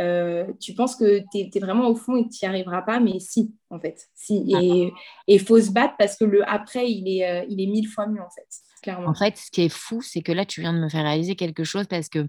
Euh, 0.00 0.46
tu 0.60 0.74
penses 0.74 0.94
que 0.94 1.20
tu 1.32 1.50
es, 1.52 1.60
vraiment 1.60 1.88
au 1.88 1.96
fond 1.96 2.16
et 2.16 2.24
que 2.24 2.28
tu 2.28 2.44
n'y 2.44 2.48
arriveras 2.48 2.82
pas, 2.82 3.00
mais 3.00 3.18
si, 3.18 3.52
en 3.68 3.80
fait. 3.80 4.06
Si. 4.14 4.54
Et 4.62 4.92
il 5.26 5.40
faut 5.40 5.60
se 5.60 5.70
battre 5.70 5.94
parce 5.98 6.16
que 6.16 6.24
le 6.24 6.48
après, 6.48 6.90
il 6.90 7.08
est, 7.08 7.28
euh, 7.28 7.44
il 7.48 7.60
est 7.60 7.66
mille 7.66 7.88
fois 7.88 8.06
mieux, 8.06 8.22
en 8.22 8.30
fait. 8.30 8.48
En 8.86 9.14
fait, 9.14 9.36
ce 9.36 9.50
qui 9.50 9.62
est 9.62 9.68
fou, 9.68 10.02
c'est 10.02 10.22
que 10.22 10.32
là, 10.32 10.44
tu 10.44 10.60
viens 10.60 10.72
de 10.72 10.78
me 10.78 10.88
faire 10.88 11.04
réaliser 11.04 11.36
quelque 11.36 11.64
chose 11.64 11.86
parce 11.86 12.08
que 12.08 12.28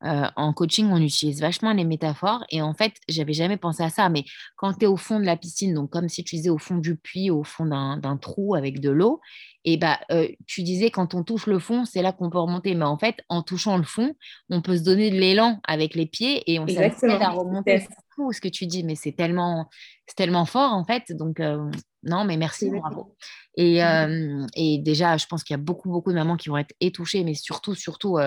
en 0.00 0.52
coaching, 0.52 0.88
on 0.92 1.02
utilise 1.02 1.40
vachement 1.40 1.72
les 1.72 1.84
métaphores. 1.84 2.44
Et 2.50 2.62
en 2.62 2.72
fait, 2.72 2.92
j'avais 3.08 3.32
jamais 3.32 3.56
pensé 3.56 3.82
à 3.82 3.90
ça. 3.90 4.08
Mais 4.08 4.24
quand 4.56 4.72
tu 4.74 4.84
es 4.84 4.86
au 4.86 4.96
fond 4.96 5.18
de 5.18 5.24
la 5.24 5.36
piscine, 5.36 5.74
donc 5.74 5.90
comme 5.90 6.08
si 6.08 6.22
tu 6.22 6.36
disais 6.36 6.50
au 6.50 6.58
fond 6.58 6.76
du 6.76 6.96
puits, 6.96 7.30
au 7.30 7.42
fond 7.42 7.66
d'un 7.66 8.16
trou 8.16 8.54
avec 8.54 8.80
de 8.80 8.90
l'eau, 8.90 9.20
et 9.64 9.76
bah, 9.76 9.98
tu 10.46 10.62
disais 10.62 10.90
quand 10.90 11.14
on 11.14 11.24
touche 11.24 11.46
le 11.46 11.58
fond, 11.58 11.84
c'est 11.84 12.00
là 12.00 12.12
qu'on 12.12 12.30
peut 12.30 12.38
remonter. 12.38 12.74
Mais 12.74 12.84
en 12.84 12.96
fait, 12.96 13.22
en 13.28 13.42
touchant 13.42 13.76
le 13.76 13.82
fond, 13.82 14.14
on 14.50 14.62
peut 14.62 14.76
se 14.76 14.84
donner 14.84 15.10
de 15.10 15.16
l'élan 15.16 15.58
avec 15.64 15.94
les 15.94 16.06
pieds 16.06 16.50
et 16.50 16.60
on 16.60 16.66
s'aide 16.68 16.94
à 17.20 17.30
remonter. 17.30 17.80
C'est 17.80 17.88
fou 18.14 18.32
ce 18.32 18.40
que 18.40 18.48
tu 18.48 18.66
dis, 18.66 18.84
mais 18.84 18.94
c'est 18.94 19.12
tellement, 19.12 19.68
tellement 20.16 20.44
fort 20.44 20.72
en 20.72 20.84
fait. 20.84 21.10
Donc, 21.10 21.42
non, 22.08 22.24
mais 22.24 22.36
merci, 22.36 22.70
bravo. 22.70 23.14
Et, 23.56 23.82
mmh. 23.82 24.46
et, 24.54 24.78
déjà, 24.78 25.16
je 25.16 25.26
pense 25.26 25.42
qu'il 25.42 25.54
y 25.54 25.58
a 25.58 25.62
beaucoup, 25.62 25.88
beaucoup 25.90 26.10
de 26.10 26.16
mamans 26.16 26.36
qui 26.36 26.48
vont 26.48 26.58
être 26.58 26.74
étouchées, 26.80 27.24
mais 27.24 27.34
surtout, 27.34 27.74
surtout, 27.74 28.18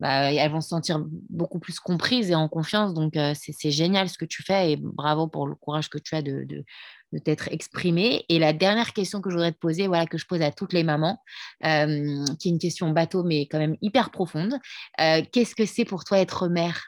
bah, 0.00 0.32
elles 0.32 0.50
vont 0.50 0.60
se 0.60 0.68
sentir 0.68 1.04
beaucoup 1.28 1.58
plus 1.58 1.80
comprises 1.80 2.30
et 2.30 2.34
en 2.34 2.48
confiance. 2.48 2.94
Donc, 2.94 3.14
c'est 3.34 3.70
génial 3.70 4.08
ce 4.08 4.18
que 4.18 4.24
tu 4.24 4.42
fais 4.42 4.72
et 4.72 4.76
bravo 4.76 5.26
pour 5.26 5.46
le 5.46 5.54
courage 5.54 5.88
que 5.88 5.98
tu 5.98 6.14
as 6.14 6.22
de, 6.22 6.44
de, 6.44 6.64
de 7.12 7.18
t'être 7.18 7.48
exprimée. 7.52 8.24
Et 8.28 8.38
la 8.38 8.52
dernière 8.52 8.92
question 8.92 9.20
que 9.20 9.30
je 9.30 9.34
voudrais 9.34 9.52
te 9.52 9.58
poser, 9.58 9.88
voilà, 9.88 10.06
que 10.06 10.18
je 10.18 10.26
pose 10.26 10.42
à 10.42 10.52
toutes 10.52 10.72
les 10.72 10.84
mamans, 10.84 11.20
qui 11.60 11.68
est 11.68 12.44
une 12.44 12.58
question 12.58 12.90
bateau, 12.90 13.24
mais 13.24 13.42
quand 13.46 13.58
même 13.58 13.76
hyper 13.82 14.10
profonde. 14.10 14.58
Qu'est-ce 14.96 15.54
que 15.54 15.66
c'est 15.66 15.84
pour 15.84 16.04
toi 16.04 16.18
être 16.18 16.48
mère? 16.48 16.84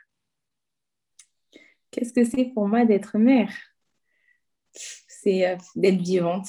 Qu'est-ce 1.91 2.12
que 2.12 2.24
c'est 2.24 2.53
pour 2.55 2.68
moi 2.68 2.84
d'être 2.84 3.18
mère? 3.18 3.53
C'est 5.23 5.57
d'être 5.77 6.01
vivante 6.01 6.49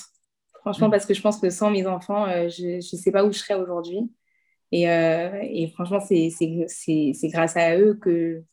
Franchement, 0.62 0.88
mm. 0.88 0.92
parce 0.92 1.06
que 1.06 1.14
je 1.14 1.22
pense 1.22 1.40
que 1.40 1.50
sans 1.50 1.72
mes 1.72 1.86
enfants, 1.88 2.28
euh, 2.28 2.48
je 2.48 2.76
ne 2.76 2.82
sais 2.82 3.12
pas 3.12 3.26
où 3.26 3.32
je 3.32 3.40
serais 3.40 3.56
aujourd'hui. 3.56 4.12
Et, 4.72 4.90
euh, 4.90 5.40
et, 5.42 5.68
franchement, 5.70 6.00
c'est 6.00 6.30
grâce 7.24 7.58
à 7.58 7.78
eux 7.78 7.96
que, 7.96 8.44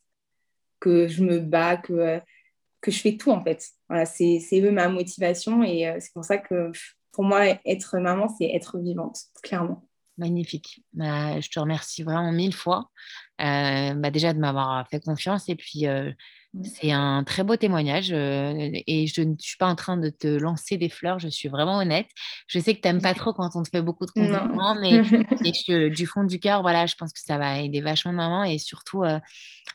que 0.80 1.06
je 1.06 1.22
me 1.22 1.38
bats, 1.38 1.76
que, 1.76 2.20
que 2.80 2.90
je 2.90 2.98
fais 2.98 3.16
tout 3.16 3.30
en 3.30 3.42
fait. 3.42 3.64
Voilà, 3.88 4.04
c'est 4.04 4.40
eux 4.54 4.72
ma 4.72 4.88
motivation 4.88 5.62
et 5.62 5.86
euh, 5.86 5.96
c'est 6.00 6.12
pour 6.12 6.24
ça 6.24 6.38
que 6.38 6.72
pour 7.12 7.24
moi, 7.24 7.46
être 7.64 7.98
maman, 7.98 8.28
c'est 8.28 8.46
être 8.46 8.78
vivante, 8.78 9.18
clairement. 9.42 9.88
Magnifique. 10.16 10.82
Bah, 10.92 11.40
je 11.40 11.48
te 11.48 11.60
remercie 11.60 12.02
vraiment 12.02 12.32
mille 12.32 12.54
fois. 12.54 12.90
bah, 13.38 14.10
déjà 14.10 14.32
de 14.32 14.38
m'avoir 14.38 14.88
fait 14.88 15.00
confiance 15.00 15.48
et 15.48 15.54
puis. 15.54 15.86
C'est 16.64 16.92
un 16.92 17.24
très 17.24 17.44
beau 17.44 17.56
témoignage 17.56 18.10
et 18.12 19.06
je 19.06 19.22
ne 19.22 19.34
suis 19.38 19.56
pas 19.56 19.66
en 19.66 19.74
train 19.74 19.96
de 19.96 20.08
te 20.08 20.26
lancer 20.26 20.76
des 20.76 20.88
fleurs, 20.88 21.18
je 21.18 21.28
suis 21.28 21.48
vraiment 21.48 21.78
honnête. 21.78 22.06
Je 22.46 22.58
sais 22.58 22.74
que 22.74 22.80
tu 22.80 22.88
n'aimes 22.88 23.02
pas 23.02 23.14
trop 23.14 23.32
quand 23.32 23.50
on 23.54 23.62
te 23.62 23.68
fait 23.70 23.82
beaucoup 23.82 24.06
de 24.06 24.10
compliments, 24.10 24.74
mais 24.80 25.90
du 25.90 26.06
fond 26.06 26.24
du 26.24 26.40
cœur, 26.40 26.62
voilà, 26.62 26.86
je 26.86 26.94
pense 26.96 27.12
que 27.12 27.20
ça 27.20 27.38
va 27.38 27.60
aider 27.60 27.80
vachement 27.80 28.12
maman 28.12 28.44
et 28.44 28.58
surtout, 28.58 29.04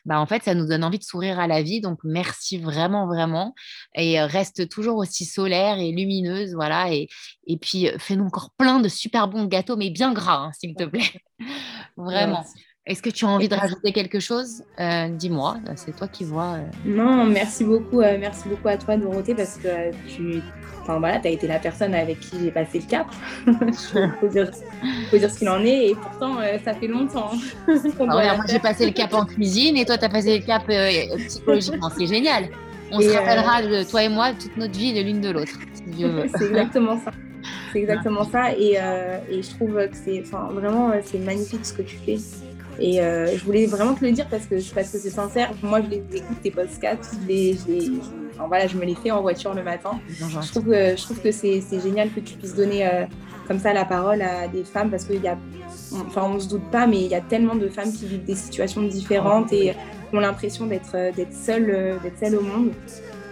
bah, 0.05 0.19
en 0.19 0.25
fait, 0.25 0.43
ça 0.43 0.53
nous 0.53 0.67
donne 0.67 0.84
envie 0.84 0.99
de 0.99 1.03
sourire 1.03 1.39
à 1.39 1.47
la 1.47 1.61
vie. 1.61 1.81
Donc, 1.81 1.99
merci 2.03 2.57
vraiment, 2.57 3.07
vraiment. 3.07 3.53
Et 3.95 4.21
reste 4.21 4.69
toujours 4.69 4.97
aussi 4.97 5.25
solaire 5.25 5.79
et 5.79 5.91
lumineuse, 5.91 6.53
voilà. 6.53 6.91
Et, 6.93 7.07
et 7.47 7.57
puis, 7.57 7.89
fais-nous 7.97 8.25
encore 8.25 8.51
plein 8.57 8.79
de 8.79 8.89
super 8.89 9.27
bons 9.27 9.45
gâteaux, 9.45 9.77
mais 9.77 9.89
bien 9.89 10.13
gras, 10.13 10.45
hein, 10.47 10.51
s'il 10.53 10.75
te 10.75 10.84
plaît. 10.84 11.21
vraiment. 11.97 12.43
Est-ce 12.86 13.01
que 13.01 13.09
tu 13.09 13.23
as 13.23 13.29
envie 13.29 13.47
de 13.47 13.55
rajouter 13.55 13.93
quelque 13.93 14.19
chose? 14.19 14.61
Euh, 14.77 15.07
Dis-moi, 15.07 15.55
c'est 15.77 15.95
toi 15.95 16.09
qui 16.09 16.25
vois. 16.25 16.55
Euh. 16.55 16.67
Non, 16.86 17.23
merci 17.23 17.63
beaucoup, 17.63 18.01
euh, 18.01 18.17
merci 18.19 18.49
beaucoup 18.49 18.67
à 18.67 18.75
toi 18.75 18.97
Dorothée 18.97 19.34
parce 19.34 19.55
que 19.55 19.91
tu, 20.05 20.41
enfin 20.81 20.99
voilà, 20.99 21.21
as 21.23 21.29
été 21.29 21.47
la 21.47 21.59
personne 21.59 21.95
avec 21.95 22.19
qui 22.19 22.36
j'ai 22.41 22.51
passé 22.51 22.79
le 22.79 22.86
cap. 22.86 23.07
Il 23.47 24.13
faut, 24.19 24.27
dire, 24.27 24.51
ce 25.31 25.39
qu'il 25.39 25.47
en 25.47 25.63
est 25.63 25.91
et 25.91 25.95
pourtant 25.95 26.39
ça 26.65 26.73
fait 26.73 26.88
longtemps. 26.88 27.31
Ah 27.99 28.36
moi 28.36 28.45
j'ai 28.49 28.59
passé 28.59 28.86
le 28.86 28.91
cap 28.91 29.13
en 29.13 29.25
cuisine 29.25 29.77
et 29.77 29.86
toi 29.86 29.97
tu 29.97 30.03
as 30.03 30.09
passé 30.09 30.39
le 30.39 30.45
cap 30.45 30.63
psychologiquement, 31.27 31.89
c'est 31.97 32.07
génial. 32.07 32.49
On 32.91 32.99
se 32.99 33.07
rappellera, 33.07 33.86
toi 33.86 34.03
et 34.03 34.09
moi, 34.09 34.34
toute 34.34 34.57
notre 34.57 34.77
vie 34.77 34.93
de 34.93 34.99
l'une 34.99 35.21
de 35.21 35.29
l'autre. 35.29 35.57
c'est 36.38 36.45
exactement 36.47 36.99
ça. 36.99 37.11
C'est 37.71 37.79
exactement 37.79 38.25
ça 38.25 38.51
et, 38.51 38.73
et 39.31 39.41
je 39.41 39.49
trouve 39.51 39.75
que 39.75 39.95
c'est 39.95 40.19
vraiment 40.19 40.91
c'est 41.01 41.19
magnifique 41.19 41.65
ce 41.65 41.73
que 41.73 41.81
tu 41.81 41.95
fais. 41.95 42.17
Et 42.80 43.01
euh, 43.01 43.38
je 43.38 43.43
voulais 43.43 43.65
vraiment 43.65 43.93
te 43.93 44.03
le 44.03 44.11
dire 44.11 44.28
parce 44.30 44.45
que, 44.45 44.55
parce 44.74 44.89
que 44.89 44.97
c'est 44.97 45.09
sincère. 45.09 45.51
Moi, 45.61 45.82
je 45.82 45.89
les 45.89 46.03
écoute, 46.13 46.38
tes 46.41 46.51
podcasts. 46.51 47.15
Je, 47.21 47.28
les, 47.28 47.53
je, 47.53 47.91
voilà, 48.47 48.67
je 48.67 48.78
me 48.78 48.86
les 48.86 48.95
fais 48.95 49.11
en 49.11 49.21
voiture 49.21 49.53
le 49.53 49.63
matin. 49.63 49.99
Je 50.09 50.51
trouve, 50.51 50.74
je 50.74 51.03
trouve 51.03 51.21
que 51.21 51.32
c'est 51.32 51.61
génial 51.82 52.09
que 52.11 52.19
tu 52.19 52.36
puisses 52.36 52.55
donner 52.55 52.88
euh, 52.88 53.05
comme 53.47 53.59
ça 53.59 53.74
la 53.74 53.86
parole 53.86 54.21
à 54.21 54.47
des 54.47 54.63
femmes 54.63 54.89
parce 54.89 55.05
qu'il 55.05 55.21
y 55.21 55.28
a, 55.28 55.38
enfin, 55.93 56.24
on 56.24 56.39
se 56.39 56.49
doute 56.49 56.69
pas, 56.71 56.88
mais 56.88 57.01
il 57.01 57.07
y 57.07 57.15
a 57.15 57.21
tellement 57.21 57.55
de 57.55 57.69
femmes 57.69 57.91
qui 57.91 58.05
vivent 58.05 58.26
des 58.26 58.36
situations 58.36 58.82
différentes 58.84 59.53
et 59.53 59.74
ont 60.11 60.19
l'impression 60.19 60.65
d'être 60.65 60.95
seules, 61.32 61.99
d'être 62.03 62.17
seules 62.17 62.36
au 62.36 62.41
monde. 62.41 62.71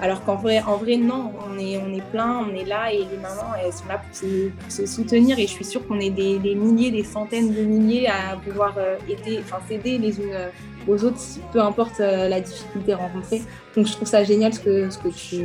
Alors 0.01 0.23
qu'en 0.23 0.35
vrai, 0.35 0.61
en 0.61 0.77
vrai, 0.77 0.97
non, 0.97 1.31
on 1.47 1.59
est, 1.59 1.77
on 1.77 1.93
est 1.93 2.03
plein, 2.09 2.39
on 2.39 2.55
est 2.55 2.65
là 2.65 2.91
et 2.91 3.05
les 3.05 3.17
mamans, 3.17 3.53
elles 3.63 3.71
sont 3.71 3.87
là 3.87 3.99
pour 3.99 4.15
se, 4.15 4.85
soutenir. 4.87 5.37
Et 5.37 5.43
je 5.43 5.51
suis 5.51 5.63
sûre 5.63 5.87
qu'on 5.87 5.99
est 5.99 6.09
des, 6.09 6.39
milliers, 6.55 6.89
des 6.89 7.03
centaines 7.03 7.53
de 7.53 7.61
milliers 7.61 8.07
à 8.07 8.35
pouvoir 8.43 8.73
euh, 8.77 8.97
aider, 9.07 9.39
enfin 9.43 9.59
s'aider 9.69 9.99
les 9.99 10.19
unes 10.19 10.33
euh, 10.33 10.49
aux 10.87 11.03
autres, 11.03 11.21
peu 11.53 11.61
importe 11.61 11.99
euh, 11.99 12.27
la 12.27 12.41
difficulté 12.41 12.95
rencontrée. 12.95 13.43
Donc 13.75 13.85
je 13.85 13.91
trouve 13.91 14.07
ça 14.07 14.23
génial 14.23 14.51
ce 14.55 14.59
que, 14.59 14.89
ce 14.89 14.97
que, 14.97 15.09
tu, 15.09 15.43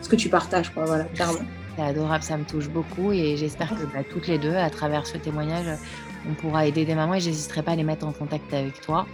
ce 0.00 0.08
que 0.08 0.16
tu 0.16 0.28
partages, 0.28 0.70
quoi, 0.70 0.84
voilà, 0.84 1.04
clairement. 1.04 1.40
C'est 1.76 1.82
adorable, 1.82 2.22
ça 2.22 2.36
me 2.36 2.44
touche 2.44 2.68
beaucoup 2.68 3.10
et 3.10 3.36
j'espère 3.36 3.70
que 3.70 3.82
bah, 3.92 4.04
toutes 4.08 4.28
les 4.28 4.38
deux, 4.38 4.54
à 4.54 4.70
travers 4.70 5.04
ce 5.04 5.16
témoignage, 5.16 5.66
on 6.28 6.34
pourra 6.34 6.66
aider 6.66 6.84
des 6.84 6.94
mamans 6.94 7.14
et 7.14 7.20
j'hésiterai 7.20 7.62
pas 7.62 7.72
à 7.72 7.76
les 7.76 7.82
mettre 7.82 8.06
en 8.06 8.12
contact 8.12 8.52
avec 8.54 8.80
toi. 8.80 9.06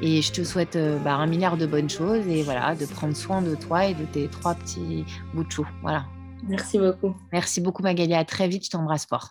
Et 0.00 0.22
je 0.22 0.32
te 0.32 0.44
souhaite 0.44 0.76
euh, 0.76 0.98
bah, 0.98 1.14
un 1.14 1.26
milliard 1.26 1.56
de 1.56 1.66
bonnes 1.66 1.90
choses 1.90 2.26
et 2.26 2.42
voilà, 2.42 2.74
de 2.74 2.86
prendre 2.86 3.16
soin 3.16 3.42
de 3.42 3.54
toi 3.54 3.86
et 3.86 3.94
de 3.94 4.04
tes 4.04 4.28
trois 4.28 4.54
petits 4.54 5.04
bouts 5.34 5.44
de 5.44 5.50
chou. 5.50 5.66
Voilà. 5.82 6.04
Merci 6.44 6.78
beaucoup. 6.78 7.16
Merci 7.32 7.60
beaucoup 7.60 7.82
Magali. 7.82 8.14
À 8.14 8.24
très 8.24 8.48
vite. 8.48 8.64
Je 8.64 8.70
t'embrasse 8.70 9.06
fort. 9.06 9.30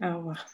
Au 0.00 0.18
revoir. 0.18 0.46